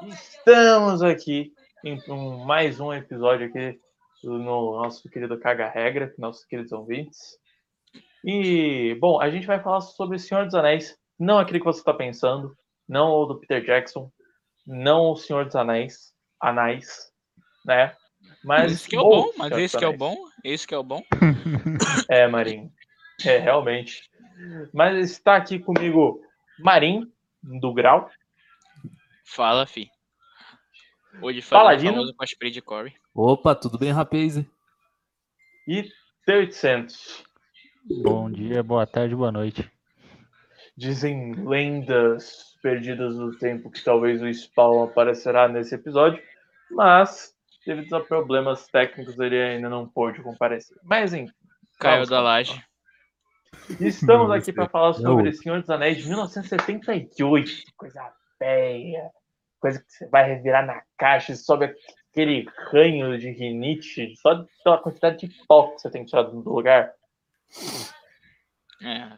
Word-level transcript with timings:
Estamos 0.00 1.02
aqui 1.02 1.52
em 1.84 2.00
um, 2.08 2.38
mais 2.44 2.80
um 2.80 2.92
episódio 2.92 3.46
aqui 3.46 3.78
no 4.22 4.80
nosso 4.80 5.08
querido 5.08 5.38
Caga 5.38 5.68
Regra, 5.68 6.14
nossos 6.18 6.44
queridos 6.44 6.72
ouvintes. 6.72 7.18
E, 8.24 8.96
bom, 9.00 9.20
a 9.20 9.30
gente 9.30 9.46
vai 9.46 9.60
falar 9.62 9.80
sobre 9.80 10.18
Senhor 10.18 10.46
dos 10.46 10.54
Anéis, 10.54 10.96
não 11.18 11.38
aquele 11.38 11.58
que 11.58 11.64
você 11.64 11.80
está 11.80 11.92
pensando, 11.92 12.56
não 12.88 13.10
o 13.10 13.26
do 13.26 13.38
Peter 13.38 13.64
Jackson, 13.64 14.10
não 14.66 15.12
o 15.12 15.16
Senhor 15.16 15.44
dos 15.44 15.56
Anéis, 15.56 16.12
Anais, 16.40 17.12
né? 17.64 17.94
Mas 18.44 18.72
esse 18.72 18.88
que 18.88 18.96
é 18.96 19.00
o 19.00 19.08
bom, 19.08 19.32
mas 19.36 19.52
esse 19.52 19.76
que 19.76 19.84
é 19.84 19.88
o 19.88 19.96
bom, 19.96 20.16
esse 20.42 20.66
que 20.66 20.74
é 20.74 20.78
o 20.78 20.82
bom. 20.82 21.02
É, 22.08 22.26
Marinho. 22.26 22.72
É, 23.24 23.38
realmente. 23.38 24.10
Mas 24.72 25.10
está 25.10 25.36
aqui 25.36 25.58
comigo 25.58 26.20
Marim, 26.58 27.10
do 27.42 27.72
Grau. 27.72 28.08
Fala, 29.34 29.64
fi. 29.64 29.90
Hoje 31.22 31.40
famoso 31.40 32.14
com 32.14 32.22
a 32.22 32.26
spray 32.26 32.50
de 32.50 32.60
Corey. 32.60 32.92
Opa, 33.14 33.54
tudo 33.54 33.78
bem, 33.78 33.90
rapaz? 33.90 34.36
E 35.66 35.88
T800. 36.28 37.24
Bom 38.02 38.30
dia, 38.30 38.62
boa 38.62 38.86
tarde, 38.86 39.16
boa 39.16 39.32
noite. 39.32 39.70
Dizem 40.76 41.32
lendas 41.32 42.58
perdidas 42.62 43.16
do 43.16 43.34
tempo 43.38 43.70
que 43.70 43.82
talvez 43.82 44.20
o 44.20 44.28
Spawn 44.28 44.84
aparecerá 44.84 45.48
nesse 45.48 45.74
episódio, 45.74 46.22
mas 46.70 47.34
devido 47.66 47.96
a 47.96 48.04
problemas 48.04 48.66
técnicos 48.66 49.18
ele 49.18 49.40
ainda 49.40 49.70
não 49.70 49.88
pôde 49.88 50.22
comparecer. 50.22 50.76
Mas 50.84 51.14
enfim. 51.14 51.32
Caiu 51.80 52.04
da 52.06 52.20
laje. 52.20 52.62
Estamos 53.80 54.30
aqui 54.30 54.52
para 54.52 54.68
falar 54.68 54.92
sobre 54.92 55.32
Senhor 55.32 55.58
dos 55.58 55.70
Anéis 55.70 55.96
de 55.96 56.06
1978. 56.06 57.62
Coisa 57.78 58.12
feia. 58.38 59.10
Coisa 59.62 59.78
que 59.80 59.90
você 59.92 60.08
vai 60.08 60.26
revirar 60.28 60.66
na 60.66 60.82
caixa 60.98 61.30
e 61.32 61.36
sobe 61.36 61.72
aquele 62.10 62.46
ranho 62.72 63.16
de 63.16 63.30
rinite 63.30 64.12
só 64.16 64.44
pela 64.64 64.76
quantidade 64.82 65.26
de 65.28 65.46
pó 65.46 65.68
que 65.70 65.80
você 65.80 65.88
tem 65.88 66.04
tirado 66.04 66.42
do 66.42 66.52
lugar. 66.52 66.92
É. 68.82 69.12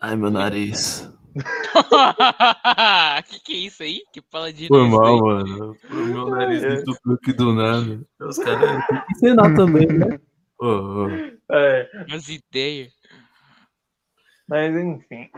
Ai, 0.00 0.16
meu 0.16 0.30
nariz. 0.30 1.06
que 3.28 3.40
que 3.40 3.52
é 3.52 3.56
isso 3.56 3.82
aí? 3.82 4.02
Que 4.10 4.22
fala 4.32 4.50
de 4.50 4.68
Foi 4.68 4.88
mal, 4.88 5.18
mano. 5.20 5.76
O 5.90 5.94
meu 5.94 6.30
nariz 6.30 6.62
É. 6.64 6.74
entupiu 6.76 7.12
aqui 7.12 7.32
do 7.34 7.52
nada. 7.52 8.02
Os 8.20 8.38
caras 8.38 8.86
têm 8.88 9.00
que 9.02 9.12
ensinar 9.12 9.54
também, 9.54 9.86
né? 9.86 10.18
Ô, 10.58 10.66
ô. 10.66 11.08
É, 11.52 11.90
As 12.10 12.26
ideias. 12.30 12.90
mas 14.48 14.74
enfim. 14.74 15.30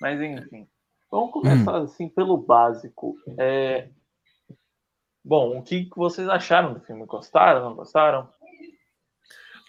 Mas 0.00 0.20
enfim. 0.22 0.66
Vamos 1.10 1.32
começar 1.32 1.78
assim 1.78 2.08
pelo 2.08 2.36
básico. 2.36 3.16
É... 3.38 3.88
Bom, 5.24 5.58
o 5.58 5.62
que 5.62 5.84
que 5.84 5.96
vocês 5.96 6.28
acharam 6.28 6.74
do 6.74 6.80
filme? 6.80 7.04
Gostaram? 7.06 7.68
Não 7.68 7.74
gostaram? 7.74 8.28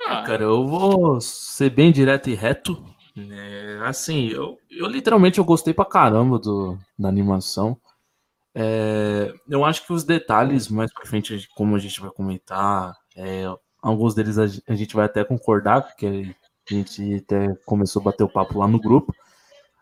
Ah, 0.05 0.23
cara, 0.23 0.43
eu 0.43 0.65
vou 0.65 1.19
ser 1.19 1.69
bem 1.69 1.91
direto 1.91 2.29
e 2.29 2.35
reto. 2.35 2.83
É, 3.17 3.79
assim, 3.83 4.29
eu, 4.29 4.57
eu 4.69 4.87
literalmente 4.87 5.39
eu 5.39 5.43
gostei 5.43 5.73
pra 5.73 5.83
caramba 5.83 6.39
do, 6.39 6.77
da 6.97 7.09
animação. 7.09 7.77
É, 8.55 9.33
eu 9.47 9.65
acho 9.65 9.85
que 9.85 9.93
os 9.93 10.03
detalhes, 10.03 10.69
mais 10.69 10.91
pra 10.93 11.05
frente, 11.05 11.47
como 11.55 11.75
a 11.75 11.79
gente 11.79 11.99
vai 11.99 12.09
comentar, 12.11 12.95
é, 13.15 13.43
alguns 13.81 14.15
deles 14.15 14.37
a, 14.37 14.43
a 14.43 14.75
gente 14.75 14.95
vai 14.95 15.05
até 15.05 15.23
concordar, 15.23 15.81
porque 15.81 16.33
a 16.69 16.73
gente 16.73 17.15
até 17.15 17.53
começou 17.65 18.01
a 18.01 18.05
bater 18.05 18.23
o 18.23 18.29
papo 18.29 18.59
lá 18.59 18.67
no 18.67 18.79
grupo. 18.79 19.13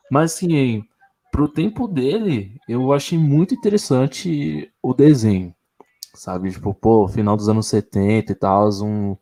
Mas 0.10 0.34
assim, 0.34 0.84
pro 1.32 1.48
tempo 1.48 1.88
dele, 1.88 2.56
eu 2.68 2.94
achei 2.94 3.18
muito 3.18 3.54
interessante 3.54 4.72
o 4.82 4.94
desenho. 4.94 5.54
Sabe, 6.14 6.52
tipo, 6.52 6.74
pô, 6.74 7.08
final 7.08 7.38
dos 7.38 7.48
anos 7.48 7.68
70 7.68 8.32
e 8.32 8.36
tal, 8.36 8.70
um, 8.82 9.16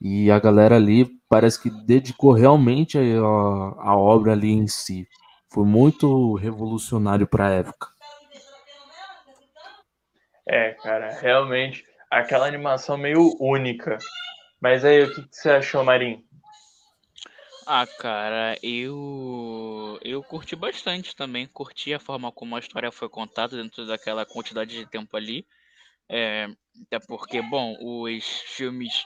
e 0.00 0.30
a 0.30 0.38
galera 0.38 0.76
ali 0.76 1.08
parece 1.28 1.60
que 1.60 1.70
dedicou 1.70 2.32
realmente 2.32 2.96
a, 2.98 3.90
a 3.90 3.96
obra 3.96 4.32
ali 4.32 4.52
em 4.52 4.66
si. 4.68 5.08
Foi 5.52 5.64
muito 5.64 6.34
revolucionário 6.34 7.26
para 7.26 7.46
a 7.48 7.50
época. 7.50 7.88
É, 10.48 10.72
cara, 10.74 11.10
realmente 11.20 11.84
aquela 12.10 12.46
animação 12.46 12.96
meio 12.96 13.36
única. 13.40 13.98
Mas 14.60 14.84
aí, 14.84 15.02
o 15.02 15.14
que, 15.14 15.22
que 15.22 15.36
você 15.36 15.50
achou, 15.50 15.84
Marim? 15.84 16.24
Ah, 17.68 17.84
cara, 17.84 18.56
eu 18.62 19.98
eu 20.02 20.22
curti 20.22 20.54
bastante 20.54 21.16
também, 21.16 21.48
curti 21.48 21.92
a 21.92 21.98
forma 21.98 22.30
como 22.30 22.54
a 22.54 22.60
história 22.60 22.92
foi 22.92 23.08
contada 23.08 23.56
dentro 23.56 23.84
daquela 23.84 24.24
quantidade 24.24 24.70
de 24.70 24.86
tempo 24.86 25.16
ali. 25.16 25.44
É, 26.08 26.46
até 26.86 27.00
porque, 27.00 27.42
bom, 27.42 27.76
os 27.80 28.24
filmes 28.24 29.04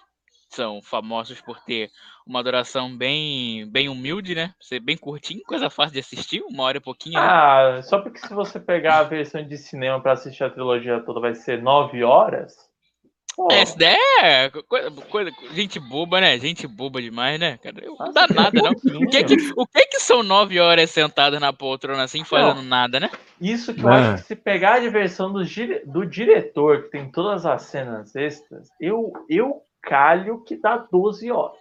são 0.51 0.83
famosos 0.83 1.41
por 1.41 1.59
ter 1.61 1.91
uma 2.27 2.43
duração 2.43 2.95
bem 2.95 3.67
bem 3.71 3.89
humilde, 3.89 4.35
né? 4.35 4.55
Ser 4.61 4.81
bem 4.81 4.97
curtinho, 4.97 5.43
coisa 5.45 5.71
fácil 5.71 5.95
de 5.95 6.01
assistir, 6.01 6.43
uma 6.43 6.65
hora 6.65 6.77
e 6.77 6.81
pouquinho, 6.81 7.19
né? 7.21 7.27
Ah, 7.27 7.81
só 7.83 7.99
porque 8.03 8.19
se 8.19 8.35
você 8.35 8.61
pegar 8.61 8.99
a 8.99 9.05
versão 9.05 9.43
de 9.43 9.57
cinema 9.57 10.03
pra 10.03 10.13
assistir 10.13 10.45
a 10.45 10.51
trilogia 10.51 11.01
toda 11.01 11.19
vai 11.19 11.35
ser 11.35 11.63
nove 11.63 12.05
horas? 12.05 12.70
Pô, 13.41 13.49
Essa 13.51 13.75
ideia 13.75 13.97
é 14.23 14.51
coisa, 14.51 14.91
coisa- 15.09 15.31
gente 15.55 15.81
boba, 15.81 16.21
né? 16.21 16.39
Gente 16.39 16.67
boba 16.67 17.01
demais, 17.01 17.41
né, 17.41 17.57
cara? 17.57 17.83
Eu- 17.83 17.97
Não 17.99 18.13
dá 18.13 18.27
nada, 18.29 18.61
não. 18.61 19.01
O 19.01 19.09
que, 19.09 19.25
que, 19.25 19.35
o 19.57 19.67
que 19.67 19.87
que 19.87 19.99
são 19.99 20.23
nove 20.23 20.61
horas 20.61 20.91
sentadas 20.91 21.41
na 21.41 21.51
poltrona 21.51 22.03
assim, 22.03 22.23
fazendo 22.23 22.61
nada, 22.63 23.01
né? 23.01 23.11
Isso 23.41 23.73
que 23.73 23.83
eu 23.83 23.89
É. 23.89 23.95
acho 24.13 24.23
que 24.23 24.29
se 24.29 24.37
pegar 24.37 24.75
a 24.75 24.81
diversão 24.81 25.33
do, 25.33 25.41
do 25.87 26.05
diretor, 26.05 26.83
que 26.83 26.91
tem 26.91 27.11
todas 27.11 27.47
as 27.47 27.63
cenas 27.63 28.15
extras, 28.15 28.69
eu, 28.79 29.11
eu 29.27 29.63
calho 29.83 30.45
que 30.45 30.57
dá 30.61 30.77
12 30.77 31.31
horas. 31.31 31.57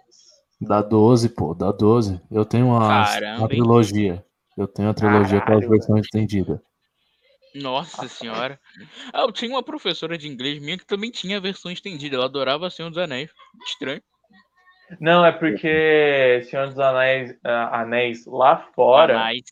Dá 0.60 0.82
12, 0.82 1.30
pô, 1.30 1.54
dá 1.54 1.72
12. 1.72 2.20
Eu 2.30 2.44
tenho 2.44 2.66
uma, 2.66 3.06
Caramba, 3.06 3.38
uma 3.38 3.48
trilogia. 3.48 4.22
Eu 4.54 4.68
tenho 4.68 4.90
a 4.90 4.94
trilogia 4.94 5.38
com 5.40 5.44
a 5.44 5.46
Caralho, 5.46 5.68
versão 5.70 5.96
estendida. 5.96 6.60
Nossa 7.54 8.06
senhora. 8.08 8.60
Ah, 9.12 9.22
eu 9.22 9.32
tinha 9.32 9.50
uma 9.50 9.62
professora 9.62 10.16
de 10.16 10.28
inglês 10.28 10.60
minha 10.60 10.78
que 10.78 10.86
também 10.86 11.10
tinha 11.10 11.36
a 11.36 11.40
versão 11.40 11.70
estendida. 11.70 12.16
Ela 12.16 12.26
adorava 12.26 12.70
Senhor 12.70 12.88
dos 12.88 12.98
Anéis. 12.98 13.30
Estranho. 13.66 14.02
Não, 14.98 15.24
é 15.24 15.30
porque 15.30 16.42
Senhor 16.48 16.66
dos 16.66 16.78
Anéis, 16.78 17.36
ah, 17.44 17.82
Anéis 17.82 18.26
lá 18.26 18.68
fora 18.74 19.14
Mas, 19.14 19.42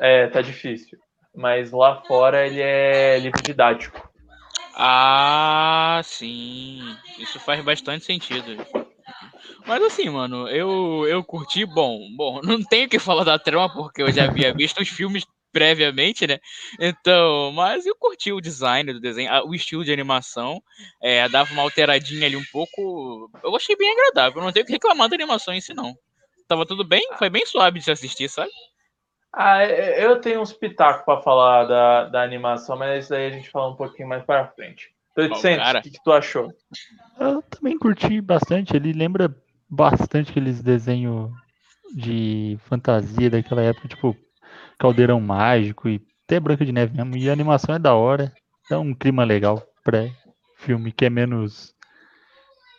é, 0.00 0.26
tá 0.28 0.42
difícil. 0.42 0.98
Mas 1.34 1.70
lá 1.70 2.02
fora 2.02 2.46
ele 2.46 2.60
é 2.60 3.18
livro 3.18 3.42
didático. 3.42 4.10
Ah, 4.74 6.00
sim. 6.04 6.96
Isso 7.18 7.38
faz 7.40 7.62
bastante 7.64 8.04
sentido. 8.04 8.56
Mas 9.66 9.82
assim, 9.82 10.08
mano, 10.08 10.48
eu, 10.48 11.06
eu 11.08 11.24
curti. 11.24 11.64
Bom, 11.64 11.98
bom, 12.16 12.40
não 12.42 12.62
tenho 12.62 12.86
o 12.86 12.88
que 12.88 12.98
falar 12.98 13.24
da 13.24 13.38
trama 13.38 13.72
porque 13.72 14.02
eu 14.02 14.12
já 14.12 14.24
havia 14.24 14.52
visto 14.54 14.80
os 14.80 14.88
filmes 14.88 15.24
previamente, 15.56 16.26
né? 16.26 16.38
Então, 16.78 17.50
mas 17.52 17.86
eu 17.86 17.96
curti 17.96 18.30
o 18.30 18.42
design 18.42 18.92
do 18.92 19.00
desenho, 19.00 19.30
o 19.46 19.54
estilo 19.54 19.82
de 19.82 19.90
animação. 19.90 20.62
É, 21.02 21.26
dava 21.30 21.50
uma 21.54 21.62
alteradinha 21.62 22.26
ali 22.26 22.36
um 22.36 22.44
pouco. 22.52 23.30
Eu 23.42 23.56
achei 23.56 23.74
bem 23.74 23.90
agradável. 23.90 24.42
Não 24.42 24.52
tenho 24.52 24.64
o 24.64 24.66
que 24.66 24.74
reclamar 24.74 25.08
da 25.08 25.14
animação 25.14 25.54
em 25.54 25.60
si, 25.62 25.72
não. 25.72 25.96
Tava 26.46 26.66
tudo 26.66 26.84
bem, 26.84 27.08
foi 27.18 27.30
bem 27.30 27.46
suave 27.46 27.78
de 27.78 27.86
se 27.86 27.90
assistir, 27.90 28.28
sabe? 28.28 28.50
Ah, 29.32 29.62
é- 29.62 30.04
eu 30.04 30.20
tenho 30.20 30.42
uns 30.42 30.52
pitacos 30.52 31.06
pra 31.06 31.22
falar 31.22 31.64
da, 31.64 32.04
da 32.04 32.22
animação, 32.22 32.76
mas 32.76 33.04
isso 33.04 33.10
daí 33.10 33.26
a 33.26 33.30
gente 33.30 33.48
fala 33.50 33.72
um 33.72 33.76
pouquinho 33.76 34.08
mais 34.08 34.22
pra 34.24 34.48
frente. 34.48 34.90
Então, 35.16 35.40
cara. 35.40 35.78
o 35.78 35.82
que, 35.82 35.90
que 35.90 36.04
tu 36.04 36.12
achou? 36.12 36.52
Eu 37.18 37.40
também 37.40 37.78
curti 37.78 38.20
bastante. 38.20 38.76
Ele 38.76 38.92
lembra 38.92 39.34
bastante 39.70 40.30
aqueles 40.30 40.62
desenhos 40.62 41.30
de 41.94 42.58
fantasia 42.68 43.30
daquela 43.30 43.62
época, 43.62 43.88
tipo 43.88 44.14
Caldeirão 44.78 45.20
Mágico 45.20 45.88
e 45.88 46.00
até 46.24 46.38
Branca 46.40 46.64
de 46.64 46.72
Neve 46.72 46.96
mesmo. 46.96 47.16
E 47.16 47.28
a 47.28 47.32
animação 47.32 47.74
é 47.74 47.78
da 47.78 47.94
hora. 47.94 48.32
Dá 48.68 48.78
um 48.80 48.94
clima 48.94 49.24
legal 49.24 49.62
pra 49.84 50.08
filme 50.56 50.92
que 50.92 51.04
é 51.04 51.10
menos 51.10 51.74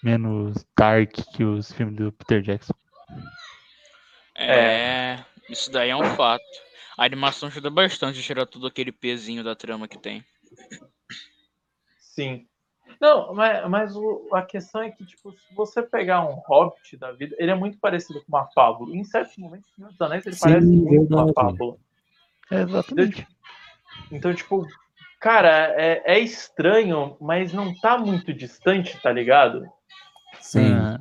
menos 0.04 0.66
dark 0.77 1.12
que 1.33 1.44
os 1.44 1.71
filmes 1.71 1.95
do 1.95 2.12
Peter 2.12 2.42
Jackson. 2.42 2.74
É, 4.36 5.18
isso 5.50 5.71
daí 5.71 5.89
é 5.89 5.95
um 5.95 6.16
fato. 6.16 6.44
A 6.98 7.06
animação 7.06 7.48
ajuda 7.50 7.69
bastante 7.69 8.19
a 8.19 8.24
tirar 8.24 8.45
todo 8.45 8.68
aquele 8.68 8.92
pezinho 8.92 9.44
da 9.44 9.56
trama 9.56 9.88
que 9.88 9.98
tem. 9.98 10.24
Sim. 12.00 12.48
Não, 13.01 13.33
mas, 13.33 13.69
mas 13.69 13.95
o- 13.95 14.30
a 14.33 14.42
questão 14.42 14.81
é 14.81 14.89
que, 14.89 15.06
tipo, 15.06 15.31
se 15.31 15.54
você 15.54 15.83
pegar 15.83 16.25
um 16.27 16.42
Hobbit 16.48 16.98
da 16.98 17.12
vida, 17.12 17.36
ele 17.38 17.51
é 17.51 17.56
muito 17.56 17.77
parecido 17.77 18.21
com 18.21 18.27
uma 18.30 18.48
fábula. 18.48 18.95
Em 18.95 19.04
certos 19.04 19.38
momentos, 19.38 19.69
Senhor 19.75 19.92
dos 19.92 20.01
Anéis, 20.01 20.25
ele 20.25 20.36
Sim, 20.36 20.42
parece 20.42 20.68
muito 20.68 21.13
uma 21.13 21.25
verdade. 21.25 21.33
fábula. 21.33 21.77
É, 22.51 22.61
exatamente. 22.61 23.27
Então, 24.11 24.33
tipo, 24.33 24.65
cara, 25.19 25.73
é, 25.75 26.01
é 26.05 26.19
estranho, 26.19 27.17
mas 27.19 27.53
não 27.53 27.73
tá 27.79 27.97
muito 27.97 28.33
distante, 28.33 28.99
tá 29.01 29.11
ligado? 29.11 29.65
Sim. 30.39 30.73
Ah, 30.73 30.99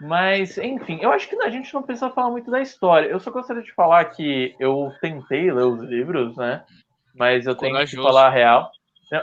Mas, 0.00 0.58
enfim, 0.58 0.98
eu 1.00 1.10
acho 1.12 1.28
que 1.28 1.36
a 1.36 1.48
gente 1.48 1.72
não 1.72 1.82
precisa 1.82 2.10
falar 2.10 2.30
muito 2.30 2.50
da 2.50 2.60
história. 2.60 3.06
Eu 3.08 3.18
só 3.20 3.30
gostaria 3.30 3.62
de 3.62 3.72
falar 3.74 4.04
que 4.06 4.54
eu 4.60 4.92
tentei 5.00 5.50
ler 5.50 5.64
os 5.64 5.82
livros, 5.82 6.36
né? 6.36 6.64
mas 7.16 7.46
eu 7.46 7.54
tenho 7.56 7.72
Corajoso. 7.72 7.96
que 7.96 8.02
falar 8.02 8.26
a 8.26 8.30
real. 8.30 8.70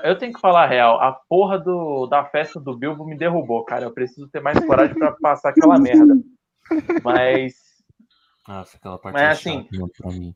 Eu 0.03 0.17
tenho 0.17 0.33
que 0.33 0.39
falar 0.39 0.63
a 0.63 0.67
real. 0.67 0.99
A 0.99 1.11
porra 1.11 1.59
do, 1.59 2.07
da 2.07 2.23
festa 2.25 2.59
do 2.59 2.75
Bilbo 2.75 3.05
me 3.05 3.17
derrubou, 3.17 3.63
cara. 3.65 3.85
Eu 3.85 3.93
preciso 3.93 4.27
ter 4.29 4.41
mais 4.41 4.57
coragem 4.65 4.95
para 4.97 5.11
passar 5.11 5.49
aquela 5.49 5.77
merda. 5.77 6.15
Mas. 7.03 7.53
Ah, 8.47 8.61
aquela 8.61 8.97
parte 8.99 9.13
mas, 9.13 9.39
assim, 9.39 9.67
pra 9.97 10.11
mim. 10.11 10.33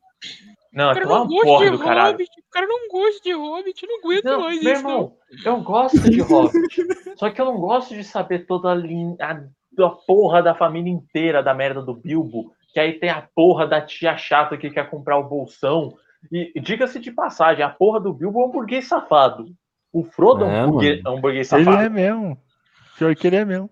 Não, 0.72 0.90
aquilo 0.90 1.12
é 1.12 1.14
uma 1.14 1.28
porra 1.28 1.70
do 1.70 1.78
caralho. 1.78 2.12
Hobbit, 2.12 2.30
o 2.40 2.50
cara 2.50 2.66
não 2.66 2.88
gosta 2.88 3.22
de 3.22 3.32
Hobbit, 3.32 3.86
não 3.86 3.98
aguento 3.98 4.24
não, 4.24 4.40
mais 4.40 4.62
meu 4.62 4.72
isso. 4.72 4.82
Meu 4.82 4.92
irmão, 4.92 5.16
não. 5.44 5.52
eu 5.52 5.60
gosto 5.60 6.10
de 6.10 6.20
Hobbit. 6.20 6.86
só 7.18 7.30
que 7.30 7.40
eu 7.40 7.44
não 7.44 7.58
gosto 7.58 7.94
de 7.94 8.02
saber 8.02 8.46
toda 8.46 8.70
a, 8.70 8.74
linha, 8.74 9.16
a, 9.20 9.84
a 9.84 9.90
porra 9.90 10.42
da 10.42 10.54
família 10.54 10.90
inteira 10.90 11.42
da 11.42 11.52
merda 11.52 11.82
do 11.82 11.94
Bilbo. 11.94 12.52
Que 12.72 12.80
aí 12.80 12.94
tem 12.94 13.10
a 13.10 13.26
porra 13.34 13.66
da 13.66 13.80
tia 13.80 14.16
chata 14.16 14.56
que 14.56 14.70
quer 14.70 14.88
comprar 14.88 15.18
o 15.18 15.28
bolsão. 15.28 15.94
E 16.32 16.58
diga-se 16.60 16.98
de 16.98 17.12
passagem, 17.12 17.62
a 17.62 17.68
porra 17.68 18.00
do 18.00 18.12
Bilbo 18.12 18.42
é 18.42 18.46
um 18.46 18.50
burguês 18.50 18.88
safado. 18.88 19.46
O 19.92 20.02
Frodo 20.02 20.44
é, 20.44 20.64
um, 20.64 20.70
burguês, 20.70 21.02
é 21.04 21.10
um 21.10 21.20
burguês 21.20 21.48
safado. 21.48 21.76
Ele 21.76 21.86
é 21.86 21.88
mesmo. 21.88 22.38
Pior 22.96 23.14
que 23.14 23.26
ele 23.26 23.36
é 23.36 23.44
mesmo. 23.44 23.70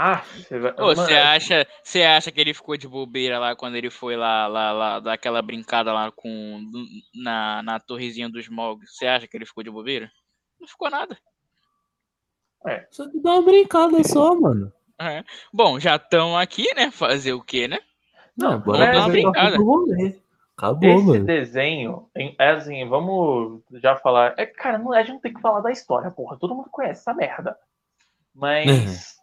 Ah, 0.00 0.22
você, 0.22 0.60
vai... 0.60 0.72
Ô, 0.78 0.94
você 0.94 1.12
acha, 1.14 1.66
você 1.82 2.02
acha 2.04 2.30
que 2.30 2.40
ele 2.40 2.54
ficou 2.54 2.76
de 2.76 2.86
bobeira 2.86 3.36
lá 3.36 3.56
quando 3.56 3.74
ele 3.74 3.90
foi 3.90 4.14
lá, 4.14 4.46
lá, 4.46 4.70
lá 4.70 5.00
daquela 5.00 5.42
brincada 5.42 5.92
lá 5.92 6.12
com 6.12 6.64
na, 7.12 7.64
na 7.64 7.80
torrezinha 7.80 8.28
dos 8.28 8.44
Smog? 8.44 8.80
Você 8.86 9.08
acha 9.08 9.26
que 9.26 9.36
ele 9.36 9.44
ficou 9.44 9.64
de 9.64 9.70
bobeira? 9.72 10.08
Não 10.60 10.68
ficou 10.68 10.88
nada. 10.88 11.18
É. 12.64 12.86
Só 12.92 13.10
que 13.10 13.18
dá 13.20 13.32
uma 13.32 13.42
brincada 13.42 14.04
só, 14.04 14.36
mano. 14.36 14.72
É. 15.00 15.24
Bom, 15.52 15.80
já 15.80 15.96
estão 15.96 16.38
aqui, 16.38 16.72
né? 16.76 16.92
Fazer 16.92 17.32
o 17.32 17.42
quê, 17.42 17.66
né? 17.66 17.80
Não, 18.36 18.60
bora 18.60 18.84
é, 18.84 18.98
uma 19.00 19.08
brincada. 19.08 19.56
Acabou, 20.56 20.88
Esse 20.90 21.04
mano. 21.04 21.24
desenho, 21.24 22.08
é 22.16 22.50
assim, 22.50 22.88
vamos 22.88 23.62
já 23.82 23.96
falar. 23.96 24.34
É, 24.36 24.46
cara, 24.46 24.78
não, 24.78 24.92
a 24.92 25.00
gente 25.00 25.14
não 25.14 25.20
tem 25.20 25.34
que 25.34 25.40
falar 25.40 25.60
da 25.60 25.72
história, 25.72 26.08
porra. 26.12 26.36
Todo 26.38 26.54
mundo 26.54 26.70
conhece 26.70 27.00
essa 27.00 27.12
merda. 27.12 27.58
Mas 28.38 29.16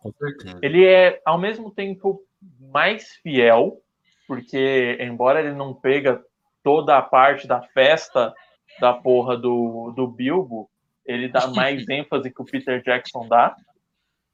ele 0.62 0.85
é, 0.85 1.21
ao 1.25 1.38
mesmo 1.38 1.71
tempo, 1.71 2.21
mais 2.59 3.13
fiel, 3.23 3.81
porque, 4.27 4.97
embora 5.00 5.39
ele 5.39 5.53
não 5.53 5.73
pega 5.73 6.21
toda 6.62 6.97
a 6.97 7.01
parte 7.01 7.47
da 7.47 7.62
festa 7.62 8.33
da 8.79 8.94
porra 8.94 9.38
do, 9.38 9.94
do 9.95 10.06
Bilbo, 10.06 10.69
ele 11.06 11.29
dá 11.29 11.47
mais 11.56 11.88
ênfase 11.88 12.29
que 12.29 12.41
o 12.41 12.45
Peter 12.45 12.83
Jackson 12.83 13.27
dá. 13.27 13.56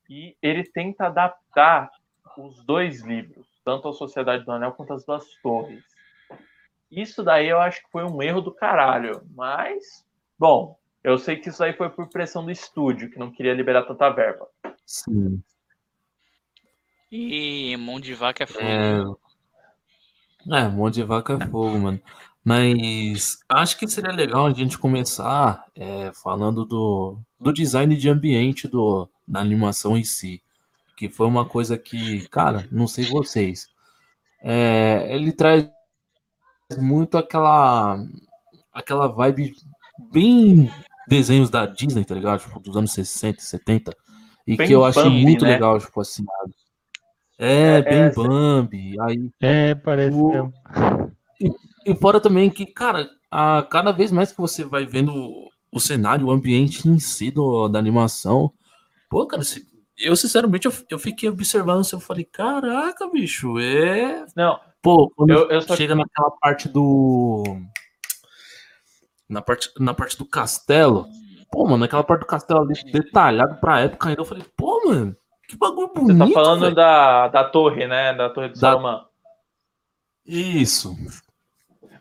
E 0.10 0.36
ele 0.42 0.64
tenta 0.64 1.06
adaptar 1.06 1.90
os 2.38 2.64
dois 2.66 3.02
livros, 3.02 3.48
tanto 3.64 3.88
a 3.88 3.94
Sociedade 3.94 4.44
do 4.44 4.52
Anel 4.52 4.72
quanto 4.72 4.94
as 4.94 5.06
Duas 5.06 5.26
Torres. 5.44 5.84
Isso 6.92 7.24
daí 7.24 7.48
eu 7.48 7.60
acho 7.60 7.84
que 7.84 7.92
foi 7.92 8.04
um 8.04 8.22
erro 8.22 8.42
do 8.42 8.52
caralho. 8.52 9.22
Mas, 9.36 10.06
bom, 10.38 10.78
eu 11.04 11.18
sei 11.18 11.38
que 11.38 11.50
isso 11.50 11.64
aí 11.64 11.74
foi 11.74 11.90
por 11.90 12.10
pressão 12.10 12.44
do 12.44 12.52
estúdio, 12.52 13.10
que 13.10 13.20
não 13.20 13.32
queria 13.32 13.54
liberar 13.54 13.84
tanta 13.84 14.10
verba. 14.10 14.48
Sim. 14.86 15.42
E 17.12 17.76
mão 17.78 18.00
de 18.00 18.14
vaca 18.14 18.44
é 18.44 18.48
fogo. 18.48 19.20
É, 20.50 20.60
é 20.60 20.68
mão 20.70 20.90
de 20.90 21.04
vaca 21.04 21.34
é 21.34 21.48
fogo, 21.48 21.78
mano. 21.78 22.02
Mas 22.44 23.40
acho 23.48 23.78
que 23.78 23.88
seria 23.88 24.12
legal 24.12 24.48
a 24.48 24.54
gente 24.54 24.78
começar 24.78 25.66
é, 25.76 26.12
falando 26.14 26.66
do, 26.66 27.20
do 27.40 27.54
design 27.54 27.96
de 27.96 28.10
ambiente 28.10 28.68
do, 28.68 29.08
da 29.28 29.40
animação 29.40 29.98
em 29.98 30.04
si. 30.04 30.42
Que 30.98 31.10
foi 31.10 31.28
uma 31.28 31.46
coisa 31.46 31.78
que, 31.78 32.28
cara, 32.30 32.68
não 32.72 32.88
sei 32.88 33.06
vocês. 33.06 33.68
É, 34.42 35.08
ele 35.14 35.32
traz 35.32 35.70
muito 36.80 37.18
aquela 37.18 38.04
aquela 38.74 39.08
vibe 39.08 39.54
bem 40.12 40.72
desenhos 41.08 41.50
da 41.50 41.66
Disney, 41.66 42.06
tá 42.06 42.16
ligado? 42.16 42.42
Tipo, 42.42 42.60
dos 42.60 42.76
anos 42.76 42.94
60, 42.94 43.42
70. 43.42 43.96
E 44.52 44.58
bem 44.58 44.68
que 44.68 44.74
eu 44.74 44.84
achei 44.84 45.04
Bambi, 45.04 45.24
muito 45.24 45.46
né? 45.46 45.54
legal, 45.54 45.80
tipo 45.80 46.02
assim. 46.02 46.26
É, 47.40 47.78
é 47.78 47.82
bem 47.82 48.00
é, 48.00 48.12
Bambi. 48.12 49.00
Aí, 49.00 49.30
é, 49.42 49.76
parece 49.76 50.18
o... 50.18 50.30
mesmo. 50.30 50.54
E, 51.40 51.92
e, 51.92 51.96
fora 51.96 52.20
também 52.20 52.50
que, 52.50 52.66
cara, 52.66 53.10
a, 53.32 53.66
cada 53.70 53.94
vez 53.94 54.12
mais 54.12 54.32
que 54.32 54.42
você 54.42 54.66
vai 54.66 54.86
vendo 54.86 55.14
o 55.72 55.80
cenário, 55.80 56.28
o 56.28 56.32
ambiente 56.32 56.88
em 56.90 57.00
si 57.00 57.32
do, 57.32 57.70
da 57.70 57.80
animação, 57.80 58.52
pô, 59.10 59.26
cara, 59.26 59.42
eu 59.98 60.16
sinceramente 60.18 60.68
eu, 60.68 60.74
eu 60.90 61.00
fiquei 61.00 61.30
observando 61.30 61.80
assim, 61.80 61.96
eu 61.96 62.02
falei, 62.02 62.26
caraca, 62.26 63.10
bicho, 63.10 63.58
é. 63.58 64.26
Não. 64.36 64.60
Pô, 64.82 65.10
quando 65.16 65.30
eu, 65.30 65.50
eu 65.50 65.62
chega 65.62 65.96
naquela 65.96 66.32
parte 66.42 66.68
do 66.68 67.44
na 69.30 69.42
parte, 69.42 69.70
na 69.80 69.94
parte 69.94 70.18
do 70.18 70.26
castelo. 70.26 71.08
Pô, 71.52 71.66
mano, 71.68 71.84
aquela 71.84 72.04
parte 72.04 72.22
do 72.22 72.28
castelo 72.28 72.62
ali 72.62 72.74
detalhado 72.92 73.60
pra 73.60 73.82
época 73.82 74.10
ainda. 74.10 74.22
Eu 74.22 74.26
falei, 74.26 74.46
pô, 74.56 74.88
mano, 74.88 75.16
que 75.48 75.58
bagulho 75.58 75.92
bonito. 75.94 76.18
Você 76.18 76.34
tá 76.34 76.42
falando 76.42 76.74
da, 76.74 77.28
da 77.28 77.44
torre, 77.44 77.86
né? 77.86 78.14
Da 78.14 78.30
torre 78.30 78.48
do 78.48 78.54
da... 78.54 78.60
Saruman. 78.60 79.06
Isso. 80.26 80.96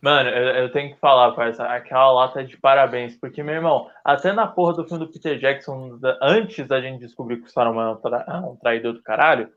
Mano, 0.01 0.31
eu, 0.31 0.63
eu, 0.63 0.73
tenho 0.73 0.95
que 0.95 1.01
falar, 1.01 1.33
parça, 1.33 1.65
aquela 1.65 2.11
lata 2.13 2.41
é 2.41 2.45
de 2.45 2.57
parabéns, 2.57 3.17
porque, 3.17 3.43
meu 3.43 3.55
irmão, 3.55 3.91
até 4.03 4.33
na 4.33 4.47
porra 4.47 4.75
do 4.75 4.85
filme 4.87 5.05
do 5.05 5.13
Peter 5.13 5.39
Jackson, 5.39 5.99
antes 6.23 6.67
da 6.67 6.81
gente 6.81 7.01
descobrir 7.01 7.39
que 7.39 7.49
o 7.49 7.51
Saruman 7.51 7.83
é 7.83 7.93
um, 7.93 7.97
tra 7.97 8.25
é 8.27 8.37
um 8.37 8.57
traidor 8.57 8.95
do 8.95 9.03
caralho, 9.03 9.51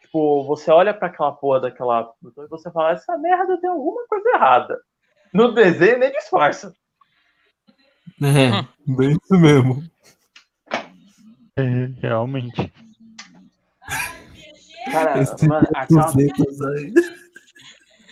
tipo, 0.00 0.44
você 0.44 0.70
olha 0.70 0.94
para 0.94 1.08
aquela 1.08 1.32
porra 1.32 1.60
daquela 1.60 2.10
e 2.24 2.46
você 2.48 2.70
fala, 2.70 2.92
essa 2.92 3.18
merda 3.18 3.60
tem 3.60 3.68
alguma 3.68 4.06
coisa 4.06 4.30
errada. 4.30 4.80
No 5.34 5.52
desenho 5.52 5.98
nem 5.98 6.10
disfarça. 6.12 6.74
É, 8.22 8.60
hum. 8.60 8.96
bem 8.96 9.12
isso 9.12 9.38
mesmo. 9.38 9.82
É, 11.56 11.90
realmente. 12.00 12.72
Cara, 14.92 15.14
mano, 15.48 15.68
aquela... 15.74 16.12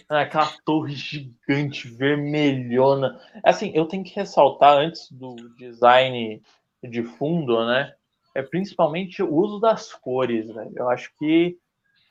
aquela 0.09 0.53
torre 0.65 0.95
gigante, 0.95 1.89
vermelhona. 1.89 3.21
Assim, 3.45 3.71
eu 3.75 3.87
tenho 3.87 4.05
que 4.05 4.15
ressaltar 4.15 4.79
antes 4.79 5.11
do 5.11 5.37
design 5.57 6.43
de 6.83 7.03
fundo, 7.03 7.67
né? 7.67 7.93
É 8.35 8.43
principalmente 8.43 9.23
o 9.23 9.35
uso 9.35 9.59
das 9.59 9.93
cores, 9.93 10.47
velho. 10.47 10.73
Eu 10.75 10.89
acho 10.89 11.11
que, 11.19 11.59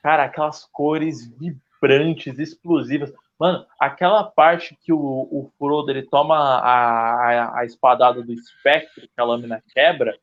cara, 0.02 0.24
aquelas 0.24 0.64
cores 0.66 1.32
vibrantes, 1.36 2.38
explosivas. 2.38 3.12
Mano, 3.38 3.64
aquela 3.78 4.24
parte 4.24 4.76
que 4.82 4.92
o, 4.92 4.98
o 4.98 5.50
Frodo 5.56 5.90
ele 5.90 6.02
toma 6.02 6.36
a, 6.36 6.72
a, 7.12 7.60
a 7.60 7.64
espadada 7.64 8.20
do 8.20 8.32
espectro, 8.32 9.02
que 9.02 9.20
a 9.20 9.24
lâmina 9.24 9.62
quebra, 9.72 10.18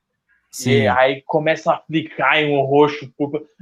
Sim. 0.52 0.72
e 0.72 0.88
aí 0.88 1.22
começa 1.22 1.72
a 1.72 1.76
aplicar 1.76 2.42
em 2.42 2.56
um 2.56 2.62
roxo. 2.62 3.10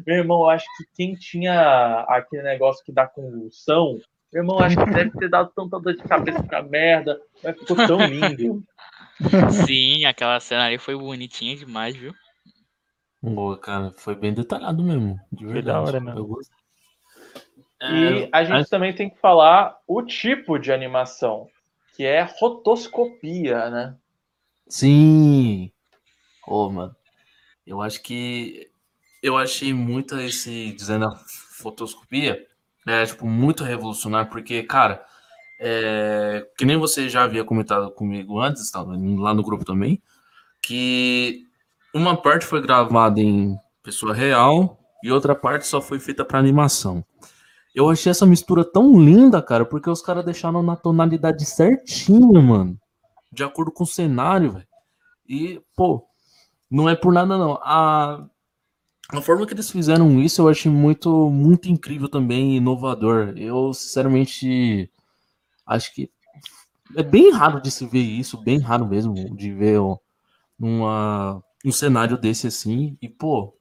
Meu 0.06 0.18
irmão, 0.18 0.42
eu 0.42 0.50
acho 0.50 0.66
que 0.78 0.86
quem 0.96 1.16
tinha 1.16 2.06
aquele 2.08 2.42
negócio 2.42 2.84
que 2.84 2.92
dá 2.92 3.06
convulsão, 3.06 4.00
meu 4.32 4.42
irmão, 4.42 4.58
acho 4.60 4.76
que 4.76 4.90
deve 4.90 5.12
ter 5.12 5.30
dado 5.30 5.52
tanta 5.56 5.80
dor 5.80 5.94
de 5.94 6.02
cabeça 6.02 6.42
pra 6.42 6.64
merda, 6.64 7.22
mas 7.44 7.58
ficou 7.60 7.76
tão 7.76 8.00
lindo. 8.08 8.64
Sim, 9.66 10.06
aquela 10.06 10.40
cena 10.40 10.66
ali 10.66 10.80
foi 10.80 10.98
bonitinha 10.98 11.56
demais, 11.56 11.96
viu? 11.96 12.14
Boa, 13.22 13.58
cara, 13.58 13.92
foi 13.96 14.16
bem 14.16 14.34
detalhado 14.34 14.84
mesmo. 14.84 15.20
De 15.32 15.46
verdade. 15.46 15.54
Foi 15.54 15.62
da 15.62 15.82
hora, 15.82 16.00
né? 16.00 16.14
Eu 16.18 16.26
gostei. 16.26 16.58
E 17.92 18.24
é, 18.24 18.30
a 18.32 18.44
gente 18.44 18.70
também 18.70 18.94
tem 18.94 19.10
que 19.10 19.20
falar 19.20 19.78
o 19.88 20.02
tipo 20.02 20.58
de 20.58 20.72
animação, 20.72 21.50
que 21.96 22.06
é 22.06 22.22
rotoscopia, 22.40 23.70
né? 23.70 23.96
Sim. 24.68 25.72
Ô, 26.48 26.66
oh, 26.66 26.70
mano. 26.70 26.96
Eu 27.66 27.82
acho 27.82 28.02
que 28.02 28.70
eu 29.22 29.38
achei 29.38 29.74
muito 29.74 30.20
esse 30.20 30.74
dizendo 30.74 31.06
a 31.06 31.16
fotoscopia, 31.58 32.46
é 32.86 33.06
tipo 33.06 33.26
muito 33.26 33.64
revolucionário, 33.64 34.30
porque, 34.30 34.64
cara, 34.64 35.06
é, 35.60 36.46
que 36.58 36.66
nem 36.66 36.78
você 36.78 37.08
já 37.08 37.24
havia 37.24 37.46
comentado 37.46 37.90
comigo 37.92 38.40
antes, 38.40 38.62
estava 38.64 38.92
lá 38.92 39.34
no 39.34 39.44
grupo 39.44 39.64
também, 39.64 40.02
que 40.62 41.46
uma 41.94 42.18
parte 42.18 42.46
foi 42.46 42.62
gravada 42.62 43.22
em 43.22 43.58
pessoa 43.82 44.14
real 44.14 44.78
e 45.02 45.12
outra 45.12 45.34
parte 45.36 45.66
só 45.66 45.82
foi 45.82 46.00
feita 46.00 46.26
para 46.26 46.40
animação. 46.40 47.06
Eu 47.74 47.90
achei 47.90 48.12
essa 48.12 48.26
mistura 48.26 48.64
tão 48.64 49.00
linda, 49.00 49.42
cara, 49.42 49.66
porque 49.66 49.90
os 49.90 50.02
caras 50.02 50.24
deixaram 50.24 50.62
na 50.62 50.76
tonalidade 50.76 51.46
certinha, 51.46 52.40
mano. 52.40 52.80
De 53.32 53.44
acordo 53.44 53.72
com 53.72 53.84
o 53.84 53.88
cenário, 53.88 54.52
velho. 54.52 54.68
E, 55.28 55.60
pô, 55.76 56.06
não 56.70 56.88
é 56.88 56.96
por 56.96 57.12
nada, 57.12 57.36
não. 57.38 57.54
A, 57.64 58.26
a 59.10 59.22
forma 59.22 59.48
que 59.48 59.54
eles 59.54 59.72
fizeram 59.72 60.20
isso 60.20 60.42
eu 60.42 60.48
achei 60.48 60.72
muito, 60.72 61.30
muito 61.30 61.68
incrível 61.68 62.08
também, 62.08 62.58
inovador. 62.58 63.34
Eu, 63.38 63.74
sinceramente, 63.74 64.92
acho 65.66 65.94
que 65.94 66.12
é 66.96 67.02
bem 67.02 67.32
raro 67.32 67.60
de 67.62 67.72
se 67.72 67.86
ver 67.88 68.02
isso, 68.02 68.38
bem 68.38 68.60
raro 68.60 68.88
mesmo, 68.88 69.14
de 69.36 69.52
ver 69.52 69.80
uma, 70.60 71.44
um 71.66 71.72
cenário 71.72 72.18
desse 72.18 72.48
assim. 72.48 72.98
E, 73.02 73.10
pô, 73.10 73.56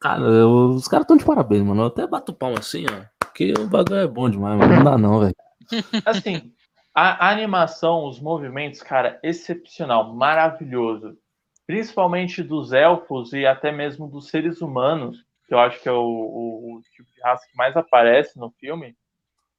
Cara, 0.00 0.22
eu, 0.22 0.70
os 0.70 0.86
caras 0.86 1.04
estão 1.04 1.16
de 1.16 1.24
parabéns, 1.24 1.62
mano. 1.62 1.82
Eu 1.82 1.86
até 1.86 2.06
bato 2.06 2.32
palma 2.32 2.58
assim, 2.58 2.86
ó. 2.86 3.04
Porque 3.18 3.52
o 3.58 3.66
bagulho 3.66 3.96
é 3.96 4.06
bom 4.06 4.30
demais, 4.30 4.56
mano. 4.56 4.76
Não 4.76 4.84
dá 4.84 4.98
não, 4.98 5.20
velho. 5.20 5.34
Assim, 6.06 6.52
a, 6.94 7.26
a 7.26 7.30
animação, 7.30 8.06
os 8.06 8.18
movimentos, 8.18 8.82
cara, 8.82 9.18
excepcional, 9.22 10.14
maravilhoso. 10.14 11.18
Principalmente 11.66 12.42
dos 12.42 12.72
elfos 12.72 13.32
e 13.32 13.46
até 13.46 13.70
mesmo 13.70 14.08
dos 14.08 14.28
seres 14.28 14.62
humanos, 14.62 15.26
que 15.46 15.52
eu 15.52 15.58
acho 15.58 15.82
que 15.82 15.88
é 15.88 15.92
o, 15.92 16.00
o, 16.00 16.76
o 16.76 16.82
tipo 16.94 17.10
de 17.12 17.20
raça 17.20 17.46
que 17.46 17.56
mais 17.56 17.76
aparece 17.76 18.38
no 18.38 18.50
filme. 18.52 18.96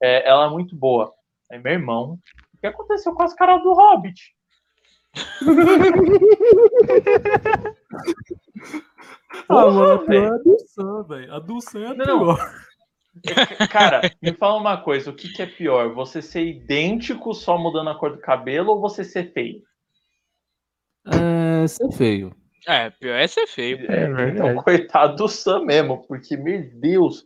É, 0.01 0.27
ela 0.27 0.48
é 0.48 0.50
muito 0.50 0.75
boa. 0.75 1.13
Aí, 1.51 1.60
meu 1.60 1.74
irmão, 1.74 2.17
o 2.53 2.58
que 2.60 2.67
aconteceu 2.67 3.13
com 3.13 3.24
as 3.24 3.34
caras 3.34 3.62
do 3.62 3.74
Hobbit? 3.74 4.34
ah, 9.48 9.65
mano, 9.65 9.91
a 9.93 10.00
pior 10.00 10.24
é 10.24 10.27
a 10.27 10.38
do 10.38 10.57
Sam, 10.67 11.03
velho. 11.03 11.33
A 11.33 11.39
do 11.39 11.62
Sam 11.62 11.79
é 11.81 11.88
a 11.88 11.93
Não, 11.93 12.05
não. 12.05 12.36
pior. 12.36 12.51
Cara, 13.69 14.01
me 14.21 14.33
fala 14.33 14.59
uma 14.59 14.77
coisa, 14.77 15.09
o 15.09 15.13
que, 15.13 15.29
que 15.29 15.41
é 15.41 15.45
pior? 15.45 15.93
Você 15.93 16.21
ser 16.21 16.45
idêntico 16.45 17.33
só 17.33 17.57
mudando 17.57 17.89
a 17.89 17.95
cor 17.95 18.12
do 18.12 18.19
cabelo 18.19 18.71
ou 18.71 18.81
você 18.81 19.03
ser 19.03 19.31
feio? 19.33 19.62
É, 21.07 21.67
ser 21.67 21.91
feio. 21.91 22.36
É, 22.67 22.89
pior 22.89 23.15
é 23.15 23.27
ser 23.27 23.48
feio. 23.48 23.77
É 23.91 24.03
Então, 24.03 24.15
verdade. 24.15 24.63
coitado 24.63 25.15
do 25.15 25.27
Sam 25.27 25.65
mesmo, 25.65 26.05
porque, 26.07 26.38
meu 26.38 26.69
Deus, 26.79 27.25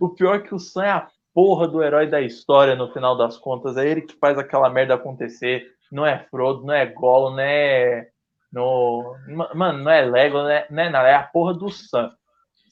o 0.00 0.08
pior 0.10 0.36
é 0.36 0.40
que 0.40 0.54
o 0.54 0.58
Sam 0.58 0.84
é 0.84 0.90
a 0.90 1.08
porra 1.32 1.66
do 1.66 1.82
herói 1.82 2.06
da 2.06 2.20
história 2.20 2.76
no 2.76 2.92
final 2.92 3.16
das 3.16 3.36
contas. 3.36 3.76
É 3.76 3.86
ele 3.88 4.02
que 4.02 4.14
faz 4.18 4.38
aquela 4.38 4.70
merda 4.70 4.94
acontecer. 4.94 5.66
Não 5.90 6.06
é 6.06 6.26
Frodo, 6.30 6.64
não 6.64 6.72
é 6.74 6.86
Gollum, 6.86 7.32
não 7.32 7.40
é. 7.40 8.08
No... 8.54 9.16
Mano, 9.54 9.82
não 9.84 9.90
é 9.90 10.02
Lego, 10.02 10.38
não 10.38 10.48
é, 10.48 10.66
não 10.70 10.82
é 10.82 10.88
nada. 10.90 11.08
É 11.08 11.14
a 11.14 11.22
porra 11.22 11.52
do 11.54 11.70
Sam. 11.70 12.12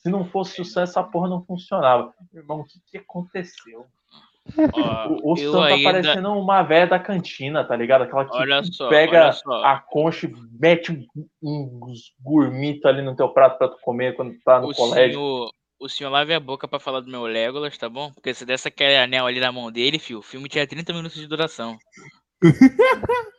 Se 0.02 0.08
não 0.08 0.24
fosse 0.24 0.60
o 0.60 0.64
Sam, 0.64 0.82
essa 0.82 1.02
porra 1.02 1.28
não 1.28 1.44
funcionava. 1.44 2.12
Irmão, 2.32 2.60
o 2.60 2.64
que, 2.64 2.78
que 2.90 2.98
aconteceu? 2.98 3.86
Ó, 4.72 5.08
O, 5.22 5.32
o 5.32 5.36
Sam 5.36 5.52
tá 5.52 5.64
ainda- 5.66 5.92
parecendo 5.92 6.32
uma 6.32 6.62
velha 6.62 6.86
da 6.86 6.98
cantina, 6.98 7.64
tá 7.64 7.76
ligado? 7.76 8.02
Aquela 8.02 8.24
que 8.24 8.36
Olha 8.36 8.62
só, 8.64 8.88
pega 8.88 9.30
a 9.64 9.78
concha 9.78 10.26
e 10.26 10.32
mete 10.60 10.90
um- 11.42 11.78
uns 11.80 12.12
gourmito 12.20 12.88
ali 12.88 13.02
no 13.02 13.14
teu 13.14 13.28
prato 13.28 13.58
pra 13.58 13.68
tu 13.68 13.76
comer 13.82 14.16
quando 14.16 14.32
tu 14.34 14.40
tá 14.44 14.60
no 14.60 14.70
o 14.70 14.74
colégio. 14.74 15.12
senhor, 15.20 15.50
o 15.78 15.88
senhor 15.88 16.10
lave 16.10 16.34
a 16.34 16.40
boca 16.40 16.66
pra 16.66 16.80
falar 16.80 17.00
do 17.00 17.10
meu 17.10 17.22
Legolas, 17.22 17.78
tá 17.78 17.88
bom? 17.88 18.10
Porque 18.12 18.34
se 18.34 18.44
desse 18.44 18.66
aquele 18.66 18.96
anel 18.96 19.26
ali 19.26 19.38
na 19.38 19.52
mão 19.52 19.70
dele, 19.70 19.98
fio, 20.00 20.18
o 20.18 20.22
filme 20.22 20.48
tinha 20.48 20.66
30 20.66 20.92
minutos 20.92 21.18
de 21.20 21.26
duração. 21.28 21.76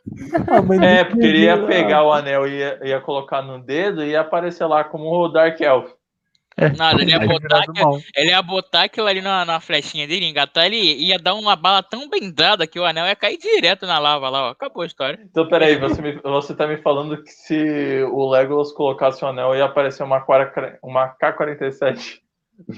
Ah, 0.48 0.84
É, 0.84 1.04
porque 1.04 1.26
ele 1.26 1.38
ia 1.44 1.54
queria- 1.54 1.66
pegar 1.66 2.04
o 2.04 2.12
anel 2.12 2.46
e 2.46 2.58
ia, 2.58 2.78
ia 2.84 3.00
colocar 3.00 3.42
no 3.42 3.58
dedo 3.58 4.02
e 4.04 4.10
ia 4.10 4.20
aparecer 4.20 4.66
lá 4.66 4.84
como 4.84 5.08
o 5.10 5.28
Dark 5.28 5.60
Elf. 5.60 5.90
Nada, 6.76 7.02
ele 7.02 7.10
ia 7.10 7.18
botar, 7.18 7.64
ele 8.14 8.30
ia 8.30 8.40
botar 8.42 8.82
aquilo 8.84 9.08
ali 9.08 9.20
na, 9.20 9.44
na 9.44 9.58
flechinha 9.58 10.06
dele, 10.06 10.26
engatar 10.26 10.66
ele 10.66 10.76
ia 10.76 11.18
dar 11.18 11.34
uma 11.34 11.56
bala 11.56 11.82
tão 11.82 12.08
bem 12.08 12.32
dada 12.32 12.64
que 12.64 12.78
o 12.78 12.84
anel 12.84 13.06
ia 13.06 13.16
cair 13.16 13.38
direto 13.38 13.86
na 13.86 13.98
lava 13.98 14.28
lá, 14.28 14.48
ó. 14.48 14.50
Acabou 14.50 14.84
a 14.84 14.86
história. 14.86 15.18
Então, 15.28 15.48
peraí, 15.48 15.74
você, 15.76 16.00
me, 16.00 16.12
você 16.22 16.54
tá 16.54 16.66
me 16.68 16.76
falando 16.76 17.20
que 17.20 17.30
se 17.30 18.02
o 18.12 18.30
Legolas 18.30 18.70
colocasse 18.70 19.24
o 19.24 19.28
anel 19.28 19.56
ia 19.56 19.64
aparecer 19.64 20.04
uma, 20.04 20.24
uma 20.80 21.08
K-47 21.08 21.96
na 21.96 21.98
mão 21.98 22.02
dele. 22.04 22.24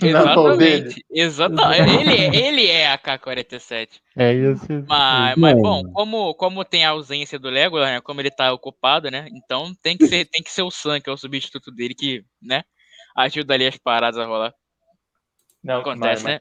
Exatamente. 0.03 1.05
Exatamente. 1.11 1.91
Ele, 2.01 2.15
é- 2.17 2.49
ele 2.49 2.67
é 2.67 2.91
a 2.93 2.99
K-47. 2.99 4.01
É 4.17 4.33
isso. 4.33 4.67
Mas, 4.89 5.37
mas, 5.37 5.55
bom, 5.61 5.83
como, 5.93 6.35
como 6.35 6.65
tem 6.65 6.85
a 6.85 6.91
ausência 6.91 7.39
do 7.39 7.51
Legolas, 7.51 7.89
né? 7.89 8.01
Como 8.01 8.21
ele 8.21 8.31
tá 8.31 8.53
ocupado, 8.53 9.11
né? 9.11 9.29
Então 9.33 9.75
tem 9.83 9.97
que 9.97 10.07
ser, 10.07 10.25
tem 10.27 10.43
que 10.43 10.51
ser 10.51 10.63
o 10.63 10.71
Sam, 10.71 11.01
que 11.01 11.11
é 11.11 11.13
o 11.13 11.17
substituto 11.17 11.71
dele, 11.71 11.95
que, 11.95 12.25
né? 12.41 12.63
Ajuda 13.17 13.55
ali 13.55 13.67
as 13.67 13.77
paradas 13.77 14.19
a 14.19 14.25
rolar. 14.27 14.55
Não, 15.63 15.81
Acontece, 15.81 16.25
mas- 16.25 16.35
né? 16.35 16.41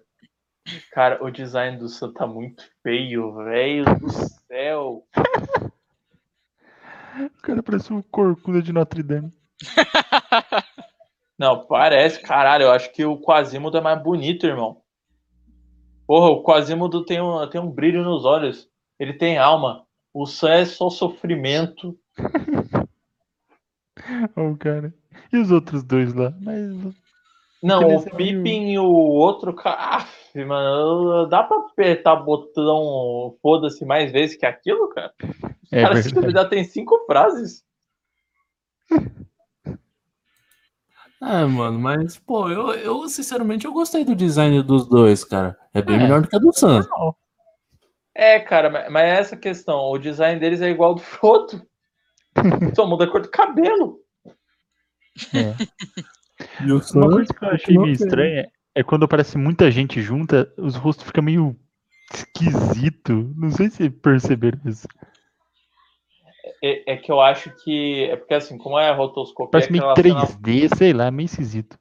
mas, 0.65 0.85
Cara, 0.91 1.23
o 1.23 1.29
design 1.29 1.77
do 1.77 1.87
Sam 1.89 2.11
tá 2.13 2.25
muito 2.25 2.63
feio, 2.81 3.33
velho 3.35 3.85
do 3.99 4.09
céu. 4.47 5.05
O 7.17 7.41
cara 7.41 7.63
parece 7.63 7.93
o 7.93 8.03
Corcunda 8.03 8.61
de 8.61 8.73
Notre 8.73 9.01
Dame. 9.01 9.31
Não, 11.37 11.65
parece, 11.65 12.21
caralho. 12.21 12.63
Eu 12.63 12.71
acho 12.71 12.91
que 12.91 13.05
o 13.05 13.17
Quasimodo 13.17 13.77
é 13.77 13.81
mais 13.81 14.01
bonito, 14.01 14.45
irmão. 14.45 14.81
Porra, 16.07 16.29
o 16.29 16.43
Quasimodo 16.43 17.03
tem 17.03 17.21
um, 17.21 17.47
tem 17.49 17.59
um 17.59 17.69
brilho 17.69 18.03
nos 18.03 18.25
olhos. 18.25 18.69
Ele 18.99 19.13
tem 19.13 19.37
alma. 19.37 19.85
O 20.13 20.25
Sam 20.25 20.53
é 20.53 20.65
só 20.65 20.89
sofrimento. 20.89 21.97
Ó, 24.35 24.41
o 24.49 24.57
cara. 24.57 24.93
E 25.31 25.37
os 25.37 25.51
outros 25.51 25.83
dois 25.83 26.13
lá? 26.13 26.33
Mas. 26.39 26.71
Não, 27.61 27.95
o 27.95 28.03
Pippin 28.03 28.69
e 28.69 28.79
o 28.79 28.85
outro 28.85 29.53
cara. 29.53 29.97
Aff, 29.97 30.45
mano, 30.45 31.25
dá 31.27 31.43
pra 31.43 31.57
apertar 31.57 32.15
botão 32.17 33.35
foda-se 33.41 33.83
mais 33.83 34.11
vezes 34.11 34.37
que 34.37 34.45
aquilo, 34.45 34.87
cara? 34.89 35.11
É 35.71 35.81
cara, 35.81 36.03
filme 36.03 36.31
já 36.31 36.45
tem 36.45 36.63
cinco 36.63 37.03
frases. 37.05 37.63
É, 41.21 41.45
mano, 41.45 41.79
mas, 41.79 42.17
pô, 42.19 42.49
eu, 42.49 42.71
eu 42.73 43.09
sinceramente 43.09 43.65
eu 43.65 43.73
gostei 43.73 44.03
do 44.03 44.15
design 44.15 44.61
dos 44.61 44.87
dois, 44.87 45.23
cara. 45.23 45.57
É 45.73 45.81
bem 45.81 45.95
É. 45.95 45.99
melhor 45.99 46.21
do 46.21 46.27
que 46.27 46.35
a 46.35 46.39
do 46.39 46.51
Sam. 46.53 46.85
Não. 46.89 47.15
É, 48.13 48.39
cara, 48.39 48.69
mas- 48.69 48.91
mas 48.91 49.03
é 49.03 49.19
essa 49.19 49.37
questão. 49.37 49.77
O 49.91 49.97
design 49.97 50.39
deles 50.39 50.61
é 50.61 50.69
igual 50.69 50.89
ao 50.91 50.95
do 50.95 51.01
Frodo. 51.01 51.61
Só 52.75 52.85
muda 52.85 53.05
a 53.05 53.11
cor 53.11 53.21
do 53.21 53.29
cabelo. 53.29 53.99
É. 55.33 55.55
E 56.65 56.71
o 56.71 56.75
Uma 56.79 56.83
Sam, 56.83 57.09
coisa 57.09 57.33
que 57.33 57.45
eu 57.45 57.49
achei 57.49 57.77
meio 57.77 57.91
estranha 57.93 58.49
é 58.75 58.83
quando 58.83 59.03
aparece 59.05 59.37
muita 59.37 59.71
gente 59.71 60.01
junta, 60.01 60.51
os 60.57 60.75
rostos 60.75 61.05
ficam 61.07 61.23
meio 61.23 61.55
esquisito. 62.13 63.33
Não 63.37 63.49
sei 63.51 63.69
se 63.69 63.89
perceberam 63.89 64.59
isso. 64.65 64.87
É, 66.63 66.93
é 66.93 66.97
que 66.97 67.11
eu 67.11 67.21
acho 67.21 67.51
que. 67.63 68.05
É 68.05 68.15
porque 68.15 68.33
assim, 68.33 68.57
como 68.57 68.77
é 68.79 68.89
a 68.89 68.93
rotoscopia. 68.93 69.51
Parece 69.51 69.71
meio 69.71 69.83
cena- 69.95 70.25
3D, 70.25 70.75
sei 70.75 70.93
lá, 70.93 71.11
meio 71.11 71.25
esquisito. 71.25 71.77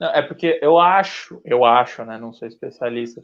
Não, 0.00 0.08
é 0.08 0.20
porque 0.22 0.58
eu 0.62 0.78
acho, 0.78 1.40
eu 1.44 1.64
acho, 1.64 2.04
né? 2.04 2.18
Não 2.18 2.32
sou 2.32 2.46
especialista. 2.46 3.22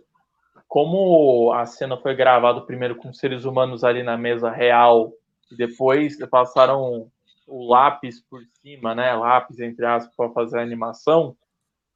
Como 0.68 1.52
a 1.52 1.66
cena 1.66 1.96
foi 1.96 2.14
gravada 2.14 2.60
primeiro 2.62 2.96
com 2.96 3.12
seres 3.12 3.44
humanos 3.44 3.84
ali 3.84 4.02
na 4.02 4.16
mesa 4.16 4.50
real 4.50 5.12
e 5.50 5.56
depois 5.56 6.16
passaram 6.28 7.10
o 7.46 7.68
lápis 7.70 8.20
por 8.20 8.40
cima, 8.62 8.94
né? 8.94 9.12
Lápis 9.14 9.60
entre 9.60 9.84
aspas 9.84 10.14
para 10.16 10.30
fazer 10.30 10.58
a 10.58 10.62
animação. 10.62 11.36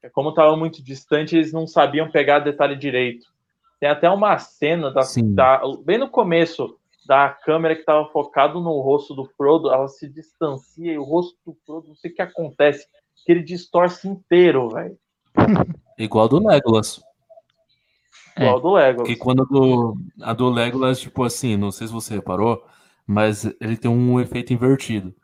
é 0.02 0.10
Como 0.10 0.28
estava 0.30 0.54
muito 0.56 0.82
distante, 0.82 1.36
eles 1.36 1.52
não 1.52 1.66
sabiam 1.66 2.10
pegar 2.10 2.40
detalhe 2.40 2.76
direito. 2.76 3.26
Tem 3.80 3.88
até 3.88 4.10
uma 4.10 4.36
cena 4.38 4.90
da, 4.90 5.02
da- 5.34 5.62
bem 5.84 5.96
no 5.98 6.08
começo 6.08 6.78
da 7.06 7.28
câmera 7.28 7.74
que 7.74 7.80
estava 7.80 8.06
focado 8.08 8.60
no 8.60 8.80
rosto 8.80 9.14
do 9.14 9.24
Frodo, 9.24 9.70
ela 9.70 9.88
se 9.88 10.08
distancia 10.08 10.92
e 10.92 10.98
o 10.98 11.04
rosto 11.04 11.36
do 11.46 11.56
Frodo, 11.64 11.88
não 11.88 11.94
sei 11.94 12.10
o 12.10 12.14
que 12.14 12.22
acontece, 12.22 12.86
que 13.24 13.32
ele 13.32 13.42
distorce 13.42 14.08
inteiro, 14.08 14.68
velho. 14.68 14.98
Igual 15.98 16.28
do 16.28 16.46
Legolas. 16.46 17.00
Igual 18.36 18.60
do 18.60 18.72
Legolas. 18.72 18.96
Porque 18.96 19.16
quando 19.16 19.42
a 19.42 19.46
do, 19.46 19.96
a 20.22 20.32
do 20.32 20.50
Legolas, 20.50 21.00
tipo 21.00 21.24
assim, 21.24 21.56
não 21.56 21.70
sei 21.70 21.86
se 21.86 21.92
você 21.92 22.14
reparou, 22.14 22.62
mas 23.06 23.44
ele 23.60 23.76
tem 23.76 23.90
um 23.90 24.20
efeito 24.20 24.52
invertido. 24.52 25.14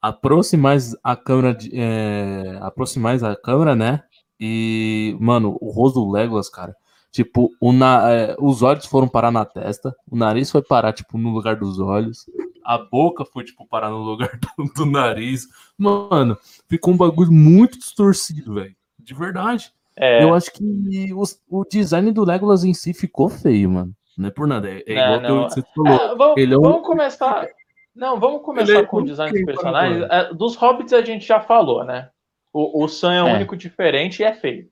Aproximais 0.00 0.96
a 1.02 1.16
câmera, 1.16 1.54
de, 1.54 1.70
é, 1.74 2.58
a 2.60 3.36
câmera, 3.36 3.76
né? 3.76 4.02
E, 4.38 5.16
mano, 5.20 5.56
o 5.60 5.70
rosto 5.70 6.00
do 6.00 6.10
Legolas, 6.10 6.48
cara, 6.48 6.76
tipo, 7.12 7.50
o 7.60 7.72
na, 7.72 8.10
é, 8.10 8.36
os 8.40 8.62
olhos 8.62 8.86
foram 8.86 9.06
parar 9.06 9.30
na 9.30 9.44
testa, 9.44 9.94
o 10.10 10.16
nariz 10.16 10.50
foi 10.50 10.62
parar, 10.62 10.92
tipo, 10.92 11.16
no 11.18 11.30
lugar 11.30 11.54
dos 11.56 11.78
olhos, 11.78 12.24
a 12.64 12.78
boca 12.78 13.24
foi, 13.24 13.44
tipo, 13.44 13.64
parar 13.66 13.90
no 13.90 13.98
lugar 14.02 14.30
do, 14.58 14.64
do 14.74 14.86
nariz. 14.86 15.46
Mano, 15.78 16.36
ficou 16.68 16.94
um 16.94 16.96
bagulho 16.96 17.30
muito 17.30 17.78
distorcido, 17.78 18.54
velho. 18.54 18.74
De 18.98 19.14
verdade. 19.14 19.72
É, 19.94 20.24
Eu 20.24 20.34
acho 20.34 20.50
que 20.52 21.12
os- 21.14 21.38
o 21.48 21.64
design 21.70 22.10
do 22.12 22.24
Legolas 22.24 22.64
em 22.64 22.72
si 22.72 22.94
ficou 22.94 23.28
feio, 23.28 23.70
mano. 23.70 23.92
Não 24.16 24.28
é 24.28 24.30
por 24.30 24.46
nada. 24.46 24.68
É, 24.70 24.82
é 24.86 24.94
Não, 24.94 25.02
igual 25.04 25.20
que 25.20 25.28
não. 25.28 25.42
eu- 25.42 25.50
você 25.50 25.62
falou. 25.74 25.92
Ah, 26.00 26.14
vamos, 26.14 26.36
é 26.38 26.58
um- 26.58 26.62
vamos 26.62 26.86
começar. 26.86 27.46
Não, 27.94 28.18
vamos 28.18 28.42
começar 28.42 28.72
é 28.78 28.86
com 28.86 28.98
o 28.98 29.04
design 29.04 29.32
dos 29.36 29.44
personagens. 29.44 30.06
É, 30.10 30.32
Dos 30.32 30.56
hobbits 30.56 30.92
a 30.94 31.02
gente 31.02 31.26
já 31.26 31.40
falou, 31.40 31.84
né? 31.84 32.08
O, 32.52 32.84
o 32.84 32.88
Sam 32.88 33.12
é 33.14 33.22
o 33.22 33.28
É. 33.28 33.34
único 33.34 33.54
diferente 33.56 34.20
e 34.20 34.24
é 34.24 34.32
feio. 34.34 34.66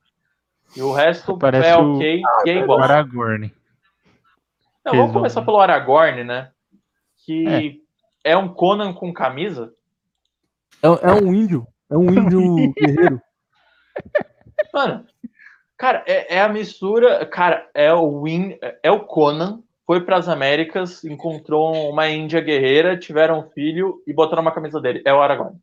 E 0.76 0.82
o 0.82 0.92
resto 0.92 1.36
Parece 1.36 1.68
é 1.68 1.76
o- 1.76 1.96
ok 1.96 2.22
e 2.46 2.50
é 2.50 2.54
O 2.56 2.62
igual. 2.62 2.80
Aragorn. 2.82 3.52
Não, 4.84 4.94
vamos 4.94 5.12
começar 5.12 5.42
pelo 5.42 5.58
Aragorn, 5.60 6.24
né? 6.24 6.50
Que 7.24 7.82
é. 8.24 8.36
um 8.36 8.48
Conan 8.48 8.92
com 8.94 9.12
camisa. 9.12 9.72
É, 10.82 10.86
é 10.86 11.12
um 11.12 11.34
índio. 11.34 11.66
É 11.90 11.96
um 11.96 12.10
índio 12.10 12.40
guerreiro. 12.74 13.20
Mano, 14.72 15.04
cara, 15.76 16.02
é, 16.06 16.36
é 16.36 16.40
a 16.40 16.48
mistura. 16.48 17.26
Cara, 17.26 17.68
é 17.74 17.92
o 17.92 18.22
Win, 18.22 18.56
é 18.82 18.90
o 18.90 19.00
Conan. 19.00 19.62
Foi 19.86 20.00
para 20.04 20.16
as 20.18 20.28
Américas, 20.28 21.02
encontrou 21.04 21.90
uma 21.90 22.08
índia 22.08 22.40
guerreira, 22.40 22.96
tiveram 22.96 23.40
um 23.40 23.50
filho 23.50 24.00
e 24.06 24.12
botaram 24.12 24.40
uma 24.40 24.52
camisa 24.52 24.80
dele. 24.80 25.02
É 25.04 25.12
o 25.12 25.20
Aragorn. 25.20 25.58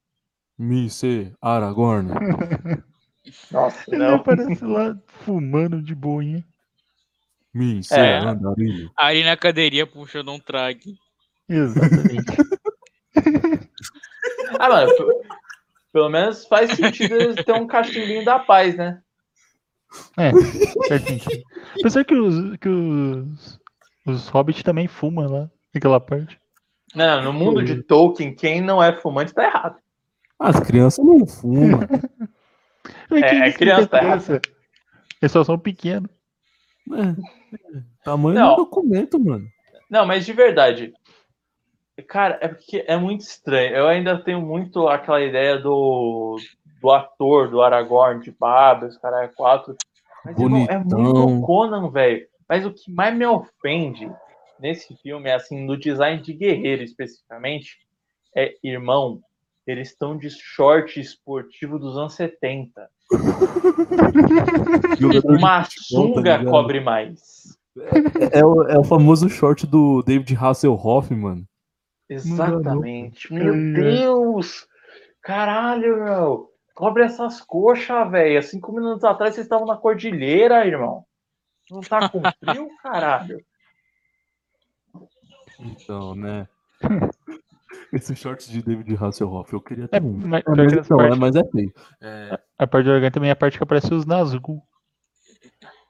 Misse 0.60 1.34
Aragorn. 1.42 2.10
Nossa, 3.52 3.84
Ele 3.88 3.98
não. 3.98 4.16
aparece 4.16 4.64
lá 4.64 4.98
fumando 5.08 5.82
de 5.82 5.94
boinha. 5.96 6.44
Mim, 7.54 7.82
É. 7.92 8.18
andarilho. 8.20 8.92
Ali 8.98 9.24
na 9.24 9.36
cadeirinha 9.36 9.88
puxando 9.88 10.32
um 10.32 10.40
trague. 10.40 10.96
Exatamente. 11.50 12.26
Ah, 14.60 14.70
mano, 14.70 14.92
pelo 15.92 16.10
menos 16.10 16.46
faz 16.46 16.72
sentido 16.72 17.16
eles 17.16 17.44
ter 17.44 17.52
um 17.54 17.68
cachimbinho 17.68 18.24
da 18.24 18.40
paz, 18.40 18.76
né? 18.76 19.02
É, 20.18 20.32
faz 20.88 21.02
sentido. 21.04 21.44
Apesar 21.80 22.06
que 22.06 22.16
os, 22.16 22.58
que 22.58 22.70
os, 22.70 23.60
os 24.06 24.28
hobbits 24.30 24.64
também 24.64 24.88
fumam 24.88 25.28
lá, 25.30 25.50
naquela 25.74 26.00
parte. 26.00 26.40
Não, 26.96 27.24
no 27.24 27.34
mundo 27.34 27.64
de 27.64 27.82
Tolkien, 27.84 28.34
quem 28.36 28.62
não 28.62 28.82
é 28.82 28.94
fumante 29.02 29.34
tá 29.34 29.44
errado. 29.44 29.78
As 30.40 30.60
crianças 30.62 31.04
não 31.04 31.26
fumam. 31.28 31.80
Mas 33.10 33.24
É, 33.24 33.48
é 33.48 33.52
criança, 33.52 33.88
tá 33.88 34.00
criança? 34.00 34.42
Eles 35.22 35.32
só 35.32 35.44
são 35.44 35.58
pequenos. 35.58 36.10
É. 36.94 37.58
Tamanho 38.04 38.36
Não. 38.36 38.50
do 38.52 38.56
documento, 38.64 39.20
mano. 39.20 39.48
Não, 39.90 40.06
mas 40.06 40.26
de 40.26 40.34
verdade. 40.34 40.94
Cara, 42.08 42.38
é 42.42 42.48
porque 42.48 42.84
é 42.88 42.96
muito 42.98 43.22
estranho. 43.22 43.76
Eu 43.76 43.88
ainda 43.88 44.22
tenho 44.24 44.42
muito 44.42 44.88
aquela 44.88 45.22
ideia 45.22 45.58
do, 45.58 46.38
do 46.82 46.92
ator, 46.92 47.50
do 47.50 47.62
Aragorn, 47.62 48.22
de 48.22 48.32
Barba, 48.32 48.88
os 48.88 48.98
caras 48.98 49.30
é 49.30 49.34
quatro. 49.34 49.76
Mas 50.24 50.38
irmão, 50.40 50.68
é 50.70 50.78
muito. 50.78 51.42
Conan, 51.46 51.90
velho. 51.90 52.28
Mas 52.48 52.66
o 52.66 52.74
que 52.74 52.92
mais 52.92 53.16
me 53.16 53.26
ofende 53.26 54.10
nesse 54.60 54.96
filme 54.98 55.30
é 55.30 55.34
assim, 55.34 55.66
no 55.66 55.78
design 55.78 56.22
de 56.22 56.34
guerreiro 56.34 56.84
especificamente, 56.84 57.78
é, 58.36 58.56
irmão, 58.64 59.22
eles 59.68 59.90
estão 59.90 60.18
de 60.18 60.30
short 60.30 61.00
esportivo 61.00 61.78
dos 61.78 61.98
anos 61.98 62.16
70. 62.16 62.90
Jogador 64.98 65.34
de 65.34 65.38
Uma 65.38 65.64
tá 65.64 65.70
sunga 65.70 66.46
cobre 66.46 66.80
mais. 66.80 67.58
É, 68.32 68.44
o, 68.44 68.64
é 68.64 68.80
o 68.80 68.84
famoso 68.84 69.30
short 69.30 69.68
do 69.68 70.02
David 70.04 70.36
Hasselhoff, 70.36 71.14
mano. 71.14 71.46
Exatamente. 72.10 73.28
Ai, 73.32 73.40
Meu 73.40 73.54
ai. 73.54 73.74
Deus! 73.74 74.66
Caralho, 75.22 76.04
meu! 76.04 76.50
Cobre 76.74 77.04
essas 77.04 77.42
coxas, 77.42 78.10
velho. 78.10 78.42
Cinco 78.42 78.72
minutos 78.72 79.04
atrás 79.04 79.36
vocês 79.36 79.46
estavam 79.46 79.68
na 79.68 79.76
cordilheira, 79.76 80.66
irmão. 80.66 81.06
Não 81.70 81.82
tá 81.82 82.08
com 82.08 82.22
frio, 82.22 82.70
caralho? 82.82 83.44
Então, 85.60 86.16
né? 86.16 86.48
Esse 87.94 88.16
short 88.16 88.50
de 88.52 88.62
David 88.62 88.96
Hasselhoff, 89.02 89.52
eu 89.54 89.62
queria 89.62 89.86
É, 89.86 90.00
ter 90.00 90.04
um. 90.06 90.14
mas, 90.26 90.44
É, 90.46 90.50
mas, 90.56 90.90
não, 90.90 91.02
é, 91.02 91.08
parte, 91.08 91.20
mas 91.20 91.36
é 91.36 91.44
feio. 91.50 91.74
É, 92.02 92.40
a 92.58 92.68
parte 92.68 92.86
do 92.86 92.92
Argan 92.92 93.12
também 93.12 93.30
é 93.30 93.34
a 93.34 93.36
parte 93.36 93.58
que 93.58 93.64
aparece 93.64 93.94
os 93.94 94.06
Nazgûl. 94.06 94.62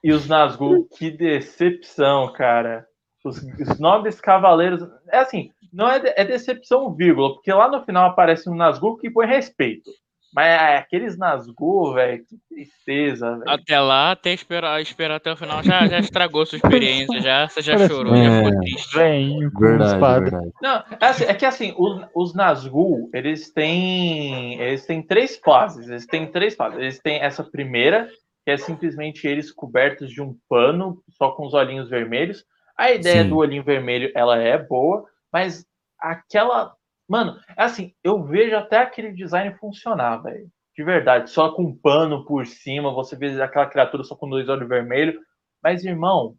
E 0.02 0.12
os 0.12 0.26
Nazgûl, 0.28 0.86
que 0.96 1.10
decepção, 1.10 2.32
cara. 2.32 2.86
Os, 3.24 3.38
os 3.42 3.78
nobres 3.80 4.20
cavaleiros. 4.20 4.80
É 5.08 5.18
assim, 5.18 5.50
não 5.72 5.88
é, 5.88 5.98
de- 5.98 6.14
é 6.16 6.24
decepção, 6.24 6.94
vírgula, 6.94 7.34
porque 7.34 7.52
lá 7.52 7.68
no 7.68 7.84
final 7.84 8.08
aparece 8.08 8.48
um 8.48 8.54
Nazgûl 8.54 8.96
que 8.96 9.10
põe 9.10 9.26
respeito. 9.26 9.90
Mas 10.34 10.46
é 10.46 10.76
aqueles 10.76 11.16
Nazgûl, 11.16 11.94
velho, 11.94 12.22
que 12.26 12.36
tristeza, 12.50 13.30
velho. 13.38 13.48
Até 13.50 13.80
lá, 13.80 14.10
até 14.12 14.32
esperar, 14.32 14.80
esperar 14.82 15.16
até 15.16 15.32
o 15.32 15.36
final, 15.36 15.62
já, 15.62 15.86
já 15.86 15.98
estragou 15.98 16.44
sua 16.44 16.56
experiência, 16.56 17.18
já, 17.20 17.48
você 17.48 17.62
já 17.62 17.72
Parece- 17.74 17.94
chorou, 17.94 18.14
já 18.16 18.22
É. 18.24 18.44
ficou 18.44 18.60
triste. 18.60 18.96
Vem 18.98 19.50
com 19.50 19.60
verdade, 19.60 19.92
espada. 19.94 20.20
verdade. 20.20 20.50
Não, 20.60 20.76
é, 20.76 21.06
assim, 21.06 21.24
é 21.24 21.34
que 21.34 21.46
assim, 21.46 21.74
os, 21.78 22.06
os 22.14 22.34
Nazgûl, 22.34 23.08
eles 23.14 23.50
têm. 23.52 24.60
Eles 24.60 24.84
têm 24.86 25.02
três 25.02 25.38
fases. 25.38 25.88
Eles 25.88 26.06
têm 26.06 26.26
três 26.30 26.54
fases. 26.54 26.78
Eles 26.78 26.98
têm 27.00 27.20
essa 27.20 27.42
primeira, 27.42 28.08
que 28.44 28.50
é 28.50 28.56
simplesmente 28.58 29.26
eles 29.26 29.50
cobertos 29.50 30.10
de 30.10 30.20
um 30.20 30.36
pano, 30.48 31.02
só 31.10 31.30
com 31.32 31.46
os 31.46 31.54
olhinhos 31.54 31.88
vermelhos. 31.88 32.44
A 32.76 32.90
ideia 32.92 33.22
Sim. 33.22 33.30
do 33.30 33.36
olhinho 33.38 33.64
vermelho, 33.64 34.12
ela 34.14 34.36
é 34.38 34.58
boa, 34.58 35.04
mas 35.32 35.64
aquela. 35.98 36.74
Mano, 37.08 37.40
é 37.56 37.62
assim, 37.62 37.94
eu 38.04 38.22
vejo 38.22 38.54
até 38.54 38.78
aquele 38.78 39.12
design 39.12 39.56
funcionar, 39.56 40.18
velho. 40.18 40.48
De 40.76 40.84
verdade, 40.84 41.30
só 41.30 41.50
com 41.50 41.62
um 41.64 41.76
pano 41.76 42.24
por 42.24 42.46
cima, 42.46 42.92
você 42.92 43.16
vê 43.16 43.40
aquela 43.42 43.66
criatura 43.66 44.04
só 44.04 44.14
com 44.14 44.28
dois 44.28 44.48
olhos 44.48 44.68
vermelhos. 44.68 45.16
Mas, 45.62 45.84
irmão, 45.84 46.36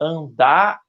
andar 0.00 0.80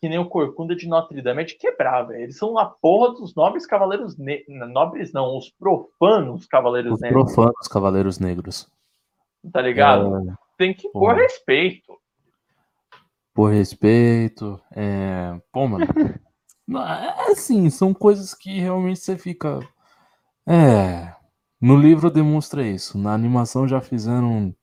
que 0.00 0.08
nem 0.08 0.18
o 0.18 0.28
Corcunda 0.28 0.76
de 0.76 0.86
Notre 0.86 1.22
Dame 1.22 1.42
é 1.42 1.44
de 1.46 1.54
quebrar, 1.56 2.02
velho. 2.02 2.24
Eles 2.24 2.36
são 2.36 2.58
a 2.58 2.66
porra 2.66 3.14
dos 3.14 3.34
nobres 3.34 3.66
cavaleiros 3.66 4.18
negros. 4.18 4.46
Nobres 4.70 5.12
não, 5.12 5.36
os 5.38 5.50
profanos 5.50 6.46
cavaleiros 6.46 6.92
Os 6.94 7.00
negros, 7.00 7.34
profanos 7.34 7.68
Cavaleiros 7.68 8.18
Negros. 8.18 8.70
tá 9.50 9.62
ligado? 9.62 10.28
É, 10.28 10.34
Tem 10.58 10.74
que 10.74 10.88
Pô. 10.90 11.00
pôr 11.00 11.14
respeito. 11.14 11.96
por 13.32 13.52
respeito. 13.52 14.60
É... 14.72 15.40
Pô, 15.50 15.66
mano. 15.66 15.86
É 16.68 17.32
assim, 17.32 17.70
são 17.70 17.94
coisas 17.94 18.34
que 18.34 18.58
realmente 18.58 19.00
você 19.00 19.16
fica. 19.16 19.60
É. 20.46 21.14
No 21.60 21.76
livro 21.76 22.10
demonstra 22.10 22.66
isso. 22.66 22.98
Na 22.98 23.14
animação 23.14 23.68
já 23.68 23.80
fizeram 23.80 24.54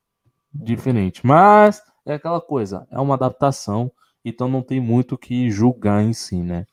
diferente. 0.54 1.26
Mas 1.26 1.82
é 2.06 2.14
aquela 2.14 2.42
coisa, 2.42 2.88
é 2.92 3.00
uma 3.00 3.16
adaptação, 3.16 3.92
então 4.24 4.48
não 4.48 4.62
tem 4.62 4.80
muito 4.80 5.16
o 5.16 5.18
que 5.18 5.50
julgar 5.50 6.04
em 6.04 6.14
si, 6.14 6.38
né? 6.38 6.68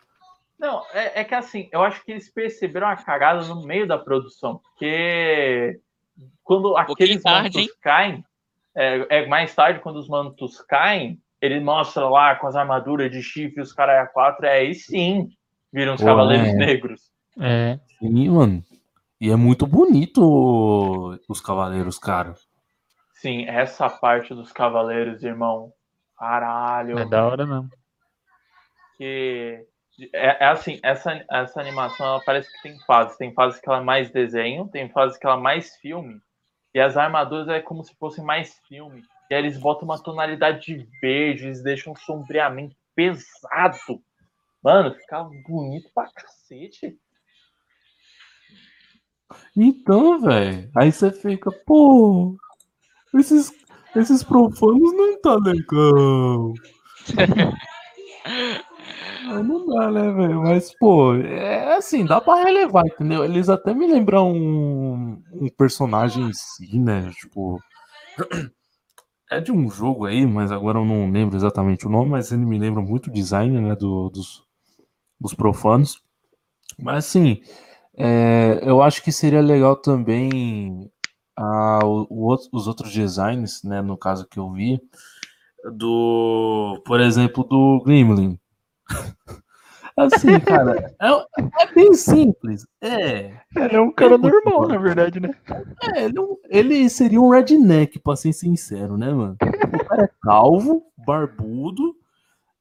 Não, 0.58 0.84
é, 0.92 1.20
é 1.20 1.24
que 1.24 1.34
assim, 1.34 1.68
eu 1.72 1.82
acho 1.82 2.04
que 2.04 2.12
eles 2.12 2.28
perceberam 2.28 2.88
a 2.88 2.96
cagada 2.96 3.42
no 3.46 3.64
meio 3.64 3.86
da 3.86 3.96
produção, 3.96 4.58
porque 4.58 5.80
quando 6.42 6.76
aqueles 6.76 7.22
tarde, 7.22 7.58
mantos 7.58 7.76
caem, 7.80 8.24
é, 8.74 9.06
é 9.08 9.26
mais 9.26 9.54
tarde, 9.54 9.80
quando 9.80 9.96
os 9.96 10.08
mantos 10.08 10.60
caem, 10.62 11.18
ele 11.40 11.60
mostra 11.60 12.08
lá 12.08 12.34
com 12.36 12.46
as 12.46 12.56
armaduras 12.56 13.10
de 13.10 13.22
chifre, 13.22 13.60
os 13.60 13.72
caras 13.72 14.02
a 14.02 14.06
quatro, 14.06 14.46
é 14.46 14.58
aí 14.58 14.74
sim 14.74 15.28
viram 15.72 15.94
os 15.94 16.00
Pô, 16.00 16.06
cavaleiros 16.06 16.48
é. 16.48 16.52
negros. 16.52 17.10
É, 17.40 17.78
E, 18.02 18.28
mano, 18.28 18.62
e 19.20 19.30
é 19.30 19.36
muito 19.36 19.66
bonito 19.66 21.18
os 21.28 21.40
cavaleiros, 21.40 21.98
cara. 21.98 22.34
Sim, 23.14 23.46
essa 23.46 23.88
parte 23.88 24.34
dos 24.34 24.50
cavaleiros, 24.52 25.22
irmão. 25.22 25.72
Caralho. 26.18 26.98
é 26.98 27.04
da 27.06 27.26
hora 27.26 27.46
mesmo. 27.46 27.70
que 28.96 29.66
é, 30.12 30.44
é 30.44 30.46
assim, 30.46 30.78
essa, 30.82 31.24
essa 31.30 31.60
animação 31.60 32.06
ela 32.06 32.22
parece 32.24 32.50
que 32.52 32.62
tem 32.62 32.78
fases. 32.80 33.16
Tem 33.16 33.32
fases 33.32 33.60
que 33.60 33.68
ela 33.68 33.78
é 33.78 33.84
mais 33.84 34.10
desenho, 34.10 34.68
tem 34.68 34.88
fases 34.88 35.18
que 35.18 35.26
ela 35.26 35.36
é 35.36 35.40
mais 35.40 35.76
filme. 35.76 36.20
E 36.74 36.80
as 36.80 36.96
armaduras 36.96 37.48
é 37.48 37.60
como 37.60 37.84
se 37.84 37.94
fossem 37.96 38.24
mais 38.24 38.58
filme. 38.68 39.02
E 39.30 39.34
aí 39.34 39.40
eles 39.40 39.56
botam 39.56 39.84
uma 39.84 40.02
tonalidade 40.02 40.66
de 40.66 40.88
verde, 41.00 41.44
eles 41.44 41.62
deixam 41.62 41.92
um 41.92 41.96
sombreamento 41.96 42.74
pesado. 42.96 44.02
Mano, 44.60 44.92
fica 44.96 45.22
bonito 45.48 45.88
pra 45.94 46.10
cacete. 46.12 46.98
Então, 49.56 50.20
velho, 50.20 50.68
aí 50.76 50.90
você 50.90 51.12
fica, 51.12 51.52
pô, 51.64 52.36
esses, 53.14 53.52
esses 53.94 54.24
profanos 54.24 54.92
não 54.92 55.20
tá 55.20 55.36
legal. 55.36 56.52
Aí 59.30 59.42
não 59.44 59.64
dá, 59.66 59.90
né, 59.92 60.10
velho? 60.12 60.42
Mas, 60.42 60.74
pô, 60.76 61.14
é 61.14 61.76
assim, 61.76 62.04
dá 62.04 62.20
pra 62.20 62.42
relevar, 62.42 62.84
entendeu? 62.84 63.24
Eles 63.24 63.48
até 63.48 63.72
me 63.72 63.86
lembram 63.86 64.32
um, 64.32 65.22
um 65.32 65.48
personagem 65.56 66.24
em 66.24 66.32
si, 66.32 66.78
né? 66.78 67.10
Tipo. 67.12 67.60
É 69.30 69.40
de 69.40 69.52
um 69.52 69.70
jogo 69.70 70.06
aí, 70.06 70.26
mas 70.26 70.50
agora 70.50 70.78
eu 70.78 70.84
não 70.84 71.10
lembro 71.10 71.36
exatamente 71.36 71.86
o 71.86 71.90
nome, 71.90 72.10
mas 72.10 72.32
ele 72.32 72.44
me 72.44 72.58
lembra 72.58 72.82
muito 72.82 73.06
o 73.08 73.12
design, 73.12 73.60
né? 73.60 73.76
Do, 73.76 74.10
dos, 74.10 74.42
dos 75.20 75.34
profanos. 75.34 76.02
Mas 76.78 77.06
assim, 77.06 77.42
é, 77.96 78.60
eu 78.62 78.82
acho 78.82 79.02
que 79.02 79.12
seria 79.12 79.40
legal 79.42 79.76
também 79.76 80.90
ah, 81.36 81.80
o- 81.84 82.36
os 82.52 82.68
outros 82.68 82.92
designs, 82.92 83.62
né? 83.64 83.82
No 83.82 83.98
caso 83.98 84.26
que 84.28 84.38
eu 84.38 84.50
vi, 84.52 84.80
do, 85.74 86.82
por 86.86 87.00
exemplo, 87.00 87.44
do 87.44 87.82
Gremlin. 87.84 88.38
Assim, 89.96 90.38
cara, 90.40 90.94
é, 91.00 91.08
é 91.62 91.74
bem 91.74 91.92
simples. 91.94 92.66
É, 92.80 93.32
Ele 93.56 93.76
é 93.76 93.80
um 93.80 93.92
cara 93.92 94.14
É 94.14 94.18
normal, 94.18 94.68
na 94.68 94.78
verdade, 94.78 95.20
né? 95.20 95.30
é, 95.94 96.04
ele, 96.04 96.18
é 96.18 96.20
um- 96.20 96.36
ele 96.48 96.88
seria 96.88 97.20
um 97.20 97.30
redneck, 97.30 97.98
pra 97.98 98.16
ser 98.16 98.32
sincero, 98.32 98.96
né, 98.96 99.12
mano? 99.12 99.36
O 99.42 99.84
cara 99.84 100.04
é 100.04 100.10
calvo, 100.22 100.82
barbudo, 101.06 101.94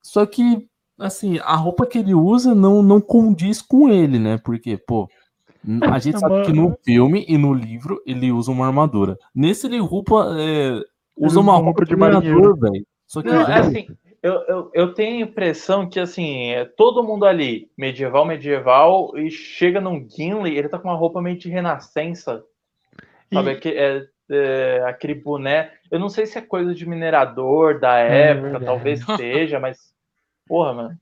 só 0.01 0.25
que, 0.25 0.67
assim, 0.99 1.39
a 1.39 1.55
roupa 1.55 1.85
que 1.85 1.97
ele 1.99 2.13
usa 2.13 2.53
não, 2.55 2.81
não 2.83 2.99
condiz 2.99 3.61
com 3.61 3.89
ele, 3.89 4.19
né? 4.19 4.37
Porque, 4.43 4.77
pô, 4.77 5.07
a 5.91 5.99
gente 5.99 6.15
É 6.15 6.19
sabe 6.19 6.43
que 6.45 6.51
no 6.53 6.75
filme 6.83 7.25
e 7.27 7.37
no 7.37 7.53
livro 7.53 8.01
ele 8.05 8.31
usa 8.31 8.51
uma 8.51 8.65
armadura. 8.67 9.17
Nesse 9.35 9.67
ele 9.67 9.77
roupa, 9.79 10.35
é, 10.39 10.81
usa 11.17 11.39
uma 11.39 11.55
roupa 11.57 11.85
de 11.85 11.95
marinheiro. 11.95 12.55
velho. 12.55 12.85
Só 13.05 13.21
que, 13.21 13.27
Não, 13.29 13.41
é 13.47 13.59
assim, 13.59 13.87
eu, 14.21 14.33
eu, 14.47 14.71
eu 14.73 14.93
tenho 14.93 15.17
a 15.25 15.27
impressão 15.29 15.89
que 15.89 15.99
assim, 15.99 16.51
é 16.51 16.65
todo 16.65 17.03
mundo 17.03 17.25
ali, 17.25 17.69
medieval, 17.77 18.25
medieval, 18.25 19.17
e 19.17 19.29
chega 19.29 19.79
num 19.79 20.07
Gimli, 20.09 20.57
ele 20.57 20.69
tá 20.69 20.77
com 20.77 20.87
uma 20.87 20.97
roupa 20.97 21.21
meio 21.21 21.37
de 21.37 21.49
renascença. 21.49 22.43
Sabe? 23.31 23.59
E- 23.63 23.69
é, 23.69 24.07
é, 24.31 24.83
aquele 24.85 25.15
boné. 25.15 25.71
Eu 25.89 25.99
não 25.99 26.09
sei 26.09 26.25
se 26.25 26.37
é 26.37 26.41
coisa 26.41 26.73
de 26.73 26.87
minerador 26.87 27.79
da 27.79 27.97
é 27.99 28.31
época, 28.31 28.41
verdade. 28.49 28.65
talvez 28.65 29.05
seja, 29.17 29.59
mas. 29.59 29.93
Porra, 30.47 30.73
mano. 30.73 30.97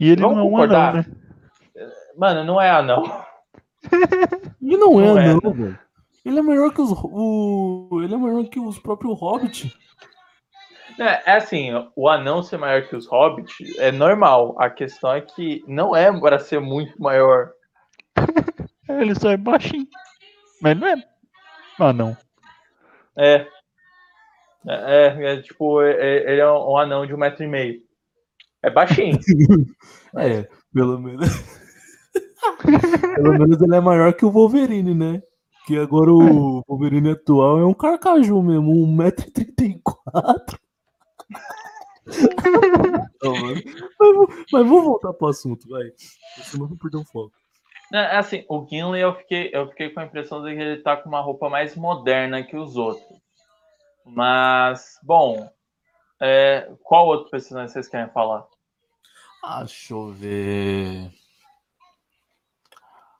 E 0.00 0.10
ele 0.10 0.20
Vamos 0.20 0.36
não 0.36 0.44
é 0.44 0.46
um 0.46 0.50
concordar? 0.50 0.90
anão, 0.90 1.02
né? 1.02 1.92
Mano, 2.16 2.44
não 2.44 2.60
é 2.60 2.70
anão. 2.70 3.04
e 4.60 4.76
não 4.76 5.00
é 5.00 5.06
não 5.06 5.16
anão, 5.16 5.18
é. 5.18 5.52
velho. 5.52 5.78
Ele 6.24 6.38
é 6.38 6.42
maior 6.42 6.72
que 6.72 6.80
os. 6.80 6.90
O, 6.92 8.00
ele 8.02 8.14
é 8.14 8.18
maior 8.18 8.44
que 8.48 8.60
os 8.60 8.78
próprios 8.78 9.18
Hobbit. 9.18 9.72
É, 10.98 11.30
é 11.30 11.36
assim, 11.36 11.70
o 11.94 12.08
anão 12.08 12.42
ser 12.42 12.58
maior 12.58 12.82
que 12.88 12.96
os 12.96 13.06
hobbits 13.06 13.56
é 13.78 13.92
normal. 13.92 14.56
A 14.58 14.68
questão 14.68 15.12
é 15.12 15.20
que 15.20 15.64
não 15.66 15.94
é 15.94 16.12
para 16.18 16.40
ser 16.40 16.60
muito 16.60 17.00
maior. 17.00 17.52
ele 18.88 19.14
só 19.14 19.30
é 19.30 19.36
baixinho. 19.36 19.86
Mas 20.60 20.78
não 20.78 20.88
é 20.88 20.96
anão. 21.78 22.16
É. 23.16 23.46
É, 24.66 25.14
é, 25.16 25.32
é 25.32 25.42
tipo, 25.42 25.80
é, 25.80 25.92
é, 25.92 26.32
ele 26.32 26.40
é 26.40 26.50
um 26.50 26.76
anão 26.76 27.06
de 27.06 27.14
um 27.14 27.18
metro 27.18 27.44
e 27.44 27.46
meio. 27.46 27.80
É 28.62 28.68
baixinho. 28.68 29.18
é, 30.16 30.48
pelo 30.74 30.98
menos. 30.98 31.28
pelo 33.14 33.38
menos 33.38 33.62
ele 33.62 33.76
é 33.76 33.80
maior 33.80 34.12
que 34.14 34.24
o 34.24 34.32
Wolverine, 34.32 34.94
né? 34.94 35.22
Que 35.64 35.78
agora 35.78 36.10
o 36.10 36.62
Wolverine 36.66 37.10
atual 37.10 37.60
é 37.60 37.64
um 37.64 37.74
carcaju 37.74 38.42
mesmo, 38.42 38.72
1,34m. 38.72 40.58
Não, 43.22 43.32
mas, 43.42 43.64
mas, 44.52 44.66
vamos 44.66 44.84
voltar 44.84 45.12
pro 45.12 45.28
assunto, 45.28 45.68
vai. 45.68 45.92
Senão 46.42 46.64
eu 46.64 46.68
vou 46.68 46.78
perder 46.78 46.96
o 46.98 47.04
foco. 47.04 47.32
É, 47.92 48.16
assim, 48.16 48.44
o 48.48 48.66
Gimli 48.66 49.00
eu 49.00 49.14
fiquei, 49.14 49.50
eu 49.52 49.68
fiquei 49.68 49.90
com 49.90 50.00
a 50.00 50.04
impressão 50.04 50.42
de 50.42 50.54
que 50.54 50.60
ele 50.60 50.82
tá 50.82 50.96
com 50.96 51.08
uma 51.08 51.20
roupa 51.20 51.48
mais 51.48 51.74
moderna 51.74 52.42
que 52.42 52.56
os 52.56 52.76
outros. 52.76 53.18
Mas, 54.04 54.98
bom, 55.02 55.50
é, 56.20 56.70
qual 56.82 57.06
outro 57.06 57.30
personagem 57.30 57.72
vocês 57.72 57.88
querem 57.88 58.12
falar? 58.12 58.46
Ah, 59.42 59.60
deixa 59.60 59.94
eu 59.94 60.08
ver. 60.08 61.10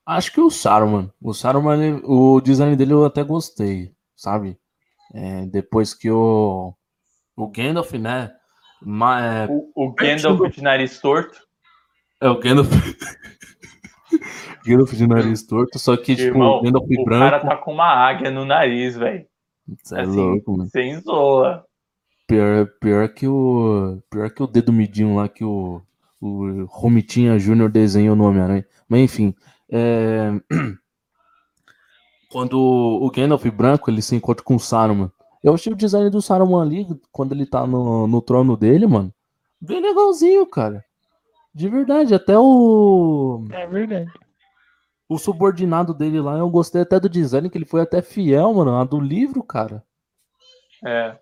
Acho 0.05 0.33
que 0.33 0.41
o 0.41 0.51
Saruman. 0.51 1.13
O 1.23 1.35
Saruman, 1.35 2.01
o 2.05 2.41
design 2.41 2.75
dele 2.77 2.93
eu 2.93 3.05
até 3.05 3.23
gostei, 3.23 3.95
sabe? 4.17 4.59
É, 5.15 5.47
depois 5.47 5.95
que 5.95 6.11
o, 6.11 6.75
o 7.39 7.47
Gandalf, 7.47 7.93
né? 7.93 8.33
Ma, 8.83 9.25
é, 9.25 9.47
o, 9.49 9.71
o 9.75 9.93
Gandalf 9.93 10.53
de 10.53 10.61
nariz 10.61 11.01
torto. 11.01 11.39
É, 12.21 12.29
o 12.29 12.39
Gandalf. 12.39 12.69
Gandalf 14.67 14.93
de 14.93 15.07
nariz 15.07 15.47
torto, 15.47 15.79
só 15.79 15.97
que, 15.97 16.17
tipo, 16.17 16.29
Irmão, 16.29 16.61
Gandalf 16.63 16.85
o 16.85 17.05
branco. 17.05 17.27
O 17.27 17.31
cara 17.31 17.41
tá 17.41 17.57
com 17.57 17.73
uma 17.73 17.87
águia 17.87 18.31
no 18.31 18.45
nariz, 18.45 18.97
velho. 18.97 19.25
É 19.93 20.01
assim, 20.01 20.17
louco, 20.17 20.57
mano. 20.57 20.69
Sem 20.71 21.01
zoa. 21.01 21.65
Pior, 22.27 22.67
pior 22.81 23.09
que 23.09 23.29
o. 23.29 24.03
Pior 24.11 24.31
que 24.31 24.43
o 24.43 24.47
dedo 24.47 24.73
midinho 24.73 25.15
lá 25.15 25.29
que 25.29 25.45
o. 25.45 25.81
O 26.21 26.65
Romitinha 26.65 27.39
Júnior 27.39 27.71
desenhou 27.71 28.17
no 28.17 28.25
Homem-Aranha. 28.25 28.67
Mas 28.89 29.01
enfim. 29.03 29.33
É... 29.71 30.33
Quando 32.29 32.59
o 32.59 33.09
Gandalf 33.13 33.45
branco 33.47 33.89
ele 33.89 34.03
se 34.03 34.17
encontra 34.17 34.43
com 34.43 34.57
o 34.57 34.61
Saruman. 34.61 35.13
Eu 35.43 35.55
achei 35.55 35.73
o 35.73 35.77
design 35.77 36.11
do 36.11 36.23
Saruman 36.23 36.63
ali, 36.63 36.87
quando 37.13 37.33
ele 37.33 37.47
tá 37.47 37.67
no, 37.67 38.07
no 38.07 38.21
trono 38.21 38.57
dele, 38.57 38.87
mano. 38.87 39.13
Bem 39.61 39.81
legalzinho, 39.81 40.47
cara. 40.47 40.85
De 41.55 41.69
verdade, 41.69 42.15
até 42.15 42.39
o. 42.39 43.45
É 43.53 43.67
verdade. 43.67 44.11
O 45.09 45.19
subordinado 45.19 45.95
dele 45.95 46.21
lá, 46.21 46.37
eu 46.37 46.51
gostei 46.51 46.83
até 46.83 47.01
do 47.01 47.09
design, 47.09 47.49
que 47.49 47.57
ele 47.57 47.65
foi 47.65 47.81
até 47.81 48.03
fiel, 48.03 48.53
mano, 48.53 48.77
a 48.77 48.85
do 48.85 49.01
livro, 49.01 49.43
cara. 49.43 49.83
É. 50.85 51.19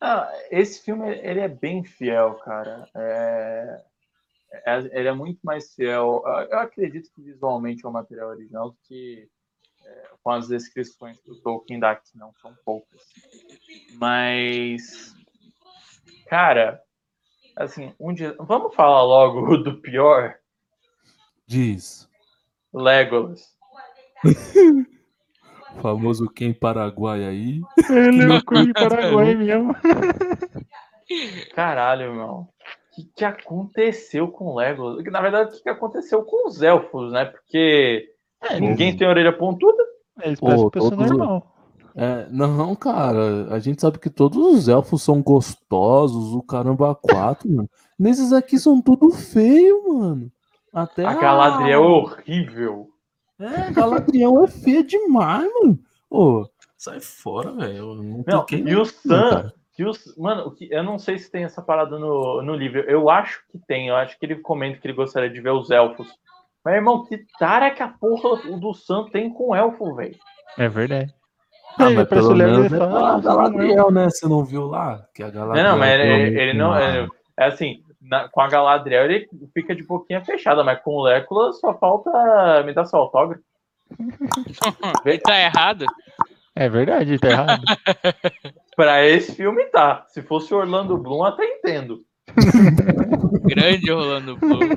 Ah, 0.00 0.32
esse 0.50 0.82
filme, 0.82 1.08
ele 1.08 1.40
é 1.40 1.48
bem 1.48 1.82
fiel, 1.84 2.34
cara. 2.36 2.88
É... 2.94 3.84
É, 4.66 4.78
ele 4.98 5.08
é 5.08 5.12
muito 5.12 5.40
mais 5.42 5.74
fiel. 5.74 6.22
Eu 6.50 6.58
acredito 6.58 7.10
que 7.12 7.20
visualmente 7.20 7.84
é 7.84 7.88
o 7.88 7.92
material 7.92 8.30
original 8.30 8.70
do 8.70 8.78
que 8.84 9.28
é, 9.28 9.37
com 10.22 10.30
as 10.30 10.48
descrições 10.48 11.18
que 11.20 11.30
o 11.30 11.40
Tolkien 11.40 11.80
dá, 11.80 11.96
que 11.96 12.16
não 12.16 12.32
são 12.42 12.54
poucas. 12.64 13.00
Mas, 13.94 15.14
cara, 16.26 16.80
assim, 17.56 17.94
um 17.98 18.12
dia. 18.12 18.36
Vamos 18.38 18.74
falar 18.74 19.02
logo 19.02 19.56
do 19.64 19.80
pior? 19.80 20.36
Diz. 21.46 22.08
Legolas. 22.72 23.56
famoso 25.80 26.28
quem 26.28 26.52
Paraguai 26.52 27.24
aí. 27.24 27.60
Ele 27.88 28.22
é 28.22 28.36
o 28.36 28.44
Quem 28.44 28.72
Paraguai 28.72 29.34
mesmo. 29.34 29.74
Caralho, 31.54 32.02
irmão. 32.02 32.40
O 32.40 32.94
que, 32.94 33.04
que 33.16 33.24
aconteceu 33.24 34.28
com 34.28 34.46
o 34.46 34.56
Legolas? 34.56 35.02
Na 35.04 35.20
verdade, 35.20 35.50
o 35.50 35.52
que, 35.56 35.62
que 35.62 35.68
aconteceu 35.68 36.22
com 36.22 36.48
os 36.48 36.60
elfos, 36.62 37.12
né? 37.12 37.24
Porque 37.24 38.12
é, 38.42 38.60
ninguém 38.60 38.96
tem 38.96 39.06
orelha 39.06 39.32
pontuda. 39.32 39.82
Eles 40.22 40.40
parecem 40.40 40.64
Pô, 40.64 40.70
pessoa 40.70 40.90
todos... 40.90 41.10
normal. 41.10 41.54
É, 41.94 42.28
não, 42.30 42.76
cara, 42.76 43.52
a 43.52 43.58
gente 43.58 43.80
sabe 43.80 43.98
que 43.98 44.08
todos 44.08 44.38
os 44.38 44.68
elfos 44.68 45.02
são 45.02 45.20
gostosos, 45.20 46.32
o 46.32 46.42
caramba 46.42 46.94
quatro, 46.94 47.50
mano. 47.50 47.68
Nesses 47.98 48.32
aqui 48.32 48.56
são 48.56 48.80
tudo 48.80 49.10
feio, 49.10 49.82
mano. 49.88 50.30
Até 50.72 51.04
a 51.04 51.14
Galadriel 51.14 51.82
é 51.82 51.86
horrível. 51.86 52.88
É, 53.40 53.72
Galadriel 53.72 54.44
é 54.44 54.46
feia 54.46 54.84
demais, 54.84 55.50
mano. 55.60 55.78
Ô, 56.08 56.46
sai 56.76 57.00
fora, 57.00 57.52
velho. 57.52 57.94
Não, 57.94 58.24
não 58.26 58.46
e 58.50 58.76
o 58.76 58.84
Sam, 58.84 59.52
que 59.72 59.84
os, 59.84 60.16
mano, 60.16 60.54
eu 60.60 60.82
não 60.84 60.98
sei 60.98 61.18
se 61.18 61.30
tem 61.30 61.44
essa 61.44 61.60
parada 61.62 61.98
no, 61.98 62.42
no 62.42 62.54
livro. 62.54 62.80
Eu 62.80 63.10
acho 63.10 63.42
que 63.50 63.58
tem. 63.58 63.88
Eu 63.88 63.96
acho 63.96 64.18
que 64.18 64.24
ele 64.24 64.36
comenta 64.36 64.78
que 64.78 64.86
ele 64.86 64.94
gostaria 64.94 65.30
de 65.30 65.40
ver 65.40 65.50
os 65.50 65.70
elfos. 65.70 66.08
Mas, 66.68 66.74
irmão, 66.74 67.02
que 67.06 67.24
tara 67.38 67.70
que 67.70 67.82
a 67.82 67.88
porra 67.88 68.36
do 68.58 68.74
Sam 68.74 69.08
tem 69.10 69.32
com 69.32 69.56
elfo, 69.56 69.94
velho. 69.94 70.14
É 70.58 70.68
verdade. 70.68 71.10
Ah, 71.78 71.88
mas 71.88 72.06
pelo 72.06 72.34
menos 72.34 72.70
é 72.70 72.76
fala, 72.76 73.16
a 73.16 73.20
Galadriel, 73.20 73.90
né? 73.90 74.10
Você 74.10 74.28
não 74.28 74.44
viu 74.44 74.66
lá? 74.66 75.02
Que 75.14 75.22
a 75.22 75.30
Galadriel 75.30 75.64
não, 75.64 75.72
não, 75.72 75.78
mas 75.78 75.98
ele, 75.98 76.38
ele 76.38 76.52
não. 76.52 76.76
É, 76.76 77.08
é 77.38 77.44
assim, 77.46 77.82
na, 78.02 78.28
com 78.28 78.42
a 78.42 78.48
Galadriel 78.48 79.06
ele 79.06 79.26
fica 79.54 79.74
de 79.74 79.82
boquinha 79.82 80.22
fechada, 80.22 80.62
mas 80.62 80.82
com 80.82 80.90
o 80.90 81.02
Legolas 81.04 81.58
só 81.58 81.72
falta 81.78 82.62
me 82.66 82.74
dar 82.74 82.84
seu 82.84 82.98
autógrafo. 82.98 83.42
ele 85.06 85.18
tá 85.20 85.40
errado. 85.40 85.86
É 86.54 86.68
verdade, 86.68 87.18
tá 87.18 87.30
errado. 87.30 87.62
pra 88.76 89.06
esse 89.06 89.34
filme 89.34 89.64
tá. 89.70 90.04
Se 90.08 90.20
fosse 90.20 90.52
Orlando 90.52 90.98
Bloom, 90.98 91.24
até 91.24 91.46
entendo. 91.46 92.04
Grande 93.44 93.90
Orlando 93.90 94.36
Bloom. 94.36 94.68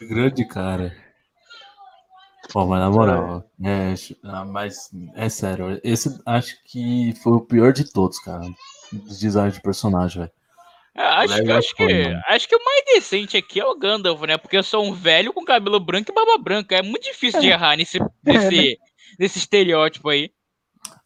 Grande 0.00 0.44
cara. 0.44 0.94
Pô, 2.52 2.66
mas 2.66 2.80
na 2.80 2.90
moral, 2.90 3.44
é, 3.62 3.94
ah, 4.24 4.44
mas 4.44 4.90
é 5.14 5.28
sério, 5.28 5.80
esse 5.84 6.20
acho 6.26 6.56
que 6.64 7.14
foi 7.22 7.34
o 7.34 7.40
pior 7.40 7.72
de 7.72 7.92
todos, 7.92 8.18
cara. 8.18 8.42
Dos 8.92 9.20
designs 9.20 9.54
de 9.54 9.60
personagem, 9.60 10.22
velho. 10.22 10.32
É, 10.96 11.02
acho, 11.02 11.42
que, 11.42 11.52
acho, 11.52 11.76
que, 11.76 12.22
acho 12.26 12.48
que 12.48 12.56
o 12.56 12.64
mais 12.64 12.84
decente 12.94 13.36
aqui 13.36 13.60
é 13.60 13.64
o 13.64 13.78
Gandalf, 13.78 14.20
né? 14.22 14.36
Porque 14.36 14.56
eu 14.56 14.62
sou 14.62 14.84
um 14.84 14.92
velho 14.92 15.32
com 15.32 15.44
cabelo 15.44 15.78
branco 15.78 16.10
e 16.10 16.14
barba 16.14 16.36
branca. 16.36 16.74
É 16.74 16.82
muito 16.82 17.04
difícil 17.04 17.38
é. 17.38 17.42
de 17.42 17.48
errar 17.48 17.76
nesse, 17.76 17.98
nesse, 18.24 18.78
nesse 19.18 19.38
estereótipo 19.38 20.08
aí. 20.08 20.32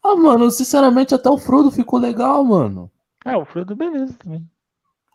Ah, 0.03 0.15
mano, 0.15 0.49
sinceramente, 0.49 1.13
até 1.13 1.29
o 1.29 1.37
Frodo 1.37 1.69
ficou 1.69 1.99
legal, 1.99 2.43
mano. 2.43 2.91
É, 3.23 3.37
o 3.37 3.45
Frodo 3.45 3.75
beleza 3.75 4.15
também. 4.17 4.43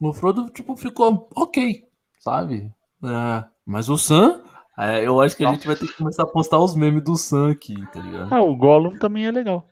O 0.01 0.13
Frodo, 0.13 0.49
tipo, 0.51 0.77
ficou 0.77 1.29
ok, 1.35 1.85
sabe? 2.21 2.73
É, 3.05 3.45
mas 3.71 3.89
o 3.89 3.97
Sam, 3.97 4.43
é, 4.77 5.07
eu 5.07 5.21
acho 5.21 5.37
que 5.37 5.45
a 5.45 5.53
gente 5.53 5.67
vai 5.67 5.77
ter 5.77 5.87
que 5.87 5.97
começar 5.97 6.25
a 6.25 6.27
postar 6.27 6.59
os 6.59 6.75
memes 6.75 7.05
do 7.05 7.17
Sam 7.17 7.53
aqui, 7.53 7.75
tá 7.93 8.01
ligado? 8.01 8.35
Ah, 8.35 8.43
o 8.43 8.57
Gollum 8.57 8.99
também 8.99 9.27
é 9.27 9.31
legal. 9.31 9.65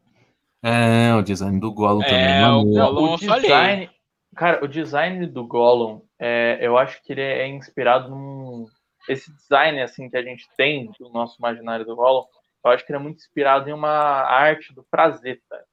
É, 0.63 1.13
o 1.15 1.23
design 1.23 1.59
do 1.59 1.73
Gollum 1.73 2.03
é, 2.03 2.07
também 2.07 2.43
é 2.43 2.49
o 2.49 2.65
Gollum, 2.65 3.15
o 3.15 3.17
design, 3.17 3.91
Cara, 4.37 4.65
o 4.65 4.69
design 4.69 5.27
do 5.27 5.45
Gollum, 5.45 6.01
é, 6.17 6.59
eu 6.61 6.79
acho 6.79 7.03
que 7.03 7.13
ele 7.13 7.23
é 7.23 7.49
inspirado 7.49 8.09
num... 8.09 8.67
Esse 9.09 9.35
design, 9.35 9.83
assim, 9.83 10.09
que 10.09 10.17
a 10.17 10.23
gente 10.23 10.47
tem 10.57 10.93
do 11.01 11.09
nosso 11.09 11.37
imaginário 11.41 11.85
do 11.85 11.97
Gollum, 11.97 12.25
eu 12.65 12.71
acho 12.71 12.87
que 12.87 12.93
ele 12.93 12.99
é 12.99 13.03
muito 13.03 13.19
inspirado 13.19 13.69
em 13.69 13.73
uma 13.73 13.91
arte 13.91 14.73
do 14.73 14.87
Frazetta. 14.89 15.65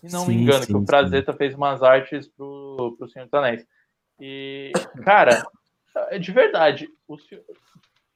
Se 0.00 0.12
não 0.12 0.24
sim, 0.24 0.28
me 0.28 0.42
engano, 0.42 0.64
sim, 0.64 0.72
que 0.72 0.76
o 0.76 0.86
Frazetta 0.86 1.32
fez 1.32 1.54
umas 1.54 1.82
artes 1.82 2.26
pro, 2.28 2.96
pro 2.98 3.08
Senhor 3.08 3.26
dos 3.26 3.34
Anéis. 3.34 3.64
E, 4.20 4.72
cara, 5.04 5.34
é 5.34 5.42
de 6.18 6.32
verdade, 6.32 6.88
o, 7.06 7.16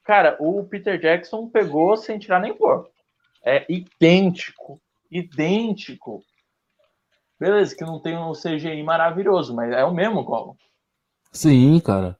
cara, 0.05 0.37
o 0.41 0.65
Peter 0.65 0.99
Jackson 0.99 1.49
pegou 1.49 1.97
sem 1.97 2.19
tirar 2.19 2.41
nem 2.41 2.55
pôr. 2.55 2.89
É 3.45 3.67
idêntico, 3.69 4.81
idêntico. 5.11 6.23
Beleza, 7.39 7.75
que 7.75 7.85
não 7.85 8.01
tem 8.01 8.17
um 8.17 8.33
CGI 8.33 8.83
maravilhoso, 8.83 9.55
mas 9.55 9.73
é 9.73 9.85
o 9.85 9.93
mesmo 9.93 10.23
Gollum. 10.23 10.55
Sim, 11.33 11.81
cara. 11.81 12.17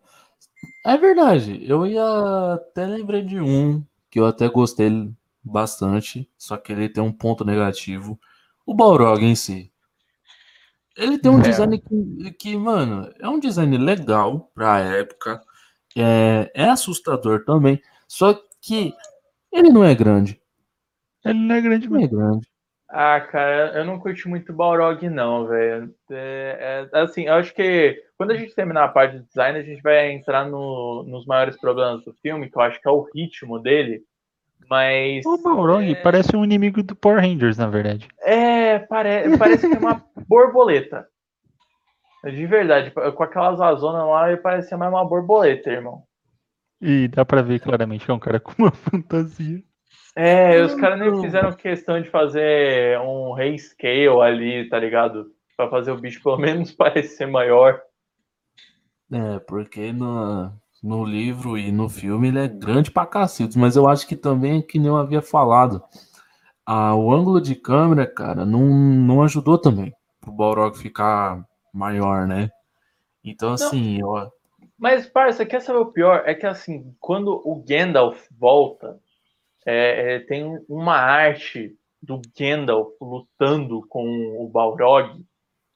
É 0.85 0.97
verdade. 0.97 1.65
Eu 1.69 1.87
ia 1.87 2.55
até 2.55 2.87
lembrei 2.87 3.23
de 3.23 3.41
um 3.41 3.85
que 4.11 4.19
eu 4.19 4.27
até 4.27 4.49
gostei 4.49 5.13
bastante, 5.43 6.29
só 6.37 6.57
que 6.57 6.73
ele 6.73 6.89
tem 6.89 7.03
um 7.03 7.13
ponto 7.13 7.45
negativo. 7.45 8.19
o 8.67 8.75
Balrog 8.75 9.25
em 9.25 9.35
si. 9.35 9.73
Ele 10.97 11.19
tem 11.19 11.31
um 11.31 11.39
é. 11.39 11.43
design 11.43 11.79
que, 11.79 12.33
que, 12.33 12.57
mano, 12.57 13.11
é 13.19 13.29
um 13.29 13.41
design 13.41 13.77
legal 13.79 14.51
pra 14.55 14.81
época. 14.81 15.43
É, 15.97 16.51
é 16.55 16.69
assustador 16.69 17.45
também. 17.45 17.81
Só 18.09 18.39
que 18.61 18.95
ele 19.53 19.71
não 19.71 19.85
é 19.85 19.95
grande. 19.95 20.41
Ele 21.25 21.39
não 21.39 21.55
é 21.55 21.61
grande 21.61 21.89
Não 21.89 22.01
é 22.01 22.07
grande. 22.07 22.53
Ah, 22.95 23.21
cara, 23.21 23.73
eu 23.79 23.87
não 23.87 23.99
curti 23.99 24.29
muito 24.29 24.53
Balrog, 24.53 25.09
não, 25.09 25.47
velho. 25.47 25.95
É, 26.11 26.89
é, 26.93 27.01
assim, 27.01 27.23
eu 27.23 27.35
acho 27.35 27.55
que 27.55 27.99
quando 28.19 28.33
a 28.33 28.37
gente 28.37 28.55
terminar 28.55 28.85
a 28.85 28.89
parte 28.89 29.17
de 29.17 29.25
design, 29.25 29.59
a 29.59 29.63
gente 29.63 29.81
vai 29.81 30.13
entrar 30.13 30.47
no, 30.47 31.03
nos 31.05 31.25
maiores 31.25 31.59
problemas 31.59 32.05
do 32.05 32.13
filme, 32.21 32.51
que 32.51 32.57
eu 32.57 32.61
acho 32.61 32.79
que 32.81 32.87
é 32.87 32.91
o 32.91 33.09
ritmo 33.15 33.59
dele. 33.59 34.03
Mas. 34.69 35.25
O 35.25 35.39
Balrog 35.39 35.91
é... 35.91 35.95
parece 36.03 36.37
um 36.37 36.45
inimigo 36.45 36.83
do 36.83 36.95
Power 36.95 37.21
Rangers, 37.21 37.57
na 37.57 37.67
verdade. 37.67 38.07
É, 38.21 38.79
pare... 38.81 39.39
parece 39.39 39.67
que 39.67 39.75
é 39.75 39.79
uma 39.79 40.05
borboleta. 40.29 41.09
De 42.25 42.47
verdade, 42.47 42.91
com 42.91 43.23
aquelas 43.23 43.61
azonas 43.61 44.07
lá, 44.07 44.29
ele 44.29 44.41
parecia 44.41 44.77
mais 44.77 44.93
uma 44.93 45.05
borboleta, 45.05 45.71
irmão. 45.71 46.05
E 46.81 47.09
dá 47.09 47.25
pra 47.25 47.43
ver 47.43 47.61
claramente 47.61 48.05
que 48.05 48.11
é 48.11 48.15
um 48.15 48.19
cara 48.19 48.39
com 48.41 48.53
uma 48.59 48.71
fantasia. 48.71 49.63
É, 50.15 50.61
os 50.63 50.75
caras 50.75 51.01
nem 51.01 51.21
fizeram 51.23 51.53
questão 51.53 52.01
de 52.01 52.11
fazer 52.11 52.99
um 53.01 53.33
rescale 53.33 54.21
ali, 54.21 54.69
tá 54.69 54.79
ligado? 54.79 55.33
Pra 55.57 55.71
fazer 55.71 55.91
o 55.91 55.99
bicho 55.99 56.23
pelo 56.23 56.37
menos 56.39 56.71
parecer 56.71 57.27
maior. 57.27 57.81
É, 59.11 59.39
porque 59.41 59.93
no, 59.93 60.53
no 60.83 61.05
livro 61.05 61.59
e 61.59 61.73
no 61.73 61.89
filme 61.89 62.29
ele 62.29 62.39
é 62.39 62.49
grande 62.49 62.91
pra 62.91 63.07
cacete, 63.07 63.59
mas 63.59 63.77
eu 63.77 63.89
acho 63.89 64.07
que 64.07 64.17
também, 64.17 64.63
que 64.63 64.79
nem 64.79 64.89
eu 64.89 64.97
havia 64.97 65.23
falado, 65.23 65.83
a, 66.65 66.95
o 66.95 67.13
ângulo 67.13 67.41
de 67.41 67.55
câmera, 67.55 68.07
cara, 68.07 68.45
não, 68.45 68.69
não 68.69 69.23
ajudou 69.23 69.59
também 69.59 69.93
pro 70.21 70.33
Balrog 70.33 70.79
ficar 70.79 71.45
maior, 71.73 72.27
né? 72.27 72.51
Então, 73.25 73.53
assim, 73.53 74.01
eu... 74.01 74.31
Mas, 74.79 75.07
parça, 75.07 75.47
quer 75.47 75.61
saber 75.61 75.79
o 75.79 75.93
pior? 75.93 76.23
É 76.27 76.35
que, 76.35 76.47
assim, 76.47 76.95
quando 76.99 77.41
o 77.45 77.65
Gandalf 77.67 78.27
volta, 78.31 78.99
é, 79.65 80.15
é, 80.15 80.19
tem 80.21 80.45
uma 80.69 80.97
arte 80.97 81.77
do 82.03 82.21
Gandalf 82.37 82.93
lutando 83.01 83.87
com 83.89 84.37
o 84.43 84.49
Balrog, 84.49 85.25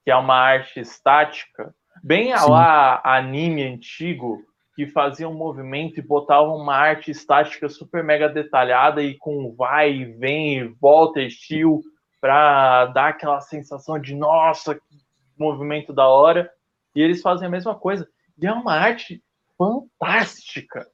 que 0.05 0.11
é 0.11 0.17
uma 0.17 0.35
arte 0.35 0.81
estática, 0.81 1.75
bem 2.03 2.33
a 2.33 2.45
lá 2.45 3.01
anime 3.05 3.63
antigo, 3.63 4.43
que 4.75 4.87
fazia 4.87 5.29
um 5.29 5.35
movimento 5.35 5.99
e 5.99 6.03
botava 6.03 6.49
uma 6.49 6.75
arte 6.75 7.11
estática 7.11 7.69
super 7.69 8.05
mega 8.05 8.29
detalhada 8.29 9.03
e 9.03 9.17
com 9.17 9.55
vai 9.55 9.93
e 9.93 10.05
vem, 10.05 10.59
e 10.59 10.69
volta 10.81 11.23
estilo, 11.23 11.81
para 12.21 12.87
dar 12.87 13.09
aquela 13.09 13.41
sensação 13.41 13.99
de 13.99 14.15
nossa, 14.15 14.75
que 14.75 15.06
movimento 15.39 15.93
da 15.93 16.07
hora. 16.07 16.51
E 16.95 17.01
eles 17.01 17.21
fazem 17.21 17.47
a 17.47 17.51
mesma 17.51 17.75
coisa. 17.75 18.09
E 18.41 18.47
é 18.47 18.53
uma 18.53 18.75
arte 18.75 19.23
fantástica, 19.57 20.87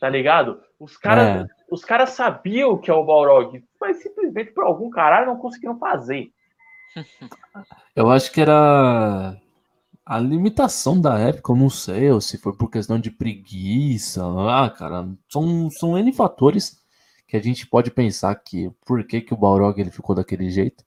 tá 0.00 0.08
ligado? 0.08 0.60
Os 0.78 0.96
caras, 0.96 1.44
é. 1.44 1.46
os 1.70 1.84
caras 1.84 2.10
sabiam 2.10 2.72
o 2.72 2.78
que 2.78 2.90
é 2.90 2.94
o 2.94 3.04
Balrog, 3.04 3.64
mas 3.80 4.02
simplesmente 4.02 4.52
por 4.52 4.64
algum 4.64 4.90
caralho 4.90 5.26
não 5.26 5.38
conseguiram 5.38 5.78
fazer. 5.78 6.30
Eu 7.94 8.10
acho 8.10 8.32
que 8.32 8.40
era 8.40 9.36
a 10.04 10.18
limitação 10.18 11.00
da 11.00 11.18
época, 11.18 11.52
eu 11.52 11.56
não 11.56 11.70
sei, 11.70 12.10
ou 12.10 12.20
se 12.20 12.36
foi 12.36 12.54
por 12.54 12.70
questão 12.70 12.98
de 12.98 13.10
preguiça. 13.10 14.22
Ah, 14.50 14.68
cara, 14.68 15.08
são, 15.28 15.70
são 15.70 15.98
N 15.98 16.12
fatores 16.12 16.78
que 17.26 17.36
a 17.36 17.42
gente 17.42 17.66
pode 17.66 17.90
pensar 17.90 18.34
que 18.34 18.70
por 18.84 19.04
que, 19.04 19.20
que 19.20 19.32
o 19.32 19.36
Balrog 19.36 19.80
ele 19.80 19.90
ficou 19.90 20.14
daquele 20.14 20.50
jeito. 20.50 20.84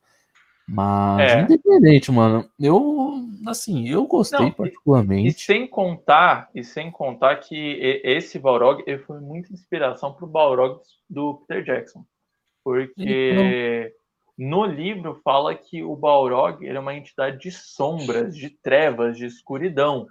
Mas, 0.69 1.32
é. 1.32 1.41
independente, 1.41 2.12
mano, 2.12 2.45
eu, 2.60 3.25
assim, 3.47 3.88
eu 3.88 4.06
gostei 4.06 4.39
Não, 4.39 4.51
particularmente. 4.51 5.30
E, 5.30 5.39
sem 5.39 5.65
contar, 5.65 6.49
e 6.53 6.62
sem 6.62 6.91
contar 6.91 7.38
que 7.38 8.01
esse 8.03 8.38
Balrog 8.38 8.84
ele 8.86 8.99
foi 8.99 9.21
muita 9.21 9.53
inspiração 9.53 10.13
pro 10.13 10.27
Balrog 10.27 10.82
do 11.10 11.45
Peter 11.47 11.63
Jackson. 11.63 12.03
Porque 12.65 13.93
então... 14.38 14.49
no 14.49 14.65
livro 14.65 15.21
fala 15.23 15.56
que 15.56 15.82
o 15.82 15.95
Balrog 15.95 16.62
ele 16.65 16.77
é 16.77 16.82
uma 16.82 16.95
entidade 16.95 17.39
de 17.39 17.49
sombras, 17.49 18.36
de 18.36 18.49
trevas, 18.49 19.17
de 19.17 19.25
escuridão. 19.25 20.06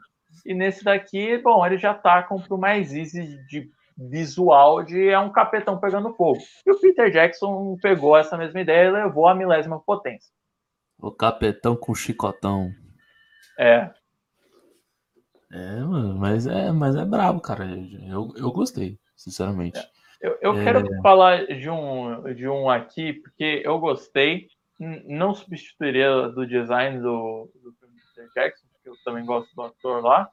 E 0.44 0.54
nesse 0.54 0.82
daqui, 0.82 1.36
bom, 1.36 1.66
eles 1.66 1.82
já 1.82 1.90
atacam 1.90 2.40
pro 2.40 2.56
mais 2.56 2.94
easy 2.94 3.36
de 3.46 3.70
visual 3.98 4.82
de 4.82 5.08
é 5.08 5.18
um 5.18 5.30
capetão 5.30 5.78
pegando 5.78 6.14
fogo. 6.14 6.38
E 6.66 6.70
o 6.70 6.80
Peter 6.80 7.10
Jackson 7.10 7.76
pegou 7.82 8.16
essa 8.16 8.38
mesma 8.38 8.60
ideia 8.60 8.88
e 8.88 8.92
levou 8.92 9.26
a 9.26 9.34
milésima 9.34 9.80
potência. 9.80 10.34
O 10.98 11.10
capetão 11.10 11.76
com 11.76 11.94
chicotão. 11.94 12.70
É. 13.58 13.90
É, 15.52 15.80
mano, 15.80 16.18
mas 16.18 16.46
é, 16.46 16.72
mas 16.72 16.96
é 16.96 17.04
brabo, 17.04 17.40
cara. 17.40 17.64
Eu, 18.08 18.32
eu 18.36 18.50
gostei, 18.50 18.98
sinceramente. 19.16 19.78
É. 19.78 19.96
Eu, 20.20 20.38
eu 20.40 20.58
é... 20.58 20.64
quero 20.64 21.02
falar 21.02 21.46
de 21.46 21.70
um, 21.70 22.22
de 22.34 22.48
um 22.48 22.68
aqui, 22.68 23.12
porque 23.14 23.62
eu 23.64 23.78
gostei. 23.78 24.48
Não 24.78 25.34
substituiria 25.34 26.28
do 26.28 26.46
design 26.46 27.00
do, 27.00 27.50
do 27.62 27.72
filme 27.74 27.94
Peter 28.14 28.30
Jackson, 28.34 28.66
porque 28.72 28.88
eu 28.90 28.96
também 29.04 29.24
gosto 29.24 29.54
do 29.54 29.62
ator 29.62 30.02
lá. 30.02 30.28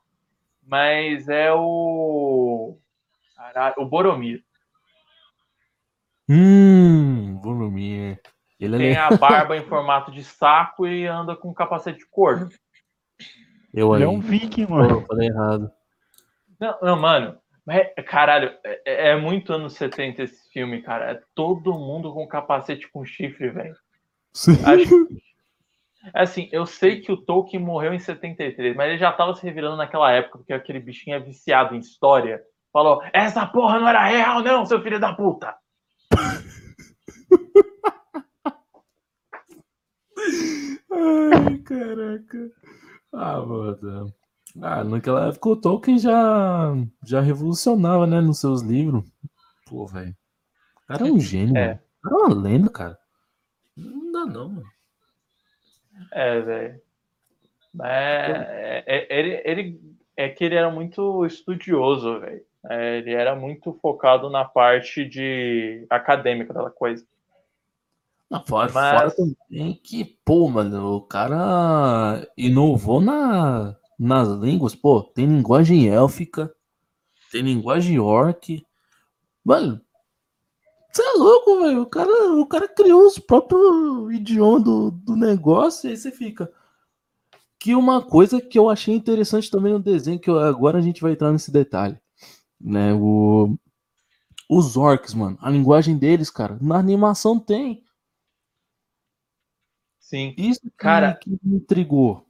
Mas 0.65 1.29
é 1.29 1.53
o. 1.53 2.77
o 3.77 3.85
Boromir. 3.85 4.43
Hum, 6.27 7.39
Boromir. 7.41 8.19
Ele 8.63 8.77
tem 8.77 8.91
é... 8.93 8.97
a 8.97 9.11
barba 9.11 9.57
em 9.57 9.63
formato 9.63 10.11
de 10.11 10.23
saco 10.23 10.87
e 10.87 11.05
anda 11.05 11.35
com 11.35 11.53
capacete 11.53 11.99
de 11.99 12.05
cor. 12.09 12.49
Eu 13.73 13.93
Ele 13.95 14.03
é 14.03 14.07
um 14.07 14.19
viking, 14.19 14.67
mano. 14.67 14.89
Eu 14.89 15.05
falei 15.05 15.27
errado. 15.27 15.71
Não, 16.59 16.77
não 16.81 16.99
mano. 16.99 17.37
Mas, 17.65 17.87
caralho, 18.07 18.53
é, 18.63 19.09
é, 19.09 19.15
muito 19.15 19.53
anos 19.53 19.73
70 19.73 20.23
esse 20.23 20.49
filme, 20.51 20.81
cara. 20.81 21.11
É 21.11 21.21
todo 21.33 21.73
mundo 21.73 22.13
com 22.13 22.27
capacete 22.27 22.89
com 22.91 23.05
chifre, 23.05 23.49
velho. 23.49 23.75
Acho... 24.65 25.07
Assim, 26.13 26.49
eu 26.51 26.65
sei 26.65 26.99
que 26.99 27.11
o 27.11 27.17
Tolkien 27.17 27.63
morreu 27.63 27.93
em 27.93 27.99
73, 27.99 28.75
mas 28.75 28.89
ele 28.89 28.97
já 28.97 29.11
tava 29.13 29.33
se 29.35 29.43
revirando 29.43 29.77
naquela 29.77 30.11
época, 30.11 30.39
porque 30.39 30.51
aquele 30.51 30.79
bichinho 30.79 31.15
é 31.15 31.19
viciado 31.19 31.75
em 31.75 31.79
história. 31.79 32.43
Falou: 32.73 33.01
essa 33.13 33.45
porra 33.45 33.79
não 33.79 33.87
era 33.87 34.03
real, 34.03 34.41
não, 34.41 34.65
seu 34.65 34.81
filho 34.81 34.99
da 34.99 35.13
puta! 35.13 35.55
Ai, 40.91 41.52
caraca. 41.63 42.51
Ah, 43.11 43.41
mano. 43.41 44.13
Ah, 44.61 44.83
naquela 44.83 45.29
época 45.29 45.49
o 45.49 45.55
Tolkien 45.55 45.97
já, 45.97 46.73
já 47.05 47.21
revolucionava, 47.21 48.05
né, 48.05 48.21
nos 48.21 48.39
seus 48.39 48.61
livros. 48.61 49.03
Pô, 49.65 49.87
velho. 49.87 50.15
O 50.83 50.87
cara 50.87 51.07
é 51.07 51.11
um 51.11 51.19
gênio, 51.19 51.57
é. 51.57 51.79
Mano. 52.03 52.17
é 52.17 52.25
uma 52.25 52.41
lenda, 52.41 52.69
cara. 52.69 52.97
Não 53.75 54.11
dá 54.11 54.25
não, 54.25 54.49
mano. 54.49 54.73
É, 56.11 56.41
velho. 56.41 56.81
É, 57.81 58.83
é, 58.85 59.19
ele, 59.19 59.41
ele, 59.43 59.97
é 60.15 60.29
que 60.29 60.43
ele 60.43 60.55
era 60.55 60.69
muito 60.69 61.25
estudioso, 61.25 62.19
velho. 62.19 62.45
É, 62.69 62.97
ele 62.97 63.11
era 63.11 63.35
muito 63.35 63.73
focado 63.81 64.29
na 64.29 64.45
parte 64.45 65.03
de 65.03 65.85
acadêmica 65.89 66.53
da 66.53 66.69
coisa. 66.69 67.05
Fora, 68.45 68.71
Mas... 68.73 68.99
fora 68.99 69.11
também 69.11 69.79
que, 69.83 70.05
pô, 70.25 70.49
mano, 70.49 70.95
o 70.95 71.01
cara 71.01 72.27
inovou 72.37 72.99
na, 72.99 73.75
nas 73.99 74.27
línguas, 74.29 74.73
pô, 74.73 75.01
tem 75.03 75.25
linguagem 75.25 75.87
élfica, 75.87 76.53
tem 77.31 77.41
linguagem 77.41 77.99
orc. 77.99 78.65
Mano, 79.43 79.81
você 80.91 81.01
é 81.01 81.13
louco, 81.13 81.59
velho. 81.61 81.81
O 81.81 81.85
cara, 81.87 82.33
o 82.33 82.45
cara 82.45 82.67
criou 82.67 83.07
os 83.07 83.17
próprios 83.17 84.13
idiomas 84.13 84.63
do, 84.63 84.91
do 84.91 85.15
negócio 85.15 85.87
e 85.87 85.91
aí 85.91 85.97
você 85.97 86.11
fica. 86.11 86.51
Que 87.59 87.73
uma 87.73 88.01
coisa 88.01 88.39
que 88.39 88.59
eu 88.59 88.69
achei 88.69 88.93
interessante 88.93 89.49
também 89.49 89.73
no 89.73 89.79
desenho, 89.79 90.19
que 90.19 90.29
eu, 90.29 90.37
agora 90.37 90.77
a 90.77 90.81
gente 90.81 91.01
vai 91.01 91.13
entrar 91.13 91.31
nesse 91.31 91.51
detalhe, 91.51 91.97
né? 92.61 92.93
O, 92.93 93.57
os 94.49 94.77
orcs, 94.77 95.13
mano, 95.13 95.37
a 95.41 95.49
linguagem 95.49 95.97
deles, 95.97 96.29
cara, 96.29 96.57
na 96.61 96.77
animação 96.77 97.39
tem. 97.39 97.82
Sim. 100.03 100.35
Isso 100.37 100.59
que, 100.59 100.69
cara, 100.71 101.15
que 101.15 101.29
me 101.29 101.55
intrigou. 101.55 102.27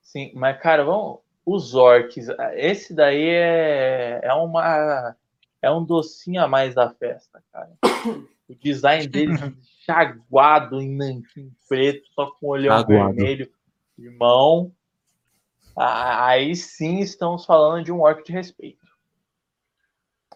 Sim, 0.00 0.30
mas, 0.34 0.58
cara, 0.60 0.84
vamos. 0.84 1.18
Os 1.44 1.74
orcs, 1.74 2.28
esse 2.54 2.94
daí 2.94 3.28
é, 3.28 4.20
é 4.22 4.32
uma. 4.32 5.14
É 5.60 5.70
um 5.70 5.84
docinho 5.84 6.42
a 6.42 6.48
mais 6.48 6.74
da 6.74 6.88
festa, 6.90 7.42
cara. 7.52 7.70
O 8.46 8.54
design 8.54 9.06
deles 9.08 9.40
chaguado 9.86 10.78
em 10.78 10.94
nanquim 10.94 11.50
preto, 11.66 12.06
só 12.14 12.30
com 12.32 12.48
olhão 12.48 12.84
vermelho. 12.84 13.50
Irmão, 13.96 14.70
aí 15.74 16.54
sim 16.54 16.98
estamos 16.98 17.46
falando 17.46 17.86
de 17.86 17.90
um 17.90 18.02
orc 18.02 18.22
de 18.22 18.32
respeito. 18.32 18.86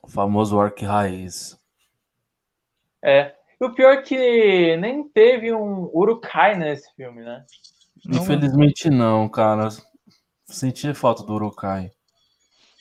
O 0.03 0.09
famoso 0.09 0.57
orc 0.57 0.83
raiz. 0.83 1.61
É, 3.03 3.38
E 3.61 3.65
o 3.65 3.75
pior 3.75 3.95
é 3.95 4.03
que 4.03 4.77
nem 4.77 5.09
teve 5.09 5.53
um 5.53 5.91
Urukai 5.93 6.57
nesse 6.57 6.95
filme, 6.95 7.23
né? 7.23 7.45
Infelizmente 8.09 8.89
não, 8.89 9.29
cara. 9.29 9.69
Senti 10.47 10.95
falta 10.95 11.25
do 11.25 11.35
Urukai. 11.35 11.91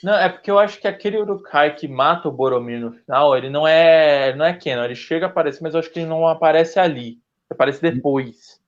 Não, 0.04 0.14
é 0.14 0.30
porque 0.30 0.52
eu 0.52 0.60
acho 0.60 0.80
que 0.80 0.88
aquele 0.88 1.18
Urukai 1.18 1.76
que 1.76 1.88
mata 1.88 2.30
o 2.30 2.32
Boromir 2.32 2.80
no 2.80 2.92
final, 2.92 3.36
ele 3.36 3.50
não 3.50 3.68
é, 3.68 4.36
não 4.36 4.46
é 4.46 4.54
Kenan, 4.54 4.86
ele 4.86 4.96
chega 4.96 5.26
a 5.26 5.30
aparecer, 5.30 5.64
mas 5.64 5.74
eu 5.74 5.80
acho 5.80 5.90
que 5.90 6.00
ele 6.00 6.08
não 6.08 6.28
aparece 6.28 6.80
ali. 6.80 7.08
Ele 7.08 7.20
aparece 7.52 7.82
depois. 7.82 8.62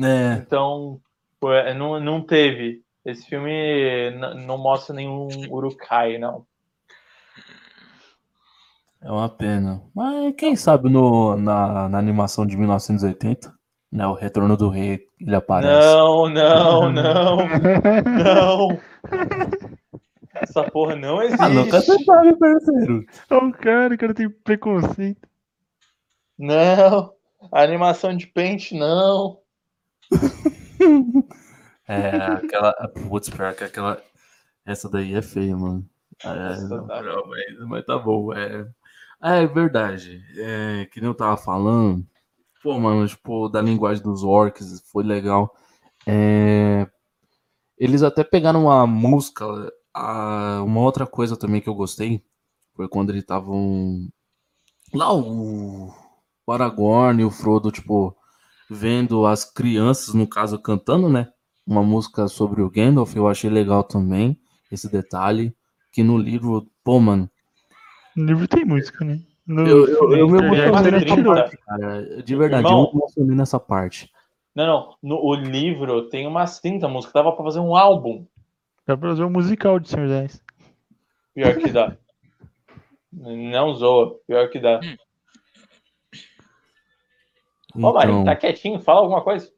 É. 0.00 0.34
Então, 0.34 1.00
é, 1.44 1.72
não, 1.72 1.98
não 1.98 2.20
teve. 2.20 2.82
Esse 3.04 3.26
filme 3.26 4.10
não 4.46 4.58
mostra 4.58 4.94
nenhum 4.94 5.28
Urukai, 5.48 6.18
não. 6.18 6.44
É 9.06 9.10
uma 9.12 9.28
pena. 9.28 9.80
Mas 9.94 10.34
quem 10.34 10.56
sabe 10.56 10.90
no, 10.90 11.36
na, 11.36 11.88
na 11.88 11.96
animação 11.96 12.44
de 12.44 12.56
1980, 12.56 13.54
né? 13.92 14.04
O 14.04 14.14
Retorno 14.14 14.56
do 14.56 14.68
Rei, 14.68 15.06
ele 15.20 15.36
aparece. 15.36 15.72
Não, 15.72 16.28
não, 16.28 16.90
não. 16.90 17.36
não. 18.02 18.80
Essa 20.34 20.64
porra 20.64 20.96
não 20.96 21.22
existe. 21.22 21.40
Ah, 21.40 21.48
nunca 21.48 21.80
você 21.80 22.02
sabe, 22.02 22.36
parceiro. 22.36 23.04
É 23.30 23.34
um 23.36 23.52
cara, 23.52 23.94
o 23.94 23.98
cara 23.98 24.12
tem 24.12 24.28
preconceito. 24.28 25.28
Não. 26.36 27.12
A 27.52 27.62
animação 27.62 28.16
de 28.16 28.26
pente, 28.26 28.74
não. 28.74 29.38
é, 31.86 32.08
aquela. 32.08 32.72
Putz, 33.08 33.30
pior 33.30 33.54
que 33.54 33.62
aquela. 33.62 34.02
Essa 34.66 34.90
daí 34.90 35.14
é 35.14 35.22
feia, 35.22 35.56
mano. 35.56 35.88
É, 36.24 36.60
não, 36.62 36.86
tá 36.88 37.02
não, 37.02 37.26
mas, 37.28 37.68
mas, 37.68 37.84
tá 37.84 37.98
bom. 37.98 38.32
É, 38.32 38.66
é 39.22 39.46
verdade. 39.46 40.22
É, 40.38 40.86
que 40.86 41.00
nem 41.00 41.08
eu 41.10 41.14
tava 41.14 41.36
falando. 41.36 42.04
Pô, 42.62 42.78
mano, 42.80 43.06
tipo, 43.08 43.48
da 43.48 43.62
linguagem 43.62 44.02
dos 44.02 44.24
orcs, 44.24 44.82
foi 44.92 45.04
legal. 45.04 45.54
É, 46.06 46.88
eles 47.78 48.02
até 48.02 48.24
pegaram 48.24 48.64
uma 48.64 48.86
música. 48.86 49.44
A, 49.94 50.62
uma 50.64 50.80
outra 50.82 51.06
coisa 51.06 51.36
também 51.36 51.60
que 51.60 51.68
eu 51.68 51.74
gostei 51.74 52.24
foi 52.76 52.88
quando 52.88 53.10
eles 53.10 53.22
estavam. 53.22 54.08
Lá 54.94 55.12
o, 55.14 55.92
o 56.46 56.52
Aragorn 56.52 57.22
e 57.22 57.24
o 57.24 57.30
Frodo, 57.30 57.70
tipo, 57.72 58.16
vendo 58.70 59.26
as 59.26 59.44
crianças, 59.44 60.14
no 60.14 60.26
caso, 60.28 60.58
cantando, 60.60 61.08
né? 61.08 61.28
Uma 61.66 61.82
música 61.82 62.28
sobre 62.28 62.62
o 62.62 62.70
Gandalf, 62.70 63.14
eu 63.16 63.28
achei 63.28 63.50
legal 63.50 63.84
também, 63.84 64.38
esse 64.70 64.90
detalhe. 64.90 65.54
Que 65.92 66.02
no 66.02 66.18
livro, 66.18 66.68
pô, 66.84 67.00
mano, 67.00 67.30
no 68.16 68.24
livro 68.24 68.48
tem 68.48 68.64
música, 68.64 69.04
né? 69.04 69.20
No, 69.46 69.66
eu, 69.66 69.86
eu, 69.86 70.16
eu 70.16 70.28
me 70.28 70.38
emocionei 70.38 71.00
nessa 71.00 71.22
parte, 71.22 71.56
cara. 71.58 72.22
De 72.22 72.36
verdade, 72.36 72.66
Irmão, 72.66 72.80
eu 72.80 72.92
me 72.92 72.98
emocionei 72.98 73.36
nessa 73.36 73.60
parte. 73.60 74.12
Não, 74.54 74.66
não. 74.66 74.96
No 75.02 75.24
o 75.24 75.34
livro 75.34 76.08
tem 76.08 76.26
umas 76.26 76.58
30 76.58 76.88
músicas. 76.88 77.12
Dava 77.12 77.32
pra 77.32 77.44
fazer 77.44 77.60
um 77.60 77.76
álbum. 77.76 78.26
Dá 78.86 78.96
pra 78.96 79.10
fazer 79.10 79.24
um 79.24 79.30
musical 79.30 79.78
de 79.78 79.90
Senhor 79.90 80.08
10. 80.08 80.42
Pior 81.34 81.56
que 81.56 81.70
dá. 81.70 81.96
Não 83.12 83.74
zoa. 83.74 84.18
Pior 84.26 84.48
que 84.48 84.58
dá. 84.58 84.80
Hum. 84.82 84.96
Ô, 87.84 88.00
então... 88.00 88.24
tá 88.24 88.34
quietinho. 88.34 88.80
Fala 88.80 89.00
alguma 89.00 89.22
coisa. 89.22 89.52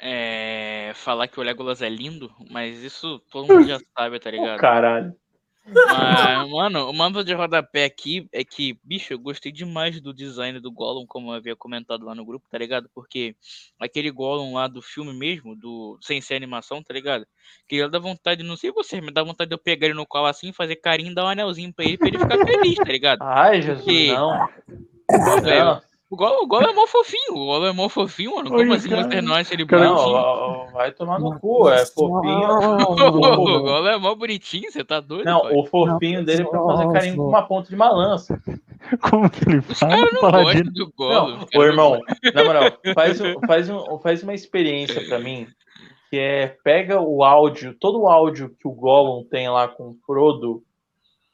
É... 0.00 0.92
Falar 0.94 1.28
que 1.28 1.38
o 1.38 1.42
Legolas 1.42 1.82
é 1.82 1.88
lindo, 1.88 2.32
mas 2.50 2.82
isso 2.82 3.20
todo 3.30 3.46
mundo 3.46 3.68
já 3.68 3.78
sabe, 3.96 4.18
tá 4.18 4.30
ligado? 4.30 4.56
Oh, 4.56 4.60
caralho. 4.60 5.14
Mas, 5.72 6.50
mano, 6.50 6.90
o 6.90 6.92
mapa 6.92 7.22
de 7.22 7.34
rodapé 7.34 7.84
aqui 7.84 8.28
é 8.32 8.44
que, 8.44 8.78
bicho, 8.82 9.12
eu 9.12 9.18
gostei 9.18 9.52
demais 9.52 10.00
do 10.00 10.14
design 10.14 10.58
do 10.60 10.70
Gollum, 10.70 11.06
como 11.06 11.30
eu 11.30 11.34
havia 11.34 11.54
comentado 11.54 12.04
lá 12.04 12.14
no 12.14 12.24
grupo, 12.24 12.46
tá 12.50 12.58
ligado? 12.58 12.88
Porque 12.94 13.34
aquele 13.78 14.10
Gollum 14.10 14.54
lá 14.54 14.66
do 14.66 14.80
filme 14.80 15.12
mesmo, 15.12 15.54
do 15.54 15.98
sem 16.00 16.20
ser 16.20 16.34
animação, 16.34 16.82
tá 16.82 16.94
ligado? 16.94 17.26
Que 17.68 17.76
ele 17.76 17.88
dá 17.88 17.98
vontade, 17.98 18.42
não 18.42 18.56
sei 18.56 18.70
vocês, 18.70 19.02
mas 19.02 19.12
dá 19.12 19.22
vontade 19.22 19.48
de 19.48 19.54
eu 19.54 19.58
pegar 19.58 19.86
ele 19.86 19.94
no 19.94 20.06
colo 20.06 20.26
assim, 20.26 20.52
fazer 20.52 20.76
carinho 20.76 21.14
dar 21.14 21.24
um 21.24 21.28
anelzinho 21.28 21.72
pra 21.72 21.84
ele, 21.84 21.98
pra 21.98 22.08
ele 22.08 22.18
ficar 22.18 22.38
feliz, 22.38 22.76
tá 22.76 22.92
ligado? 22.92 23.22
Ai, 23.22 23.62
Jesus, 23.62 23.84
Porque... 23.84 24.12
não. 24.12 24.48
Não. 25.42 25.88
O 26.10 26.16
Golo, 26.16 26.44
o 26.44 26.46
Golo 26.46 26.66
é 26.66 26.72
mó 26.72 26.86
fofinho, 26.86 27.32
o 27.32 27.44
Golo 27.44 27.66
é 27.66 27.72
mó 27.72 27.86
fofinho, 27.86 28.36
mano. 28.36 28.48
Como 28.48 28.72
assim 28.72 28.88
cara, 28.88 29.02
ele 29.02 29.64
bonitinho? 29.66 29.78
Não, 29.78 30.66
vai 30.72 30.90
tomar 30.90 31.20
no 31.20 31.38
cu, 31.38 31.68
é 31.68 31.84
fofinho. 31.84 32.48
o 32.80 33.60
Golo 33.60 33.86
é 33.86 33.98
mó 33.98 34.14
bonitinho, 34.14 34.72
você 34.72 34.82
tá 34.82 35.00
doido? 35.00 35.26
Não, 35.26 35.42
pai? 35.42 35.52
o 35.54 35.66
fofinho 35.66 36.24
dele 36.24 36.44
é 36.44 36.46
pra 36.46 36.62
fazer 36.62 36.92
carinho 36.92 37.16
com 37.16 37.28
uma 37.28 37.42
ponta 37.42 37.68
de 37.68 37.76
malança. 37.76 38.40
Como 39.10 39.28
que 39.28 39.50
ele 39.50 39.60
faz? 39.60 39.72
Os 39.72 39.80
caras 39.80 40.64
não 40.64 40.72
do 40.72 40.92
Golo. 40.96 41.12
Não, 41.12 41.46
ô, 41.54 41.62
irmão, 41.62 42.00
na 42.34 42.44
moral, 42.44 42.64
faz, 42.94 43.18
faz, 43.46 43.68
um, 43.68 43.98
faz 43.98 44.22
uma 44.22 44.32
experiência 44.32 45.06
pra 45.06 45.18
mim, 45.18 45.46
que 46.08 46.16
é, 46.16 46.56
pega 46.64 46.98
o 46.98 47.22
áudio, 47.22 47.76
todo 47.78 48.00
o 48.00 48.08
áudio 48.08 48.56
que 48.58 48.66
o 48.66 48.72
Gollum 48.72 49.24
tem 49.24 49.50
lá 49.50 49.68
com 49.68 49.90
o 49.90 49.96
Frodo, 50.06 50.62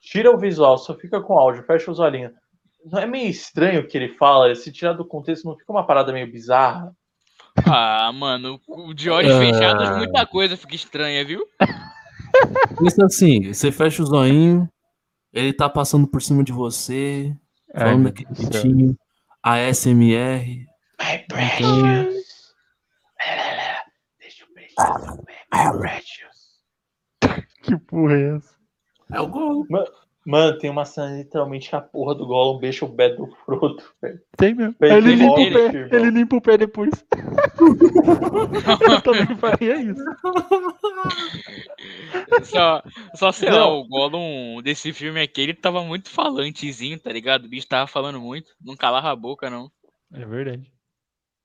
tira 0.01 0.33
o 0.33 0.39
visual, 0.39 0.77
só 0.79 0.95
fica 0.95 1.21
com 1.21 1.35
o 1.35 1.39
áudio, 1.39 1.63
fecha 1.63 1.93
os 1.93 2.01
olhinhos 2.01 2.33
não 2.85 2.99
é 2.99 3.07
meio 3.07 3.29
estranho 3.29 3.81
o 3.81 3.87
que 3.87 3.97
ele 3.97 4.17
fala? 4.17 4.55
Se 4.55 4.71
tirar 4.71 4.93
do 4.93 5.05
contexto, 5.05 5.45
não 5.45 5.57
fica 5.57 5.73
uma 5.73 5.87
parada 5.87 6.13
meio 6.13 6.31
bizarra? 6.31 6.95
Ah, 7.67 8.13
mano, 8.13 8.61
de 8.95 9.09
olhos 9.09 9.33
ah. 9.33 9.39
fechados, 9.39 9.97
muita 9.97 10.27
coisa 10.27 10.57
fica 10.57 10.75
estranha, 10.75 11.25
viu? 11.25 11.47
Pensa 12.79 13.05
assim, 13.07 13.53
você 13.53 13.71
fecha 13.71 14.03
o 14.03 14.07
zoinho, 14.07 14.69
ele 15.33 15.53
tá 15.53 15.69
passando 15.69 16.07
por 16.07 16.21
cima 16.21 16.43
de 16.43 16.53
você, 16.53 17.35
falando 17.73 18.05
daquele 18.05 18.35
jeitinho, 18.35 18.97
ASMR. 19.43 20.67
My 21.01 21.19
precious. 21.29 22.55
Deixa 24.19 24.43
eu 24.43 24.55
beijar, 24.55 25.17
my 25.53 25.79
precious. 25.79 26.35
Que 27.63 27.79
porra 27.79 28.15
é 28.15 28.37
essa? 28.37 28.55
É 29.11 29.21
o 29.21 29.27
gol. 29.27 29.67
Mano, 29.71 29.87
tem 30.59 30.71
uma 30.71 30.85
cena 30.87 31.19
literalmente 31.19 31.69
que 31.69 31.77
a 31.77 31.81
porra 31.81 32.15
do 32.15 32.27
Gollum 32.27 32.59
deixa 32.59 32.85
o 32.85 32.95
pé 32.95 33.11
do 33.11 33.27
Frodo, 33.45 33.83
velho. 34.01 34.21
Tem 34.37 34.55
mesmo. 34.55 34.75
Ele, 34.81 34.95
ele 34.95 35.15
limpa 35.17 35.33
o 35.33 35.53
pé, 35.53 35.97
ele 35.97 36.11
limpa 36.11 36.37
o 36.37 36.41
pé 36.41 36.57
depois. 36.59 36.91
Eu 38.91 39.01
também 39.03 39.37
faria 39.37 39.77
isso. 39.77 40.03
Só, 42.45 42.83
só 43.15 43.33
sei 43.33 43.51
Não. 43.51 43.59
lá, 43.59 43.69
o 43.69 43.87
Gollum 43.87 44.63
desse 44.63 44.93
filme 44.93 45.21
aqui, 45.21 45.43
ele 45.43 45.55
tava 45.55 45.85
muito 45.85 46.09
falantezinho, 46.09 46.99
tá 46.99 47.13
ligado? 47.13 47.45
O 47.45 47.49
bicho 47.49 47.69
tava 47.69 47.87
falando 47.87 48.21
muito. 48.21 48.51
Não 48.61 48.77
calava 48.77 49.11
a 49.11 49.17
boca, 49.17 49.51
não. 49.51 49.71
É 50.13 50.25
verdade. 50.25 50.73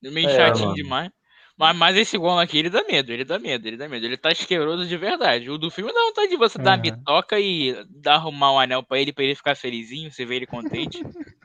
Meio 0.01 0.29
é, 0.29 0.35
chatinho 0.35 0.67
mano. 0.67 0.75
demais. 0.75 1.11
Mas, 1.59 1.75
mas 1.75 1.97
esse 1.97 2.17
Gollum 2.17 2.39
aqui, 2.39 2.57
ele 2.57 2.69
dá 2.69 2.81
medo, 2.85 3.11
ele 3.11 3.25
dá 3.25 3.37
medo, 3.37 3.67
ele 3.67 3.75
dá 3.75 3.89
medo. 3.89 4.05
Ele 4.05 4.15
tá 4.15 4.29
asqueroso 4.31 4.87
de 4.87 4.95
verdade. 4.95 5.51
O 5.51 5.57
do 5.57 5.69
filme 5.69 5.91
não 5.91 6.13
tá 6.13 6.25
de 6.25 6.37
você 6.37 6.57
uhum. 6.57 6.63
dar 6.63 6.71
uma 6.71 6.77
bitoca 6.77 7.37
e 7.37 7.75
dar, 7.89 8.13
arrumar 8.13 8.53
um 8.53 8.59
anel 8.59 8.81
pra 8.81 8.97
ele, 8.97 9.11
pra 9.11 9.25
ele 9.25 9.35
ficar 9.35 9.57
felizinho, 9.57 10.09
você 10.09 10.25
vê 10.25 10.37
ele 10.37 10.47
contente. 10.47 11.03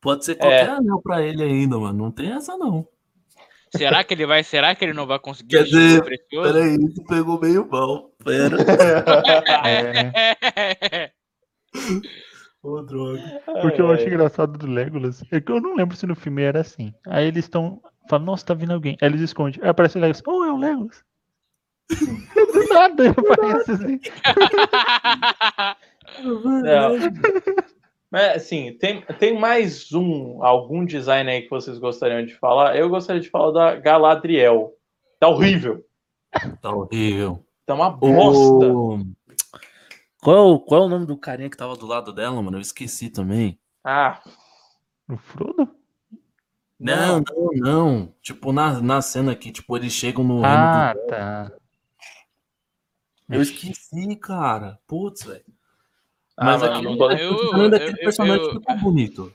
Pode 0.00 0.24
ser 0.24 0.36
qualquer 0.36 0.68
é. 0.68 0.70
anel 0.70 1.02
pra 1.02 1.22
ele 1.22 1.42
ainda, 1.42 1.76
mano. 1.76 2.04
Não 2.04 2.12
tem 2.12 2.30
essa, 2.30 2.56
não. 2.56 2.86
Será 3.76 4.04
que 4.04 4.14
ele 4.14 4.26
vai? 4.26 4.44
Será 4.44 4.76
que 4.76 4.84
ele 4.84 4.92
não 4.92 5.06
vai 5.06 5.18
conseguir? 5.18 5.48
Quer 5.48 5.64
dizer, 5.64 6.04
peraí, 6.30 6.76
isso 6.76 7.04
pegou 7.08 7.40
meio 7.40 7.68
mal. 7.68 8.12
Pera. 8.22 8.56
é. 9.66 11.10
Ô, 12.62 12.80
droga. 12.82 13.42
Porque 13.60 13.80
eu 13.80 13.90
acho 13.90 14.04
engraçado 14.04 14.56
do 14.56 14.68
Legolas 14.68 15.20
é 15.32 15.40
que 15.40 15.50
eu 15.50 15.60
não 15.60 15.74
lembro 15.74 15.96
se 15.96 16.06
no 16.06 16.14
filme 16.14 16.42
era 16.42 16.60
assim. 16.60 16.94
Aí 17.08 17.26
eles 17.26 17.44
estão 17.44 17.82
Fala, 18.08 18.24
nossa, 18.24 18.46
tá 18.46 18.54
vindo 18.54 18.72
alguém. 18.72 18.96
Aí 19.00 19.08
eles 19.08 19.20
escondem. 19.20 19.60
Aí 19.62 19.68
aparece 19.68 19.96
o 19.96 20.00
Legolas. 20.00 20.22
Oh, 20.26 20.44
é 20.44 20.52
o 20.52 20.56
Legolas. 20.56 21.04
Do 22.52 22.68
nada 22.68 23.04
ele 23.04 23.14
aparece 23.16 23.72
assim. 23.72 24.00
Mas 28.10 28.36
assim, 28.36 28.76
tem, 28.78 29.02
tem 29.18 29.38
mais 29.38 29.92
um, 29.92 30.44
algum 30.44 30.84
design 30.84 31.30
aí 31.30 31.42
que 31.42 31.50
vocês 31.50 31.78
gostariam 31.78 32.24
de 32.26 32.34
falar? 32.34 32.76
Eu 32.76 32.88
gostaria 32.88 33.22
de 33.22 33.30
falar 33.30 33.52
da 33.52 33.76
Galadriel. 33.76 34.74
Tá 35.18 35.28
horrível. 35.28 35.84
Tá 36.60 36.70
horrível. 36.70 37.44
Tá 37.64 37.74
uma 37.74 37.90
bosta. 37.90 38.66
O... 38.66 38.98
Qual, 40.22 40.60
qual 40.60 40.82
é 40.82 40.86
o 40.86 40.88
nome 40.88 41.06
do 41.06 41.16
carinha 41.16 41.48
que 41.48 41.56
tava 41.56 41.76
do 41.76 41.86
lado 41.86 42.12
dela, 42.12 42.40
mano? 42.42 42.58
Eu 42.58 42.60
esqueci 42.60 43.08
também. 43.08 43.58
Ah. 43.82 44.20
O 45.08 45.16
Frodo? 45.16 45.81
Não, 46.82 47.20
não, 47.20 47.50
não. 47.54 48.14
Tipo, 48.20 48.52
na, 48.52 48.80
na 48.80 49.00
cena 49.00 49.34
que, 49.36 49.52
tipo, 49.52 49.76
eles 49.76 49.92
chegam 49.92 50.24
no 50.24 50.44
Ah, 50.44 50.92
do... 50.92 51.06
tá. 51.06 51.52
Eu 53.30 53.40
esqueci, 53.40 54.16
cara. 54.16 54.78
Putz, 54.86 55.22
velho. 55.22 55.44
Ah, 56.36 56.44
Mas 56.44 56.62
aqui 56.62 56.82
não 56.82 56.98
pode... 56.98 57.22
eu, 57.22 57.36
eu, 57.56 57.70
daquele 57.70 57.96
personagem 57.96 58.44
eu, 58.44 58.58
que 58.58 58.66
tá 58.66 58.74
bonito. 58.74 59.32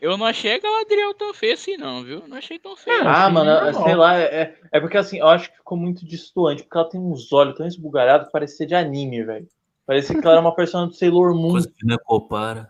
Eu 0.00 0.16
não 0.16 0.26
achei 0.26 0.54
a 0.54 0.58
Galadriel 0.58 1.14
tão 1.14 1.32
feia 1.32 1.54
assim, 1.54 1.76
não, 1.76 2.04
viu? 2.04 2.28
Não 2.28 2.36
achei 2.36 2.58
tão 2.58 2.76
feia. 2.76 3.02
Ah, 3.02 3.24
assim, 3.24 3.34
mano, 3.34 3.72
não. 3.72 3.84
sei 3.84 3.94
lá, 3.94 4.18
é, 4.18 4.54
é 4.70 4.80
porque 4.80 4.96
assim, 4.96 5.18
eu 5.18 5.26
acho 5.26 5.50
que 5.50 5.56
ficou 5.56 5.76
muito 5.76 6.06
distoante, 6.06 6.62
porque 6.62 6.76
ela 6.76 6.88
tem 6.88 7.00
uns 7.00 7.32
olhos 7.32 7.56
tão 7.56 7.66
esbugalhados 7.66 8.26
que 8.26 8.32
parecia 8.32 8.66
de 8.66 8.74
anime, 8.74 9.24
velho. 9.24 9.48
Parecia 9.86 10.18
que 10.18 10.24
ela 10.24 10.36
era 10.36 10.40
uma 10.40 10.54
personagem 10.54 10.90
do 10.92 10.96
Sailor 10.96 11.34
Moon. 11.34 11.52
Coisa 11.52 11.68
que 11.68 11.86
não 11.86 11.96
é. 11.96 12.68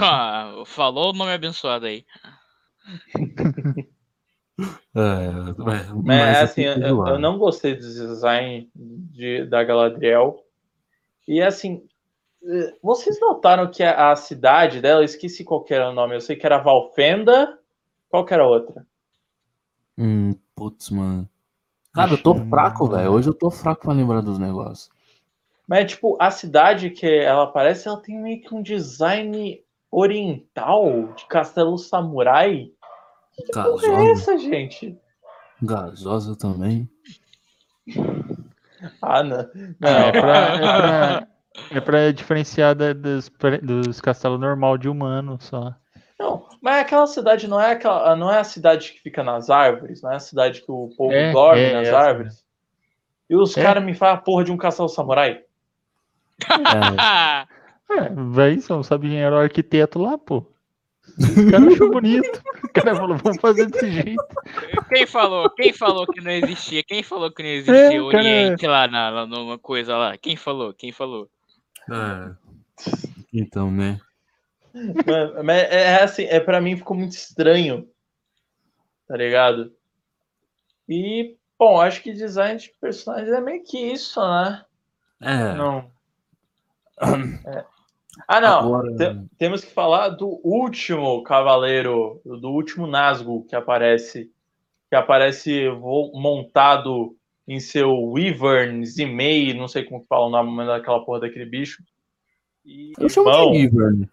Ah, 0.00 0.62
falou 0.66 1.10
o 1.10 1.16
nome 1.16 1.32
abençoado 1.32 1.86
aí. 1.86 2.04
É, 4.94 5.00
é, 5.00 5.92
Mas, 6.04 6.36
é 6.38 6.42
assim, 6.42 6.62
tem 6.62 6.74
que 6.74 6.80
eu, 6.80 7.06
eu 7.06 7.18
não 7.18 7.38
gostei 7.38 7.74
do 7.74 7.80
design 7.80 8.70
de, 8.74 9.44
da 9.46 9.64
Galadriel. 9.64 10.44
E 11.26 11.40
assim, 11.42 11.86
eh, 12.44 12.74
vocês 12.82 13.18
notaram 13.20 13.70
que 13.70 13.82
a, 13.82 14.12
a 14.12 14.16
cidade 14.16 14.80
dela, 14.80 15.04
esqueci 15.04 15.44
qual 15.44 15.64
que 15.64 15.74
era 15.74 15.90
o 15.90 15.94
nome, 15.94 16.14
eu 16.14 16.20
sei 16.20 16.36
que 16.36 16.46
era 16.46 16.58
Valfenda, 16.58 17.58
qual 18.08 18.24
que 18.24 18.34
era 18.34 18.42
a 18.44 18.48
outra? 18.48 18.86
Hum, 19.98 20.34
putz, 20.54 20.90
mano. 20.90 21.28
Cara, 21.92 22.12
eu 22.12 22.22
tô 22.22 22.32
Acho- 22.32 22.48
fraco, 22.48 22.88
velho. 22.88 23.12
Hoje 23.12 23.28
eu 23.28 23.34
tô 23.34 23.50
fraco 23.50 23.82
pra 23.82 23.92
lembrar 23.92 24.20
dos 24.20 24.38
negócios. 24.38 24.90
Mas, 25.66 25.90
tipo, 25.92 26.16
a 26.20 26.30
cidade 26.30 26.90
que 26.90 27.06
ela 27.06 27.44
aparece, 27.44 27.88
ela 27.88 28.00
tem 28.00 28.20
meio 28.20 28.42
que 28.42 28.54
um 28.54 28.60
design 28.62 29.62
oriental, 29.90 31.12
de 31.14 31.24
castelo 31.26 31.78
samurai. 31.78 32.72
Que 33.36 33.52
porra 33.52 33.86
é 33.86 34.10
essa, 34.12 34.38
gente? 34.38 34.98
gasosa 35.62 36.36
também. 36.36 36.88
Ah, 39.00 39.22
não. 39.22 39.38
É, 39.40 39.42
é, 39.44 39.48
Não, 39.80 40.12
pra, 40.12 40.36
é, 40.56 40.58
pra, 40.58 41.26
é 41.70 41.80
pra 41.80 42.12
diferenciar 42.12 42.74
da- 42.74 42.92
dos, 42.92 43.30
dos 43.62 44.00
castelos 44.00 44.40
normal 44.40 44.76
de 44.76 44.88
humano 44.88 45.38
só. 45.40 45.74
não, 46.18 46.48
mas 46.60 46.78
aquela 46.82 47.06
cidade 47.06 47.46
não 47.48 47.60
é, 47.60 47.72
aquela, 47.72 48.14
não 48.16 48.30
é 48.30 48.38
a 48.40 48.44
cidade 48.44 48.92
que 48.92 49.00
fica 49.00 49.22
nas 49.22 49.48
árvores, 49.50 50.02
não 50.02 50.12
é 50.12 50.16
a 50.16 50.20
cidade 50.20 50.60
que 50.62 50.70
o 50.70 50.90
povo 50.96 51.12
É, 51.14 51.32
dorme 51.32 51.62
é, 51.62 51.72
nas 51.72 51.88
é 51.88 51.94
árvores. 51.94 52.44
E 53.30 53.36
os 53.36 53.56
É. 53.56 53.62
caras 53.62 53.82
me 53.84 53.94
falam 53.94 54.16
a 54.16 54.20
porra 54.20 54.44
de 54.44 54.52
um 54.52 54.56
castelo 54.56 54.88
samurai. 54.88 55.42
É, 56.42 57.46
É, 57.90 58.08
véi, 58.32 58.60
só 58.60 58.74
não 58.76 58.82
sabe 58.82 59.08
quem 59.08 59.20
era 59.22 59.36
o 59.36 59.38
arquiteto 59.38 59.98
lá, 60.00 60.16
pô. 60.18 60.44
O 61.18 61.50
cara 61.50 61.66
achou 61.72 61.90
bonito. 61.90 62.42
O 62.64 62.68
cara 62.72 62.96
falou, 62.96 63.16
vamos 63.18 63.40
fazer 63.40 63.66
desse 63.66 63.90
jeito. 63.90 64.24
Quem 64.88 65.06
falou? 65.06 65.48
Quem 65.50 65.72
falou 65.72 66.06
que 66.06 66.20
não 66.20 66.30
existia? 66.32 66.82
Quem 66.82 67.02
falou 67.02 67.30
que 67.30 67.42
não 67.42 67.50
existia 67.50 67.96
É, 67.96 68.00
o 68.00 68.08
cara- 68.10 68.22
Oriente 68.24 68.66
lá 68.66 68.88
na, 68.88 69.10
lá 69.10 69.26
numa 69.26 69.58
coisa 69.58 69.96
lá? 69.96 70.16
Quem 70.18 70.36
falou? 70.36 70.72
Quem 70.74 70.90
falou? 70.92 71.28
é. 71.90 72.34
Então, 73.32 73.70
né? 73.70 74.00
Mano, 74.74 75.44
mas 75.44 75.62
é 75.62 75.82
é 75.92 76.02
assim, 76.02 76.24
é 76.24 76.40
para 76.40 76.60
mim 76.60 76.76
ficou 76.76 76.96
muito 76.96 77.12
estranho. 77.12 77.88
Tá 79.06 79.16
ligado? 79.16 79.72
E, 80.88 81.36
bom, 81.58 81.80
acho 81.80 82.02
que 82.02 82.12
design 82.12 82.58
de 82.58 82.72
personagens 82.80 83.30
é 83.30 83.40
meio 83.40 83.62
que 83.62 83.78
isso, 83.78 84.20
né? 84.20 84.64
É. 85.22 85.54
Não. 85.54 85.90
É. 87.46 87.64
Ah, 88.28 88.40
não. 88.40 88.58
Agora, 88.76 88.96
Te- 88.96 89.28
temos 89.38 89.64
que 89.64 89.70
falar 89.72 90.10
do 90.10 90.40
último 90.44 91.22
cavaleiro, 91.22 92.20
do 92.24 92.50
último 92.50 92.86
Nazgûl 92.86 93.44
que 93.44 93.56
aparece, 93.56 94.30
que 94.88 94.96
aparece 94.96 95.68
montado 96.12 97.16
em 97.46 97.60
seu 97.60 97.90
Wyvern, 97.92 98.84
Zimei, 98.86 99.52
não 99.52 99.68
sei 99.68 99.84
como 99.84 100.00
que 100.00 100.06
fala 100.06 100.26
o 100.26 100.30
nome 100.30 100.64
daquela 100.66 101.04
porra 101.04 101.20
daquele 101.20 101.44
bicho. 101.46 101.82
E, 102.64 102.92
eu 102.98 103.08
chamo 103.08 103.30
bom, 103.30 103.52
de 103.52 103.58
Ivern. 103.58 104.08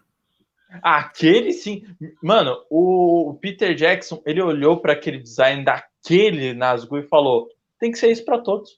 Aquele 0.82 1.52
sim. 1.52 1.84
Mano, 2.22 2.56
o 2.70 3.38
Peter 3.40 3.74
Jackson, 3.74 4.22
ele 4.26 4.42
olhou 4.42 4.80
para 4.80 4.92
aquele 4.92 5.18
design 5.18 5.64
daquele 5.64 6.54
Nazgûl 6.54 6.98
e 6.98 7.08
falou: 7.08 7.48
tem 7.78 7.90
que 7.90 7.98
ser 7.98 8.10
isso 8.10 8.24
para 8.24 8.38
todos. 8.38 8.72
O 8.72 8.76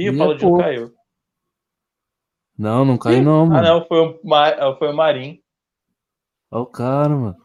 E 0.00 0.16
Paulo 0.16 0.34
é 0.34 0.38
Gil 0.38 0.48
pouco. 0.48 0.62
caiu. 0.62 0.94
Não, 2.60 2.84
não 2.84 2.98
cai 2.98 3.22
não, 3.22 3.42
Ah, 3.42 3.46
mano. 3.46 3.62
não, 3.62 3.86
foi 3.86 3.98
o, 4.00 4.20
Ma- 4.22 4.76
foi 4.78 4.88
o 4.92 4.96
Marim. 4.96 5.40
Olha 6.50 6.62
o 6.62 6.66
cara, 6.66 7.08
mano. 7.16 7.36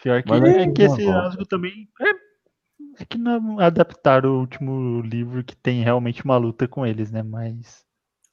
Pior 0.00 0.22
que, 0.22 0.30
Mas 0.30 0.42
é 0.44 0.62
é 0.62 0.72
que 0.72 0.82
esse 0.82 1.04
rasgo 1.06 1.44
também. 1.44 1.88
É, 2.00 3.02
é 3.02 3.04
que 3.04 3.18
não 3.18 3.58
adaptaram 3.58 4.30
o 4.30 4.40
último 4.40 5.00
livro 5.00 5.42
que 5.42 5.56
tem 5.56 5.82
realmente 5.82 6.24
uma 6.24 6.36
luta 6.36 6.68
com 6.68 6.86
eles, 6.86 7.10
né? 7.10 7.22
Mas 7.22 7.84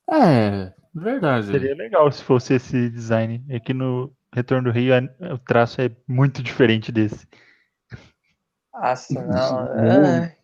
É, 0.10 0.72
verdade. 0.94 1.48
seria 1.48 1.76
legal 1.76 2.12
se 2.12 2.24
fosse 2.24 2.54
esse 2.54 2.90
design. 2.90 3.44
É 3.50 3.60
que 3.60 3.74
no 3.74 4.14
Retorno 4.34 4.70
do 4.70 4.74
Rei 4.74 4.92
a- 4.94 5.02
o 5.34 5.40
traço 5.40 5.82
é 5.82 5.90
muito 6.08 6.44
diferente 6.44 6.92
desse. 6.92 7.28
Nossa, 8.74 9.26
não. 9.26 9.66
É. 9.80 10.38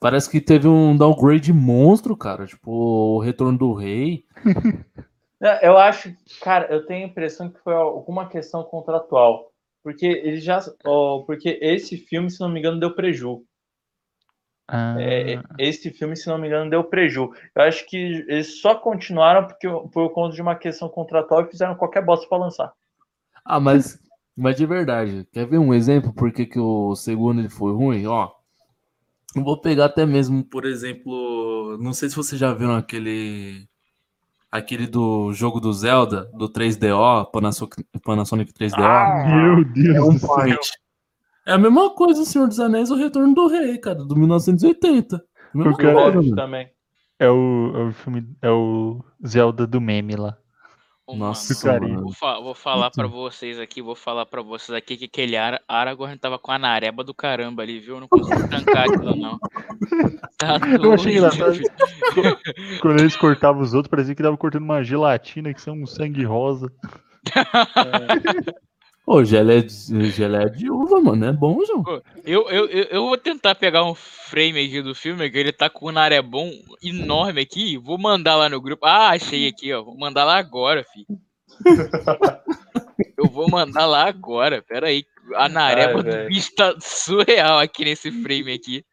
Parece 0.00 0.30
que 0.30 0.40
teve 0.40 0.68
um 0.68 0.96
downgrade 0.96 1.52
monstro, 1.52 2.16
cara. 2.16 2.46
Tipo, 2.46 2.70
o 2.70 3.20
Retorno 3.20 3.58
do 3.58 3.74
Rei. 3.74 4.24
Não, 5.40 5.50
Eu 5.62 5.76
acho, 5.78 6.14
cara, 6.40 6.72
eu 6.72 6.86
tenho 6.86 7.06
a 7.06 7.08
impressão 7.08 7.50
que 7.50 7.60
foi 7.60 7.74
alguma 7.74 8.28
questão 8.28 8.64
contratual. 8.64 9.52
Porque 9.82 10.06
ele 10.06 10.40
já. 10.40 10.60
ó, 10.84 11.22
porque 11.24 11.58
esse 11.60 11.96
filme, 11.98 12.30
se 12.30 12.40
não 12.40 12.48
me 12.48 12.58
engano, 12.58 12.80
deu 12.80 12.94
preju. 12.94 13.44
Ah, 14.68 14.96
É, 14.98 15.40
esse 15.58 15.90
filme, 15.90 16.16
se 16.16 16.28
não 16.28 16.38
me 16.38 16.46
engano, 16.46 16.70
deu 16.70 16.84
preju. 16.84 17.30
Eu 17.54 17.62
acho 17.62 17.86
que 17.86 17.96
eles 17.96 18.60
só 18.60 18.74
continuaram 18.74 19.46
porque, 19.46 19.68
por 19.92 20.10
conta 20.12 20.34
de 20.34 20.42
uma 20.42 20.56
questão 20.56 20.88
contratual 20.88 21.42
e 21.42 21.50
fizeram 21.50 21.74
qualquer 21.76 22.04
bosta 22.04 22.28
pra 22.28 22.38
lançar. 22.38 22.72
Ah, 23.44 23.58
mas, 23.60 23.98
mas 24.36 24.56
de 24.56 24.66
verdade. 24.66 25.26
Quer 25.32 25.46
ver 25.46 25.58
um 25.58 25.72
exemplo 25.74 26.12
por 26.12 26.32
que 26.32 26.44
que 26.46 26.58
o 26.58 26.94
segundo 26.94 27.40
ele 27.40 27.48
foi 27.48 27.72
ruim? 27.72 28.06
Ó, 28.06 28.30
vou 29.36 29.60
pegar 29.60 29.86
até 29.86 30.06
mesmo, 30.06 30.44
por 30.44 30.64
exemplo, 30.64 31.76
não 31.78 31.92
sei 31.92 32.08
se 32.08 32.16
vocês 32.16 32.40
já 32.40 32.52
viram 32.54 32.74
aquele 32.76 33.66
aquele 34.54 34.86
do 34.86 35.32
jogo 35.32 35.58
do 35.58 35.72
Zelda, 35.72 36.30
do 36.32 36.48
3DO, 36.48 37.28
Panasonic, 37.32 37.84
Panasonic 38.04 38.52
3DO. 38.52 38.74
Ah, 38.78 39.24
Meu 39.26 39.64
Deus 39.64 39.96
é 39.96 40.00
um 40.00 40.12
do 40.14 40.18
céu. 40.20 40.58
É 41.46 41.52
a 41.52 41.58
mesma 41.58 41.90
coisa 41.90 42.22
o 42.22 42.24
Senhor 42.24 42.46
dos 42.46 42.60
Anéis 42.60 42.88
e 42.88 42.92
o 42.92 42.96
Retorno 42.96 43.34
do 43.34 43.48
Rei, 43.48 43.76
cara, 43.78 44.04
do 44.04 44.16
1980. 44.16 45.22
Mesma 45.52 45.74
coisa, 45.74 46.36
também. 46.36 46.70
É 47.18 47.28
o, 47.28 47.72
é 47.74 47.84
o 47.88 47.92
filme. 47.92 48.28
É 48.40 48.50
o 48.50 49.04
Zelda 49.26 49.66
do 49.66 49.80
meme 49.80 50.14
lá. 50.14 50.38
Nossa. 51.06 51.78
Vou, 51.80 52.12
fa- 52.12 52.40
vou 52.40 52.54
falar 52.54 52.90
pra 52.90 53.04
Então. 53.06 53.16
vocês 53.18 53.58
aqui, 53.58 53.82
vou 53.82 53.94
falar 53.94 54.24
pra 54.24 54.40
vocês 54.40 54.74
aqui 54.74 54.96
que 54.96 55.04
aquele 55.04 55.36
Ara 55.36 55.60
Aragorn 55.68 56.16
tava 56.16 56.38
com 56.38 56.50
a 56.50 56.58
nareba 56.58 57.04
do 57.04 57.12
caramba 57.12 57.62
ali, 57.62 57.78
viu? 57.78 57.96
Eu 57.96 58.00
não 58.00 58.08
consigo 58.08 58.48
trancar 58.48 58.84
aquilo, 58.88 59.14
não. 59.16 59.38
Tá 60.38 60.58
Eu 60.82 60.92
achei 60.92 61.16
engraçado. 61.16 61.58
Quando 62.82 63.00
eles 63.00 63.16
cortavam 63.16 63.62
os 63.62 63.72
outros, 63.74 63.90
parecia 63.90 64.14
que 64.14 64.22
tava 64.22 64.36
cortando 64.36 64.62
uma 64.64 64.82
gelatina, 64.82 65.52
que 65.54 65.60
são 65.60 65.74
um 65.74 65.86
sangue 65.86 66.24
rosa. 66.24 66.72
Ô, 69.06 69.22
gelé 69.22 69.60
de, 69.60 70.10
gelé 70.10 70.48
de 70.48 70.70
uva, 70.70 70.98
mano, 70.98 71.26
é 71.26 71.32
bom, 71.32 71.62
João. 71.66 72.02
Eu, 72.24 72.48
eu, 72.48 72.66
eu, 72.68 73.02
vou 73.02 73.18
tentar 73.18 73.54
pegar 73.54 73.84
um 73.84 73.94
frame 73.94 74.64
aqui 74.64 74.80
do 74.80 74.94
filme, 74.94 75.30
que 75.30 75.36
ele 75.36 75.52
tá 75.52 75.68
com 75.68 75.88
um 75.88 75.92
narebão 75.92 76.50
enorme 76.82 77.42
aqui. 77.42 77.76
Vou 77.76 77.98
mandar 77.98 78.36
lá 78.36 78.48
no 78.48 78.60
grupo. 78.62 78.86
Ah, 78.86 79.10
achei 79.10 79.46
aqui, 79.46 79.74
ó. 79.74 79.82
Vou 79.82 79.96
mandar 79.98 80.24
lá 80.24 80.38
agora, 80.38 80.84
filho. 80.84 81.06
Eu 83.18 83.26
vou 83.28 83.48
mandar 83.50 83.84
lá 83.86 84.08
agora. 84.08 84.62
Pera 84.62 84.88
aí. 84.88 85.04
A 85.34 85.48
nareba 85.50 85.98
Ai, 85.98 86.02
do 86.02 86.28
bicho 86.28 86.54
tá 86.54 86.74
surreal 86.80 87.58
aqui 87.58 87.84
nesse 87.84 88.10
frame 88.10 88.52
aqui. 88.54 88.84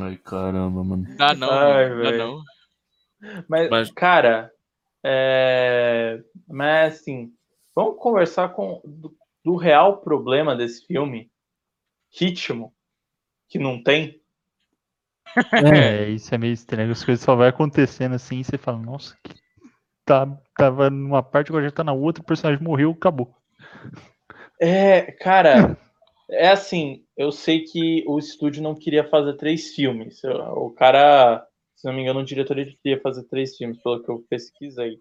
Ai, 0.00 0.16
caramba, 0.24 0.82
mano. 0.82 1.04
Dá 1.16 1.34
não, 1.34 1.50
Ai, 1.50 1.88
mano, 1.90 2.02
dá 2.02 2.10
velho. 2.10 2.18
não. 2.18 2.42
Mas, 3.48 3.70
Mas- 3.70 3.90
cara, 3.90 4.50
é... 5.04 6.20
mas 6.48 6.94
assim, 6.94 7.32
vamos 7.78 8.00
conversar 8.00 8.48
com 8.48 8.80
do, 8.84 9.16
do 9.44 9.54
real 9.54 9.98
problema 9.98 10.56
desse 10.56 10.84
filme, 10.84 11.30
ritmo, 12.12 12.74
que 13.48 13.56
não 13.56 13.80
tem. 13.80 14.20
É, 15.52 16.08
isso 16.08 16.34
é 16.34 16.38
meio 16.38 16.52
estranho. 16.52 16.90
As 16.90 17.04
coisas 17.04 17.24
só 17.24 17.36
vai 17.36 17.50
acontecendo 17.50 18.16
assim 18.16 18.40
e 18.40 18.44
você 18.44 18.58
fala, 18.58 18.78
nossa, 18.78 19.16
que 19.22 19.32
tá, 20.04 20.26
tava 20.56 20.90
numa 20.90 21.22
parte, 21.22 21.52
agora 21.52 21.66
já 21.66 21.70
tá 21.70 21.84
na 21.84 21.92
outra, 21.92 22.20
o 22.20 22.26
personagem 22.26 22.60
morreu, 22.60 22.90
acabou. 22.90 23.32
É, 24.60 25.12
cara, 25.12 25.78
é 26.28 26.48
assim, 26.48 27.04
eu 27.16 27.30
sei 27.30 27.62
que 27.62 28.02
o 28.08 28.18
estúdio 28.18 28.60
não 28.60 28.74
queria 28.74 29.08
fazer 29.08 29.36
três 29.36 29.72
filmes. 29.72 30.20
O 30.24 30.70
cara, 30.70 31.46
se 31.76 31.86
não 31.86 31.94
me 31.94 32.02
engano, 32.02 32.18
o 32.18 32.24
diretor 32.24 32.58
ele 32.58 32.76
queria 32.82 33.00
fazer 33.00 33.22
três 33.28 33.56
filmes, 33.56 33.80
pelo 33.80 34.02
que 34.02 34.10
eu 34.10 34.24
pesquisei. 34.28 34.98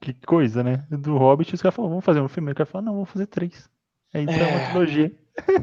Que 0.00 0.14
coisa, 0.26 0.62
né? 0.62 0.86
Do 0.90 1.16
Hobbit, 1.16 1.54
os 1.54 1.62
caras 1.62 1.74
falaram, 1.74 1.90
vamos 1.90 2.04
fazer 2.04 2.20
um 2.20 2.28
filme. 2.28 2.52
O 2.52 2.54
cara 2.54 2.66
fala, 2.66 2.84
não, 2.84 2.94
vamos 2.94 3.10
fazer 3.10 3.26
três. 3.26 3.68
Aí 4.12 4.22
então 4.22 4.36
é 4.36 4.46
uma 4.46 4.60
É. 4.60 4.64
trilogia. 4.66 5.12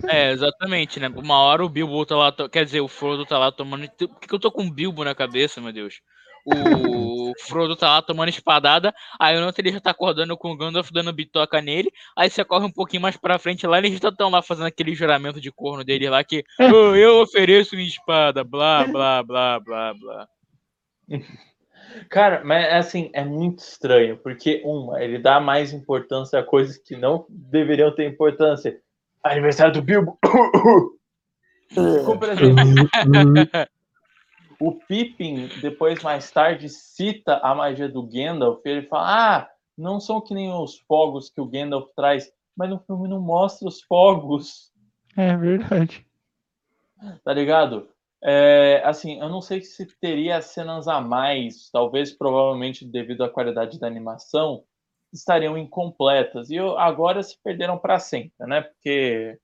É, 0.10 0.32
exatamente, 0.32 1.00
né? 1.00 1.08
Uma 1.10 1.40
hora 1.40 1.64
o 1.64 1.70
Bilbo 1.70 2.06
tá 2.06 2.16
lá, 2.16 2.34
quer 2.50 2.66
dizer, 2.66 2.82
o 2.82 2.88
Frodo 2.88 3.26
tá 3.26 3.38
lá 3.38 3.52
tomando. 3.52 3.88
Por 3.90 4.20
que, 4.20 4.28
que 4.28 4.36
eu 4.36 4.40
tô 4.40 4.52
com 4.52 4.66
o 4.66 4.72
Bilbo 4.72 5.04
na 5.04 5.16
cabeça, 5.16 5.62
meu 5.62 5.72
Deus? 5.72 6.02
O 6.46 7.32
Frodo 7.48 7.76
tá 7.76 7.88
lá 7.88 8.02
tomando 8.02 8.30
espadada, 8.30 8.94
aí 9.20 9.38
o 9.38 9.46
outro 9.46 9.62
ele 9.62 9.72
já 9.72 9.80
tá 9.80 9.92
acordando 9.92 10.36
com 10.36 10.52
o 10.52 10.58
Gandalf 10.58 10.90
dando 10.92 11.14
bitoca 11.14 11.62
nele, 11.62 11.92
aí 12.18 12.30
você 12.30 12.44
corre 12.44 12.66
um 12.66 12.72
pouquinho 12.72 13.02
mais 13.02 13.16
pra 13.16 13.38
frente 13.38 13.66
lá, 13.68 13.78
eles 13.78 14.00
já 14.00 14.10
estão 14.10 14.30
lá 14.30 14.42
fazendo 14.42 14.66
aquele 14.66 14.96
juramento 14.96 15.40
de 15.40 15.52
corno 15.52 15.84
dele 15.84 16.10
lá 16.10 16.24
que 16.24 16.44
"Oh, 16.60 16.96
eu 16.96 17.22
ofereço 17.22 17.76
minha 17.76 17.88
espada, 17.88 18.44
blá, 18.44 18.88
blá, 18.88 19.22
blá, 19.24 19.60
blá, 19.60 19.94
blá. 19.94 20.28
Cara, 22.10 22.44
mas 22.44 22.74
assim, 22.74 23.10
é 23.14 23.24
muito 23.24 23.60
estranho, 23.60 24.18
porque, 24.18 24.62
um, 24.66 24.96
ele 24.98 25.20
dá 25.20 25.40
mais 25.40 25.74
importância 25.74 26.40
a 26.40 26.44
coisas 26.44 26.78
que 26.78 26.96
não 26.96 27.26
deveriam 27.30 27.94
ter 27.94 28.08
importância. 28.08 28.80
Aniversário 29.24 29.74
do 29.74 29.82
Bilbo. 29.82 30.18
Como, 32.06 32.26
exemplo, 32.26 32.64
o 34.60 34.74
Pippin, 34.74 35.50
depois, 35.62 36.04
mais 36.04 36.30
tarde, 36.30 36.70
cita 36.70 37.38
a 37.38 37.56
magia 37.56 37.90
do 37.90 38.04
Gandalf. 38.04 38.62
Ele 38.66 38.88
fala: 38.88 39.38
Ah, 39.38 39.50
não 39.78 40.00
são 40.00 40.22
que 40.22 40.34
nem 40.34 40.52
os 40.54 40.78
fogos 40.88 41.30
que 41.30 41.42
o 41.42 41.48
Gandalf 41.48 41.90
traz, 41.96 42.32
mas 42.56 42.70
no 42.70 42.80
filme 42.80 43.08
não 43.08 43.20
mostra 43.20 43.68
os 43.68 43.82
fogos. 43.82 44.72
É 45.18 45.36
verdade. 45.36 46.06
Tá 47.24 47.34
ligado? 47.34 47.90
É, 48.24 48.82
assim, 48.86 49.20
eu 49.20 49.30
não 49.30 49.42
sei 49.42 49.62
se 49.62 49.86
teria 50.00 50.42
cenas 50.42 50.88
a 50.88 51.02
mais, 51.02 51.70
talvez, 51.72 52.12
provavelmente, 52.12 52.86
devido 52.86 53.24
à 53.24 53.30
qualidade 53.30 53.80
da 53.80 53.88
animação, 53.88 54.64
estariam 55.12 55.58
incompletas. 55.58 56.50
E 56.50 56.56
eu, 56.56 56.78
agora 56.78 57.24
se 57.24 57.38
perderam 57.44 57.78
para 57.78 58.00
sempre, 58.00 58.34
né? 58.40 58.62
Porque 58.62 59.40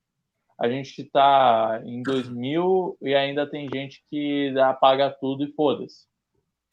a 0.59 0.69
gente 0.69 1.01
está 1.01 1.81
em 1.85 2.01
2000 2.03 2.97
e 3.01 3.15
ainda 3.15 3.49
tem 3.49 3.67
gente 3.71 4.03
que 4.09 4.57
apaga 4.59 5.09
tudo 5.09 5.43
e 5.43 5.51
foda-se. 5.53 6.07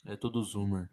É 0.07 0.17
tudo 0.17 0.43
zoomer. 0.43 0.89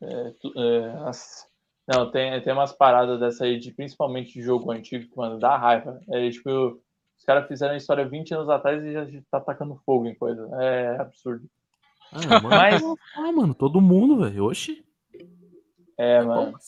É, 0.00 0.34
é, 0.56 1.08
as... 1.08 1.48
Não, 1.86 2.10
tem, 2.10 2.40
tem 2.40 2.52
umas 2.52 2.72
paradas 2.72 3.20
dessa 3.20 3.44
aí, 3.44 3.58
de, 3.58 3.70
principalmente 3.72 4.32
de 4.32 4.42
jogo 4.42 4.70
antigo, 4.70 5.06
que, 5.06 5.16
mano, 5.16 5.38
dá 5.38 5.56
raiva. 5.56 6.00
É 6.08 6.30
tipo, 6.30 6.80
os 7.24 7.26
caras 7.26 7.48
fizeram 7.48 7.72
a 7.72 7.78
história 7.78 8.06
20 8.06 8.34
anos 8.34 8.50
atrás 8.50 8.84
e 8.84 8.92
já 8.92 9.06
tá 9.30 9.38
atacando 9.38 9.80
fogo 9.86 10.06
em 10.06 10.14
coisa. 10.14 10.46
É 10.60 11.00
absurdo. 11.00 11.48
Ah, 12.12 12.40
mano, 12.42 12.48
Mas... 12.50 12.82
ah, 13.16 13.32
mano 13.32 13.54
todo 13.54 13.80
mundo, 13.80 14.18
velho. 14.18 14.44
Oxi. 14.44 14.84
É, 15.98 16.16
é 16.16 16.22
mano. 16.22 16.52
Bom. 16.52 16.58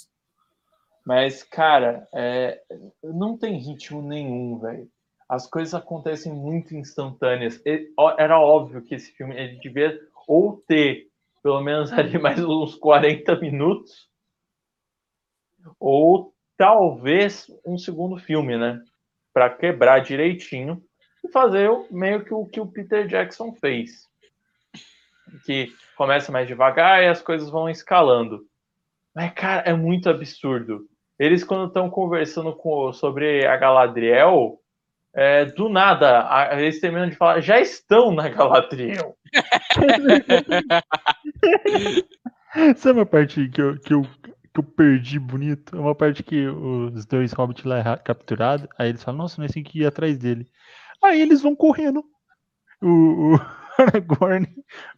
Mas, 1.04 1.42
cara, 1.42 2.08
é... 2.14 2.62
não 3.04 3.36
tem 3.36 3.58
ritmo 3.58 4.00
nenhum, 4.00 4.58
velho. 4.58 4.88
As 5.28 5.46
coisas 5.46 5.74
acontecem 5.74 6.32
muito 6.32 6.74
instantâneas. 6.74 7.62
Era 8.16 8.40
óbvio 8.40 8.80
que 8.80 8.94
esse 8.94 9.12
filme 9.12 9.36
ele 9.36 9.60
devia 9.60 10.00
ou 10.26 10.56
ter 10.66 11.10
pelo 11.42 11.60
menos 11.60 11.92
ali 11.92 12.18
mais 12.18 12.42
uns 12.42 12.76
40 12.76 13.38
minutos 13.40 14.08
ou 15.78 16.34
talvez 16.56 17.46
um 17.64 17.76
segundo 17.76 18.16
filme, 18.16 18.56
né? 18.56 18.82
Para 19.36 19.50
quebrar 19.50 19.98
direitinho 19.98 20.82
e 21.22 21.30
fazer 21.30 21.70
meio 21.90 22.24
que 22.24 22.32
o 22.32 22.46
que 22.46 22.58
o 22.58 22.66
Peter 22.66 23.06
Jackson 23.06 23.52
fez. 23.52 24.06
Que 25.44 25.70
começa 25.94 26.32
mais 26.32 26.48
devagar 26.48 27.02
e 27.02 27.06
as 27.06 27.20
coisas 27.20 27.50
vão 27.50 27.68
escalando. 27.68 28.46
Mas, 29.14 29.34
cara, 29.34 29.60
é 29.66 29.74
muito 29.74 30.08
absurdo. 30.08 30.86
Eles, 31.18 31.44
quando 31.44 31.66
estão 31.66 31.90
conversando 31.90 32.54
com, 32.54 32.94
sobre 32.94 33.46
a 33.46 33.58
Galadriel, 33.58 34.58
é, 35.14 35.44
do 35.44 35.68
nada, 35.68 36.26
a, 36.34 36.58
eles 36.58 36.80
terminam 36.80 37.10
de 37.10 37.16
falar, 37.16 37.42
já 37.42 37.60
estão 37.60 38.14
na 38.14 38.30
Galadriel. 38.30 39.18
Sabe 42.76 43.00
uma 43.00 43.04
parte 43.04 43.50
que 43.50 43.60
eu, 43.60 43.78
que 43.80 43.92
eu 43.92 44.06
que 44.56 44.60
eu 44.60 44.64
perdi 44.64 45.18
bonito. 45.18 45.76
É 45.76 45.78
uma 45.78 45.94
parte 45.94 46.22
que 46.22 46.46
os 46.46 47.04
dois 47.04 47.32
hobbits 47.32 47.64
lá 47.64 47.78
é 47.78 47.96
capturados. 47.98 48.66
Aí 48.78 48.88
eles 48.88 49.02
falam, 49.02 49.18
nossa, 49.18 49.40
nós 49.40 49.52
temos 49.52 49.70
que 49.70 49.80
ir 49.80 49.86
atrás 49.86 50.16
dele. 50.18 50.46
Aí 51.02 51.20
eles 51.20 51.42
vão 51.42 51.54
correndo. 51.54 52.02
O, 52.80 53.34
o 53.34 53.40
Aragorn, 53.78 54.48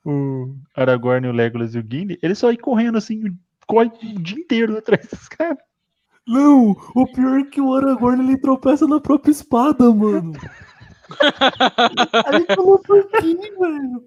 o 0.05 0.55
Aragorn, 0.77 1.27
o 1.27 1.33
Legolas 1.33 1.75
e 1.75 1.79
o 1.81 1.83
Gimli, 1.89 2.19
eles 2.23 2.39
só 2.39 2.53
ir 2.53 2.59
correndo 2.59 2.99
assim, 2.99 3.21
corre 3.67 3.87
o 3.87 4.23
dia 4.23 4.39
inteiro 4.39 4.79
atrás 4.79 5.07
dos 5.09 5.29
caras. 5.29 5.59
Não, 6.27 6.77
o 6.95 7.07
pior 7.13 7.41
é 7.41 7.45
que 7.45 7.61
o 7.61 7.75
Aragorn 7.75 8.23
ele 8.23 8.39
tropeça 8.39 8.87
na 8.87 9.01
própria 9.01 9.33
espada, 9.33 9.93
mano. 9.93 10.35
Aí 12.27 12.47
falou 12.55 12.79
por 12.81 13.09
quê, 13.09 13.35
velho? 13.35 14.05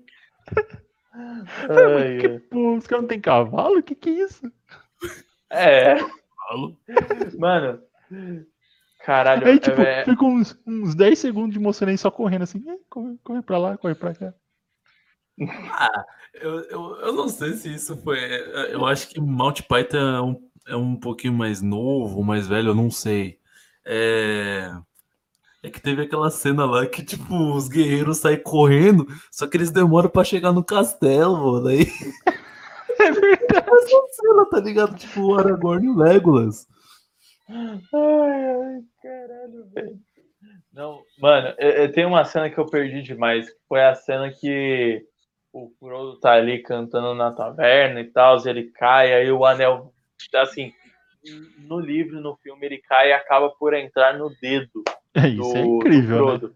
Ai, 1.14 2.18
que, 2.20 2.30
pô, 2.50 2.78
os 2.78 2.88
caras 2.88 3.04
não 3.04 3.10
tem 3.10 3.20
cavalo? 3.20 3.80
O 3.80 3.84
que 3.84 3.96
que 3.96 4.10
é 4.10 4.24
isso? 4.24 4.52
É. 5.52 5.98
Mano. 7.38 7.80
Caralho. 9.04 9.48
Aí, 9.48 9.60
tipo, 9.60 9.82
é... 9.82 10.06
fica 10.06 10.24
uns, 10.24 10.58
uns 10.66 10.96
10 10.96 11.18
segundos 11.20 11.54
de 11.54 11.60
moção 11.60 11.96
só 11.98 12.10
correndo 12.10 12.44
assim. 12.44 12.64
Corre, 12.90 13.18
corre 13.24 13.42
pra 13.42 13.58
lá, 13.58 13.78
corre 13.78 13.96
pra 13.96 14.14
cá. 14.14 14.34
Ah, 15.72 16.06
eu, 16.36 16.60
eu, 16.66 16.96
eu 16.98 17.14
não 17.14 17.28
sei 17.28 17.54
se 17.54 17.74
isso 17.74 17.98
foi. 17.98 18.20
Eu 18.72 18.86
acho 18.86 19.08
que 19.08 19.20
Mount 19.20 19.62
Python 19.64 19.98
é 19.98 20.22
um, 20.22 20.50
é 20.68 20.76
um 20.76 20.96
pouquinho 20.96 21.34
mais 21.34 21.62
novo, 21.62 22.24
mais 22.24 22.48
velho, 22.48 22.70
eu 22.70 22.76
não 22.76 22.92
sei. 22.92 23.40
É. 23.86 24.72
É 25.64 25.70
que 25.70 25.80
teve 25.80 26.02
aquela 26.02 26.32
cena 26.32 26.66
lá 26.66 26.88
que, 26.88 27.04
tipo, 27.04 27.54
os 27.54 27.68
guerreiros 27.68 28.18
saem 28.18 28.42
correndo, 28.42 29.06
só 29.32 29.46
que 29.46 29.58
eles 29.58 29.70
demoram 29.70 30.10
pra 30.10 30.24
chegar 30.24 30.52
no 30.52 30.64
castelo, 30.64 31.54
mano. 31.54 31.68
Aí. 31.68 31.86
É 33.02 33.12
verdade. 33.12 33.68
Essa 33.68 34.08
cena, 34.12 34.46
tá 34.46 34.60
ligado? 34.60 34.96
Tipo, 34.96 35.22
o 35.22 35.36
Aragorn 35.38 35.86
e 35.86 35.90
o 35.90 35.98
Legolas. 35.98 36.68
Ai, 37.50 37.82
ai, 37.94 38.82
caralho, 39.02 39.66
velho. 39.74 40.00
Não, 40.74 41.04
mano, 41.20 41.54
eu, 41.58 41.70
eu 41.70 41.92
tenho 41.92 42.08
uma 42.08 42.24
cena 42.24 42.50
que 42.50 42.58
eu 42.58 42.66
perdi 42.66 43.02
demais, 43.02 43.50
que 43.50 43.60
foi 43.68 43.84
a 43.84 43.94
cena 43.94 44.32
que 44.32 45.06
o 45.52 45.70
Frodo 45.80 46.18
tá 46.20 46.34
ali 46.34 46.60
cantando 46.62 47.14
na 47.14 47.32
taverna 47.32 48.00
e 48.00 48.06
tal, 48.06 48.38
ele 48.48 48.72
cai, 48.72 49.14
aí 49.14 49.30
o 49.30 49.46
anel, 49.46 49.94
assim, 50.36 50.72
no 51.60 51.80
livro, 51.80 52.22
no 52.22 52.38
filme, 52.38 52.66
ele 52.66 52.78
cai 52.78 53.10
e 53.10 53.14
acaba 53.14 53.50
por 53.50 53.74
entrar 53.74 54.18
no 54.18 54.34
dedo. 54.42 54.84
É, 55.14 55.28
isso 55.28 55.52
do, 55.52 55.58
é 55.58 55.62
incrível, 55.62 56.38
né? 56.38 56.50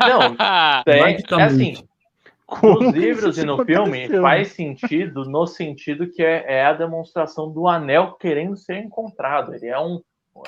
Não, 0.00 0.36
tem, 0.84 1.02
é 1.02 1.42
assim, 1.42 1.88
como 2.46 2.80
Nos 2.80 2.94
livros 2.94 3.38
e 3.38 3.44
no 3.44 3.64
filme 3.64 4.08
faz 4.20 4.48
sentido 4.52 5.24
no 5.24 5.46
sentido 5.46 6.10
que 6.10 6.22
é, 6.22 6.44
é, 6.46 6.64
a 6.64 6.72
demonstração 6.72 7.50
do 7.50 7.66
anel 7.66 8.12
querendo 8.14 8.56
ser 8.56 8.78
encontrado. 8.78 9.54
Ele 9.54 9.66
é 9.66 9.78
um 9.78 10.02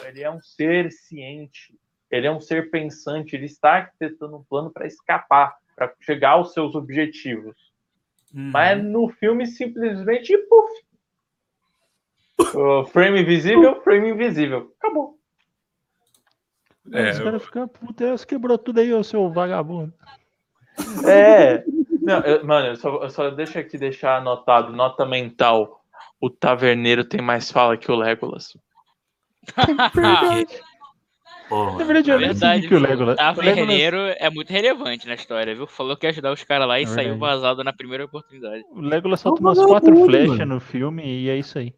ele 0.05 0.23
é 0.23 0.31
um 0.31 0.41
ser 0.41 0.91
ciente, 0.91 1.73
ele 2.11 2.27
é 2.27 2.31
um 2.31 2.41
ser 2.41 2.71
pensante, 2.71 3.37
ele 3.37 3.47
está 3.47 3.75
arquitetando 3.75 4.37
um 4.37 4.43
plano 4.43 4.71
para 4.71 4.87
escapar, 4.87 5.55
para 5.77 5.93
chegar 6.01 6.31
aos 6.31 6.53
seus 6.53 6.75
objetivos. 6.75 7.57
Uhum. 8.35 8.51
Mas 8.51 8.83
no 8.83 9.09
filme 9.09 9.47
simplesmente 9.47 10.37
puf, 10.49 10.73
frame 12.91 13.25
visível, 13.25 13.81
frame 13.83 14.11
invisível. 14.11 14.75
Acabou. 14.79 15.17
É, 16.93 17.11
Os 17.11 17.19
caras 17.19 17.45
ficam, 17.45 17.69
puta, 17.69 18.15
quebrou 18.27 18.59
tudo 18.59 18.81
aí, 18.81 18.93
ô 18.93 19.03
seu 19.03 19.31
vagabundo. 19.31 19.93
É, 21.07 21.65
não, 22.07 22.21
eu, 22.21 22.47
mano, 22.47 22.69
eu 22.69 22.77
só, 22.77 23.03
eu 23.03 23.11
só 23.11 23.31
deixo 23.31 23.59
aqui 23.59 23.77
deixar 23.77 24.19
anotado, 24.19 24.73
nota 24.73 25.05
mental. 25.05 25.83
O 26.21 26.31
taverneiro 26.31 27.05
tem 27.05 27.21
mais 27.21 27.51
fala 27.51 27.77
que 27.77 27.91
o 27.91 27.97
Legolas. 27.97 28.57
Porra, 31.49 31.79
Na 31.79 31.85
verdade, 31.85 32.11
eu 32.11 32.19
verdade, 32.19 32.69
que 32.69 32.75
o 32.75 32.79
Legolas. 32.79 33.15
O 33.15 33.17
taverneiro 33.17 33.97
Legolas... 33.97 34.17
é 34.21 34.31
muito 34.31 34.51
relevante 34.51 35.07
na 35.07 35.15
história, 35.15 35.55
viu? 35.55 35.67
Falou 35.67 35.97
que 35.97 36.07
ia 36.07 36.11
ajudar 36.11 36.33
os 36.33 36.43
caras 36.45 36.67
lá 36.67 36.81
e 36.81 36.85
é 36.85 36.87
saiu 36.87 37.19
vazado 37.19 37.65
na 37.65 37.73
primeira 37.73 38.05
oportunidade. 38.05 38.65
O 38.71 38.81
Legolas 38.81 39.21
solta 39.21 39.41
umas 39.41 39.59
quatro 39.59 40.05
flechas 40.05 40.47
no 40.47 40.61
filme 40.61 41.05
e 41.05 41.29
é 41.29 41.37
isso 41.37 41.59
aí. 41.59 41.75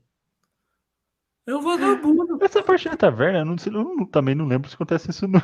É 1.47 1.55
o 1.55 1.63
vagabundo. 1.63 2.39
Essa 2.45 2.63
parte 2.63 2.89
da 2.89 2.97
taverna, 2.97 3.39
eu, 3.39 3.45
não, 3.47 4.01
eu 4.01 4.07
também 4.07 4.35
não 4.35 4.47
lembro 4.47 4.69
se 4.69 4.75
acontece 4.75 5.11
isso 5.11 5.27
no, 5.27 5.43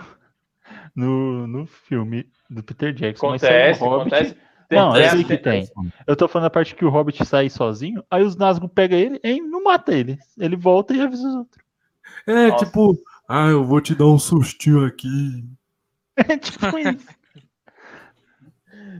no, 0.94 1.46
no 1.46 1.66
filme 1.66 2.26
do 2.48 2.62
Peter 2.62 2.92
Jackson. 2.92 3.28
Acontece, 3.28 3.80
mas 3.82 3.92
acontece. 3.92 4.36
Tem, 4.68 4.78
não, 4.78 4.96
eu 4.96 5.10
sei 5.10 5.24
que 5.24 5.36
tem. 5.36 5.68
Eu 6.06 6.16
tô 6.16 6.26
falando 6.26 6.46
a 6.46 6.50
parte 6.50 6.74
que 6.74 6.84
o 6.84 6.90
Hobbit 6.90 7.24
sai 7.24 7.50
sozinho, 7.50 8.04
aí 8.10 8.22
os 8.22 8.36
Nazgûl 8.36 8.68
pega 8.68 8.96
ele 8.96 9.20
e 9.22 9.40
não 9.40 9.62
mata 9.62 9.92
ele. 9.94 10.18
Ele 10.38 10.56
volta 10.56 10.94
e 10.94 11.00
avisa 11.00 11.28
os 11.28 11.34
outros. 11.34 11.64
É, 12.26 12.48
Nossa. 12.48 12.64
tipo, 12.64 12.96
ah, 13.28 13.48
eu 13.48 13.64
vou 13.64 13.80
te 13.80 13.94
dar 13.94 14.06
um 14.06 14.18
sustinho 14.18 14.84
aqui. 14.84 15.44
É 16.16 16.36
tipo 16.36 16.78
isso. 16.78 17.08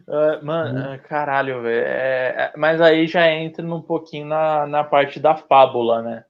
Uh, 0.09 0.45
mano, 0.45 0.95
uh, 0.95 0.99
caralho, 1.09 1.63
velho. 1.63 1.87
É, 1.87 2.29
é, 2.37 2.53
mas 2.57 2.81
aí 2.81 3.07
já 3.07 3.31
entra 3.31 3.65
um 3.65 3.81
pouquinho 3.81 4.27
na, 4.27 4.67
na 4.67 4.83
parte 4.83 5.21
da 5.21 5.37
fábula, 5.37 6.03
né? 6.03 6.25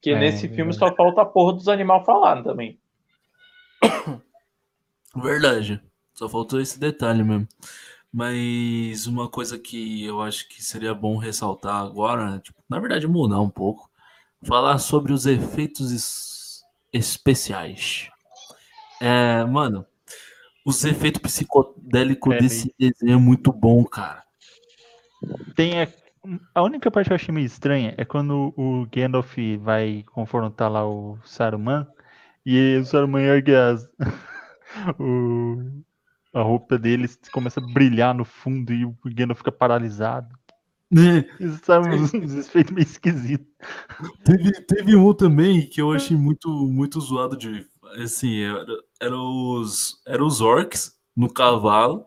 Que 0.00 0.10
é, 0.10 0.18
nesse 0.18 0.48
filme 0.48 0.72
só 0.72 0.92
falta 0.94 1.22
a 1.22 1.24
porra 1.24 1.52
dos 1.52 1.68
animais 1.68 2.04
falando 2.04 2.42
também. 2.42 2.78
Verdade. 5.14 5.80
Só 6.12 6.28
faltou 6.28 6.60
esse 6.60 6.80
detalhe 6.80 7.22
mesmo. 7.22 7.46
Mas 8.12 9.06
uma 9.06 9.28
coisa 9.28 9.58
que 9.58 10.04
eu 10.04 10.22
acho 10.22 10.48
que 10.48 10.62
seria 10.62 10.94
bom 10.94 11.18
ressaltar 11.18 11.82
agora, 11.82 12.30
né, 12.30 12.40
tipo, 12.42 12.58
na 12.68 12.78
verdade 12.78 13.06
mudar 13.06 13.40
um 13.40 13.50
pouco, 13.50 13.90
falar 14.42 14.78
sobre 14.78 15.12
os 15.12 15.26
efeitos 15.26 15.90
es 15.90 16.64
especiais. 16.90 18.08
É, 19.00 19.44
mano, 19.44 19.84
os 20.64 20.84
efeitos 20.84 21.20
psicodélicos 21.20 22.34
é, 22.34 22.38
desse 22.38 22.74
desenho 22.78 23.14
é 23.14 23.16
muito 23.16 23.52
bom, 23.52 23.84
cara. 23.84 24.22
Tem 25.54 25.72
A 26.54 26.62
única 26.62 26.90
parte 26.90 27.08
que 27.08 27.12
eu 27.12 27.16
achei 27.16 27.34
meio 27.34 27.46
estranha 27.46 27.94
é 27.96 28.04
quando 28.04 28.52
o 28.56 28.86
Gandalf 28.90 29.36
vai 29.60 30.04
confrontar 30.12 30.70
lá 30.70 30.86
o 30.88 31.18
Saruman 31.24 31.86
e 32.44 32.78
o 32.78 32.84
Saruman 32.84 33.22
ergue 33.22 33.54
as, 33.54 33.86
o, 34.98 35.82
a 36.32 36.42
roupa 36.42 36.78
dele 36.78 37.08
começa 37.32 37.60
a 37.60 37.72
brilhar 37.72 38.14
no 38.14 38.24
fundo 38.24 38.72
e 38.72 38.84
o 38.84 38.96
Gandalf 39.06 39.38
fica 39.38 39.52
paralisado. 39.52 40.28
Isso 41.38 41.60
tá 41.60 41.80
uns, 41.80 42.14
uns 42.14 42.34
efeitos 42.34 42.72
meio 42.72 42.84
esquisitos. 42.84 43.46
Teve, 44.24 44.52
teve 44.62 44.96
um 44.96 45.12
também 45.12 45.66
que 45.66 45.80
eu 45.80 45.92
achei 45.92 46.16
muito, 46.16 46.48
muito 46.48 47.00
zoado 47.00 47.36
de. 47.36 47.66
Assim, 48.02 48.42
era, 48.42 48.66
era, 49.00 49.16
os, 49.16 50.00
era 50.06 50.24
os 50.24 50.40
orcs 50.40 50.94
no 51.16 51.32
cavalo. 51.32 52.06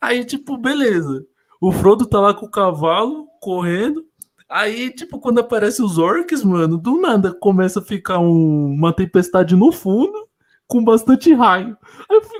Aí, 0.00 0.24
tipo, 0.24 0.56
beleza. 0.56 1.24
O 1.60 1.72
Frodo 1.72 2.06
tá 2.06 2.20
lá 2.20 2.32
com 2.32 2.46
o 2.46 2.50
cavalo, 2.50 3.26
correndo. 3.40 4.04
Aí, 4.48 4.90
tipo, 4.90 5.20
quando 5.20 5.38
aparecem 5.38 5.84
os 5.84 5.98
orcs, 5.98 6.42
mano, 6.42 6.76
do 6.76 7.00
nada 7.00 7.32
começa 7.32 7.78
a 7.80 7.84
ficar 7.84 8.18
um, 8.18 8.72
uma 8.72 8.92
tempestade 8.92 9.54
no 9.54 9.70
fundo 9.70 10.28
com 10.66 10.82
bastante 10.82 11.32
raio. 11.32 11.76
Aí 12.08 12.16
eu 12.16 12.22
fico. 12.22 12.39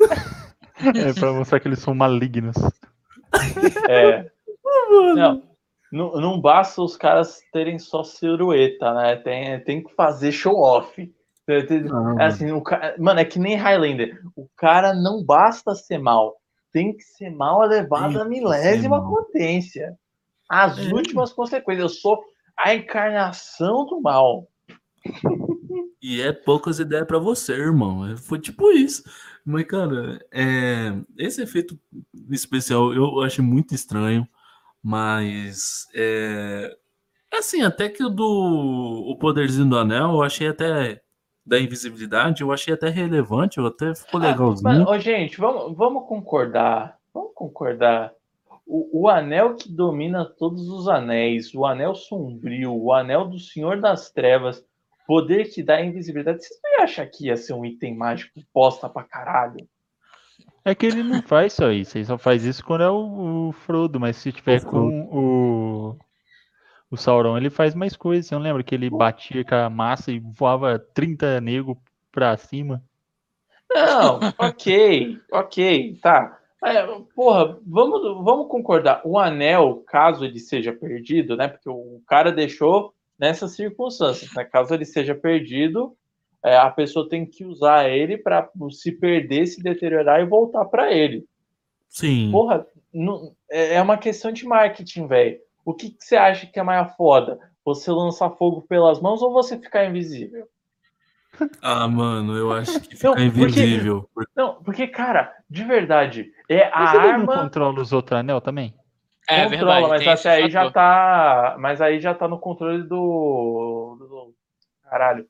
é 1.08 1.12
pra 1.18 1.32
mostrar 1.32 1.60
que 1.60 1.68
eles 1.68 1.78
são 1.78 1.94
malignos. 1.94 2.56
É. 3.88 4.30
Não, 5.14 5.42
não, 5.92 6.12
não 6.20 6.40
basta 6.40 6.82
os 6.82 6.96
caras 6.96 7.40
terem 7.52 7.78
só 7.78 8.02
silhueta, 8.02 8.92
né? 8.94 9.16
Tem, 9.16 9.60
tem 9.60 9.84
que 9.84 9.94
fazer 9.94 10.32
show 10.32 10.56
off. 10.56 11.12
É 12.18 12.24
assim, 12.24 12.50
o 12.50 12.62
cara, 12.62 12.96
mano, 12.98 13.20
é 13.20 13.24
que 13.24 13.38
nem 13.38 13.54
Highlander. 13.54 14.20
O 14.34 14.48
cara 14.56 14.92
não 14.92 15.22
basta 15.22 15.74
ser 15.74 15.98
mal, 15.98 16.34
tem 16.72 16.96
que 16.96 17.02
ser 17.04 17.30
mal 17.30 17.62
elevado 17.62 18.20
à 18.20 18.24
milésima 18.24 19.06
potência. 19.06 19.96
As 20.50 20.78
é. 20.78 20.92
últimas 20.92 21.32
consequências. 21.32 21.82
Eu 21.82 21.88
sou 21.88 22.24
a 22.58 22.74
encarnação 22.74 23.86
do 23.86 24.00
mal. 24.00 24.48
E 26.02 26.20
é 26.20 26.32
poucas 26.32 26.80
ideias 26.80 27.06
para 27.06 27.18
você, 27.18 27.52
irmão. 27.52 28.06
É, 28.10 28.16
foi 28.16 28.40
tipo 28.40 28.72
isso. 28.72 29.04
Mas, 29.44 29.66
cara, 29.66 30.24
é, 30.32 30.94
esse 31.18 31.42
efeito 31.42 31.78
especial 32.30 32.92
eu 32.94 33.20
achei 33.20 33.44
muito 33.44 33.74
estranho. 33.74 34.26
Mas 34.82 35.86
é, 35.94 36.76
assim, 37.32 37.62
até 37.62 37.88
que 37.88 38.04
o 38.04 38.10
do 38.10 38.24
o 39.08 39.16
poderzinho 39.18 39.68
do 39.68 39.78
anel, 39.78 40.12
eu 40.12 40.22
achei 40.22 40.48
até 40.48 41.00
da 41.44 41.58
invisibilidade, 41.58 42.42
eu 42.42 42.52
achei 42.52 42.72
até 42.72 42.88
relevante, 42.88 43.58
eu 43.58 43.66
até 43.66 43.94
ficou 43.94 44.20
ah, 44.20 44.26
legalzinho. 44.26 44.84
Mas, 44.84 45.02
gente, 45.02 45.38
vamos, 45.38 45.76
vamos 45.76 46.06
concordar. 46.06 46.98
Vamos 47.12 47.32
concordar. 47.34 48.12
O, 48.66 49.02
o, 49.02 49.08
anel 49.08 49.54
que 49.54 49.70
domina 49.70 50.24
todos 50.24 50.68
os 50.68 50.88
anéis, 50.88 51.54
o 51.54 51.66
anel 51.66 51.94
sombrio, 51.94 52.74
o 52.74 52.92
anel 52.92 53.26
do 53.28 53.38
Senhor 53.38 53.78
das 53.78 54.10
Trevas, 54.10 54.64
poder 55.06 55.50
que 55.52 55.62
dá 55.62 55.80
invisibilidade. 55.80 56.44
Vocês 56.44 56.60
não 56.62 56.82
acham 56.82 57.06
que 57.06 57.26
ia 57.26 57.36
ser 57.36 57.52
um 57.52 57.64
item 57.64 57.96
mágico 57.96 58.40
posta 58.52 58.88
pra 58.88 59.04
caralho? 59.04 59.68
É 60.64 60.74
que 60.74 60.86
ele 60.86 61.02
não 61.02 61.22
faz 61.22 61.52
só 61.52 61.70
isso, 61.70 61.98
ele 61.98 62.06
só 62.06 62.16
faz 62.16 62.42
isso 62.44 62.64
quando 62.64 62.84
é 62.84 62.90
o, 62.90 63.48
o 63.48 63.52
Frodo, 63.52 64.00
mas 64.00 64.16
se 64.16 64.32
tiver 64.32 64.64
com 64.64 64.88
o, 65.12 65.98
o 66.90 66.96
Sauron, 66.96 67.36
ele 67.36 67.50
faz 67.50 67.74
mais 67.74 67.94
coisas. 67.94 68.26
Você 68.26 68.34
não 68.34 68.42
lembra 68.42 68.62
que 68.62 68.74
ele 68.74 68.88
batia 68.88 69.44
com 69.44 69.54
a 69.54 69.68
massa 69.68 70.10
e 70.10 70.18
voava 70.18 70.78
30 70.78 71.40
negros 71.40 71.76
pra 72.10 72.36
cima? 72.36 72.82
Não, 73.70 74.20
ok, 74.38 75.18
ok, 75.30 75.98
tá. 76.00 76.38
É, 76.64 76.86
porra, 77.14 77.58
vamos, 77.66 78.24
vamos 78.24 78.48
concordar. 78.48 79.02
O 79.04 79.18
anel, 79.18 79.84
caso 79.86 80.24
ele 80.24 80.38
seja 80.38 80.72
perdido, 80.72 81.36
né? 81.36 81.48
Porque 81.48 81.68
o 81.68 82.00
cara 82.06 82.32
deixou 82.32 82.94
nessas 83.18 83.52
circunstâncias, 83.52 84.32
né? 84.34 84.44
Caso 84.44 84.74
ele 84.74 84.84
seja 84.84 85.14
perdido, 85.14 85.96
é, 86.44 86.56
a 86.56 86.70
pessoa 86.70 87.08
tem 87.08 87.24
que 87.24 87.44
usar 87.44 87.88
ele 87.88 88.18
para 88.18 88.50
se 88.70 88.92
perder, 88.92 89.46
se 89.46 89.62
deteriorar 89.62 90.20
e 90.20 90.26
voltar 90.26 90.64
para 90.66 90.92
ele. 90.92 91.24
Sim. 91.88 92.30
Porra, 92.30 92.66
não, 92.92 93.34
é, 93.50 93.74
é 93.74 93.82
uma 93.82 93.96
questão 93.96 94.30
de 94.30 94.46
marketing, 94.46 95.06
velho. 95.06 95.38
O 95.64 95.72
que, 95.72 95.90
que, 95.90 96.04
você 96.04 96.16
acha 96.16 96.46
que 96.46 96.58
é 96.58 96.62
mais 96.62 96.94
foda? 96.96 97.38
Você 97.64 97.90
lançar 97.90 98.30
fogo 98.30 98.62
pelas 98.62 99.00
mãos 99.00 99.22
ou 99.22 99.32
você 99.32 99.58
ficar 99.58 99.86
invisível? 99.86 100.46
Ah, 101.60 101.88
mano, 101.88 102.36
eu 102.36 102.52
acho 102.52 102.80
que 102.80 102.94
ficar 102.94 103.16
não, 103.16 103.24
invisível. 103.24 104.08
Porque, 104.14 104.30
não, 104.36 104.62
porque, 104.62 104.86
cara, 104.86 105.34
de 105.50 105.64
verdade, 105.64 106.32
é 106.48 106.70
a 106.72 106.92
você 106.92 106.96
arma. 106.96 107.34
Não 107.34 107.42
controla 107.42 107.80
os 107.80 107.92
outros 107.92 108.20
anel 108.20 108.40
também? 108.40 108.72
É 109.28 109.44
controla, 109.48 109.88
verdade, 109.88 110.04
mas 110.04 110.26
aí 110.26 110.50
já 110.50 110.70
tá. 110.70 111.56
Mas 111.58 111.80
aí 111.80 112.00
já 112.00 112.14
tá 112.14 112.28
no 112.28 112.38
controle 112.38 112.82
do. 112.82 113.96
do 113.98 114.34
caralho. 114.82 115.26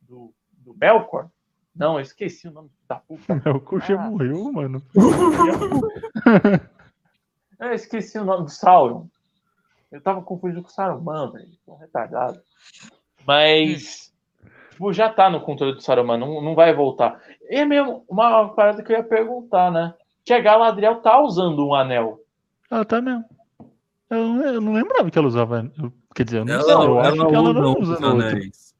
Do 0.00 0.34
do 0.66 0.74
Belcor? 0.74 1.28
Não, 1.74 1.94
eu 1.94 2.00
esqueci 2.00 2.48
o 2.48 2.50
nome 2.50 2.70
da 2.88 2.96
puta. 2.96 3.34
Melkor 3.44 3.80
já 3.82 3.94
ah. 3.94 4.10
morreu, 4.10 4.52
mano. 4.52 4.82
eu 7.60 7.72
esqueci 7.72 8.18
o 8.18 8.24
nome 8.24 8.44
do 8.44 8.50
Sauron. 8.50 9.06
Eu 9.92 10.00
tava 10.00 10.20
confundindo 10.20 10.62
com 10.62 10.68
o 10.68 10.72
Saruman, 10.72 11.30
velho. 11.30 11.52
Tô 11.64 11.76
retardado. 11.76 12.40
Mas. 13.24 14.12
Tipo, 14.70 14.92
já 14.92 15.08
tá 15.08 15.30
no 15.30 15.40
controle 15.40 15.74
do 15.74 15.80
Saruman, 15.80 16.18
não, 16.18 16.42
não 16.42 16.54
vai 16.54 16.74
voltar. 16.74 17.22
E 17.48 17.56
é 17.56 17.64
mesmo 17.64 18.04
uma 18.08 18.48
parada 18.48 18.82
que 18.82 18.92
eu 18.92 18.96
ia 18.96 19.04
perguntar, 19.04 19.70
né? 19.70 19.94
Que 20.24 20.34
a 20.34 20.40
Galadriel 20.40 21.00
tá 21.00 21.20
usando 21.20 21.64
um 21.64 21.74
anel. 21.74 22.18
Ela 22.68 22.84
tá 22.84 23.00
mesmo. 23.00 23.24
Eu, 24.08 24.42
eu 24.42 24.60
não 24.60 24.72
lembrava 24.72 25.10
que 25.10 25.18
ela 25.18 25.26
usava. 25.26 25.70
Quer 26.14 26.24
dizer, 26.24 26.38
eu 26.38 26.44
não 26.44 26.54
ela, 26.54 26.62
sei. 26.62 26.74
Eu 26.74 26.80
ela 26.80 27.08
acho 27.08 27.26
que 27.26 27.34
ela 27.34 27.52
não 27.52 27.72
usa 27.80 28.06
anéis. 28.06 28.74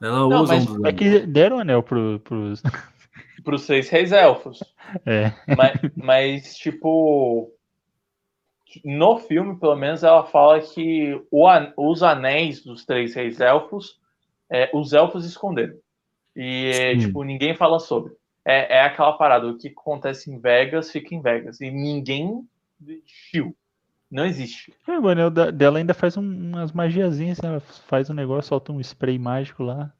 Ela 0.00 0.28
não, 0.28 0.42
usa 0.42 0.54
um... 0.54 0.86
É 0.86 0.92
que 0.92 1.20
deram 1.20 1.60
anel 1.60 1.82
pro, 1.82 2.20
pros... 2.20 2.62
pros 3.44 3.62
seis 3.62 3.88
reis 3.88 4.12
elfos. 4.12 4.62
É. 5.06 5.32
Mas, 5.56 5.80
mas, 5.96 6.54
tipo, 6.58 7.50
no 8.84 9.18
filme, 9.18 9.58
pelo 9.58 9.74
menos, 9.74 10.02
ela 10.02 10.24
fala 10.24 10.60
que 10.60 11.18
o, 11.30 11.48
os 11.78 12.02
anéis 12.02 12.62
dos 12.62 12.84
três 12.84 13.14
reis 13.14 13.40
elfos, 13.40 13.98
é, 14.50 14.70
os 14.74 14.92
elfos 14.92 15.24
esconderam. 15.24 15.74
E, 16.36 16.72
Sim. 16.74 16.98
tipo, 16.98 17.22
ninguém 17.22 17.54
fala 17.54 17.78
sobre. 17.78 18.12
É, 18.44 18.78
é 18.78 18.82
aquela 18.82 19.12
parada, 19.14 19.46
o 19.46 19.56
que 19.56 19.68
acontece 19.68 20.30
em 20.30 20.38
Vegas, 20.38 20.90
fica 20.90 21.14
em 21.14 21.22
Vegas. 21.22 21.60
E 21.60 21.70
ninguém 21.70 22.46
chiu. 23.06 23.56
Não 24.12 24.26
existe. 24.26 24.74
É, 24.86 24.98
o 24.98 25.08
anel 25.08 25.30
dela 25.30 25.78
ainda 25.78 25.94
faz 25.94 26.18
um, 26.18 26.22
umas 26.22 26.70
magiazinhas, 26.70 27.38
ela 27.42 27.60
faz 27.60 28.10
um 28.10 28.14
negócio, 28.14 28.50
solta 28.50 28.70
um 28.70 28.78
spray 28.78 29.18
mágico 29.18 29.62
lá. 29.62 29.90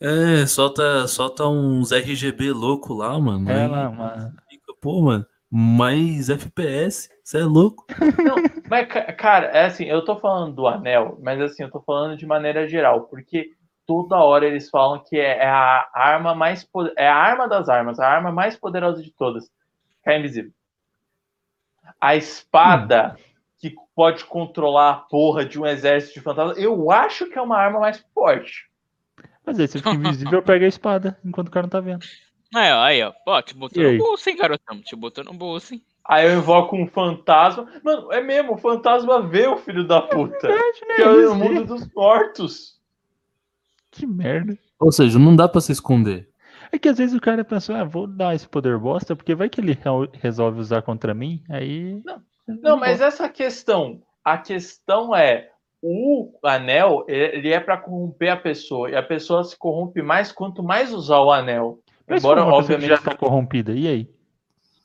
É, 0.00 0.46
solta, 0.46 1.06
solta 1.06 1.46
uns 1.46 1.92
RGB 1.92 2.52
louco 2.52 2.94
lá, 2.94 3.20
mano. 3.20 3.50
É 3.50 3.66
lá, 3.66 3.90
mano. 3.90 4.32
Pô, 4.80 5.02
mano, 5.02 5.26
mais 5.50 6.30
FPS, 6.30 7.10
você 7.22 7.40
é 7.40 7.44
louco. 7.44 7.84
Não, 8.24 8.36
mas, 8.66 8.88
cara, 9.18 9.48
é 9.48 9.66
assim, 9.66 9.84
eu 9.84 10.02
tô 10.02 10.16
falando 10.16 10.54
do 10.54 10.66
anel, 10.66 11.18
mas 11.22 11.38
assim, 11.38 11.64
eu 11.64 11.70
tô 11.70 11.82
falando 11.82 12.16
de 12.16 12.24
maneira 12.24 12.66
geral, 12.66 13.02
porque 13.02 13.50
toda 13.86 14.16
hora 14.16 14.46
eles 14.46 14.70
falam 14.70 15.04
que 15.04 15.18
é, 15.18 15.40
é 15.40 15.48
a 15.48 15.86
arma 15.92 16.34
mais 16.34 16.66
é 16.96 17.06
a 17.06 17.14
arma 17.14 17.46
das 17.46 17.68
armas, 17.68 18.00
a 18.00 18.08
arma 18.08 18.32
mais 18.32 18.56
poderosa 18.56 19.02
de 19.02 19.10
todas. 19.10 19.50
É 20.02 20.18
invisível. 20.18 20.50
A 22.00 22.16
espada 22.16 23.16
hum 23.18 23.33
que 23.58 23.74
pode 23.94 24.24
controlar 24.24 24.90
a 24.90 24.94
porra 24.94 25.44
de 25.44 25.58
um 25.58 25.66
exército 25.66 26.14
de 26.14 26.20
fantasmas, 26.20 26.58
eu 26.58 26.90
acho 26.90 27.26
que 27.26 27.38
é 27.38 27.42
uma 27.42 27.56
arma 27.56 27.80
mais 27.80 28.04
forte. 28.14 28.68
Mas 29.46 29.58
aí 29.58 29.68
você 29.68 29.78
fica 29.78 29.90
invisível, 29.90 30.42
pega 30.42 30.64
a 30.64 30.68
espada 30.68 31.18
enquanto 31.24 31.48
o 31.48 31.50
cara 31.50 31.64
não 31.64 31.70
tá 31.70 31.80
vendo. 31.80 32.04
Aí, 32.54 32.72
ó, 32.72 32.82
aí, 32.82 33.02
ó. 33.02 33.12
Ó, 33.26 33.42
te 33.42 33.54
botou 33.54 33.82
no 33.82 33.98
bolso, 33.98 34.30
hein, 34.30 34.36
garotão? 34.36 34.80
Te 34.80 34.96
botou 34.96 35.24
no 35.24 35.34
bolso, 35.34 35.74
hein? 35.74 35.82
Aí 36.06 36.26
eu 36.26 36.38
invoco 36.38 36.76
um 36.76 36.86
fantasma. 36.86 37.66
Mano, 37.82 38.12
é 38.12 38.22
mesmo, 38.22 38.54
o 38.54 38.58
fantasma 38.58 39.22
vê 39.22 39.46
o 39.46 39.56
filho 39.56 39.86
da 39.86 40.02
puta. 40.02 40.46
É 40.46 40.52
verdade, 40.52 40.80
né? 40.88 40.94
Que 40.96 41.02
é 41.02 41.28
o 41.28 41.34
mundo 41.34 41.64
dos 41.64 41.92
mortos. 41.94 42.80
Que 43.90 44.06
merda. 44.06 44.58
Ou 44.78 44.92
seja, 44.92 45.18
não 45.18 45.34
dá 45.34 45.48
pra 45.48 45.60
se 45.60 45.72
esconder. 45.72 46.28
É 46.70 46.78
que 46.78 46.88
às 46.88 46.98
vezes 46.98 47.14
o 47.14 47.20
cara 47.20 47.44
pensa, 47.44 47.78
ah, 47.78 47.84
vou 47.84 48.06
dar 48.06 48.34
esse 48.34 48.48
poder 48.48 48.78
bosta, 48.78 49.14
porque 49.14 49.34
vai 49.34 49.48
que 49.48 49.60
ele 49.60 49.78
resolve 50.14 50.60
usar 50.60 50.82
contra 50.82 51.14
mim, 51.14 51.42
aí. 51.48 52.00
Não, 52.04 52.20
não, 52.46 52.76
mas 52.76 53.00
essa 53.00 53.28
questão, 53.28 54.02
a 54.24 54.38
questão 54.38 55.14
é 55.14 55.50
o 55.82 56.32
anel, 56.42 57.04
ele 57.08 57.52
é 57.52 57.60
para 57.60 57.76
corromper 57.76 58.32
a 58.32 58.36
pessoa 58.36 58.90
e 58.90 58.96
a 58.96 59.02
pessoa 59.02 59.44
se 59.44 59.56
corrompe 59.56 60.00
mais 60.00 60.32
quanto 60.32 60.62
mais 60.62 60.92
usar 60.92 61.18
o 61.18 61.30
anel. 61.30 61.78
Mas 62.06 62.22
Embora 62.22 62.44
obviamente 62.44 62.88
já 62.88 62.98
tá 62.98 63.14
corrompida, 63.14 63.72
e 63.72 63.86
aí? 63.86 64.14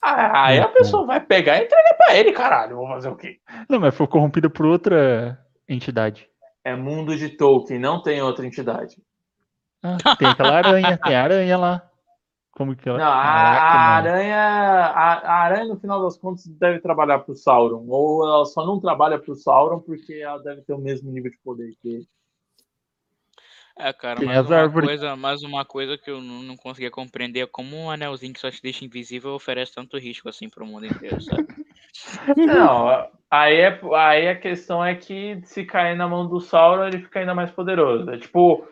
Ah, 0.01 0.45
aí 0.45 0.59
a 0.59 0.67
pessoa 0.67 1.05
vai 1.05 1.19
pegar 1.19 1.57
e 1.57 1.65
entregar 1.65 1.93
para 1.95 2.15
ele, 2.15 2.31
caralho. 2.31 2.77
Vou 2.77 2.87
fazer 2.87 3.09
o 3.09 3.15
quê? 3.15 3.39
Não, 3.67 3.79
mas 3.79 3.95
foi 3.95 4.07
corrompida 4.07 4.49
por 4.49 4.65
outra 4.65 5.37
entidade. 5.67 6.29
É 6.63 6.75
mundo 6.75 7.15
de 7.17 7.29
Tolkien, 7.29 7.79
não 7.79 8.01
tem 8.01 8.21
outra 8.21 8.45
entidade. 8.45 8.97
Ah, 9.83 9.97
tem 10.17 10.27
aquela 10.27 10.55
aranha, 10.55 10.97
tem 10.97 11.15
a 11.15 11.23
aranha 11.23 11.57
lá. 11.57 11.88
Como 12.51 12.75
que 12.75 12.89
ela. 12.89 12.97
Não, 12.97 13.07
a, 13.07 13.23
Caraca, 13.23 13.65
a 13.65 13.95
aranha. 13.95 14.37
A, 14.37 15.13
a 15.13 15.33
aranha, 15.43 15.65
no 15.65 15.79
final 15.79 16.01
das 16.01 16.17
contas, 16.17 16.45
deve 16.47 16.79
trabalhar 16.79 17.19
pro 17.19 17.35
Sauron. 17.35 17.85
Ou 17.87 18.25
ela 18.25 18.45
só 18.45 18.65
não 18.65 18.79
trabalha 18.79 19.19
pro 19.19 19.35
Sauron 19.35 19.79
porque 19.79 20.13
ela 20.13 20.39
deve 20.39 20.61
ter 20.61 20.73
o 20.73 20.79
mesmo 20.79 21.11
nível 21.11 21.31
de 21.31 21.37
poder 21.39 21.73
que 21.81 21.87
ele. 21.87 22.07
É, 23.77 23.93
cara, 23.93 24.21
mais 24.25 24.45
uma, 24.45 24.57
árvores. 24.57 24.89
coisa, 24.89 25.15
mais 25.15 25.41
uma 25.41 25.63
coisa 25.63 25.97
que 25.97 26.11
eu 26.11 26.19
não, 26.19 26.43
não 26.43 26.57
conseguia 26.57 26.91
compreender 26.91 27.39
é 27.39 27.47
como 27.47 27.77
um 27.77 27.89
anelzinho 27.89 28.33
que 28.33 28.39
só 28.39 28.51
te 28.51 28.61
deixa 28.61 28.83
invisível 28.83 29.31
oferece 29.31 29.73
tanto 29.73 29.97
risco 29.97 30.27
assim 30.27 30.49
pro 30.49 30.65
mundo 30.65 30.85
inteiro, 30.85 31.21
sabe? 31.21 31.47
Não, 32.37 33.09
aí, 33.29 33.57
é, 33.57 33.79
aí 33.95 34.27
a 34.27 34.35
questão 34.35 34.83
é 34.83 34.95
que 34.95 35.39
se 35.43 35.65
cair 35.65 35.95
na 35.95 36.07
mão 36.07 36.27
do 36.27 36.39
Sauron, 36.39 36.87
ele 36.87 36.99
fica 36.99 37.19
ainda 37.19 37.35
mais 37.35 37.51
poderoso. 37.51 38.09
É 38.09 38.17
tipo. 38.17 38.67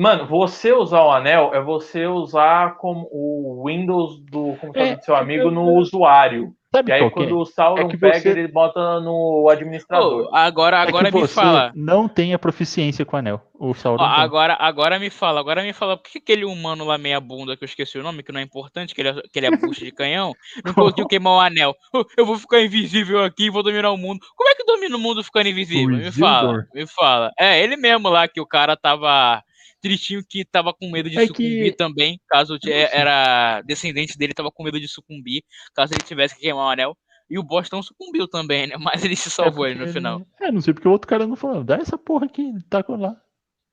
Mano, 0.00 0.26
você 0.26 0.72
usar 0.72 1.02
o 1.02 1.10
anel 1.12 1.50
é 1.52 1.60
você 1.60 2.06
usar 2.06 2.76
como 2.78 3.06
o 3.12 3.64
Windows 3.66 4.18
do 4.30 4.56
computador 4.58 4.92
É, 4.92 4.96
do 4.96 5.04
seu 5.04 5.14
amigo 5.14 5.44
eu- 5.48 5.50
no 5.50 5.74
usuário. 5.74 6.54
Sabe 6.72 6.90
E 6.90 6.94
aí, 6.94 7.02
é? 7.02 7.10
quando 7.10 7.36
o 7.36 7.44
Sauron 7.44 7.82
É 7.82 7.88
que 7.88 7.98
pega, 7.98 8.18
você- 8.20 8.28
ele 8.30 8.46
bota 8.48 9.00
no 9.00 9.46
administrador. 9.50 10.26
Ô, 10.26 10.34
agora 10.34 10.76
É 10.78 10.82
que 10.82 10.88
agora 10.88 11.10
me 11.10 11.20
você 11.20 11.34
fala. 11.34 11.72
não 11.74 12.08
tem 12.08 12.32
a 12.32 12.38
proficiência 12.38 13.04
com 13.04 13.16
o 13.16 13.18
anel. 13.18 13.42
O 13.58 13.74
Sauron 13.74 13.98
tem. 13.98 14.22
agora, 14.22 14.56
agora 14.58 14.98
me 14.98 15.10
fala, 15.10 15.38
agora 15.40 15.62
me 15.62 15.72
fala, 15.74 15.96
por 15.98 16.08
que 16.08 16.18
aquele 16.18 16.44
humano 16.46 16.84
lá 16.86 16.96
meia 16.96 17.20
bunda, 17.20 17.54
que 17.56 17.64
eu 17.64 17.66
esqueci 17.66 17.98
o 17.98 18.02
nome, 18.02 18.22
que 18.22 18.32
não 18.32 18.40
é 18.40 18.42
importante, 18.44 18.94
que 18.94 19.02
ele 19.02 19.08
é, 19.10 19.14
que 19.14 19.38
ele 19.38 19.46
é 19.48 19.50
bucha 19.50 19.84
de 19.84 19.90
canhão, 19.92 20.32
não 20.64 20.72
conseguiu 21.04 21.06
queimar 21.08 21.34
o 21.34 21.40
anel? 21.40 21.74
Eu 22.16 22.24
vou 22.24 22.38
ficar 22.38 22.62
invisível 22.62 23.22
aqui 23.24 23.46
e 23.46 23.50
vou 23.50 23.62
dominar 23.64 23.90
o 23.90 23.98
mundo. 23.98 24.20
Como 24.36 24.48
é 24.48 24.54
que 24.54 24.64
domina 24.64 24.96
o 24.96 25.00
mundo 25.00 25.22
ficando 25.24 25.48
invisível? 25.48 25.96
O 25.96 25.98
Me 25.98 26.12
fala, 26.12 26.64
me 26.72 26.86
fala. 26.86 27.32
É, 27.38 27.60
ele 27.62 27.76
mesmo 27.76 28.08
lá, 28.08 28.26
que 28.28 28.40
o 28.40 28.46
cara 28.46 28.76
tava 28.76 29.42
tristinho, 29.80 30.22
que 30.28 30.44
tava 30.44 30.72
com 30.74 30.90
medo 30.90 31.08
de 31.10 31.18
É 31.18 31.26
sucumbir 31.26 31.70
que- 31.70 31.76
também, 31.76 32.20
caso 32.28 32.58
t- 32.58 32.68
Nossa. 32.68 32.94
era 32.96 33.62
descendente 33.62 34.16
dele, 34.18 34.34
tava 34.34 34.50
com 34.50 34.62
medo 34.62 34.78
de 34.80 34.86
sucumbir, 34.88 35.42
caso 35.74 35.92
ele 35.94 36.02
tivesse 36.02 36.34
que 36.34 36.42
queimar 36.42 36.66
o 36.66 36.68
anel. 36.70 36.96
E 37.28 37.38
o 37.38 37.42
Boston 37.44 37.80
sucumbiu 37.82 38.26
também, 38.26 38.66
né? 38.66 38.74
Mas 39.02 39.04
ele 39.04 39.14
se 39.16 39.30
salvou 39.30 39.66
É 39.66 39.74
no 39.74 39.86
final. 39.88 40.16
ele- 40.40 40.48
É, 40.48 40.52
não 40.52 40.60
sei 40.60 40.74
porque 40.74 40.88
o 40.88 40.90
outro 40.90 41.08
cara 41.08 41.26
não 41.26 41.36
falou. 41.36 41.62
Dá 41.62 41.76
essa 41.76 41.96
porra 41.96 42.26
aqui, 42.26 42.52
taca 42.68 42.94
lá. 42.96 43.16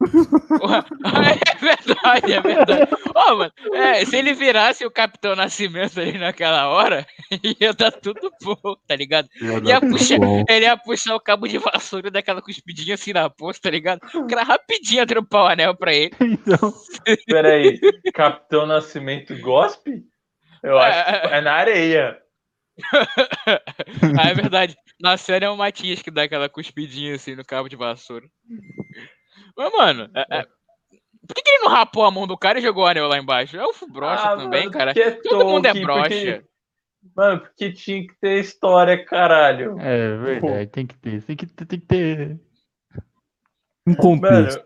É 1.48 1.56
verdade, 1.60 2.34
é 2.34 2.42
verdade. 2.42 2.92
Ó, 3.16 3.36
mano, 3.36 3.52
é, 3.74 4.06
se 4.06 4.16
ele 4.16 4.34
virasse 4.34 4.86
o 4.86 4.92
Capitão 4.92 5.36
Nascimento 5.36 6.00
ali 6.00 6.18
naquela 6.18 6.68
hora, 6.70 7.06
ia 7.60 7.74
dar 7.74 7.92
tudo 7.92 8.32
bom, 8.42 8.76
tá 8.88 8.96
ligado? 8.96 9.28
Ia 9.66 9.82
puxar, 9.82 10.18
ele 10.50 10.66
ia 10.66 10.78
puxar 10.78 11.16
o 11.16 11.20
cabo 11.20 11.48
de 11.48 11.58
vassoura 11.58 12.12
daquela 12.12 12.42
cuspidinha 12.42 12.96
assim 12.96 13.14
na 13.14 13.30
poça, 13.30 13.60
tá 13.62 13.70
ligado? 13.70 14.02
O 14.14 14.28
cara 14.28 14.44
rapidinho 14.44 15.00
ia 15.00 15.08
trampar 15.08 15.44
o 15.44 15.48
anel 15.48 15.76
pra 15.76 15.94
ele. 15.94 16.12
Então, 16.48 16.74
Peraí, 17.26 17.80
Capitão 18.14 18.66
Nascimento 18.66 19.38
gospe? 19.40 20.04
Eu 20.64 20.78
acho 20.78 21.04
que 21.04 21.28
é 21.34 21.42
na 21.42 21.54
areia. 21.54 22.18
Ah, 24.20 24.30
é 24.30 24.34
verdade. 24.34 24.76
Na 25.00 25.18
série 25.18 25.46
é 25.46 25.50
o 25.50 25.58
Matias 25.58 26.02
que 26.02 26.12
dá 26.12 26.24
aquela 26.24 26.50
cuspidinha 26.50 27.16
assim 27.16 27.36
no 27.36 27.46
cabo 27.46 27.68
de 27.68 27.76
vassoura. 27.76 28.28
Mas, 29.58 29.72
mano, 29.74 30.10
é- 30.16 30.40
é- 30.40 30.46
por 31.28 31.34
que, 31.36 31.42
que 31.42 31.50
ele 31.50 31.64
não 31.64 31.70
rapou 31.72 32.06
a 32.06 32.12
mão 32.12 32.26
do 32.28 32.38
cara 32.38 32.60
e 32.60 32.62
jogou 32.62 32.84
o 32.84 32.88
anel 32.88 33.08
lá 33.08 33.18
embaixo? 33.18 33.58
É 33.58 33.66
o 33.66 33.72
brocha 33.92 34.24
Ah, 34.34 34.38
também, 34.38 34.62
mano, 34.66 34.72
cara. 34.72 34.92
é 34.98 35.12
Todo 35.12 35.46
mundo 35.46 35.66
é 35.66 35.74
brocha. 35.74 36.02
porque- 36.10 36.44
Mano, 37.16 37.40
porque 37.42 37.72
tinha 37.72 38.06
que 38.06 38.14
ter 38.20 38.40
história, 38.40 39.04
caralho. 39.06 39.80
é 39.80 40.18
verdade, 40.18 40.68
tem 40.68 40.86
que 40.86 40.98
ter. 40.98 41.24
Tem 41.24 41.36
que 41.36 41.46
ter. 41.46 41.66
Tem 41.66 41.80
que 41.80 41.86
ter. 41.86 42.40
Um 43.88 43.96
contexto. 43.96 44.66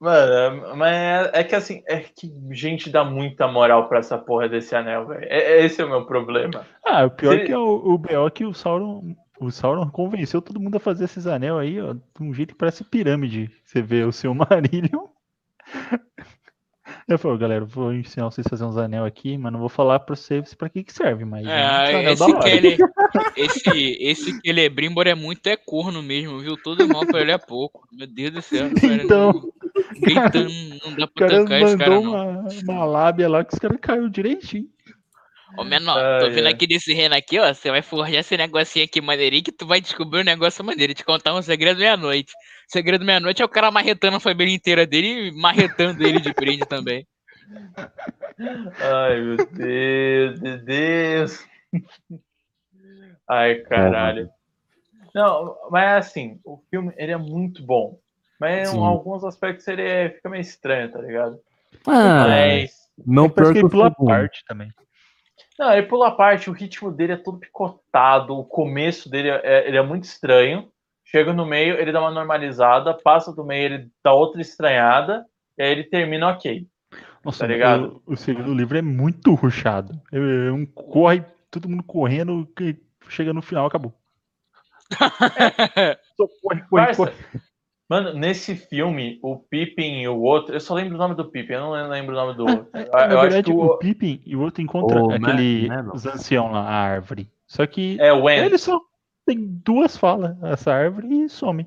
Mano, 0.00 0.60
mano, 0.62 0.76
mas 0.76 0.94
é, 0.96 1.40
é 1.40 1.44
que 1.44 1.54
assim, 1.56 1.82
é 1.88 1.98
que 2.00 2.32
gente 2.52 2.88
dá 2.88 3.04
muita 3.04 3.48
moral 3.48 3.88
pra 3.88 3.98
essa 3.98 4.16
porra 4.16 4.48
desse 4.48 4.74
anel, 4.76 5.08
velho. 5.08 5.24
É- 5.24 5.58
é- 5.60 5.64
esse 5.64 5.82
é 5.82 5.84
o 5.84 5.88
meu 5.90 6.06
problema. 6.06 6.64
Ah, 6.86 7.04
o 7.04 7.10
pior 7.10 7.36
Se- 7.36 7.44
que 7.46 7.52
é 7.52 7.58
o, 7.58 7.64
o 7.74 7.98
BO 7.98 8.26
é 8.26 8.30
que 8.30 8.44
o 8.44 8.54
Sauron. 8.54 9.14
O 9.40 9.50
Sauron 9.50 9.88
convenceu 9.90 10.42
todo 10.42 10.60
mundo 10.60 10.76
a 10.76 10.80
fazer 10.80 11.04
esses 11.04 11.26
anel 11.26 11.58
aí, 11.58 11.80
ó, 11.80 11.94
de 11.94 12.00
um 12.20 12.32
jeito 12.32 12.52
que 12.52 12.58
parece 12.58 12.84
pirâmide. 12.84 13.50
Você 13.64 13.80
vê 13.80 14.04
o 14.04 14.12
seu 14.12 14.34
Marillion. 14.36 15.06
Eu 17.08 17.18
falei, 17.18 17.38
galera, 17.38 17.64
vou 17.64 17.92
ensinar 17.92 18.26
vocês 18.26 18.46
a 18.46 18.50
fazer 18.50 18.64
uns 18.64 18.76
anel 18.76 19.04
aqui, 19.04 19.38
mas 19.38 19.52
não 19.52 19.58
vou 19.58 19.68
falar 19.68 19.98
pra 20.00 20.14
vocês 20.14 20.54
pra 20.54 20.68
que 20.68 20.84
que 20.84 20.92
serve, 20.92 21.24
mas 21.24 21.46
é 21.46 22.02
É, 22.08 22.12
esse. 22.12 22.38
Kele, 22.40 22.76
esse, 23.36 23.98
esse 24.00 24.40
Celebrimbor 24.44 25.06
é 25.06 25.14
muito 25.14 25.46
é 25.48 25.56
corno 25.56 26.02
mesmo, 26.02 26.38
viu? 26.40 26.56
Todo 26.62 26.86
mal 26.86 27.06
pra 27.06 27.20
ele 27.20 27.32
é 27.32 27.38
pouco. 27.38 27.88
Meu 27.92 28.06
Deus 28.06 28.32
do 28.32 28.42
céu. 28.42 28.70
cara, 28.74 28.94
Então, 28.94 29.32
não, 29.32 29.52
Eita, 30.08 30.44
não, 30.44 30.90
não 30.90 30.96
dá 30.96 31.08
cara 31.16 31.30
tancar 31.30 31.62
esse 31.62 31.76
cara, 31.78 31.90
mandou 32.00 32.04
não. 32.04 32.12
uma, 32.12 32.48
uma 32.68 32.84
lábia 32.84 33.28
lá 33.28 33.44
que 33.44 33.54
os 33.54 33.58
caras 33.58 33.78
caiu 33.80 34.08
direitinho. 34.08 34.68
Ô, 35.56 35.64
menor, 35.64 35.98
Ai, 35.98 36.20
tô 36.20 36.30
vindo 36.30 36.46
ai. 36.46 36.52
aqui 36.52 36.66
desse 36.66 36.92
reino 36.94 37.14
aqui, 37.14 37.38
ó. 37.38 37.52
Você 37.52 37.70
vai 37.70 37.82
forjar 37.82 38.20
esse 38.20 38.36
negocinho 38.36 38.84
aqui 38.84 39.00
maneirinho 39.00 39.42
que 39.42 39.52
tu 39.52 39.66
vai 39.66 39.80
descobrir 39.80 40.20
um 40.20 40.24
negócio 40.24 40.64
maneiro. 40.64 40.94
Te 40.94 41.04
contar 41.04 41.34
um 41.34 41.42
segredo 41.42 41.78
meia-noite. 41.78 42.32
Segredo 42.68 43.04
meia-noite 43.04 43.42
é 43.42 43.44
o 43.44 43.48
cara 43.48 43.70
marretando 43.70 44.16
a 44.16 44.20
família 44.20 44.54
inteira 44.54 44.86
dele 44.86 45.28
e 45.28 45.32
marretando 45.32 46.02
ele 46.02 46.20
de 46.20 46.32
brinde 46.32 46.64
também. 46.66 47.06
Ai, 48.78 49.20
meu 49.20 49.36
Deus, 49.52 50.40
meu 50.40 50.58
Deus. 50.64 51.46
Ai, 53.28 53.56
caralho. 53.56 54.30
Não, 55.14 55.56
mas 55.70 56.06
assim, 56.06 56.40
o 56.44 56.62
filme 56.70 56.92
ele 56.96 57.12
é 57.12 57.16
muito 57.16 57.62
bom. 57.64 57.98
Mas 58.38 58.68
em 58.68 58.76
Sim. 58.76 58.84
alguns 58.84 59.24
aspectos 59.24 59.66
ele 59.68 59.82
é- 59.82 60.10
fica 60.10 60.28
meio 60.30 60.40
estranho, 60.40 60.90
tá 60.90 61.00
ligado? 61.00 61.38
Ah, 61.86 62.24
Mas. 62.26 62.72
não 63.06 63.28
Parece 63.28 63.34
que 63.34 63.34
perca 63.34 63.58
ele 63.58 63.66
o 63.66 63.70
pula 63.70 63.86
a 63.88 63.90
segundo. 63.90 64.08
parte 64.08 64.44
também. 64.46 64.70
Não, 65.58 65.72
ele 65.72 65.86
pula 65.86 66.08
a 66.08 66.12
parte, 66.12 66.48
o 66.48 66.52
ritmo 66.52 66.90
dele 66.90 67.12
é 67.12 67.16
todo 67.16 67.38
picotado, 67.38 68.36
o 68.36 68.44
começo 68.44 69.10
dele 69.10 69.28
é, 69.28 69.68
ele 69.68 69.76
é 69.76 69.82
muito 69.82 70.04
estranho. 70.04 70.70
Chega 71.04 71.32
no 71.32 71.44
meio, 71.44 71.74
ele 71.74 71.92
dá 71.92 72.00
uma 72.00 72.10
normalizada, 72.10 72.94
passa 72.94 73.32
do 73.32 73.44
meio, 73.44 73.64
ele 73.64 73.90
dá 74.02 74.12
outra 74.12 74.40
estranhada, 74.40 75.26
e 75.58 75.62
aí 75.62 75.70
ele 75.70 75.84
termina 75.84 76.28
ok. 76.28 76.66
Nossa, 77.24 77.40
Tá 77.40 77.46
ligado? 77.46 78.00
O, 78.06 78.12
o 78.12 78.16
segundo 78.16 78.54
livro 78.54 78.78
é 78.78 78.82
muito 78.82 79.34
ruchado. 79.34 80.00
É 80.12 80.50
um 80.52 80.64
corre, 80.64 81.24
todo 81.50 81.68
mundo 81.68 81.82
correndo, 81.82 82.48
que 82.56 82.80
chega 83.08 83.32
no 83.32 83.42
final, 83.42 83.66
acabou. 83.66 83.92
Só 86.16 86.26
corre, 86.42 86.62
corre, 86.62 86.84
Parça, 86.86 86.96
corre. 86.96 87.14
Mano, 87.90 88.12
nesse 88.12 88.54
filme, 88.54 89.18
o 89.20 89.36
Pippin 89.36 90.02
e 90.02 90.08
o 90.08 90.20
outro, 90.20 90.54
eu 90.54 90.60
só 90.60 90.74
lembro 90.74 90.94
o 90.94 90.98
nome 90.98 91.16
do 91.16 91.28
Pippin, 91.28 91.54
eu 91.54 91.60
não 91.60 91.88
lembro 91.88 92.14
o 92.14 92.16
nome 92.16 92.36
do 92.36 92.46
outro. 92.46 92.68
Eu, 92.72 92.88
Na 92.92 93.06
eu 93.06 93.18
acho 93.18 93.20
verdade, 93.22 93.42
que 93.42 93.52
o 93.52 93.64
o, 93.64 93.78
Pippin 93.78 94.22
e 94.24 94.36
o 94.36 94.42
outro 94.42 94.62
encontra 94.62 95.02
O 95.02 95.10
aquele 95.10 95.68
os 95.92 96.06
ancião 96.06 96.52
lá, 96.52 96.60
a 96.60 96.72
árvore. 96.72 97.28
Só 97.48 97.66
que 97.66 98.00
é 98.00 98.12
o 98.12 98.30
ele 98.30 98.56
só 98.58 98.80
tem 99.26 99.44
duas 99.64 99.96
falas, 99.96 100.40
essa 100.40 100.72
árvore, 100.72 101.24
e 101.24 101.28
some. 101.28 101.66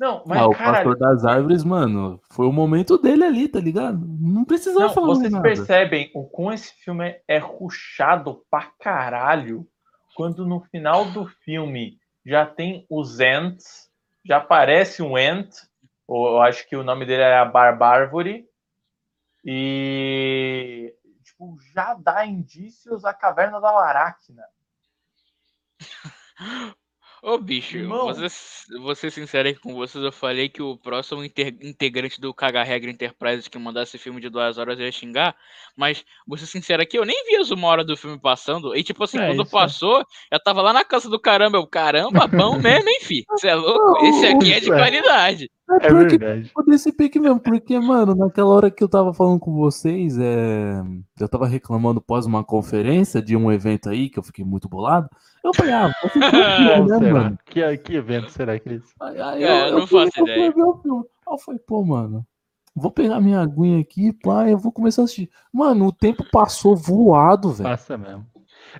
Não, 0.00 0.24
mas 0.26 0.38
Ah, 0.38 0.46
o 0.46 0.50
caralho, 0.50 0.74
pastor 0.74 0.98
das 0.98 1.24
árvores, 1.24 1.62
mano, 1.64 2.20
foi 2.30 2.46
o 2.46 2.52
momento 2.52 2.98
dele 2.98 3.22
ali, 3.22 3.46
tá 3.46 3.60
ligado? 3.60 4.00
Não 4.18 4.44
precisava 4.44 4.86
não, 4.86 4.94
falar 4.94 5.06
vocês 5.08 5.30
nada. 5.30 5.42
percebem 5.42 6.10
o 6.14 6.24
como 6.24 6.50
esse 6.50 6.72
filme 6.82 7.04
é, 7.04 7.20
é 7.28 7.38
ruchado 7.38 8.42
pra 8.50 8.70
caralho, 8.80 9.66
quando 10.16 10.46
no 10.46 10.60
final 10.72 11.04
do 11.10 11.26
filme 11.44 11.98
já 12.24 12.44
tem 12.44 12.84
os 12.90 13.20
Ents, 13.20 13.86
já 14.26 14.38
aparece 14.38 15.02
um 15.02 15.16
Ent, 15.16 15.54
ou 16.06 16.28
eu 16.28 16.42
acho 16.42 16.68
que 16.68 16.76
o 16.76 16.84
nome 16.84 17.06
dele 17.06 17.22
é 17.22 17.38
a 17.38 17.44
Barbárvore, 17.44 18.48
e 19.44 20.92
tipo, 21.22 21.56
já 21.72 21.94
dá 21.94 22.26
indícios 22.26 23.04
à 23.04 23.14
caverna 23.14 23.60
da 23.60 23.70
Laracna. 23.70 24.44
Ô, 27.22 27.38
bicho, 27.38 27.76
Irmão. 27.78 28.12
vou 28.12 28.14
ser, 28.14 28.78
vou 28.78 28.94
ser 28.94 29.10
sincero 29.10 29.48
aqui 29.48 29.58
com 29.58 29.74
vocês. 29.74 30.02
Eu 30.04 30.12
falei 30.12 30.48
que 30.48 30.62
o 30.62 30.76
próximo 30.76 31.24
inter- 31.24 31.56
integrante 31.62 32.20
do 32.20 32.32
Caga 32.32 32.62
Regra 32.62 32.90
Enterprise 32.90 33.48
que 33.50 33.58
mandasse 33.58 33.98
filme 33.98 34.20
de 34.20 34.28
duas 34.28 34.58
horas 34.58 34.78
ia 34.78 34.92
xingar. 34.92 35.34
Mas, 35.76 36.04
vou 36.26 36.36
ser 36.38 36.46
sincero 36.46 36.82
aqui, 36.82 36.98
eu 36.98 37.04
nem 37.04 37.24
vi 37.26 37.36
as 37.36 37.50
uma 37.50 37.66
hora 37.68 37.84
do 37.84 37.96
filme 37.96 38.18
passando. 38.20 38.76
E, 38.76 38.82
tipo 38.82 39.02
assim, 39.02 39.18
É, 39.18 39.26
quando 39.26 39.42
isso 39.44 39.56
é. 39.56 39.60
passou, 39.60 40.04
eu 40.30 40.42
tava 40.42 40.62
lá 40.62 40.72
na 40.72 40.84
casa 40.84 41.08
do 41.08 41.18
caramba. 41.18 41.58
Eu, 41.58 41.66
caramba, 41.66 42.26
bom 42.26 42.58
mesmo, 42.60 42.88
hein, 42.88 43.00
fi? 43.00 43.24
Você 43.30 43.48
é 43.48 43.54
louco? 43.54 44.04
Esse 44.06 44.26
aqui 44.26 44.52
é 44.52 44.60
de 44.60 44.70
é. 44.72 44.76
qualidade. 44.76 45.50
É 45.68 45.74
É 45.74 45.88
porque 45.88 46.16
verdade. 46.18 46.44
Ficou 46.48 46.64
desse 46.64 46.92
pique 46.92 47.18
mesmo, 47.18 47.40
porque, 47.40 47.78
mano, 47.80 48.14
naquela 48.14 48.50
hora 48.50 48.70
que 48.70 48.82
eu 48.84 48.88
tava 48.88 49.12
falando 49.12 49.40
com 49.40 49.52
vocês, 49.54 50.16
é... 50.18 50.80
eu 51.20 51.28
tava 51.28 51.46
reclamando 51.46 52.00
pós 52.00 52.24
uma 52.24 52.44
conferência 52.44 53.20
de 53.20 53.36
um 53.36 53.50
evento 53.50 53.88
aí, 53.88 54.08
que 54.08 54.18
eu 54.18 54.22
fiquei 54.22 54.44
muito 54.44 54.68
bolado. 54.68 55.08
Eu 55.42 55.52
falei, 55.54 55.72
ah, 55.72 55.90
Qual 56.00 56.12
né, 56.86 56.98
será? 56.98 57.12
mano? 57.12 57.38
Que, 57.46 57.76
que 57.78 57.94
evento 57.96 58.30
será 58.30 58.58
que 58.58 58.68
eles. 58.68 58.84
Aí, 59.00 59.20
aí 59.20 59.42
É, 59.44 59.68
eu 59.70 59.80
não 59.80 59.86
fui- 59.86 60.04
faço 60.04 60.20
eu 60.20 60.24
ideia. 60.24 60.52
fui 60.52 60.62
ver 60.62 60.68
o 60.68 60.76
filme. 60.78 61.04
Aí 61.28 61.34
eu 61.34 61.38
falei, 61.38 61.60
pô, 61.66 61.84
mano, 61.84 62.24
vou 62.74 62.90
pegar 62.90 63.20
minha 63.20 63.40
aguinha 63.40 63.80
aqui, 63.80 64.12
pá, 64.12 64.48
eu 64.48 64.58
vou 64.58 64.70
começar 64.70 65.02
a 65.02 65.04
assistir. 65.06 65.28
Mano, 65.52 65.86
o 65.86 65.92
tempo 65.92 66.24
passou 66.30 66.76
voado, 66.76 67.50
velho. 67.52 67.68
Passa 67.70 67.98
mesmo. 67.98 68.24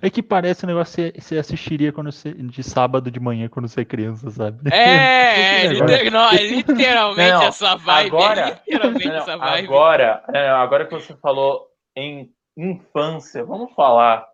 É 0.01 0.09
que 0.09 0.21
parece 0.21 0.65
um 0.65 0.67
negócio 0.67 1.11
que 1.11 1.21
você- 1.21 1.37
assistiria 1.37 1.91
quando 1.91 2.11
você, 2.11 2.33
de 2.33 2.63
sábado 2.63 3.09
de 3.09 3.19
manhã 3.19 3.47
quando 3.49 3.67
você 3.67 3.81
é 3.81 3.85
criança, 3.85 4.29
sabe? 4.29 4.69
É, 4.71 4.75
é, 5.65 5.67
liter- 5.67 6.11
não, 6.11 6.29
é 6.31 6.43
literalmente 6.43 7.31
Não, 7.31 7.43
essa 7.43 7.75
vibe. 7.75 8.07
agora- 8.07 8.41
é 8.41 8.49
literalmente 8.53 9.07
Não, 9.07 9.15
essa 9.15 9.37
vibe. 9.37 9.65
agora, 9.67 10.23
é, 10.33 10.49
agora 10.49 10.85
que 10.85 10.93
você 10.93 11.15
falou 11.17 11.67
em 11.95 12.31
infância, 12.55 13.43
vamos 13.43 13.73
falar 13.73 14.25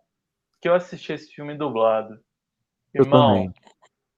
que 0.60 0.68
eu 0.68 0.74
assisti 0.74 1.12
esse 1.12 1.32
filme 1.32 1.54
dublado. 1.56 2.18
Eu 2.92 3.04
Irmão, 3.04 3.28
também. 3.34 3.52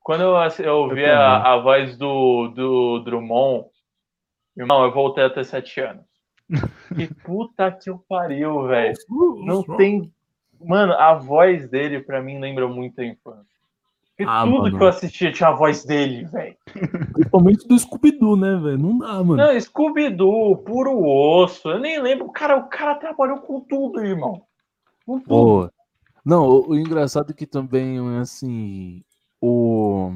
quando 0.00 0.22
eu, 0.22 0.34
eu 0.64 0.76
ouvi 0.78 1.02
Eu 1.02 1.12
a, 1.12 1.54
a 1.54 1.58
voz 1.58 1.96
do, 1.96 2.48
do 2.48 2.98
Drummond, 3.00 3.66
irmão, 4.56 4.84
eu 4.84 4.92
voltei 4.92 5.24
a 5.24 5.30
ter 5.30 5.44
sete 5.44 5.80
anos. 5.80 6.04
Que 6.96 7.12
puta 7.12 7.70
que 7.72 7.90
eu 7.90 7.98
pariu, 8.08 8.66
velho. 8.68 8.94
Não 9.44 9.62
tem. 9.76 10.12
Mano, 10.64 10.92
a 10.94 11.14
voz 11.14 11.68
dele 11.68 12.00
pra 12.00 12.22
mim 12.22 12.38
lembra 12.38 12.66
muito 12.68 13.00
a 13.00 13.04
infância. 13.04 13.56
Porque 14.16 14.30
Ah, 14.30 14.44
tudo 14.44 14.62
mano. 14.62 14.78
que 14.78 14.82
eu 14.82 14.88
assistia 14.88 15.30
tinha 15.32 15.50
a 15.50 15.52
voz 15.52 15.84
dele, 15.84 16.24
velho. 16.24 16.56
Principalmente 17.12 17.68
do 17.68 17.78
Scooby-Doo, 17.78 18.36
né, 18.36 18.56
velho? 18.56 18.78
Não 18.78 18.98
dá, 18.98 19.12
mano. 19.22 19.36
Não, 19.36 19.60
Scooby-Doo, 19.60 20.56
puro 20.58 21.04
osso. 21.04 21.68
Eu 21.68 21.78
nem 21.78 22.00
lembro. 22.00 22.30
Cara, 22.32 22.56
o 22.56 22.68
cara 22.68 22.94
trabalhou 22.94 23.38
com 23.38 23.60
tudo, 23.60 24.00
irmão. 24.02 24.42
Com 25.04 25.20
tudo. 25.20 25.28
Boa. 25.28 25.72
Não, 26.24 26.48
o, 26.48 26.70
o 26.70 26.74
engraçado 26.74 27.30
é 27.30 27.34
que 27.34 27.46
também, 27.46 27.98
assim, 28.18 29.04
o. 29.40 30.10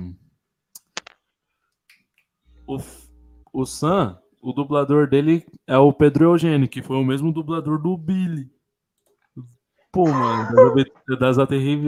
O, 2.66 2.78
o 3.52 3.66
Sam, 3.66 4.18
o 4.40 4.52
dublador 4.52 5.08
dele 5.08 5.44
é 5.66 5.76
o 5.76 5.92
Pedro 5.92 6.24
Eugênio, 6.24 6.68
que 6.68 6.82
foi 6.82 6.96
o 6.96 7.04
mesmo 7.04 7.32
dublador 7.32 7.78
do 7.80 7.96
Billy. 7.96 8.50
Pô, 9.92 10.08
mano, 10.08 10.74
das, 11.18 11.36
das 11.36 11.38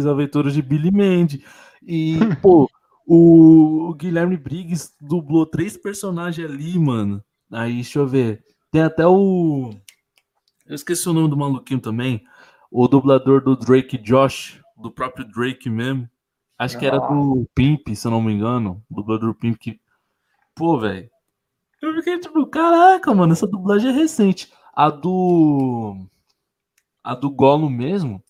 aventuras 0.06 0.54
de 0.54 0.62
Billy 0.62 0.90
Mandy. 0.90 1.44
E, 1.86 2.18
pô, 2.40 2.68
o, 3.06 3.90
o 3.90 3.94
Guilherme 3.94 4.36
Briggs 4.36 4.92
dublou 5.00 5.46
três 5.46 5.76
personagens 5.76 6.48
ali, 6.48 6.78
mano. 6.78 7.22
Aí, 7.50 7.74
deixa 7.74 7.98
eu 7.98 8.06
ver. 8.06 8.44
Tem 8.70 8.82
até 8.82 9.06
o. 9.06 9.70
Eu 10.66 10.74
esqueci 10.74 11.08
o 11.08 11.12
nome 11.12 11.28
do 11.28 11.36
maluquinho 11.36 11.80
também. 11.80 12.24
O 12.70 12.88
dublador 12.88 13.42
do 13.42 13.54
Drake 13.54 13.98
Josh, 13.98 14.60
do 14.76 14.90
próprio 14.90 15.26
Drake 15.28 15.68
mesmo. 15.68 16.08
Acho 16.58 16.78
que 16.78 16.86
era 16.86 16.98
do 16.98 17.46
Pimp, 17.54 17.88
se 17.94 18.06
eu 18.06 18.10
não 18.10 18.22
me 18.22 18.32
engano. 18.32 18.82
O 18.90 18.94
dublador 18.94 19.28
do 19.28 19.38
Pimp 19.38 19.58
que. 19.58 19.80
Pô, 20.54 20.78
velho. 20.78 21.10
Eu 21.82 21.94
fiquei 21.96 22.18
tipo, 22.18 22.46
caraca, 22.46 23.12
mano, 23.12 23.32
essa 23.32 23.46
dublagem 23.46 23.90
é 23.90 23.92
recente. 23.92 24.52
A 24.72 24.88
do. 24.88 26.06
A 27.02 27.14
do 27.14 27.30
Gollum 27.30 27.68
mesmo 27.68 28.22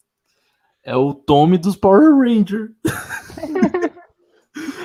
é 0.82 0.96
o 0.96 1.14
Tommy 1.14 1.58
dos 1.58 1.76
Power 1.76 2.16
Rangers. 2.16 2.70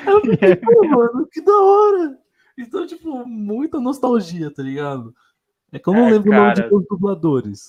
Eu 0.07 0.21
fiquei, 0.21 0.55
pô, 0.55 0.85
mano, 0.87 1.27
que 1.27 1.41
da 1.41 1.51
hora. 1.59 2.17
Então, 2.57 2.87
tipo, 2.87 3.25
muita 3.27 3.79
nostalgia, 3.79 4.49
tá 4.49 4.63
ligado? 4.63 5.13
É 5.71 5.77
que 5.77 5.89
eu 5.89 5.93
não 5.93 6.07
É, 6.07 6.11
lembro 6.11 6.31
o 6.31 6.35
nome 6.35 6.53
de 6.53 6.61
cara. 6.61 6.69
todos 6.69 6.83
os 6.83 6.89
dubladores. 6.89 7.67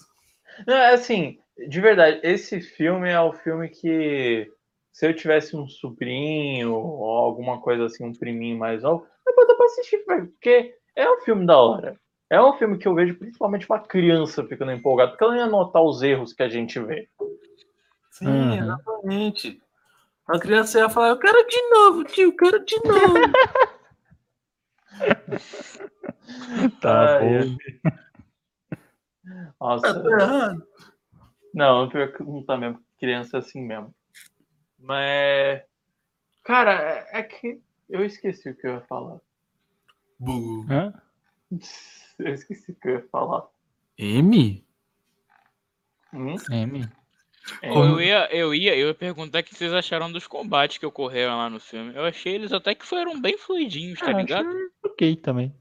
Não, 0.66 0.74
é 0.74 0.94
assim, 0.94 1.38
de 1.68 1.80
verdade, 1.80 2.20
esse 2.22 2.60
filme 2.60 3.08
é 3.10 3.20
o 3.20 3.32
filme 3.32 3.68
que 3.68 4.50
se 4.92 5.06
eu 5.06 5.14
tivesse 5.14 5.56
um 5.56 5.66
sobrinho 5.68 6.74
ou 6.74 7.04
alguma 7.04 7.60
coisa 7.60 7.86
assim, 7.86 8.04
um 8.04 8.12
priminho 8.12 8.58
mais 8.58 8.82
novo, 8.82 9.06
eu 9.26 9.34
botar 9.34 9.54
pra 9.54 9.66
assistir, 9.66 9.98
porque 10.04 10.74
é 10.96 11.10
um 11.10 11.20
filme 11.20 11.44
da 11.46 11.58
hora. 11.58 11.98
É 12.30 12.40
um 12.42 12.52
filme 12.58 12.76
que 12.78 12.86
eu 12.86 12.94
vejo 12.94 13.18
principalmente 13.18 13.66
uma 13.68 13.80
criança 13.80 14.44
ficando 14.44 14.72
empolgada, 14.72 15.10
porque 15.12 15.24
ela 15.24 15.32
não 15.34 15.40
ia 15.40 15.46
notar 15.46 15.82
os 15.82 16.02
erros 16.02 16.32
que 16.32 16.42
a 16.42 16.48
gente 16.48 16.78
vê. 16.80 17.08
Sim, 18.10 18.26
Uhum. 18.28 18.54
exatamente. 18.54 19.62
A 20.26 20.38
criança 20.38 20.78
ia 20.78 20.90
falar, 20.90 21.08
eu 21.08 21.18
quero 21.18 21.46
de 21.46 21.62
novo, 21.70 22.04
tio, 22.04 22.28
eu 22.28 22.36
quero 22.36 22.64
de 22.64 22.76
novo. 22.84 23.20
Tá 26.80 27.16
Ai, 27.16 27.20
bom. 27.20 27.56
Nossa, 29.60 30.02
tá 30.02 30.08
errado. 30.10 30.66
não, 31.54 31.88
pior 31.88 32.12
que 32.12 32.22
não 32.22 32.42
tá 32.44 32.56
mesmo. 32.56 32.82
Criança 32.98 33.38
é 33.38 33.40
assim 33.40 33.62
mesmo. 33.62 33.94
Mas, 34.78 35.62
cara, 36.44 36.72
é- 36.72 37.20
é 37.20 37.22
que 37.22 37.60
eu 37.88 38.04
esqueci 38.04 38.50
o 38.50 38.56
que 38.56 38.66
eu 38.66 38.74
ia 38.74 38.80
falar. 38.82 39.18
Bu. 40.18 40.66
Hã? 40.70 40.92
Eu 42.26 42.34
esqueci 42.34 42.72
o 42.72 42.74
que 42.74 42.88
eu 42.88 42.92
ia 42.94 43.04
falar. 43.10 43.44
M? 43.96 44.64
Hum? 46.12 46.36
M. 46.50 46.88
É, 47.62 47.70
eu, 47.70 48.00
ia, 48.00 48.28
eu, 48.30 48.54
ia, 48.54 48.76
eu 48.76 48.88
ia 48.88 48.94
perguntar 48.94 49.40
o 49.40 49.42
que 49.42 49.54
vocês 49.54 49.72
acharam 49.72 50.12
dos 50.12 50.26
combates 50.26 50.78
que 50.78 50.84
ocorreram 50.84 51.36
lá 51.36 51.48
no 51.48 51.58
filme. 51.58 51.94
Eu 51.94 52.04
achei 52.04 52.34
eles 52.34 52.52
até 52.52 52.74
que 52.74 52.84
foram 52.84 53.20
bem 53.20 53.38
fluidinhos, 53.38 53.98
tá 53.98 54.10
Ah, 54.10 54.12
ligado? 54.12 54.48
Ok 54.84 55.16
também. 55.16 55.54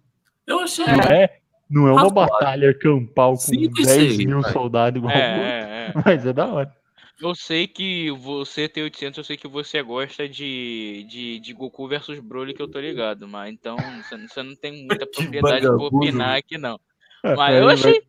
Eu 0.45 0.59
achei. 0.59 0.85
Não 0.85 1.03
é, 1.03 1.39
não 1.69 1.87
é 1.87 1.93
uma 1.93 2.09
batalha 2.09 2.73
campal 2.77 3.31
com 3.31 3.37
Cinco 3.37 3.79
e 3.81 3.85
10 3.85 3.87
seis, 3.87 4.17
mil 4.17 4.43
soldados 4.43 4.97
igual 4.97 5.13
É, 5.13 5.19
é, 5.19 5.87
é. 5.89 5.93
mas 6.05 6.25
é 6.25 6.33
da 6.33 6.47
hora. 6.47 6.76
Eu 7.19 7.33
sei 7.33 7.67
que 7.67 8.11
você 8.11 8.69
tem 8.69 8.83
800, 8.83 9.17
eu 9.17 9.23
sei 9.23 9.37
que 9.37 9.47
você 9.47 9.81
gosta 9.81 10.29
de, 10.29 11.05
de, 11.09 11.39
de 11.39 11.53
Goku 11.53 11.87
versus 11.87 12.19
Broly, 12.19 12.53
que 12.53 12.61
eu 12.61 12.69
tô 12.69 12.79
ligado, 12.79 13.27
mas 13.27 13.51
então 13.51 13.75
você, 13.75 14.17
você 14.17 14.43
não 14.43 14.55
tem 14.55 14.85
muita 14.85 15.07
propriedade 15.09 15.65
pra 15.65 15.75
opinar 15.75 16.37
aqui, 16.37 16.57
não. 16.57 16.79
Mas 17.35 17.55
eu 17.55 17.67
achei. 17.67 18.03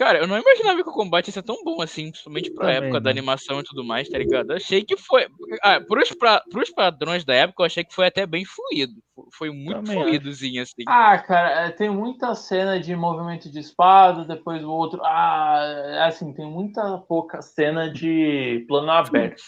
Cara, 0.00 0.18
eu 0.18 0.26
não 0.26 0.38
imaginava 0.38 0.82
que 0.82 0.88
o 0.88 0.94
combate 0.94 1.28
ia 1.28 1.32
ser 1.34 1.42
tão 1.42 1.62
bom 1.62 1.82
assim, 1.82 2.10
principalmente 2.10 2.50
pra 2.50 2.68
Também 2.68 2.76
época 2.78 3.00
da 3.02 3.10
não. 3.12 3.18
animação 3.18 3.60
e 3.60 3.62
tudo 3.62 3.84
mais, 3.84 4.08
tá 4.08 4.16
ligado? 4.16 4.50
Eu 4.50 4.56
achei 4.56 4.82
que 4.82 4.96
foi. 4.96 5.26
Ah, 5.62 5.78
pros, 5.78 6.10
pra, 6.12 6.42
pros 6.50 6.70
padrões 6.70 7.22
da 7.22 7.34
época, 7.34 7.60
eu 7.62 7.66
achei 7.66 7.84
que 7.84 7.94
foi 7.94 8.06
até 8.06 8.24
bem 8.24 8.42
fluido. 8.46 8.94
Foi 9.34 9.50
muito 9.50 9.82
Também 9.82 10.02
fluidozinho, 10.02 10.62
assim. 10.62 10.84
Ah, 10.88 11.18
cara, 11.18 11.66
é, 11.66 11.70
tem 11.70 11.90
muita 11.90 12.34
cena 12.34 12.80
de 12.80 12.96
movimento 12.96 13.50
de 13.50 13.58
espada, 13.58 14.24
depois 14.24 14.64
o 14.64 14.70
outro. 14.70 15.02
Ah, 15.04 15.60
é 15.88 16.04
assim, 16.04 16.32
tem 16.32 16.50
muita 16.50 16.96
pouca 17.06 17.42
cena 17.42 17.92
de 17.92 18.64
plano 18.66 18.90
aberto. 18.90 19.42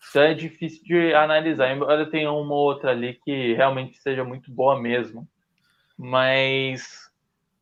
Isso 0.00 0.18
é 0.18 0.32
difícil 0.32 0.82
de 0.84 1.12
analisar, 1.12 1.70
embora 1.70 2.10
tenha 2.10 2.32
uma 2.32 2.54
ou 2.54 2.60
outra 2.64 2.92
ali 2.92 3.20
que 3.22 3.52
realmente 3.52 3.98
seja 3.98 4.24
muito 4.24 4.50
boa 4.50 4.80
mesmo. 4.80 5.28
Mas. 5.98 7.11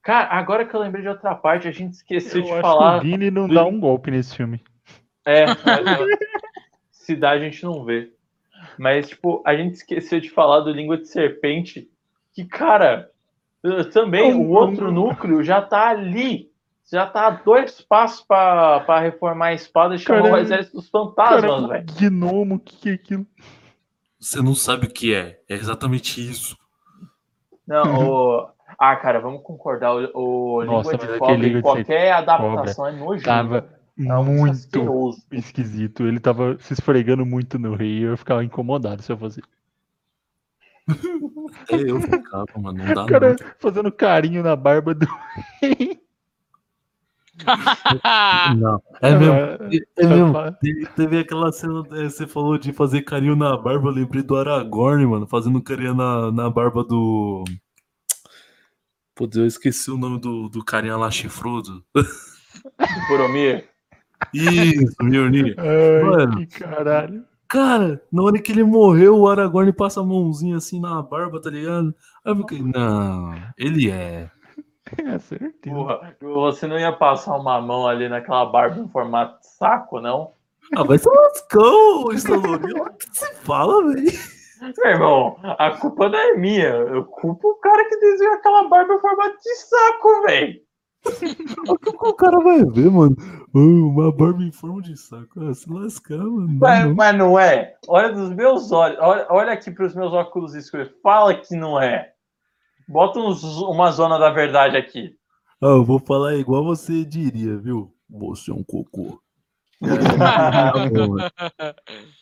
Cara, 0.02 0.28
agora 0.34 0.64
que 0.64 0.74
eu 0.74 0.80
lembrei 0.80 1.02
de 1.02 1.08
outra 1.08 1.34
parte, 1.34 1.68
a 1.68 1.72
gente 1.72 1.92
esqueceu 1.92 2.40
Eu 2.40 2.46
de 2.46 2.52
acho 2.52 2.60
falar. 2.62 3.00
que 3.00 3.06
o 3.06 3.10
Vini 3.10 3.30
não 3.30 3.46
do- 3.46 3.54
dá 3.54 3.64
um 3.66 3.78
golpe 3.78 4.10
nesse 4.10 4.34
filme. 4.36 4.62
É, 5.26 5.44
se 6.90 7.14
dá, 7.16 7.30
a 7.30 7.38
gente 7.38 7.62
não 7.64 7.84
vê. 7.84 8.12
Mas, 8.78 9.08
tipo, 9.08 9.42
a 9.46 9.54
gente 9.54 9.74
esqueceu 9.74 10.20
de 10.20 10.30
falar 10.30 10.60
do 10.60 10.70
Língua 10.72 10.96
de 10.96 11.06
Serpente, 11.08 11.90
que, 12.32 12.44
cara, 12.44 13.10
também 13.92 14.32
Não, 14.32 14.40
o 14.42 14.50
outro 14.50 14.86
não. 14.90 15.06
núcleo 15.08 15.42
já 15.42 15.60
tá 15.60 15.88
ali. 15.88 16.50
Já 16.90 17.06
tá 17.06 17.26
a 17.28 17.30
dois 17.30 17.80
passos 17.80 18.24
pra 18.26 18.80
pra 18.80 18.98
reformar 18.98 19.46
a 19.48 19.54
espada 19.54 19.94
e 19.94 19.98
chamar 19.98 20.32
o 20.32 20.36
exército 20.38 20.78
dos 20.78 20.88
fantasmas, 20.90 21.68
velho. 21.68 21.86
gnomo, 22.10 22.56
o 22.56 22.58
que, 22.58 22.76
que 22.76 22.88
é 22.88 22.92
aquilo? 22.94 23.26
Você 24.18 24.42
não 24.42 24.54
sabe 24.56 24.86
o 24.86 24.90
que 24.90 25.14
é. 25.14 25.40
É 25.48 25.54
exatamente 25.54 26.20
isso. 26.20 26.56
Não, 27.66 27.82
o... 28.10 28.48
Ah, 28.78 28.96
cara, 28.96 29.20
vamos 29.20 29.42
concordar. 29.42 29.94
O, 29.94 30.56
o 30.58 30.64
Nossa, 30.64 30.92
Língua 30.92 31.06
de 31.06 31.18
Cobra, 31.18 31.34
Língua 31.36 31.48
em 31.48 31.54
de 31.54 31.62
qualquer 31.62 32.12
adaptação 32.12 32.86
é 32.86 32.92
nojento. 32.92 33.24
Tava 33.24 33.68
É 33.98 34.02
muito 34.22 34.52
asqueroso. 34.52 35.22
esquisito. 35.32 36.06
Ele 36.06 36.20
tava 36.20 36.56
se 36.58 36.72
esfregando 36.72 37.26
muito 37.26 37.58
no 37.58 37.74
rio 37.74 38.08
e 38.08 38.12
eu 38.12 38.16
ficava 38.16 38.44
incomodado 38.44 39.02
se 39.02 39.12
eu 39.12 39.18
fosse. 39.18 39.42
É, 41.68 41.74
eu 41.90 42.00
ficava, 42.00 42.46
mano. 42.56 42.84
Não 42.84 42.94
dá 42.94 43.04
O 43.04 43.08
cara 43.08 43.30
não. 43.30 43.36
fazendo 43.58 43.92
carinho 43.92 44.42
na 44.42 44.56
barba 44.56 44.94
do. 44.94 45.06
Não. 48.56 48.82
É 49.00 49.14
mesmo. 49.14 49.34
É 49.96 50.06
mesmo. 50.06 50.26
Rapaz, 50.32 50.54
Te- 50.60 50.86
Teve 50.96 51.18
aquela 51.20 51.50
cena, 51.52 51.82
eh, 51.92 52.04
você 52.08 52.26
falou 52.26 52.58
de 52.58 52.72
fazer 52.72 53.02
carinho 53.02 53.36
na 53.36 53.56
barba, 53.56 53.88
eu 53.88 53.92
lembrei 53.94 54.22
do 54.22 54.36
Aragorn, 54.36 55.06
mano, 55.06 55.26
fazendo 55.26 55.62
carinho 55.62 55.94
na, 55.94 56.30
na 56.30 56.50
barba 56.50 56.84
do. 56.84 57.44
Putz, 59.20 59.36
eu 59.36 59.46
esqueci 59.46 59.90
o 59.90 59.98
nome 59.98 60.18
do, 60.18 60.48
do 60.48 60.64
carinha 60.64 60.96
lá 60.96 61.10
chifrudo. 61.10 61.84
Do 61.94 62.02
Boromir. 63.06 63.68
Isso, 64.32 64.96
Mjolnir. 65.02 65.54
Ai, 65.60 66.02
Mano. 66.02 66.38
que 66.38 66.46
caralho. 66.46 67.26
Cara, 67.46 68.02
na 68.10 68.22
hora 68.22 68.38
que 68.38 68.50
ele 68.50 68.64
morreu, 68.64 69.18
o 69.18 69.28
Aragorn 69.28 69.70
passa 69.74 70.00
a 70.00 70.02
mãozinha 70.02 70.56
assim 70.56 70.80
na 70.80 71.02
barba, 71.02 71.38
tá 71.38 71.50
ligado? 71.50 71.94
Aí 72.24 72.32
eu 72.32 72.36
fiquei, 72.36 72.62
não, 72.62 73.34
ele 73.58 73.90
é. 73.90 74.30
É 74.96 75.18
certeza. 75.18 75.76
Porra, 75.76 76.16
você 76.18 76.66
não 76.66 76.78
ia 76.78 76.90
passar 76.90 77.36
uma 77.36 77.60
mão 77.60 77.86
ali 77.86 78.08
naquela 78.08 78.46
barba 78.46 78.80
em 78.80 78.88
formato 78.88 79.38
de 79.38 79.46
saco, 79.48 80.00
não? 80.00 80.32
Ah, 80.74 80.82
vai 80.82 80.96
ser 80.96 81.10
lascão, 81.10 82.10
Stallone. 82.12 82.72
O 82.72 82.90
que 82.94 83.06
você 83.12 83.34
fala, 83.34 83.86
velho. 83.92 84.39
Meu 84.60 84.86
irmão, 84.86 85.36
a 85.42 85.70
culpa 85.78 86.08
não 86.08 86.18
é 86.18 86.34
minha. 86.34 86.68
Eu 86.68 87.04
culpo 87.04 87.48
o 87.48 87.54
cara 87.56 87.88
que 87.88 87.96
desenhou 87.96 88.34
aquela 88.34 88.68
barba 88.68 88.94
em 88.94 89.00
formato 89.00 89.36
de 89.42 89.54
saco, 89.56 90.22
velho. 90.26 90.60
O 91.66 91.78
que 91.78 91.88
o 92.06 92.14
cara 92.14 92.38
vai 92.40 92.62
ver, 92.64 92.90
mano. 92.90 93.16
Uma 93.54 94.12
barba 94.12 94.42
em 94.42 94.52
forma 94.52 94.82
de 94.82 94.96
saco. 94.98 95.40
Ah, 95.42 95.54
se 95.54 95.70
lascar, 95.72 96.18
mano. 96.18 96.58
Mas, 96.60 96.84
não. 96.86 96.94
mas 96.94 97.16
não 97.16 97.38
é. 97.38 97.74
Olha 97.88 98.12
dos 98.12 98.28
meus 98.30 98.70
olhos. 98.70 98.98
Olha, 99.00 99.26
olha 99.30 99.52
aqui 99.52 99.70
pros 99.70 99.94
meus 99.94 100.12
óculos 100.12 100.54
escuros. 100.54 100.90
Fala 101.02 101.34
que 101.34 101.56
não 101.56 101.80
é. 101.80 102.12
Bota 102.86 103.18
uns- 103.18 103.42
uma 103.62 103.90
zona 103.92 104.18
da 104.18 104.30
verdade 104.30 104.76
aqui. 104.76 105.14
Ah, 105.62 105.68
eu 105.68 105.84
vou 105.84 105.98
falar 105.98 106.34
igual 106.34 106.64
você 106.64 107.04
diria, 107.04 107.56
viu? 107.56 107.94
Você 108.10 108.50
é 108.50 108.54
um 108.54 108.64
cocô. 108.64 109.20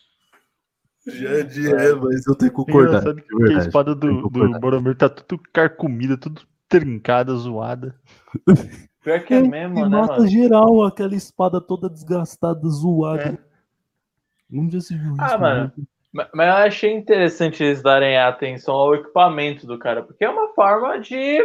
Já 1.09 1.43
diria, 1.43 1.97
mas 1.97 2.27
eu 2.27 2.35
tenho 2.35 2.51
que 2.51 2.57
concordar. 2.57 2.89
Engraçado 3.01 3.17
de 3.17 3.23
que 3.23 3.53
a 3.55 3.59
espada 3.59 3.95
que 3.95 4.01
do, 4.01 4.29
do. 4.29 4.61
Boromir 4.61 4.97
tá 4.97 5.09
tudo 5.09 5.43
carcomida, 5.53 6.17
tudo 6.17 6.43
trincada, 6.69 7.35
zoada. 7.35 7.95
Pior 9.03 9.21
que 9.25 9.33
é 9.35 9.41
mesmo, 9.41 9.79
E 9.79 9.83
né, 9.83 9.89
mata 9.89 10.17
mano? 10.17 10.27
geral, 10.29 10.85
aquela 10.85 11.15
espada 11.15 11.61
toda 11.61 11.89
desgastada, 11.89 12.69
zoada. 12.69 13.23
É. 13.23 13.39
Onde 14.53 14.75
já 14.75 14.81
se 14.81 14.97
viu 14.97 15.13
isso? 15.13 15.21
Ah, 15.23 15.39
mano. 15.39 15.65
né? 15.77 15.85
Ma- 16.13 16.29
Mas 16.35 16.49
eu 16.49 16.55
achei 16.67 16.93
interessante 16.93 17.63
eles 17.63 17.83
darem 17.83 18.19
atenção 18.19 18.75
ao 18.75 18.95
equipamento 18.95 19.67
do 19.67 19.79
cara, 19.79 20.03
porque 20.03 20.25
é 20.25 20.29
uma 20.31 20.49
forma 20.55 20.99
de 20.99 21.39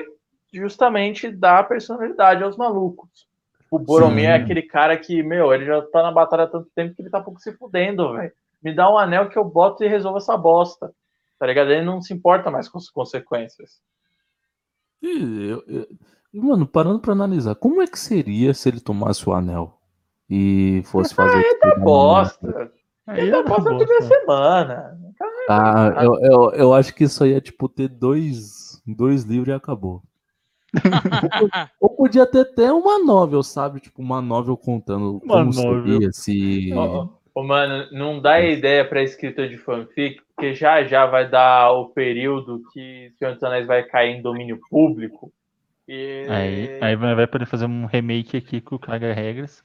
justamente 0.51 1.29
dar 1.31 1.67
personalidade 1.67 2.43
aos 2.43 2.57
malucos. 2.57 3.27
O 3.71 3.79
Boromir 3.79 4.29
é 4.29 4.37
Sim. 4.37 4.43
aquele 4.43 4.61
cara 4.61 4.95
que, 4.97 5.23
meu, 5.23 5.53
ele 5.53 5.65
já 5.65 5.81
tá 5.81 6.03
na 6.03 6.11
batalha 6.11 6.43
há 6.43 6.47
tanto 6.47 6.69
tempo 6.75 6.93
que 6.95 7.01
ele 7.01 7.09
tá 7.09 7.19
pouco 7.19 7.39
se 7.41 7.51
fudendo, 7.53 8.13
velho. 8.13 8.31
Me 8.63 8.73
dá 8.73 8.89
um 8.89 8.97
anel 8.97 9.29
que 9.29 9.37
eu 9.37 9.43
boto 9.43 9.83
e 9.83 9.87
resolvo 9.87 10.17
essa 10.17 10.37
bosta. 10.37 10.93
Tá 11.39 11.45
ligado? 11.47 11.71
Ele 11.71 11.85
não 11.85 12.01
se 12.01 12.13
importa 12.13 12.49
mais 12.49 12.69
com 12.69 12.77
as 12.77 12.89
consequências. 12.89 13.81
E 15.01 15.49
eu- 15.49 15.63
eu- 15.67 15.87
Mano, 16.33 16.65
parando 16.65 16.99
pra 16.99 17.11
analisar, 17.11 17.53
como 17.55 17.81
é 17.81 17.85
que 17.87 17.99
seria 17.99 18.53
se 18.55 18.67
ele 18.67 18.79
tomasse 18.79 19.27
o 19.29 19.33
anel 19.33 19.77
e 20.29 20.81
fosse 20.85 21.13
fazer. 21.13 21.37
É 21.37 21.41
experimento? 21.41 21.81
bosta. 21.83 22.71
Aí 23.05 23.29
dá 23.29 23.43
bosta 23.43 23.69
toda 23.69 24.01
semana. 24.01 24.97
Ah, 25.49 25.93
eu, 26.03 26.15
eu, 26.21 26.51
eu 26.53 26.73
acho 26.73 26.95
que 26.95 27.03
isso 27.03 27.23
aí 27.23 27.33
é 27.33 27.41
tipo 27.41 27.67
ter 27.69 27.87
dois, 27.89 28.81
dois 28.87 29.23
livros 29.23 29.49
e 29.49 29.51
acabou. 29.55 30.01
Ou 31.79 31.89
podia 31.95 32.25
ter 32.25 32.39
até 32.39 32.71
uma 32.71 32.97
novel, 32.97 33.43
sabe? 33.43 33.79
Tipo, 33.79 34.01
uma 34.01 34.21
novel 34.21 34.57
contando 34.57 35.19
Uma 35.23 35.43
como 35.45 35.53
novel. 35.53 35.83
seria 35.85 36.11
se. 36.13 36.73
Ó, 36.73 37.09
Ô, 37.35 37.41
mano, 37.43 37.87
não 37.91 38.21
dá 38.21 38.39
ideia 38.41 38.87
pra 38.87 39.01
escritor 39.01 39.47
de 39.47 39.57
fanfic, 39.57 40.21
porque 40.35 40.53
já 40.53 40.83
já 40.83 41.05
vai 41.05 41.27
dar 41.27 41.71
o 41.71 41.89
período 41.89 42.61
que 42.71 43.11
Senhor 43.17 43.33
dos 43.33 43.43
Anéis 43.43 43.65
vai 43.65 43.83
cair 43.83 44.15
em 44.15 44.21
domínio 44.21 44.59
público. 44.69 45.31
E... 45.87 46.27
Aí, 46.29 46.79
aí 46.81 46.95
vai 46.95 47.27
poder 47.27 47.45
fazer 47.45 47.65
um 47.65 47.85
remake 47.85 48.37
aqui 48.37 48.61
com 48.61 48.75
o 48.75 48.79
Caga 48.79 49.13
Regras. 49.13 49.63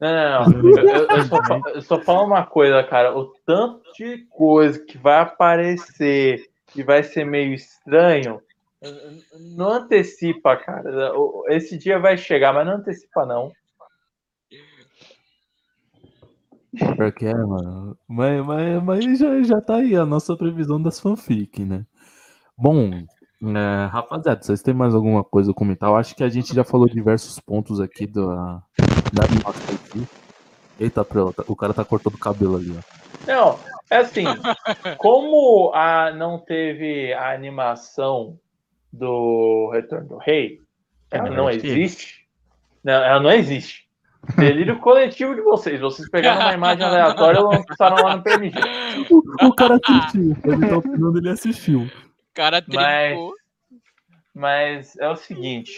Não, 0.00 0.44
não, 0.44 0.52
não. 0.52 0.70
Eu, 0.78 1.08
eu- 1.08 1.24
só, 1.24 1.38
eu 1.74 1.82
só 1.82 2.00
falo 2.00 2.26
uma 2.26 2.44
coisa, 2.46 2.82
cara. 2.84 3.16
O 3.16 3.26
tanto 3.44 3.82
de 3.94 4.26
coisa 4.30 4.78
que 4.78 4.96
vai 4.96 5.20
aparecer 5.20 6.48
e 6.74 6.82
vai 6.82 7.02
ser 7.02 7.24
meio 7.24 7.52
estranho, 7.52 8.40
não 9.56 9.70
antecipa, 9.70 10.56
cara. 10.56 11.12
Esse 11.48 11.76
dia 11.76 11.98
vai 11.98 12.16
chegar, 12.16 12.52
mas 12.52 12.66
não 12.66 12.74
antecipa, 12.74 13.26
não. 13.26 13.52
Pior 16.76 17.12
que 17.12 17.26
é, 17.26 17.34
mano. 17.34 17.96
Mas, 18.08 18.44
mas, 18.46 18.82
mas 18.82 19.18
já, 19.18 19.42
já 19.42 19.60
tá 19.60 19.76
aí 19.76 19.96
a 19.96 20.06
nossa 20.06 20.36
previsão 20.36 20.80
das 20.80 21.00
fanfic, 21.00 21.64
né? 21.64 21.84
Bom, 22.56 22.90
é, 23.42 23.86
rapaziada, 23.86 24.42
vocês 24.42 24.62
têm 24.62 24.74
mais 24.74 24.94
alguma 24.94 25.24
coisa 25.24 25.50
a 25.50 25.54
comentar? 25.54 25.88
Eu 25.90 25.96
acho 25.96 26.14
que 26.14 26.22
a 26.22 26.28
gente 26.28 26.54
já 26.54 26.62
falou 26.62 26.88
diversos 26.88 27.40
pontos 27.40 27.80
aqui 27.80 28.06
da, 28.06 28.62
da 29.12 29.24
animação 29.24 29.74
aqui. 29.74 30.06
Eita, 30.78 31.04
Prela, 31.04 31.32
o 31.48 31.56
cara 31.56 31.74
tá 31.74 31.84
cortando 31.84 32.14
o 32.14 32.18
cabelo 32.18 32.56
ali, 32.56 32.72
ó. 32.76 33.00
Não, 33.26 33.58
é 33.90 33.96
assim, 33.98 34.24
como 34.96 35.72
a, 35.74 36.10
não 36.12 36.38
teve 36.38 37.12
a 37.12 37.34
animação 37.34 38.38
do 38.92 39.70
Retorno 39.72 40.08
do 40.08 40.16
Rei, 40.16 40.60
ela 41.10 41.28
É, 41.28 41.30
não 41.36 41.48
acho 41.48 41.60
que- 41.60 41.66
existe. 41.66 42.26
Não, 42.82 42.94
ela 42.94 43.20
não 43.20 43.30
existe. 43.30 43.89
Delírio 44.36 44.78
coletivo 44.80 45.34
de 45.34 45.40
vocês. 45.40 45.80
Vocês 45.80 46.08
pegaram 46.08 46.40
uma 46.42 46.54
imagem 46.54 46.84
aleatória 46.84 47.38
e 47.38 47.42
lançaram 47.42 48.04
lá 48.04 48.16
no 48.16 48.22
PNG. 48.22 48.58
O, 49.10 49.46
o 49.46 49.54
cara 49.54 49.76
assistiu, 49.82 50.36
ele 50.44 50.68
tá 50.68 50.76
opinando, 50.76 51.18
ele 51.18 51.30
assistiu. 51.30 51.90
cara 52.34 52.62
Mas- 52.68 53.08
trincou. 53.08 53.34
Mas 54.34 54.96
é 54.98 55.08
o 55.08 55.16
seguinte: 55.16 55.72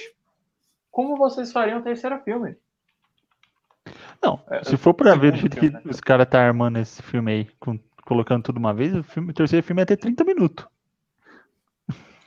como 0.91 1.17
vocês 1.17 1.53
fariam 1.53 1.79
o 1.79 1.83
terceiro 1.83 2.19
filme? 2.23 2.57
Não, 4.23 4.41
É, 4.51 4.63
se 4.63 4.77
for 4.77 4.95
pra 4.95 5.15
ver 5.15 5.33
do 5.33 5.39
segundo 5.39 5.41
jeito 5.41 5.55
filme, 5.61 5.79
que 5.81 5.85
né? 5.87 5.91
os 5.91 6.01
caras 6.01 6.29
tá 6.29 6.41
armando 6.41 6.79
esse 6.79 7.03
filme 7.03 7.33
aí, 7.33 7.49
com- 7.59 7.79
colocando 8.05 8.43
tudo 8.45 8.59
uma 8.59 8.73
vez, 8.75 8.95
o, 8.95 9.03
filme, 9.03 9.31
o 9.31 9.35
terceiro 9.35 9.65
filme 9.67 9.83
ia 9.83 9.87
ter 9.87 9.97
30 9.97 10.23
minutos. 10.25 10.65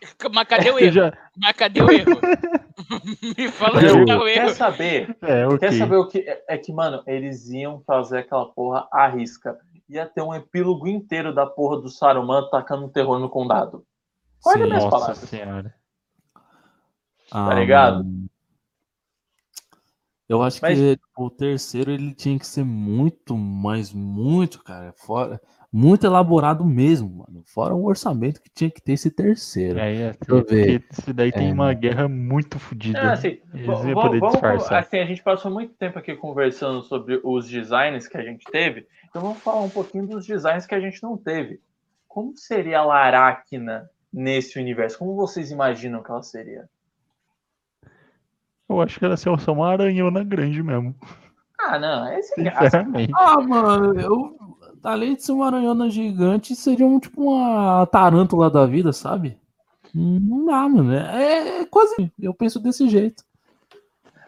Mas 0.34 0.48
cadê 0.48 0.70
o 0.72 0.80
Eu 0.80 0.86
erro? 0.86 0.92
já- 0.94 1.18
Mas 1.38 1.56
cadê 1.56 1.82
o 1.82 1.92
erro? 1.92 2.20
Me 3.38 3.50
fala 3.52 3.78
onde 3.78 3.88
o 3.88 4.06
tá 4.06 4.14
erro? 4.14 4.22
o 4.22 4.26
Quer 4.26 4.38
erro. 4.46 4.54
saber? 4.56 5.18
É, 5.22 5.48
ok. 5.48 5.60
Quer 5.60 5.74
saber 5.74 5.96
o 5.96 6.08
que? 6.08 6.20
É 6.20 6.44
é 6.50 6.58
que, 6.58 6.72
mano, 6.74 7.02
eles 7.08 7.50
iam 7.50 7.82
fazer 7.82 8.20
aquela 8.20 8.46
porra 8.52 8.88
à 8.92 9.08
risca. 9.08 9.58
Ia 9.90 10.06
ter 10.06 10.22
um 10.22 10.34
epílogo 10.34 10.88
inteiro 10.88 11.34
da 11.34 11.46
porra 11.46 11.80
do 11.82 11.90
Saruman 11.90 12.50
tacando 12.50 12.90
terror 12.90 13.20
no 13.20 13.30
condado. 13.30 13.86
Olha 14.46 14.58
Sim. 14.64 14.66
minhas 14.66 14.84
Nossa 14.84 14.90
palavras. 14.98 15.18
senhora. 15.30 15.76
Ah, 17.32 17.54
ligado? 17.56 17.98
mano. 18.04 18.26
Eu 20.28 20.42
acho 20.42 20.60
Mas- 20.62 20.78
que 20.78 20.98
o 21.18 21.30
terceiro 21.30 21.92
ele 21.92 22.14
tinha 22.14 22.38
que 22.40 22.48
ser 22.48 22.64
muito, 22.64 23.38
mas 23.38 23.94
muito, 23.94 24.64
cara, 24.64 24.92
fora, 24.94 25.40
muito 25.78 26.06
elaborado 26.06 26.64
mesmo, 26.64 27.10
mano. 27.10 27.44
Fora 27.46 27.76
o 27.76 27.84
orçamento 27.86 28.42
que 28.42 28.50
tinha 28.50 28.72
que 28.72 28.82
ter 28.82 28.94
esse 28.94 29.12
terceiro. 29.12 29.78
Aí, 29.78 30.02
é, 30.04 30.16
eu 30.26 30.38
ver. 30.38 30.80
porque 30.80 31.02
isso 31.02 31.14
daí 31.14 31.32
tem 31.34 31.50
É. 31.50 31.54
uma 31.54 31.74
guerra 31.74 32.08
muito 32.08 32.58
fodida. 32.58 33.02
Ah, 33.02 33.12
assim, 33.12 33.40
Eles 33.54 33.68
iam 33.84 33.94
poder 33.94 34.20
vamos, 34.20 34.32
disfarçar. 34.36 34.80
assim, 34.80 35.00
a 35.00 35.06
gente 35.06 35.22
passou 35.22 35.52
muito 35.52 35.74
tempo 35.74 36.00
aqui 36.00 36.16
conversando 36.16 36.82
sobre 36.84 37.20
os 37.24 37.46
designs 37.50 38.08
que 38.08 38.16
a 38.18 38.24
gente 38.24 38.46
teve, 38.50 38.88
então 39.10 39.22
vamos 39.22 39.40
falar 39.40 39.62
um 39.64 39.70
pouquinho 39.70 40.08
dos 40.08 40.26
designs 40.26 40.66
que 40.66 40.74
a 40.76 40.80
gente 40.80 41.04
não 41.04 41.18
teve. 41.18 41.60
Como 42.08 42.38
seria 42.38 42.80
a 42.80 42.86
Laracna 42.86 43.90
nesse 44.14 44.58
universo? 44.58 44.98
Como 44.98 45.14
vocês 45.16 45.52
imaginam 45.52 46.02
que 46.02 46.10
ela 46.10 46.24
seria? 46.24 46.70
Eu 48.70 48.82
acho 48.82 48.98
que 48.98 49.04
ela 49.04 49.14
ia 49.14 49.18
ser 49.18 49.38
só 49.42 49.52
uma 49.52 49.70
aranhona 49.70 50.24
grande 50.24 50.64
mesmo. 50.64 50.96
Ah, 51.60 51.78
não, 51.78 52.12
esse 52.18 52.34
é. 52.42 52.54
Ah, 53.16 53.42
mano, 53.42 54.00
eu, 54.00 54.38
além 54.86 55.16
de 55.16 55.24
ser 55.24 55.32
uma 55.32 55.48
aranhona 55.48 55.90
gigante, 55.90 56.56
seria 56.56 56.86
um, 56.86 57.00
tipo 57.00 57.22
uma 57.22 57.86
tarântula 57.88 58.50
da 58.50 58.66
vida, 58.66 58.94
sabe? 58.94 59.38
Não 59.94 60.46
dá, 60.46 60.68
mano. 60.70 60.94
É, 60.94 61.62
é 61.62 61.66
quase. 61.66 62.12
Eu 62.20 62.34
penso 62.34 62.60
desse 62.60 62.88
jeito. 62.88 63.24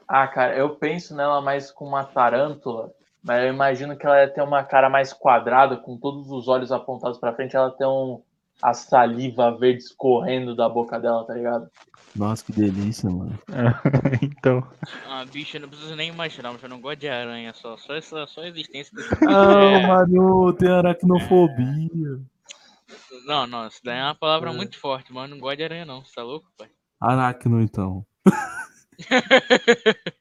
Ah, 0.07 0.27
cara, 0.27 0.55
eu 0.55 0.69
penso 0.75 1.15
nela 1.15 1.41
mais 1.41 1.69
com 1.69 1.85
uma 1.85 2.03
tarântula, 2.03 2.91
mas 3.21 3.43
eu 3.43 3.53
imagino 3.53 3.97
que 3.97 4.05
ela 4.05 4.21
ia 4.21 4.29
ter 4.29 4.41
uma 4.41 4.63
cara 4.63 4.89
mais 4.89 5.11
quadrada, 5.11 5.75
com 5.75 5.97
todos 5.97 6.31
os 6.31 6.47
olhos 6.47 6.71
apontados 6.71 7.17
pra 7.17 7.33
frente, 7.33 7.55
ela 7.55 7.71
tem 7.71 7.85
um 7.85 8.21
a 8.61 8.73
saliva 8.73 9.55
verde 9.57 9.83
escorrendo 9.83 10.55
da 10.55 10.67
boca 10.67 10.99
dela, 10.99 11.25
tá 11.25 11.33
ligado? 11.33 11.69
Nossa, 12.15 12.43
que 12.43 12.51
delícia, 12.51 13.09
mano. 13.09 13.37
então, 14.21 14.67
Ah, 15.05 15.23
bicho, 15.25 15.57
eu 15.57 15.61
não 15.61 15.69
preciso 15.69 15.95
nem 15.95 16.09
imaginar, 16.09 16.51
mas 16.51 16.63
eu 16.63 16.69
não 16.69 16.81
gosto 16.81 16.99
de 16.99 17.07
aranha 17.09 17.53
só. 17.53 17.77
Só, 17.77 17.93
essa, 17.93 18.25
só 18.25 18.41
a 18.41 18.47
existência 18.47 18.95
desse 18.95 19.13
Ah, 19.27 19.77
É. 19.83 19.87
Mario, 19.87 20.53
tem 20.53 20.69
aracnofobia. 20.69 22.19
Não, 23.25 23.45
não, 23.45 23.67
isso 23.67 23.81
daí 23.83 23.99
é 23.99 24.03
uma 24.03 24.15
palavra 24.15 24.49
É. 24.49 24.53
muito 24.53 24.79
forte, 24.79 25.13
mas 25.13 25.23
eu 25.29 25.35
não 25.35 25.39
gosto 25.41 25.57
de 25.57 25.63
aranha, 25.63 25.85
não. 25.85 26.03
Você 26.03 26.13
tá 26.15 26.23
louco, 26.23 26.47
pai? 26.57 26.69
Aracno, 26.99 27.61
então. 27.61 28.05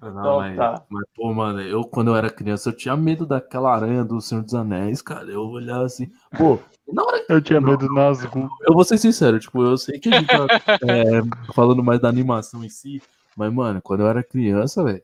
Não, 0.00 0.10
Então 0.10 0.36
mas, 0.38 0.56
tá. 0.56 0.84
mas, 0.88 1.04
pô, 1.14 1.32
mano, 1.34 1.60
eu 1.60 1.82
quando 1.84 2.08
eu 2.08 2.16
era 2.16 2.30
criança, 2.30 2.68
eu 2.68 2.76
tinha 2.76 2.96
medo 2.96 3.26
daquela 3.26 3.74
aranha 3.74 4.04
do 4.04 4.20
Senhor 4.20 4.44
dos 4.44 4.54
Anéis, 4.54 5.02
cara. 5.02 5.30
Eu 5.30 5.42
olhava 5.42 5.84
assim, 5.84 6.10
pô, 6.36 6.58
na 6.92 7.02
hora 7.02 7.24
eu 7.28 7.40
tinha 7.40 7.60
medo 7.60 7.88
do 7.88 7.94
Nazgûl. 7.94 8.48
Eu 8.62 8.74
vou 8.74 8.84
ser 8.84 8.98
sincero, 8.98 9.38
tipo, 9.40 9.62
eu 9.62 9.76
sei 9.76 9.98
que 9.98 10.08
a 10.08 10.18
gente 10.18 10.28
tá 10.28 10.46
é, 10.86 11.52
falando 11.52 11.82
mais 11.82 12.00
da 12.00 12.08
animação 12.08 12.64
em 12.64 12.68
si, 12.68 13.02
mas, 13.36 13.52
mano, 13.52 13.82
quando 13.82 14.00
eu 14.00 14.08
era 14.08 14.22
criança, 14.22 14.82
velho, 14.84 15.02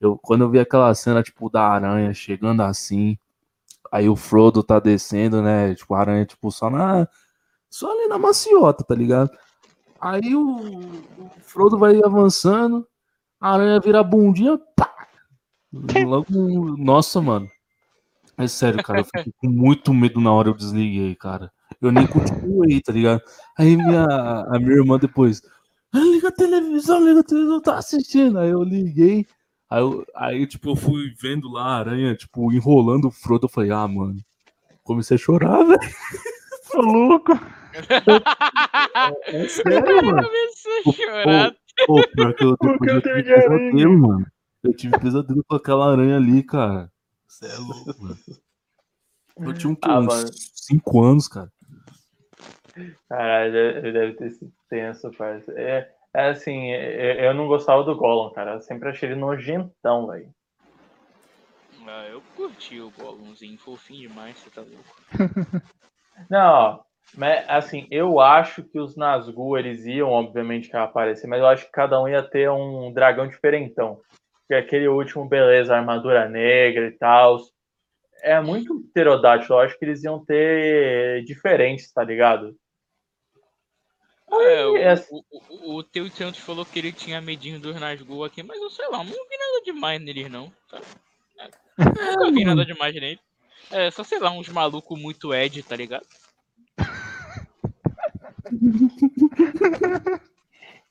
eu, 0.00 0.18
quando 0.18 0.42
eu 0.42 0.50
vi 0.50 0.58
aquela 0.58 0.92
cena, 0.94 1.22
tipo, 1.22 1.48
da 1.48 1.62
aranha 1.62 2.12
chegando 2.12 2.62
assim, 2.62 3.16
aí 3.90 4.08
o 4.08 4.16
Frodo 4.16 4.62
tá 4.62 4.80
descendo, 4.80 5.40
né, 5.40 5.74
tipo, 5.74 5.94
a 5.94 6.00
aranha, 6.00 6.26
tipo, 6.26 6.50
só 6.50 6.68
na, 6.68 7.06
só 7.70 7.92
ali 7.92 8.08
na 8.08 8.18
maciota, 8.18 8.82
tá 8.82 8.94
ligado? 8.94 9.30
Aí 10.00 10.34
o, 10.34 10.58
o 10.58 11.30
Frodo 11.42 11.78
vai 11.78 12.02
avançando, 12.02 12.86
a 13.42 13.54
aranha 13.54 13.80
vira 13.80 14.00
a 14.00 14.04
bundinha, 14.04 14.58
pá! 14.76 14.90
Logo, 16.06 16.76
nossa, 16.76 17.20
mano. 17.20 17.50
É 18.38 18.46
sério, 18.46 18.82
cara, 18.82 19.00
eu 19.00 19.04
fiquei 19.04 19.32
com 19.36 19.48
muito 19.48 19.92
medo 19.92 20.20
na 20.20 20.32
hora 20.32 20.48
eu 20.48 20.54
desliguei, 20.54 21.14
cara. 21.14 21.50
Eu 21.80 21.90
nem 21.90 22.06
continuei, 22.06 22.80
tá 22.80 22.92
ligado? 22.92 23.20
Aí 23.58 23.76
minha, 23.76 24.04
a 24.04 24.58
minha 24.58 24.76
irmã 24.76 24.98
depois, 24.98 25.42
"Ah, 25.92 25.98
liga 25.98 26.28
a 26.28 26.32
televisão, 26.32 27.04
liga 27.04 27.20
a 27.20 27.24
televisão, 27.24 27.60
tá 27.60 27.76
assistindo. 27.76 28.38
Aí 28.38 28.50
eu 28.50 28.62
liguei, 28.62 29.26
aí, 29.68 29.80
eu, 29.80 30.04
aí 30.14 30.46
tipo, 30.46 30.70
eu 30.70 30.76
fui 30.76 31.12
vendo 31.20 31.50
lá 31.50 31.64
a 31.64 31.78
aranha, 31.78 32.14
tipo, 32.14 32.52
enrolando 32.52 33.08
o 33.08 33.10
Frodo. 33.10 33.46
Eu 33.46 33.50
falei, 33.50 33.70
ah, 33.70 33.88
mano, 33.88 34.16
comecei 34.84 35.16
a 35.16 35.18
chorar, 35.18 35.64
velho. 35.64 35.80
Ô, 36.74 36.80
louco. 36.80 37.32
É 39.26 39.48
sério, 39.48 40.04
mano. 40.04 40.28
Começou 40.28 40.82
Pô, 40.84 40.90
a 40.90 40.92
chorar. 40.92 41.56
Pô, 41.86 42.02
pior 42.08 42.34
que 42.34 42.44
eu, 42.44 42.56
depois 42.60 42.92
eu 42.92 43.02
tive 43.02 43.22
pesadelo, 43.22 43.98
mano. 43.98 44.26
Eu 44.62 44.74
tive 44.74 44.98
pesadelo 44.98 45.44
com 45.44 45.56
aquela 45.56 45.90
aranha 45.90 46.16
ali, 46.16 46.42
cara. 46.42 46.90
Você 47.26 47.46
é 47.46 47.56
louco, 47.58 47.94
mano. 48.02 48.18
Eu 49.38 49.54
tinha 49.54 49.72
um, 49.72 49.76
Ah, 49.82 49.98
uns 49.98 50.06
mano. 50.06 50.30
5 50.54 51.02
anos, 51.02 51.28
cara. 51.28 51.50
Caralho, 53.08 53.56
ele 53.56 53.92
deve 53.92 54.14
ter 54.14 54.30
sido 54.30 54.52
tenso, 54.68 55.10
parça. 55.12 55.52
É, 55.52 55.92
é 56.14 56.28
assim, 56.28 56.70
é- 56.70 57.26
eu 57.26 57.34
não 57.34 57.46
gostava 57.48 57.82
do 57.82 57.96
Gollum, 57.96 58.32
cara. 58.32 58.54
Eu 58.54 58.60
sempre 58.62 58.88
achei 58.88 59.08
ele 59.10 59.18
nojentão, 59.18 60.06
velho. 60.06 60.32
Ah, 61.86 62.06
eu 62.08 62.22
curti 62.36 62.80
o 62.80 62.90
Gollumzinho, 62.92 63.58
fofinho 63.58 64.08
demais, 64.08 64.38
você 64.38 64.50
tá 64.50 64.62
louco. 64.62 65.02
Não, 66.30 66.52
ó, 66.52 66.80
mas 67.14 67.44
assim, 67.48 67.86
eu 67.90 68.20
acho 68.20 68.62
que 68.62 68.78
os 68.78 68.96
Nazgûl, 68.96 69.58
eles 69.58 69.84
iam, 69.84 70.10
obviamente, 70.10 70.68
que 70.68 70.76
aparecer, 70.76 71.26
mas 71.26 71.40
eu 71.40 71.46
acho 71.46 71.66
que 71.66 71.72
cada 71.72 72.00
um 72.00 72.08
ia 72.08 72.22
ter 72.22 72.50
um 72.50 72.92
dragão 72.92 73.28
diferentão. 73.28 74.00
Porque 74.40 74.54
aquele 74.54 74.88
último, 74.88 75.28
beleza, 75.28 75.76
armadura 75.76 76.28
negra 76.28 76.86
e 76.86 76.92
tal. 76.92 77.38
É 78.22 78.40
muito 78.40 78.80
pterodáctilo, 78.92 79.56
eu 79.56 79.60
acho 79.60 79.78
que 79.78 79.84
eles 79.84 80.02
iam 80.04 80.24
ter 80.24 81.24
diferentes, 81.24 81.92
tá 81.92 82.04
ligado? 82.04 82.56
É, 84.30 84.64
o, 85.10 85.76
o, 85.76 85.82
teu 85.82 86.08
Santos 86.08 86.40
falou 86.40 86.64
que 86.64 86.78
ele 86.78 86.92
tinha 86.92 87.20
medinho 87.20 87.60
dos 87.60 87.78
Nazgûl 87.78 88.24
aqui, 88.24 88.42
mas 88.42 88.58
eu 88.62 88.70
sei 88.70 88.88
lá, 88.88 88.98
não 88.98 89.04
vi 89.04 89.12
nada 89.12 89.62
demais 89.64 90.00
neles 90.00 90.30
não. 90.30 90.50
Tá? 90.70 90.80
Nunca 92.16 92.32
vi 92.32 92.44
nada 92.44 92.64
demais 92.64 92.94
nele. 92.94 93.20
É, 93.70 93.90
só 93.90 94.02
sei 94.02 94.18
lá, 94.18 94.30
uns 94.30 94.48
malucos 94.48 94.98
muito 94.98 95.34
Ed, 95.34 95.62
tá 95.62 95.76
ligado? 95.76 96.06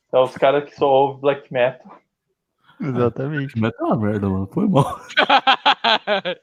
Então, 0.07 0.23
os 0.23 0.37
caras 0.37 0.65
que 0.65 0.75
só 0.75 0.87
ouvem 0.89 1.21
black 1.21 1.53
metal. 1.53 1.97
Exatamente. 2.81 3.57
Mas 3.57 3.71
é 3.79 3.83
uma 3.83 3.95
merda, 3.95 4.27
mano. 4.27 4.47
Foi 4.47 4.67
mal. 4.67 4.99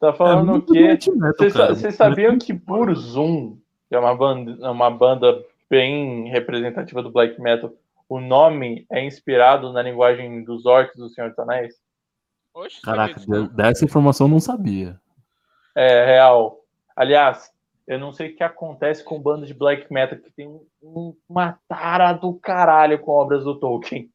Tá 0.00 0.12
falando 0.12 0.48
o 0.48 0.52
muito 0.52 0.72
quê? 0.72 0.86
doente 0.86 1.10
metal, 1.12 1.68
Vocês, 1.68 1.94
sabiam 1.94 2.38
que 2.38 2.52
Burzum, 2.52 3.56
que 3.88 3.94
é 3.94 3.98
uma 3.98 4.14
banda, 4.14 4.58
é 4.60 4.68
uma 4.68 4.90
banda 4.90 5.42
bem 5.70 6.28
representativa 6.28 7.02
do 7.02 7.10
black 7.10 7.40
metal, 7.40 7.72
o 8.06 8.20
nome 8.20 8.84
é 8.90 9.02
inspirado 9.02 9.72
na 9.72 9.80
linguagem 9.80 10.44
dos 10.44 10.66
orcs 10.66 10.96
do 10.96 11.08
Senhor 11.08 11.30
dos 11.30 11.38
Anéis? 11.38 11.74
Oxe, 12.52 12.82
Caraca, 12.82 13.18
dessa 13.54 13.84
informação 13.86 14.26
eu 14.26 14.32
não 14.32 14.40
sabia. 14.40 15.00
É 15.74 16.04
real. 16.04 16.60
Aliás, 16.94 17.50
eu 17.86 17.98
não 17.98 18.12
sei 18.12 18.30
o 18.30 18.36
que 18.36 18.42
acontece 18.42 19.04
com 19.04 19.20
banda 19.20 19.46
de 19.46 19.54
black 19.54 19.92
metal 19.92 20.18
que 20.18 20.30
tem 20.30 20.46
um- 20.48 20.66
um- 20.82 21.16
uma 21.28 21.58
tara 21.68 22.12
do 22.12 22.34
caralho 22.34 22.98
com 22.98 23.12
obras 23.12 23.44
do 23.44 23.58
Tolkien. 23.58 24.10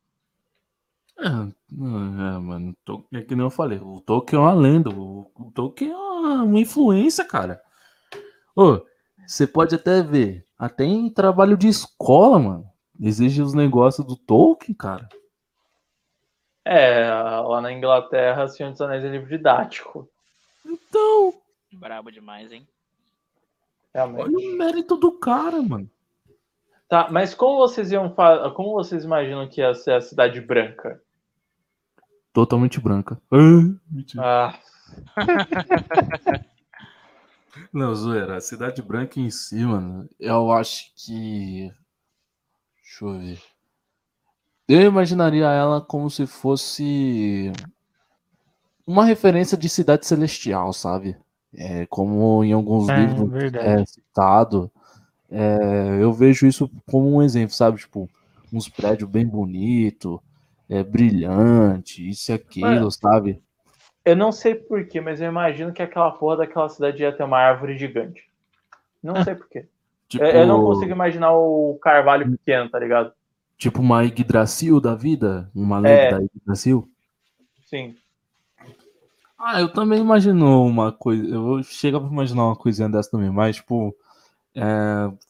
É, 1.19 1.25
é, 1.27 2.37
mano, 2.39 2.75
é 3.13 3.21
que 3.21 3.35
nem 3.35 3.45
eu 3.45 3.49
falei, 3.49 3.77
o 3.79 3.99
Tolkien 4.01 4.39
é 4.39 4.43
uma 4.43 4.53
lenda, 4.53 4.89
o, 4.89 5.29
o 5.35 5.51
Tolkien 5.51 5.91
é 5.91 5.95
uma, 5.95 6.43
uma 6.43 6.59
influência, 6.59 7.25
cara. 7.25 7.61
Ô, 8.55 8.79
você 9.27 9.45
pode 9.45 9.75
até 9.75 10.01
ver, 10.01 10.45
até 10.57 10.85
em 10.85 11.09
trabalho 11.09 11.57
de 11.57 11.67
escola, 11.67 12.39
mano, 12.39 12.65
exige 12.99 13.41
os 13.41 13.53
negócios 13.53 14.05
do 14.07 14.15
Tolkien, 14.15 14.75
cara. 14.75 15.07
É, 16.65 17.09
lá 17.09 17.61
na 17.61 17.71
Inglaterra, 17.71 18.47
Senhor 18.47 18.71
dos 18.71 18.81
Anéis 18.81 19.03
é 19.03 19.09
livro 19.09 19.27
didático. 19.29 20.09
Então, 20.65 21.33
Brabo 21.73 22.11
demais, 22.11 22.51
hein? 22.51 22.67
Realmente. 23.93 24.21
olha 24.23 24.37
o 24.37 24.57
mérito 24.57 24.95
do 24.95 25.11
cara, 25.11 25.61
mano. 25.61 25.89
Tá, 26.87 27.07
mas 27.11 27.33
como 27.35 27.57
vocês 27.57 27.91
iam 27.91 28.09
como 28.55 28.73
vocês 28.73 29.03
imaginam 29.03 29.47
que 29.47 29.61
ia 29.61 29.73
ser 29.73 29.93
a 29.93 30.01
Cidade 30.01 30.41
Branca? 30.41 31.01
Totalmente 32.33 32.79
branca. 32.79 33.19
Ah, 33.31 33.75
mentira. 33.91 34.23
Ah, 34.23 34.59
Não, 37.73 37.93
zoeira, 37.93 38.37
a 38.37 38.41
Cidade 38.41 38.81
Branca 38.81 39.19
em 39.19 39.29
si, 39.29 39.63
mano, 39.63 40.09
eu 40.19 40.51
acho 40.51 40.91
que. 40.95 41.71
Deixa 42.81 43.05
eu 43.05 43.19
ver. 43.19 43.41
Eu 44.67 44.81
imaginaria 44.81 45.45
ela 45.45 45.81
como 45.81 46.09
se 46.09 46.27
fosse 46.27 47.51
uma 48.85 49.03
referência 49.03 49.57
de 49.57 49.67
cidade 49.67 50.05
celestial, 50.05 50.71
sabe? 50.73 51.17
É, 51.55 51.85
como 51.87 52.43
em 52.43 52.53
alguns 52.53 52.87
É, 52.89 52.95
livros 52.99 53.29
verdade. 53.31 53.67
é 53.81 53.85
citado. 53.85 54.71
É, 55.31 55.97
eu 55.99 56.13
vejo 56.13 56.45
isso 56.47 56.69
como 56.85 57.15
um 57.15 57.21
exemplo, 57.21 57.53
sabe? 57.55 57.77
Tipo, 57.79 58.09
uns 58.53 58.67
prédios 58.69 59.09
bem 59.09 59.25
bonitos, 59.25 60.19
é, 60.69 60.83
brilhante, 60.83 62.07
isso 62.07 62.31
e 62.31 62.33
aquilo, 62.33 62.91
sabe? 62.91 63.41
eu 64.05 64.15
não 64.15 64.31
sei 64.31 64.55
porquê, 64.55 64.99
mas 64.99 65.21
eu 65.21 65.27
imagino 65.27 65.71
que 65.71 65.83
aquela 65.83 66.09
porra 66.09 66.37
daquela 66.37 66.67
cidade 66.67 67.03
ia 67.03 67.11
ter 67.11 67.23
uma 67.23 67.37
árvore 67.37 67.77
gigante. 67.77 68.23
Não 69.03 69.23
sei 69.23 69.35
porquê. 69.35 69.67
Tipo, 70.07 70.23
Eu, 70.25 70.31
eu 70.41 70.47
não 70.47 70.63
consigo 70.63 70.91
imaginar 70.91 71.31
o 71.33 71.77
carvalho 71.81 72.31
pequeno, 72.31 72.69
tá 72.69 72.79
ligado? 72.79 73.11
tipo 73.57 73.81
uma 73.81 74.03
Yggdrasil 74.05 74.79
da 74.79 74.95
vida, 74.95 75.51
uma 75.53 75.77
lenda 75.79 75.91
É. 75.93 76.11
da 76.11 76.17
Yggdrasil. 76.23 76.89
Sim. 77.65 77.95
Ah, 79.39 79.61
eu 79.61 79.71
também 79.71 80.01
imagino 80.01 80.65
uma 80.65 80.91
coisa. 80.91 81.25
Eu 81.25 81.63
chego 81.63 81.99
pra 82.01 82.09
imaginar 82.09 82.45
uma 82.45 82.55
coisinha 82.57 82.89
dessa 82.89 83.09
também, 83.09 83.29
mas, 83.29 83.55
tipo, 83.55 83.95
é, 84.53 84.63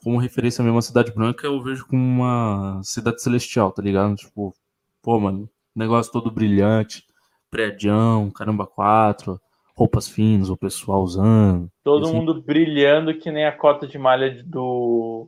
como 0.03 0.17
referência 0.17 0.63
mesmo 0.63 0.79
à 0.79 0.81
Cidade 0.81 1.11
Branca, 1.11 1.45
eu 1.45 1.61
vejo 1.61 1.85
como 1.85 2.01
uma 2.01 2.81
cidade 2.83 3.21
celestial, 3.21 3.71
tá 3.71 3.81
ligado? 3.83 4.15
Tipo, 4.15 4.53
pô, 5.01 5.19
mano, 5.19 5.47
negócio 5.75 6.11
todo 6.11 6.31
brilhante, 6.31 7.03
prédião, 7.51 8.31
caramba, 8.31 8.65
quatro, 8.65 9.39
roupas 9.75 10.07
finas, 10.09 10.49
o 10.49 10.57
pessoal 10.57 11.03
usando. 11.03 11.69
Todo 11.83 12.05
Assim. 12.05 12.15
mundo 12.15 12.41
brilhando 12.41 13.13
que 13.13 13.31
nem 13.31 13.45
a 13.45 13.51
cota 13.51 13.85
de 13.87 13.99
malha 13.99 14.43
do, 14.43 15.27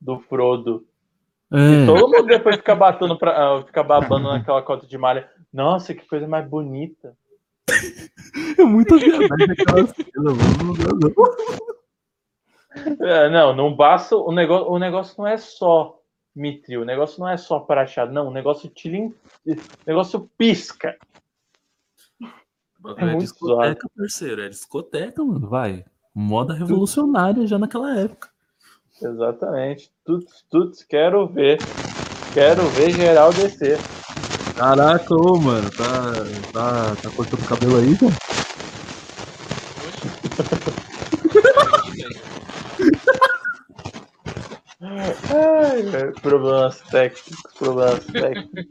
do 0.00 0.18
Frodo. 0.18 0.84
E 1.52 1.56
É, 1.56 1.86
todo 1.86 2.08
mundo 2.10 2.26
depois 2.26 2.56
fica 2.56 2.74
batendo 2.74 3.16
pra, 3.16 3.58
ah, 3.58 3.62
fica 3.64 3.84
babando 3.84 4.28
naquela 4.28 4.62
cota 4.62 4.84
de 4.84 4.98
malha. 4.98 5.30
Nossa, 5.52 5.94
que 5.94 6.04
coisa 6.08 6.26
mais 6.26 6.48
bonita. 6.48 7.16
É 8.58 8.64
muita 8.64 8.96
verdade 8.98 9.52
aquela 9.52 9.86
cena, 9.86 10.08
mano. 10.16 10.64
Não 10.64 10.74
dá, 10.74 10.88
não. 10.92 11.12
É, 13.08 13.30
não, 13.30 13.56
não 13.56 13.74
basta. 13.74 14.16
O 14.16 14.32
negócio, 14.32 14.70
o 14.70 14.78
negócio 14.78 15.14
não 15.18 15.26
é 15.26 15.36
só 15.36 16.00
mitril, 16.34 16.82
o 16.82 16.84
negócio 16.84 17.20
não 17.20 17.28
é 17.28 17.36
só 17.36 17.58
prateado, 17.58 18.12
não. 18.12 18.28
O 18.28 18.32
negócio 18.32 18.68
te 18.68 18.88
lim... 18.88 19.14
o 19.46 19.56
negócio 19.86 20.30
pisca. 20.36 20.96
É, 22.98 23.04
muito 23.04 23.20
discoteca, 23.20 23.88
parceiro, 23.96 24.42
é 24.42 24.48
discoteca, 24.48 25.24
mano, 25.24 25.48
vai. 25.48 25.84
Moda 26.14 26.54
revolucionária 26.54 27.46
já 27.46 27.58
naquela 27.58 27.98
época. 27.98 28.30
Exatamente. 29.02 29.90
Tuts, 30.04 30.44
tuts, 30.48 30.84
quero 30.84 31.26
ver. 31.26 31.58
Quero 32.32 32.62
ver 32.68 32.92
geral 32.92 33.32
descer. 33.32 33.78
Caraca, 34.56 35.14
ô, 35.14 35.38
mano, 35.38 35.70
tá, 35.70 36.12
tá, 36.50 36.96
tá 36.96 37.10
cortando 37.10 37.42
o 37.42 37.46
cabelo 37.46 37.76
aí, 37.76 37.94
cara? 37.98 38.12
Ai, 44.80 45.82
velho, 45.82 46.12
problemas 46.22 46.80
técnicos, 46.80 47.52
problemas 47.58 48.06
técnicos. 48.06 48.64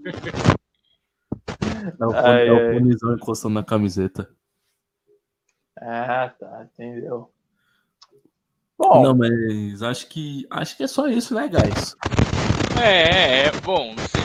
É 1.99 2.05
o, 2.05 2.11
Ai, 2.13 2.47
é 2.47 2.51
o 2.51 2.73
fonezão 2.73 3.13
encostando 3.13 3.53
na 3.53 3.63
camiseta. 3.63 4.27
Ah, 5.79 6.33
tá, 6.39 6.65
entendeu. 6.73 7.29
Bom, 8.75 9.03
Não, 9.03 9.15
mas 9.15 9.83
acho 9.83 10.07
que 10.07 10.47
acho 10.49 10.75
que 10.75 10.83
é 10.83 10.87
só 10.87 11.07
isso, 11.07 11.35
né, 11.35 11.47
guys? 11.47 11.95
É, 12.81 12.89
é, 12.89 13.47
é, 13.47 13.51
bom, 13.61 13.93
é, 13.93 14.24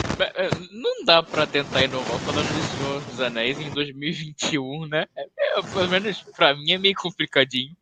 não 0.72 1.04
dá 1.04 1.22
pra 1.22 1.46
tentar 1.46 1.82
inovar 1.82 2.18
falando 2.20 2.50
de 2.52 2.62
Senhor 2.62 3.00
dos 3.02 3.20
Anéis 3.20 3.58
em 3.58 3.72
2021, 3.72 4.86
né? 4.86 5.06
É, 5.16 5.58
é, 5.58 5.62
pelo 5.62 5.88
menos 5.88 6.22
pra 6.36 6.54
mim 6.54 6.72
é 6.72 6.78
meio 6.78 6.94
complicadinho. 6.94 7.74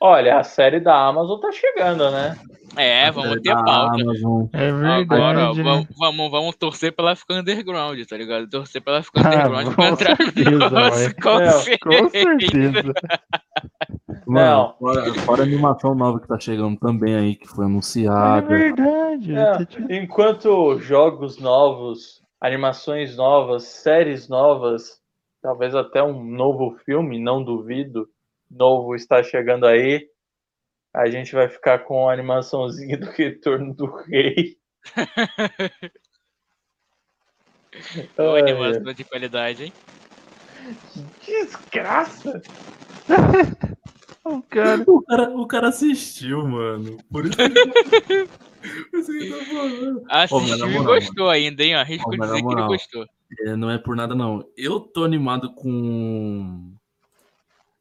olha, 0.00 0.38
a 0.38 0.42
série 0.44 0.80
da 0.80 0.94
Amazon 1.06 1.40
tá 1.40 1.50
chegando, 1.52 2.10
né? 2.10 2.36
É, 2.76 3.08
vamos 3.10 3.40
ter 3.40 3.50
Ah, 3.52 3.62
pauta. 3.64 4.02
Amazon. 4.02 4.46
É 4.52 4.72
verdade. 4.72 5.02
Agora, 5.02 5.50
ó, 5.50 5.54
né? 5.54 5.62
vamos, 5.62 5.86
vamos, 5.96 6.30
vamos 6.30 6.56
torcer 6.56 6.92
pra 6.92 7.04
ela 7.06 7.16
ficar 7.16 7.34
underground, 7.34 8.04
tá 8.04 8.16
ligado? 8.16 8.48
Torcer 8.50 8.82
pra 8.82 8.94
ela 8.94 9.02
ficar 9.02 9.20
Ah, 9.24 9.28
underground 9.28 9.66
pra 9.66 9.76
com 9.76 9.92
entrar 9.92 10.16
certeza, 10.16 10.50
no 10.50 10.70
nosso, 10.70 10.90
vai. 10.98 11.14
com 11.14 11.38
Não, 11.38 11.50
certeza. 11.60 12.00
Com 12.00 12.10
certeza. 12.10 12.92
Mano, 14.26 14.46
Não. 14.46 14.74
Fora, 14.78 15.14
fora 15.20 15.42
a 15.42 15.44
animação 15.44 15.94
nova 15.94 16.18
que 16.20 16.26
tá 16.28 16.38
chegando 16.40 16.78
também 16.78 17.14
aí, 17.14 17.36
que 17.36 17.46
foi 17.46 17.64
É 17.64 17.68
anunciada. 17.68 18.46
verdade. 18.46 19.36
É, 19.36 19.44
tá 19.46 19.66
tipo- 19.66 19.92
enquanto 19.92 20.78
jogos 20.78 21.38
novos, 21.38 22.22
animações 22.40 23.16
novas, 23.16 23.64
séries 23.64 24.28
novas, 24.28 25.00
talvez 25.42 25.74
até 25.74 26.02
um 26.02 26.24
novo 26.24 26.78
filme, 26.84 27.18
não 27.18 27.42
duvido, 27.44 28.08
novo 28.50 28.94
está 28.94 29.22
chegando 29.22 29.66
aí. 29.66 30.08
A 30.94 31.10
gente 31.10 31.34
vai 31.34 31.48
ficar 31.48 31.80
com 31.80 32.08
a 32.08 32.12
animaçãozinha 32.12 32.96
do 32.98 33.06
Retorno 33.10 33.74
do 33.74 33.86
Rei. 33.86 34.56
Boa 38.16 38.38
animação 38.38 38.92
de 38.94 39.02
qualidade, 39.04 39.64
hein? 39.64 39.72
Desgraça! 41.26 42.40
o, 44.24 44.42
cara... 44.42 44.84
o, 44.86 45.02
cara, 45.02 45.30
o 45.30 45.46
cara 45.46 45.68
assistiu, 45.68 46.46
mano. 46.46 46.96
Por 47.10 47.26
isso 47.26 47.36
que 47.36 47.42
ele... 47.42 49.30
tá 49.30 49.44
falando. 49.44 50.02
Assistiu 50.08 50.70
e 50.70 50.84
gostou 50.84 51.28
ainda, 51.28 51.62
hein? 51.62 51.74
Arrisco 51.74 52.08
oh, 52.08 52.16
dizer 52.16 52.42
que 52.42 52.52
ele 52.52 52.66
gostou. 52.66 53.06
É, 53.40 53.56
não 53.56 53.70
é 53.70 53.78
por 53.78 53.96
nada, 53.96 54.14
não. 54.14 54.44
Eu 54.56 54.80
tô 54.80 55.04
animado 55.04 55.52
com 55.54 56.74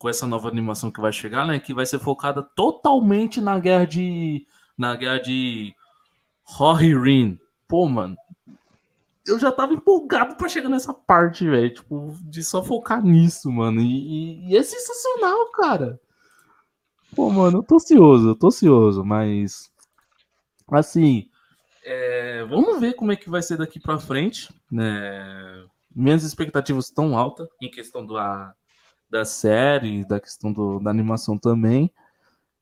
com 0.04 0.10
essa 0.10 0.28
nova 0.28 0.50
animação 0.50 0.92
que 0.92 1.00
vai 1.00 1.14
chegar, 1.14 1.48
né? 1.48 1.58
Que 1.60 1.74
vai 1.74 1.86
ser 1.86 1.98
focada 1.98 2.44
totalmente 2.44 3.40
na 3.40 3.58
guerra 3.58 3.86
de. 3.86 4.46
Na 4.78 4.98
guerra 4.98 5.22
de 5.22 5.74
Rohirrim. 6.44 7.40
Pô, 7.70 7.88
mano. 7.88 8.18
Eu 9.26 9.40
já 9.40 9.50
tava 9.50 9.74
empolgado 9.74 10.36
pra 10.36 10.50
chegar 10.50 10.68
nessa 10.68 10.94
parte, 10.94 11.48
velho. 11.48 11.74
Tipo, 11.74 12.18
de 12.20 12.44
só 12.44 12.62
focar 12.62 13.02
nisso, 13.02 13.50
mano. 13.50 13.80
E, 13.80 13.86
e, 13.86 14.50
e, 14.50 14.58
é 14.58 14.62
sensacional, 14.62 15.50
cara. 15.54 15.98
Pô, 17.16 17.30
mano, 17.30 17.60
eu 17.60 17.64
tô 17.64 17.76
ansioso, 17.76 18.30
eu 18.30 18.36
tô 18.36 18.48
ansioso, 18.48 19.04
mas. 19.04 19.72
Assim. 20.68 21.30
É, 21.86 22.44
vamos 22.46 22.80
ver 22.80 22.94
como 22.94 23.12
é 23.12 23.16
que 23.16 23.30
vai 23.30 23.42
ser 23.42 23.58
daqui 23.58 23.80
pra 23.80 24.00
frente, 24.00 24.54
né? 24.72 25.66
Minhas 25.94 26.24
expectativas 26.24 26.86
estão 26.86 27.18
altas 27.18 27.48
em 27.62 27.70
questão 27.70 28.06
do, 28.06 28.18
a, 28.18 28.54
da 29.10 29.26
série, 29.26 30.06
da 30.06 30.20
questão 30.20 30.52
do, 30.52 30.80
da 30.80 30.90
animação 30.90 31.38
também. 31.38 31.92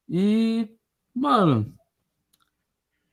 E, 0.09 0.69
mano, 1.15 1.73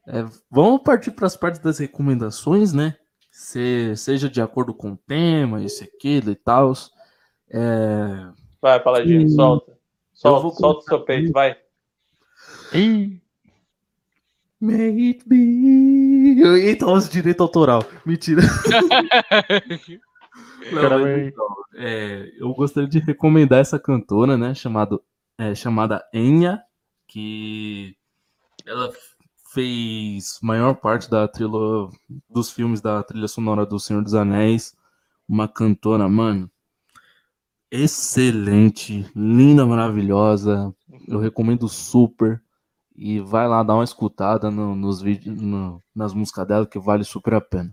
é, 0.06 0.24
vamos 0.50 0.82
partir 0.82 1.12
para 1.12 1.26
as 1.26 1.36
partes 1.36 1.60
das 1.60 1.78
recomendações, 1.78 2.72
né? 2.72 2.96
Se, 3.30 3.94
seja 3.94 4.28
de 4.28 4.40
acordo 4.40 4.74
com 4.74 4.92
o 4.92 4.96
tema, 4.96 5.62
esse, 5.62 5.84
aquilo 5.84 6.30
e 6.30 6.34
tal. 6.34 6.72
É... 7.48 8.26
Vai, 8.60 8.82
Paladino, 8.82 9.22
e... 9.22 9.30
solta. 9.30 9.77
Solta, 10.18 10.56
solta 10.56 10.80
o 10.80 10.82
seu 10.82 11.04
peito, 11.04 11.30
vai. 11.32 11.56
E... 12.74 13.20
May 14.60 15.10
it 15.10 15.22
be. 15.28 16.42
Eita, 16.42 16.86
os 16.86 17.08
direito 17.08 17.40
autoral. 17.40 17.84
Mentira. 18.04 18.42
Não, 20.72 20.98
mas, 21.00 21.28
então, 21.28 21.46
é, 21.76 22.32
eu 22.36 22.52
gostaria 22.52 22.88
de 22.88 22.98
recomendar 22.98 23.60
essa 23.60 23.78
cantora, 23.78 24.36
né? 24.36 24.56
Chamado, 24.56 25.00
é, 25.38 25.54
chamada 25.54 26.04
Enya, 26.12 26.60
que 27.06 27.96
ela 28.66 28.92
fez 29.54 30.40
maior 30.42 30.74
parte 30.74 31.08
da 31.08 31.28
trilha 31.28 31.48
dos 32.28 32.50
filmes 32.50 32.80
da 32.80 33.04
trilha 33.04 33.28
sonora 33.28 33.64
do 33.64 33.78
Senhor 33.78 34.02
dos 34.02 34.14
Anéis. 34.14 34.76
Uma 35.28 35.46
cantora, 35.46 36.08
mano, 36.08 36.50
excelente, 37.70 39.10
linda, 39.14 39.66
maravilhosa. 39.66 40.74
Eu 41.06 41.18
recomendo 41.18 41.68
super. 41.68 42.42
E 42.96 43.20
vai 43.20 43.46
lá 43.46 43.62
dar 43.62 43.74
uma 43.74 43.84
escutada 43.84 44.50
no, 44.50 44.74
nos 44.74 45.00
vídeos, 45.00 45.40
no, 45.40 45.80
nas 45.94 46.12
músicas 46.12 46.48
dela, 46.48 46.66
que 46.66 46.80
vale 46.80 47.04
super 47.04 47.34
a 47.34 47.40
pena. 47.40 47.72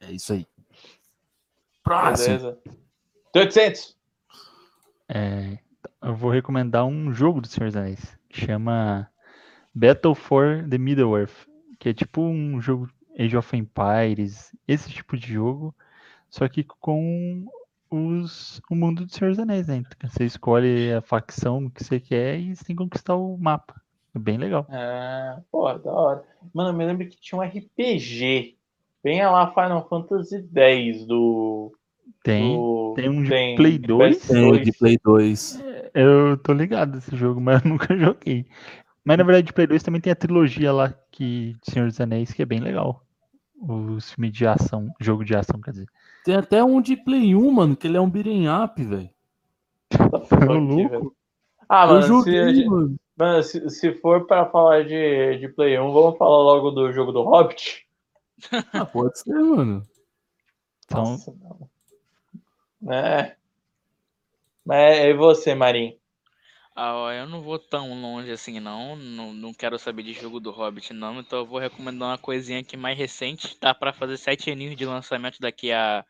É 0.00 0.10
isso 0.10 0.32
aí. 0.32 0.46
Próximo. 1.82 2.38
Beleza. 2.38 2.58
800. 3.36 3.96
É, 5.08 5.58
eu 6.02 6.14
vou 6.14 6.30
recomendar 6.30 6.86
um 6.86 7.12
jogo 7.12 7.40
do 7.40 7.48
Senhor 7.48 7.66
dos 7.66 7.76
Anéis. 7.76 8.18
Que 8.30 8.46
chama 8.46 9.10
Battle 9.74 10.14
for 10.14 10.66
the 10.68 10.78
Middle-earth. 10.78 11.46
Que 11.78 11.90
é 11.90 11.94
tipo 11.94 12.22
um 12.22 12.58
jogo 12.60 12.88
Age 13.18 13.36
of 13.36 13.54
Empires. 13.54 14.56
Esse 14.66 14.88
tipo 14.88 15.18
de 15.18 15.34
jogo. 15.34 15.74
Só 16.30 16.48
que 16.48 16.64
com 16.64 17.46
os, 17.90 18.60
o 18.70 18.74
mundo 18.74 19.04
do 19.04 19.12
Senhor 19.12 19.30
dos 19.30 19.38
Anéis, 19.38 19.66
né? 19.66 19.76
Então, 19.76 20.10
você 20.10 20.24
escolhe 20.24 20.92
a 20.92 21.00
facção 21.00 21.70
que 21.70 21.82
você 21.82 22.00
quer 22.00 22.38
e 22.38 22.54
você 22.54 22.64
tem 22.64 22.76
que 22.76 22.82
conquistar 22.82 23.14
o 23.14 23.36
mapa. 23.36 23.80
É 24.14 24.18
bem 24.18 24.38
legal. 24.38 24.66
Ah, 24.70 25.40
pô, 25.50 25.72
da 25.74 25.92
hora. 25.92 26.24
Mano, 26.54 26.70
eu 26.70 26.74
me 26.74 26.86
lembro 26.86 27.08
que 27.08 27.20
tinha 27.20 27.38
um 27.38 27.44
RPG 27.44 28.56
Venha 29.06 29.30
lá 29.30 29.52
Final 29.52 29.88
Fantasy 29.88 30.44
X 30.52 31.06
do. 31.06 31.72
Tem. 32.24 32.56
Do... 32.56 32.92
Tem 32.96 33.08
um 33.08 33.22
de 33.22 33.28
tem, 33.28 33.54
Play 33.54 33.78
2? 33.78 34.26
Tem 34.26 34.62
de 34.62 34.72
Play 34.72 34.98
2. 35.04 35.60
É, 35.60 35.90
eu 35.94 36.36
tô 36.36 36.52
ligado 36.52 36.96
nesse 36.96 37.14
jogo, 37.14 37.38
mas 37.40 37.64
eu 37.64 37.70
nunca 37.70 37.96
joguei. 37.96 38.46
Mas 39.04 39.16
na 39.16 39.22
verdade, 39.22 39.46
de 39.46 39.52
Play 39.52 39.68
2 39.68 39.80
também 39.84 40.00
tem 40.00 40.12
a 40.12 40.16
trilogia 40.16 40.72
lá 40.72 40.92
que 41.12 41.54
de 41.64 41.70
Senhor 41.70 41.86
dos 41.86 42.00
Anéis, 42.00 42.32
que 42.32 42.42
é 42.42 42.44
bem 42.44 42.58
legal. 42.58 43.06
Os 43.60 44.10
filmes 44.10 44.32
de 44.32 44.44
ação, 44.44 44.92
jogo 45.00 45.24
de 45.24 45.36
ação, 45.36 45.60
quer 45.60 45.70
dizer. 45.70 45.86
Tem 46.26 46.34
até 46.34 46.64
um 46.64 46.80
de 46.80 46.96
Play 46.96 47.36
1, 47.36 47.50
mano, 47.52 47.76
que 47.76 47.86
ele 47.86 47.96
é 47.96 48.00
um 48.00 48.10
beat'em 48.10 48.48
up, 48.48 48.82
velho. 48.82 49.08
Tá 49.88 50.08
louco? 50.58 51.14
Ah, 51.68 51.86
mano, 51.86 52.02
joguei, 52.02 52.52
se, 52.52 52.64
mano. 52.64 52.96
mano 53.16 53.42
se, 53.44 53.70
se, 53.70 53.94
for 54.00 54.26
pra 54.26 54.44
falar 54.46 54.82
de, 54.82 55.38
de 55.38 55.48
Play 55.48 55.78
1, 55.78 55.92
vamos 55.92 56.18
falar 56.18 56.38
logo 56.38 56.72
do 56.72 56.92
jogo 56.92 57.12
do 57.12 57.22
Hobbit. 57.22 57.86
Ah, 58.72 58.84
pode 58.84 59.16
ser, 59.20 59.34
mano. 59.34 59.86
Então... 60.84 61.04
Nossa, 61.04 61.32
não. 62.82 62.92
É. 62.92 63.36
Mas 64.64 64.98
e 64.98 65.14
você, 65.14 65.54
Marim? 65.54 65.96
Ah, 66.74 67.12
eu 67.14 67.28
não 67.28 67.40
vou 67.40 67.60
tão 67.60 68.02
longe 68.02 68.32
assim, 68.32 68.58
não. 68.58 68.96
não. 68.96 69.32
Não 69.32 69.54
quero 69.54 69.78
saber 69.78 70.02
de 70.02 70.12
jogo 70.12 70.40
do 70.40 70.50
Hobbit, 70.50 70.92
não. 70.92 71.20
Então 71.20 71.38
eu 71.38 71.46
vou 71.46 71.60
recomendar 71.60 72.08
uma 72.08 72.18
coisinha 72.18 72.58
aqui 72.58 72.76
mais 72.76 72.98
recente. 72.98 73.56
Tá 73.56 73.72
para 73.72 73.92
fazer 73.92 74.16
sete 74.16 74.50
aninhos 74.50 74.74
de 74.74 74.84
lançamento 74.84 75.40
daqui 75.40 75.70
a 75.70 76.04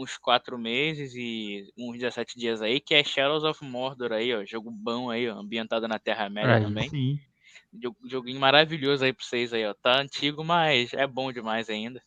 uns 0.00 0.16
quatro 0.16 0.58
meses 0.58 1.14
e 1.14 1.72
uns 1.78 1.98
17 1.98 2.38
dias 2.38 2.62
aí, 2.62 2.80
que 2.80 2.94
é 2.94 3.04
Shadows 3.04 3.44
of 3.44 3.64
Mordor 3.64 4.12
aí, 4.12 4.34
ó. 4.34 4.44
Jogo 4.44 4.70
bom 4.70 5.10
aí, 5.10 5.28
ó, 5.28 5.38
ambientado 5.38 5.86
na 5.86 5.98
Terra-média 5.98 6.60
também. 6.60 6.88
Sim. 6.88 7.18
Joguinho 8.04 8.40
maravilhoso 8.40 9.04
aí 9.04 9.12
pra 9.12 9.24
vocês 9.24 9.52
aí, 9.52 9.64
ó. 9.66 9.74
Tá 9.74 10.00
antigo, 10.00 10.44
mas 10.44 10.92
é 10.92 11.06
bom 11.06 11.32
demais 11.32 11.68
ainda. 11.68 12.02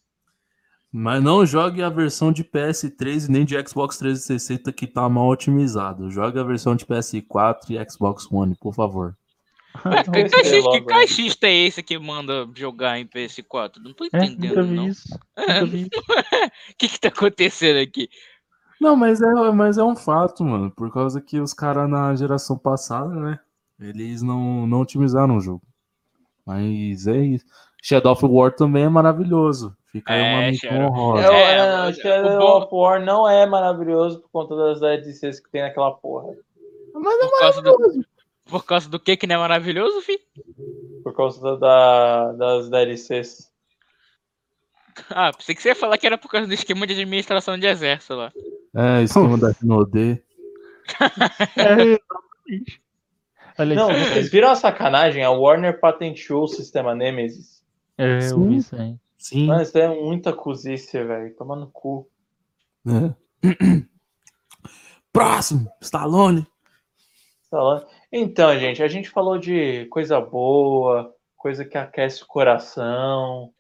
Mas 0.92 1.24
não 1.24 1.44
jogue 1.44 1.82
a 1.82 1.90
versão 1.90 2.32
de 2.32 2.44
PS3 2.44 3.28
nem 3.28 3.44
de 3.44 3.56
Xbox 3.68 3.98
360 3.98 4.72
que 4.72 4.86
tá 4.86 5.10
mal 5.10 5.28
otimizado. 5.28 6.12
Jogue 6.12 6.38
a 6.38 6.44
versão 6.44 6.76
de 6.76 6.86
PS4 6.86 7.72
e 7.72 7.90
Xbox 7.90 8.32
One, 8.32 8.56
por 8.60 8.76
favor. 8.76 9.18
Ué, 9.86 10.04
que, 10.04 10.30
caixista, 10.30 10.72
que 10.72 10.82
caixista 10.82 11.48
é 11.48 11.54
esse 11.54 11.84
que 11.84 11.98
manda 11.98 12.48
jogar 12.56 13.00
em 13.00 13.08
PS4? 13.08 13.74
Não 13.84 13.94
tô 13.94 14.06
é, 14.06 14.08
entendendo, 14.08 14.60
é, 14.60 14.64
não. 14.64 14.86
O 15.68 16.76
que 16.78 16.88
que 16.88 17.00
tá 17.00 17.10
acontecendo 17.10 17.80
aqui? 17.80 18.10
Não, 18.80 18.96
mas 18.96 19.22
é, 19.22 19.32
mas 19.52 19.78
é 19.78 19.84
um 19.84 19.96
fato, 19.96 20.44
mano. 20.44 20.72
Por 20.72 20.92
causa 20.92 21.22
que 21.22 21.40
os 21.40 21.54
caras 21.54 21.90
na 21.90 22.16
geração 22.16 22.58
passada, 22.58 23.14
né? 23.14 23.40
Eles 23.80 24.22
não, 24.22 24.68
não 24.68 24.82
otimizaram 24.82 25.38
o 25.38 25.42
jogo. 25.42 25.62
Mas 26.46 27.08
é 27.08 27.18
isso. 27.18 27.46
Shadow 27.82 28.14
of 28.14 28.26
War 28.26 28.54
também 28.54 28.84
é 28.84 28.90
maravilhoso. 28.90 29.76
Fica 29.92 30.12
aí 30.14 30.22
uma 30.22 30.44
é, 30.44 30.52
missão 30.52 30.86
honrosa. 30.88 31.28
É, 31.28 31.36
é, 31.36 31.90
é, 31.90 31.94
Shadow 31.94 32.58
of 32.58 32.68
War 32.72 33.04
não 33.04 33.30
é 33.30 33.46
maravilhoso 33.46 34.22
por 34.22 34.30
conta 34.32 34.56
das 34.56 34.80
DLCs 34.80 35.40
que 35.40 35.52
tem 35.52 35.62
naquela 35.62 35.92
porra. 35.92 36.34
Mas 36.94 37.16
é 37.16 37.28
por 37.28 37.32
maravilhoso. 37.40 38.00
Do, 38.00 38.06
por 38.46 38.66
causa 38.66 38.90
do 38.90 39.00
que 39.00 39.18
que 39.18 39.28
não 39.28 39.36
é 39.36 39.40
maravilhoso, 39.40 40.02
fi? 40.02 40.20
Por 41.04 41.16
causa 41.16 41.58
da, 41.58 42.32
das 42.34 42.70
DLCs. 42.70 43.52
Ah, 45.10 45.32
pensei 45.34 45.56
que 45.56 45.62
você 45.62 45.70
ia 45.70 45.76
falar 45.76 45.98
que 45.98 46.06
era 46.06 46.18
por 46.18 46.30
causa 46.30 46.48
do 46.48 46.54
esquema 46.54 46.86
de 46.86 46.94
administração 46.94 47.58
de 47.58 47.66
exército 47.66 48.16
lá. 48.16 48.32
É, 48.76 49.04
esquema 49.04 49.38
da 49.38 49.52
Rinode. 49.52 50.24
é, 51.58 51.82
exatamente. 51.82 52.84
Olha 53.58 53.76
não, 53.76 53.88
vocês 53.88 54.32
viram 54.32 54.50
a 54.50 54.56
sacanagem? 54.56 55.24
A 55.24 55.30
Warner 55.30 55.80
patenteou 55.80 56.44
o 56.44 56.48
sistema 56.48 56.96
Nemesis. 56.96 57.64
É, 57.98 58.32
eu 58.32 58.44
vi 58.44 58.58
isso 58.58 58.76
aí. 58.76 58.96
Sim. 59.18 59.48
Mas 59.48 59.70
isso 59.70 59.78
é 59.78 59.88
muita 59.88 60.34
cozice, 60.34 61.04
velho. 61.04 61.34
Toma 61.36 61.56
no 61.56 61.68
cu. 61.68 62.10
É. 62.88 63.14
Próximo, 65.14 65.72
Stallone. 65.80 66.48
Stallone. 67.44 67.86
Então, 68.16 68.56
gente, 68.60 68.84
a 68.84 68.88
gente 68.88 69.10
falou 69.10 69.40
de 69.40 69.86
coisa 69.86 70.22
boa, 70.22 71.12
coisa 71.36 71.66
que 71.66 71.76
aquece 71.76 72.22
o 72.22 72.28
coração, 72.28 73.52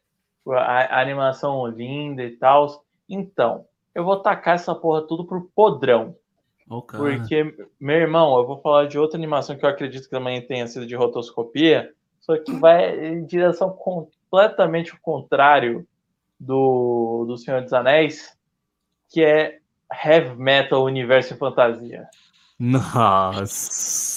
a, 0.47 0.95
a 0.97 1.01
animação 1.01 1.65
linda 1.65 2.23
e 2.23 2.37
tal. 2.37 2.85
Então, 3.09 3.65
eu 3.95 4.03
vou 4.03 4.21
tacar 4.21 4.53
essa 4.53 4.75
porra 4.75 5.07
tudo 5.07 5.25
pro 5.25 5.49
podrão. 5.55 6.15
Oh, 6.69 6.83
Porque, 6.83 7.67
meu 7.79 7.95
irmão, 7.95 8.37
eu 8.37 8.45
vou 8.45 8.61
falar 8.61 8.85
de 8.85 8.99
outra 8.99 9.17
animação 9.17 9.57
que 9.57 9.65
eu 9.65 9.69
acredito 9.69 10.03
que 10.03 10.11
também 10.11 10.39
tenha 10.45 10.67
sido 10.67 10.85
de 10.85 10.95
rotoscopia, 10.95 11.91
só 12.21 12.37
que 12.37 12.53
vai 12.53 13.07
em 13.07 13.25
direção 13.25 13.71
completamente 13.71 14.93
o 14.93 15.01
contrário 15.01 15.83
do, 16.39 17.25
do 17.27 17.37
Senhor 17.39 17.63
dos 17.63 17.73
Anéis, 17.73 18.37
que 19.09 19.23
é 19.23 19.57
Heavy 20.05 20.35
Metal 20.37 20.83
Universo 20.83 21.33
e 21.33 21.37
Fantasia. 21.37 22.07
Nossa! 22.59 24.12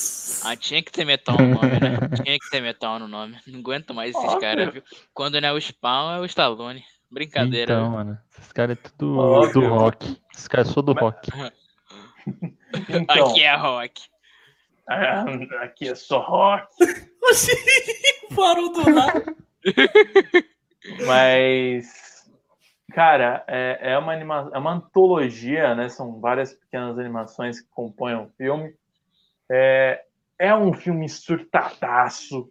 Ah, 0.47 0.56
tinha 0.56 0.82
que 0.82 0.93
ter 0.93 1.05
metal 1.05 1.36
no 1.36 1.48
nome, 1.55 1.81
né? 1.81 1.97
Tinha 2.24 2.39
que 2.39 2.51
ter 2.51 2.60
metal 2.60 2.98
no 2.98 3.09
nome. 3.09 3.36
Não 3.47 3.60
aguento 3.60 3.93
mais 3.93 4.10
esses 4.10 4.23
Óbvio. 4.24 4.40
caras, 4.40 4.73
viu? 4.73 4.82
Quando 5.12 5.40
não 5.40 5.48
é 5.48 5.52
o 5.52 5.60
Spawn, 5.60 6.12
é 6.16 6.20
o 6.20 6.24
Stallone. 6.24 6.85
Brincadeira. 7.10 7.74
Então, 7.74 7.90
mano, 7.90 8.18
esses 8.39 8.52
caras 8.52 8.77
é 8.78 8.89
tudo 8.97 9.18
Óbvio. 9.18 9.52
do 9.60 9.68
rock. 9.68 10.20
Esses 10.32 10.48
caras 10.48 10.68
só 10.68 10.82
do 10.82 10.94
Mas- 10.94 11.02
rock. 11.02 11.31
Então, 12.90 13.28
Aqui 13.31 13.43
é 13.44 13.55
rock. 13.56 14.02
ah, 14.89 15.24
aqui 15.62 15.89
é 15.89 15.94
só 15.94 16.18
rock. 16.20 16.66
Parou 18.35 18.73
do 18.73 18.90
nada. 18.90 19.36
Mas, 21.06 22.28
cara, 22.93 23.44
é, 23.47 23.93
é 23.93 23.98
uma 23.98 24.12
anima, 24.12 24.51
é 24.52 24.59
uma 24.59 24.73
antologia, 24.73 25.74
né? 25.74 25.89
São 25.89 26.20
várias 26.20 26.52
pequenas 26.55 26.98
animações 26.98 27.60
que 27.60 27.68
compõem 27.70 28.16
o 28.16 28.28
filme. 28.36 28.74
É, 29.51 30.02
é 30.38 30.54
um 30.54 30.72
filme 30.72 31.08
surtadaço. 31.08 32.50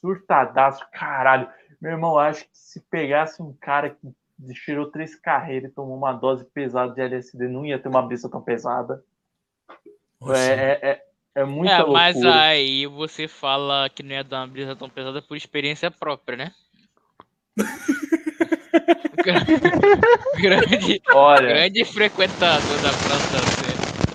Surtadaço, 0.00 0.86
caralho. 0.92 1.48
Meu 1.80 1.92
irmão, 1.92 2.18
acho 2.18 2.44
que 2.44 2.50
se 2.52 2.80
pegasse 2.80 3.42
um 3.42 3.52
cara 3.52 3.90
que 3.90 4.12
tirou 4.64 4.90
três 4.90 5.14
carreiras 5.14 5.70
e 5.70 5.74
tomou 5.74 5.96
uma 5.96 6.12
dose 6.12 6.44
pesada 6.44 6.92
de 6.92 7.00
LSD, 7.00 7.48
não 7.48 7.64
ia 7.64 7.78
ter 7.78 7.88
uma 7.88 8.02
brisa 8.02 8.28
tão 8.28 8.40
pesada. 8.40 9.02
É, 10.28 10.52
é, 10.52 10.90
é, 10.90 11.02
é 11.36 11.44
muita 11.44 11.74
É, 11.74 11.78
loucura. 11.78 11.98
mas 11.98 12.24
aí 12.24 12.86
você 12.86 13.26
fala 13.28 13.88
que 13.88 14.02
não 14.02 14.12
ia 14.12 14.24
dar 14.24 14.40
uma 14.40 14.48
brisa 14.48 14.76
tão 14.76 14.88
pesada 14.88 15.22
por 15.22 15.36
experiência 15.36 15.90
própria, 15.90 16.36
né? 16.36 16.54
grande, 20.40 21.02
Olha, 21.12 21.48
grande 21.48 21.84
frequentador 21.84 22.80
da 22.80 22.90
Praça. 22.90 23.47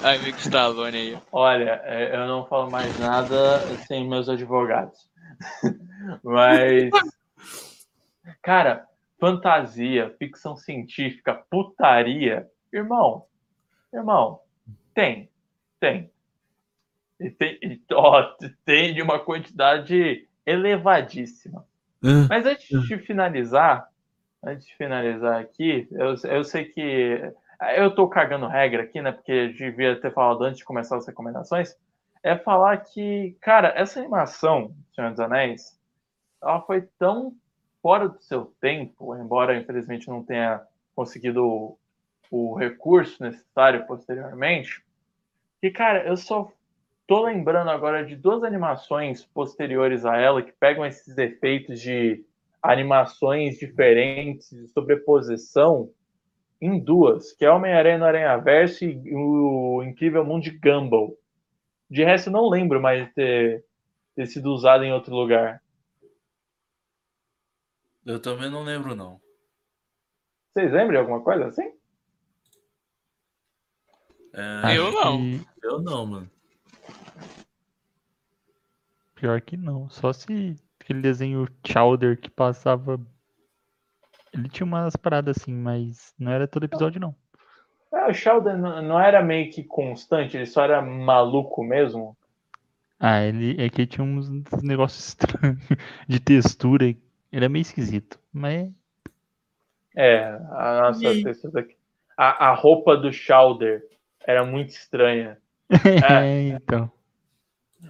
Amigo 0.04 0.38
Stallone 0.38 0.98
aí. 0.98 1.18
Olha, 1.32 1.82
é, 1.86 2.14
eu 2.14 2.28
não 2.28 2.46
falo 2.46 2.70
mais 2.70 2.98
nada 3.00 3.62
sem 3.88 4.06
meus 4.06 4.28
advogados. 4.28 5.10
Mas, 6.22 6.92
cara, 8.42 8.86
fantasia, 9.18 10.14
ficção 10.20 10.58
científica, 10.58 11.34
putaria, 11.50 12.46
irmão, 12.72 13.26
irmão, 13.94 14.42
tem, 14.94 15.30
tem. 15.80 16.12
E 17.18 17.30
tem, 17.30 17.58
e, 17.64 17.82
ó, 17.94 18.36
tem 18.66 18.94
de 18.94 19.02
uma 19.02 19.20
quantidade 19.20 20.28
elevadíssima. 20.46 21.66
Ah, 22.04 22.28
Mas 22.30 22.46
antes 22.46 22.68
de 22.68 22.98
finalizar, 22.98 23.88
antes 24.44 24.68
de 24.68 24.76
finalizar 24.76 25.40
aqui, 25.40 25.88
eu, 25.92 26.16
eu 26.30 26.44
sei 26.44 26.66
que 26.66 27.34
eu 27.78 27.94
tô 27.94 28.08
cagando 28.08 28.48
regra 28.48 28.84
aqui, 28.84 29.02
né? 29.02 29.12
Porque 29.12 29.50
devia 29.50 30.00
ter 30.00 30.14
falado 30.14 30.44
antes 30.44 30.60
de 30.60 30.66
começar 30.66 30.98
as 30.98 31.08
recomendações. 31.08 31.76
É 32.22 32.38
falar 32.38 32.78
que, 32.78 33.36
cara, 33.42 33.74
essa 33.76 34.00
animação, 34.00 34.74
Senhor 34.96 35.12
dos 35.12 35.20
Anéis, 35.20 35.80
ela 36.42 36.62
foi 36.62 36.82
tão 36.98 37.34
fora 37.82 38.08
do 38.08 38.22
seu 38.22 38.54
tempo, 38.62 39.16
embora 39.16 39.58
infelizmente 39.58 40.08
não 40.08 40.24
tenha 40.24 40.62
conseguido 40.96 41.46
o, 41.46 41.78
o 42.32 42.56
recurso 42.56 43.22
necessário 43.22 43.86
posteriormente, 43.86 44.84
que, 45.62 45.70
cara, 45.70 46.06
eu 46.08 46.16
só 46.16 46.52
tô 47.06 47.26
lembrando 47.26 47.70
agora 47.70 48.06
de 48.06 48.16
duas 48.16 48.44
animações 48.44 49.26
posteriores 49.26 50.06
a 50.06 50.18
ela 50.18 50.42
que 50.42 50.52
pegam 50.54 50.86
esses 50.86 51.18
efeitos 51.18 51.80
de 51.82 52.24
animações 52.62 53.60
diferentes, 53.60 54.50
de 54.50 54.68
sobreposição, 54.70 55.90
em 56.66 56.80
duas, 56.80 57.34
que 57.34 57.44
é 57.46 57.52
Homem-Aranha 57.52 57.98
no 57.98 58.06
Aranha-Verso 58.06 58.86
e 58.86 59.14
o 59.14 59.84
Incrível 59.84 60.24
Mundo 60.24 60.44
de 60.44 60.52
Gumball. 60.52 61.18
De 61.90 62.04
resto, 62.04 62.28
eu 62.30 62.34
não 62.34 62.50
lembro 62.50 62.82
mais 62.82 63.06
de 63.06 63.14
ter, 63.14 63.66
ter 64.16 64.26
sido 64.28 64.52
usado 64.54 64.84
em 64.84 64.92
outro 64.94 65.14
lugar. 65.16 65.62
eu 68.06 68.20
também 68.22 68.50
não 68.50 68.64
lembro, 68.64 68.96
não. 68.96 69.20
Vocês 70.54 70.72
lembram 70.72 70.92
de 70.92 70.98
alguma 70.98 71.22
coisa 71.24 71.48
assim? 71.48 71.72
É, 74.34 74.78
Eu 74.78 74.92
não. 74.92 75.18
que- 75.20 75.46
eu 75.64 75.82
não, 75.82 76.06
mano. 76.06 76.32
Pior 79.16 79.40
que 79.42 79.56
não. 79.56 79.90
Só 79.90 80.12
se 80.12 80.56
aquele 80.80 81.02
desenho 81.02 81.48
Chowder 81.66 82.20
que 82.20 82.30
passava. 82.30 83.00
Ele 84.34 84.50
tinha 84.50 84.66
umas 84.66 84.96
paradas 84.96 85.38
assim, 85.38 85.54
mas 85.54 86.14
não 86.18 86.32
era 86.32 86.48
todo 86.48 86.66
episódio, 86.66 87.00
não. 87.00 87.16
É, 87.94 88.10
o 88.10 88.14
Sheldon 88.14 88.58
não 88.82 89.00
era 89.00 89.22
meio 89.22 89.52
que 89.52 89.64
constante, 89.64 90.36
ele 90.36 90.48
só 90.48 90.64
era 90.64 90.82
maluco 90.82 91.64
mesmo. 91.64 92.18
Ah, 93.00 93.22
ele 93.22 93.62
é 93.62 93.70
que 93.70 93.86
tinha 93.86 94.04
uns 94.04 94.30
negócios 94.64 95.10
estranhos 95.10 95.60
de 96.08 96.20
textura. 96.20 96.86
Ele 97.32 97.46
é 97.46 97.50
meio 97.50 97.62
esquisito. 97.62 98.18
Mas 98.32 98.72
É, 99.96 100.24
a 100.24 100.82
nossa 100.82 101.02
textura 101.02 101.60
aqui. 101.60 101.76
A, 102.18 102.48
a 102.48 102.54
roupa 102.54 102.96
do 102.96 103.12
Chowder 103.12 103.86
era 104.26 104.46
muito 104.46 104.70
estranha. 104.70 105.38
é, 106.24 106.48
então. 106.48 106.92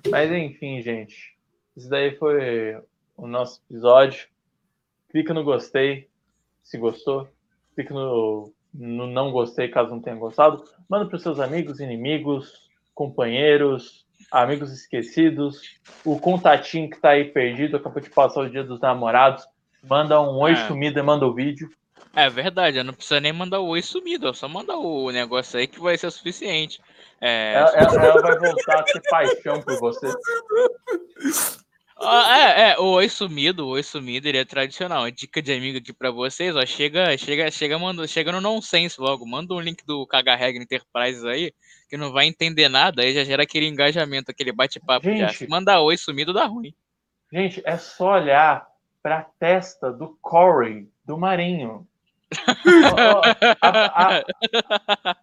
Mas 0.10 0.32
enfim, 0.32 0.82
gente. 0.82 1.38
Isso 1.78 1.90
daí 1.90 2.16
foi 2.18 2.82
o 3.16 3.28
nosso 3.28 3.62
episódio. 3.70 4.28
Clica 5.10 5.34
no 5.34 5.44
gostei 5.44 6.10
se 6.64 6.78
gostou. 6.78 7.28
Clica 7.76 7.94
no, 7.94 8.52
no 8.74 9.08
não 9.08 9.32
gostei 9.32 9.68
caso 9.68 9.90
não 9.92 10.02
tenha 10.02 10.16
gostado. 10.16 10.64
Manda 10.90 11.06
para 11.08 11.16
os 11.18 11.24
seus 11.24 11.40
amigos, 11.40 11.80
inimigos, 11.80 12.70
companheiros, 12.94 14.06
amigos 14.32 14.72
esquecidos. 14.72 15.62
O 16.06 16.20
contatinho 16.20 16.90
que 16.90 17.00
tá 17.00 17.10
aí 17.12 17.26
perdido, 17.26 17.78
acabou 17.78 18.02
de 18.02 18.10
passar 18.10 18.42
o 18.42 18.50
dia 18.50 18.64
dos 18.64 18.80
namorados. 18.80 19.46
Manda 19.84 20.22
um 20.22 20.38
oi 20.40 20.52
É. 20.54 20.68
sumido 20.68 20.98
e 21.00 21.04
manda 21.04 21.26
o 21.26 21.34
vídeo. 21.34 21.70
É 22.16 22.30
verdade, 22.30 22.78
eu 22.78 22.84
não 22.84 22.94
precisa 22.94 23.20
nem 23.20 23.34
mandar 23.34 23.60
o 23.60 23.70
oi 23.70 23.82
sumido, 23.82 24.32
só 24.36 24.48
manda 24.48 24.78
o 24.78 25.10
negócio 25.10 25.58
aí 25.60 25.66
que 25.66 25.80
vai 25.80 25.98
ser 25.98 26.12
suficiente. 26.12 26.80
É, 27.20 27.54
Ela, 27.56 27.70
ela- 27.72 28.06
ela 28.06 28.22
vai 28.22 28.38
voltar 28.54 28.80
a 28.80 28.84
ter 28.84 29.02
paixão 29.10 29.62
por 29.62 29.80
você. 29.80 30.08
Ah, 32.06 32.38
é, 32.38 32.72
é, 32.72 32.80
o 32.80 32.86
oi 32.94 33.08
sumido, 33.10 33.66
o 33.66 33.70
oi 33.70 33.84
sumido, 33.84 34.28
ele 34.28 34.38
é 34.38 34.46
tradicional. 34.46 35.10
Dica 35.12 35.42
de 35.42 35.54
amigo 35.54 35.78
aqui 35.78 35.94
pra 35.94 36.12
vocês, 36.12 36.56
ó. 36.56 36.66
Chega, 36.66 37.18
chega, 37.18 37.50
chega, 37.52 37.80
manda, 37.80 38.06
chega 38.08 38.32
no 38.32 38.42
nonsense 38.42 39.00
logo. 39.00 39.26
Manda 39.26 39.54
um 39.54 39.60
link 39.60 39.86
do 39.86 40.06
Caga 40.08 40.36
Regra 40.36 40.62
Enterprise 40.62 41.28
aí, 41.28 41.54
que 41.90 41.98
não 41.98 42.12
vai 42.12 42.26
entender 42.26 42.68
nada, 42.70 43.02
aí 43.02 43.14
já 43.14 43.24
gera 43.24 43.44
aquele 43.44 43.68
engajamento, 43.68 44.32
aquele 44.32 44.52
bate-papo. 44.52 45.06
Se 45.34 45.48
mandar 45.48 45.82
oi 45.82 45.96
sumido, 45.98 46.34
dá 46.34 46.46
ruim. 46.46 46.74
Gente, 47.32 47.62
é 47.66 47.78
só 47.78 48.14
olhar 48.14 48.68
para 49.02 49.20
a 49.20 49.24
testa 49.24 49.92
do 49.92 50.18
Corey, 50.22 50.88
do 51.06 51.18
Marinho. 51.18 51.88
Ó, 52.98 53.22
a, 53.62 54.18
a- 54.18 55.16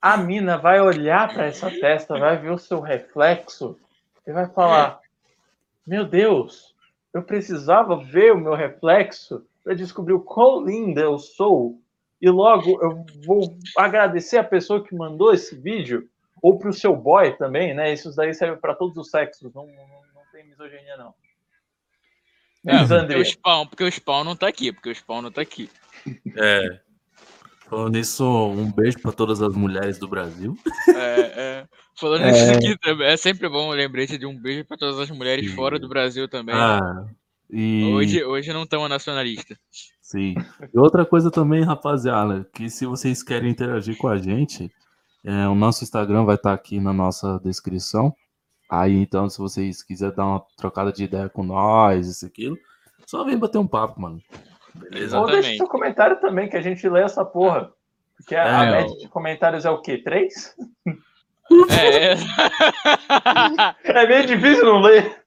a 0.00 0.16
mina 0.16 0.58
vai 0.58 0.80
olhar 0.80 1.32
para 1.32 1.46
essa 1.46 1.70
testa, 1.70 2.18
vai 2.18 2.36
ver 2.36 2.50
o 2.50 2.58
seu 2.58 2.80
reflexo 2.80 3.78
e 4.26 4.32
vai 4.32 4.48
falar: 4.48 4.98
Meu 5.86 6.04
Deus, 6.04 6.74
eu 7.12 7.22
precisava 7.22 7.96
ver 7.96 8.32
o 8.32 8.38
meu 8.38 8.54
reflexo 8.54 9.46
para 9.62 9.74
descobrir 9.74 10.12
o 10.12 10.20
quão 10.20 10.64
linda 10.64 11.00
eu 11.00 11.18
sou. 11.18 11.80
E 12.20 12.30
logo 12.30 12.80
eu 12.82 13.04
vou 13.24 13.58
agradecer 13.76 14.38
a 14.38 14.44
pessoa 14.44 14.82
que 14.82 14.94
mandou 14.94 15.32
esse 15.32 15.56
vídeo, 15.56 16.08
ou 16.40 16.58
para 16.58 16.70
o 16.70 16.72
seu 16.72 16.94
boy 16.96 17.36
também, 17.36 17.74
né? 17.74 17.92
Isso 17.92 18.14
daí 18.14 18.32
serve 18.32 18.56
para 18.56 18.74
todos 18.74 18.96
os 18.96 19.10
sexos, 19.10 19.52
não, 19.54 19.66
não, 19.66 19.86
não 20.14 20.22
tem 20.32 20.46
misoginia, 20.46 20.96
não. 20.96 21.14
É, 22.64 22.78
porque 22.78 22.94
André. 22.94 23.18
o 23.18 23.24
Spawn, 23.24 23.66
porque 23.66 23.84
o 23.84 23.90
Spawn 23.90 24.24
não 24.24 24.36
tá 24.36 24.46
aqui, 24.46 24.72
porque 24.72 24.90
o 24.90 24.94
Spawn 24.94 25.22
não 25.22 25.32
tá 25.32 25.40
aqui. 25.42 25.68
É. 26.36 26.80
Falando 27.72 27.94
nisso, 27.94 28.22
um 28.50 28.70
beijo 28.70 28.98
pra 29.00 29.12
todas 29.12 29.40
as 29.40 29.54
mulheres 29.54 29.96
do 29.98 30.06
Brasil. 30.06 30.54
É, 30.88 31.20
é, 31.20 31.66
falando 31.98 32.24
É. 32.24 32.30
isso 32.30 32.52
aqui 32.52 32.78
também, 32.78 33.06
é 33.06 33.16
sempre 33.16 33.48
bom 33.48 33.68
o 33.70 33.72
lembrete 33.72 34.18
de 34.18 34.26
um 34.26 34.38
beijo 34.38 34.66
pra 34.66 34.76
todas 34.76 34.98
as 35.00 35.10
mulheres 35.10 35.48
Sim. 35.48 35.56
fora 35.56 35.78
do 35.78 35.88
Brasil 35.88 36.28
também. 36.28 36.54
Ah, 36.54 37.06
e 37.50 37.84
Hoje, 37.94 38.22
hoje 38.24 38.52
não 38.52 38.64
estamos 38.64 38.90
nacionalistas. 38.90 39.56
sim. 40.02 40.34
E 40.74 40.78
outra 40.78 41.06
coisa 41.06 41.30
também, 41.30 41.62
rapaziada, 41.62 42.46
que 42.52 42.68
se 42.68 42.84
vocês 42.84 43.22
querem 43.22 43.50
interagir 43.50 43.96
com 43.96 44.08
a 44.08 44.18
gente, 44.18 44.70
é, 45.24 45.48
o 45.48 45.54
nosso 45.54 45.82
Instagram 45.82 46.26
vai 46.26 46.34
estar 46.34 46.52
aqui 46.52 46.78
na 46.78 46.92
nossa 46.92 47.40
descrição. 47.42 48.14
Aí, 48.70 48.94
então, 48.98 49.30
se 49.30 49.38
vocês 49.38 49.82
quiserem 49.82 50.14
dar 50.14 50.26
uma 50.26 50.44
trocada 50.58 50.92
de 50.92 51.04
ideia 51.04 51.30
com 51.30 51.42
nós, 51.42 52.06
isso 52.06 52.26
e 52.26 52.28
aquilo, 52.28 52.58
só 53.06 53.24
vem 53.24 53.38
bater 53.38 53.56
um 53.56 53.66
papo, 53.66 53.98
mano. 53.98 54.20
Beleza? 54.74 55.18
Ou 55.18 55.26
deixa 55.26 55.38
Exatamente. 55.38 55.58
seu 55.58 55.66
comentário 55.68 56.20
também, 56.20 56.48
que 56.48 56.56
a 56.56 56.62
gente 56.62 56.88
lê 56.88 57.02
essa 57.02 57.24
porra. 57.24 57.72
Porque 58.16 58.34
a, 58.34 58.60
a 58.60 58.64
É, 58.64 58.70
média 58.70 58.96
de 58.98 59.08
comentários 59.08 59.64
é 59.64 59.70
o 59.70 59.80
quê? 59.80 59.98
Três? 59.98 60.54
É, 61.70 62.12
é. 62.12 62.16
É 63.84 64.06
meio 64.06 64.26
difícil 64.26 64.64
não 64.64 64.80
ler. 64.80 65.22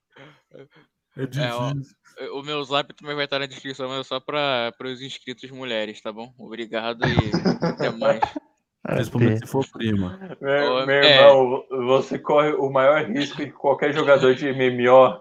É 1.17 1.51
ó, 1.53 1.72
difícil. 1.72 1.95
o 2.34 2.41
meu 2.41 2.63
zap 2.63 2.93
também 2.93 3.15
vai 3.15 3.26
estar 3.26 3.39
na 3.39 3.45
descrição, 3.45 3.89
mas 3.89 3.99
é 3.99 4.03
só 4.03 4.19
para 4.19 4.73
os 4.84 5.01
inscritos 5.01 5.49
mulheres, 5.51 6.01
tá 6.01 6.11
bom? 6.11 6.34
Obrigado 6.39 7.01
e 7.05 7.65
até 7.65 7.89
mais. 7.91 8.19
Principalmente 8.85 9.39
se 9.39 9.47
for 9.47 9.65
prima. 9.72 10.19
Meu, 10.39 10.73
Ô, 10.73 10.85
meu 10.85 10.95
é. 10.95 11.17
irmão, 11.17 11.65
você 11.88 12.19
corre 12.19 12.53
o 12.53 12.69
maior 12.69 13.03
risco 13.03 13.38
que 13.38 13.51
qualquer 13.51 13.91
jogador 13.93 14.35
de 14.35 14.51
MMO 14.53 15.19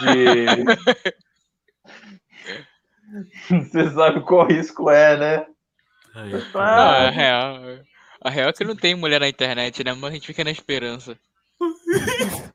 de. 0.00 0.64
Você 3.48 3.90
sabe 3.90 4.20
qual 4.22 4.46
risco 4.46 4.90
é, 4.90 5.16
né? 5.16 5.46
Aí, 6.14 6.32
Ah, 6.54 7.06
a 7.06 7.10
real. 7.10 7.60
A 8.22 8.30
real 8.30 8.50
é 8.50 8.52
que 8.52 8.64
não 8.64 8.76
tem 8.76 8.94
mulher 8.94 9.20
na 9.20 9.28
internet, 9.28 9.82
né? 9.84 9.92
Mas 9.94 10.10
a 10.10 10.14
gente 10.14 10.26
fica 10.26 10.44
na 10.44 10.50
esperança. 10.50 11.16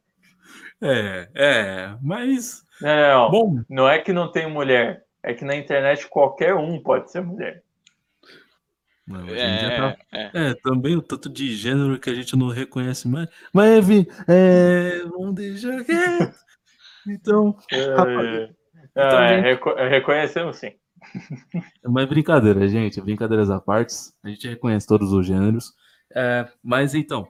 É, 0.81 1.29
é, 1.33 1.97
mas. 2.01 2.61
Não, 2.81 3.31
Bom, 3.31 3.63
não 3.69 3.87
é 3.87 3.97
que 3.97 4.11
não 4.11 4.29
tem 4.29 4.51
mulher. 4.51 5.05
É 5.23 5.33
que 5.33 5.45
na 5.45 5.55
internet 5.55 6.05
qualquer 6.07 6.53
um 6.53 6.83
pode 6.83 7.09
ser 7.09 7.21
mulher. 7.21 7.63
Não, 9.07 9.25
dia 9.25 9.37
tá- 9.77 9.97
É, 10.11 10.21
é. 10.21 10.31
É, 10.49 10.53
também 10.55 10.95
o 10.97 11.01
tanto 11.01 11.29
de 11.29 11.55
gênero 11.55 11.97
que 11.97 12.09
a 12.09 12.13
gente 12.13 12.35
não 12.35 12.49
reconhece 12.49 13.07
mais. 13.07 13.29
Mas, 13.53 13.77
enfim, 13.87 14.05
é, 14.27 14.99
vamos 15.05 15.35
deixar 15.35 15.83
quieto. 15.83 16.35
Então, 17.07 17.55
Rapaz, 17.71 18.27
É, 18.27 18.49
então, 18.95 19.19
é, 19.19 19.35
gente- 19.35 19.43
reco- 19.43 19.75
reconhecemos 19.75 20.57
sim. 20.57 20.71
mas 21.83 22.07
brincadeira, 22.07 22.67
gente, 22.67 22.99
brincadeiras 23.01 23.49
à 23.49 23.59
parte, 23.59 23.93
a 24.23 24.29
gente 24.29 24.47
reconhece 24.47 24.87
todos 24.87 25.11
os 25.11 25.25
gêneros. 25.25 25.73
É, 26.13 26.47
mas 26.63 26.95
então, 26.95 27.27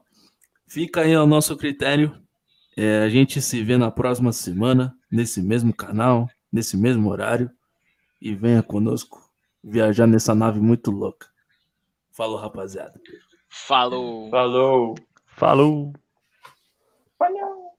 fica 0.67 1.01
aí 1.01 1.13
ao 1.13 1.25
nosso 1.27 1.55
critério. 1.57 2.21
É, 2.77 3.03
a 3.03 3.09
gente 3.09 3.41
se 3.41 3.63
vê 3.63 3.77
na 3.77 3.89
próxima 3.89 4.31
semana, 4.33 4.93
nesse 5.11 5.41
mesmo 5.41 5.73
canal, 5.73 6.29
nesse 6.51 6.77
mesmo 6.77 7.09
horário. 7.09 7.49
E 8.21 8.33
venha 8.33 8.61
conosco 8.63 9.21
viajar 9.63 10.07
nessa 10.07 10.33
nave 10.35 10.59
muito 10.59 10.91
louca. 10.91 11.27
Falou, 12.11 12.37
rapaziada. 12.37 12.99
Falou. 13.49 14.29
Falou. 14.29 14.95
Falou! 15.35 15.93
Falou. 17.17 17.75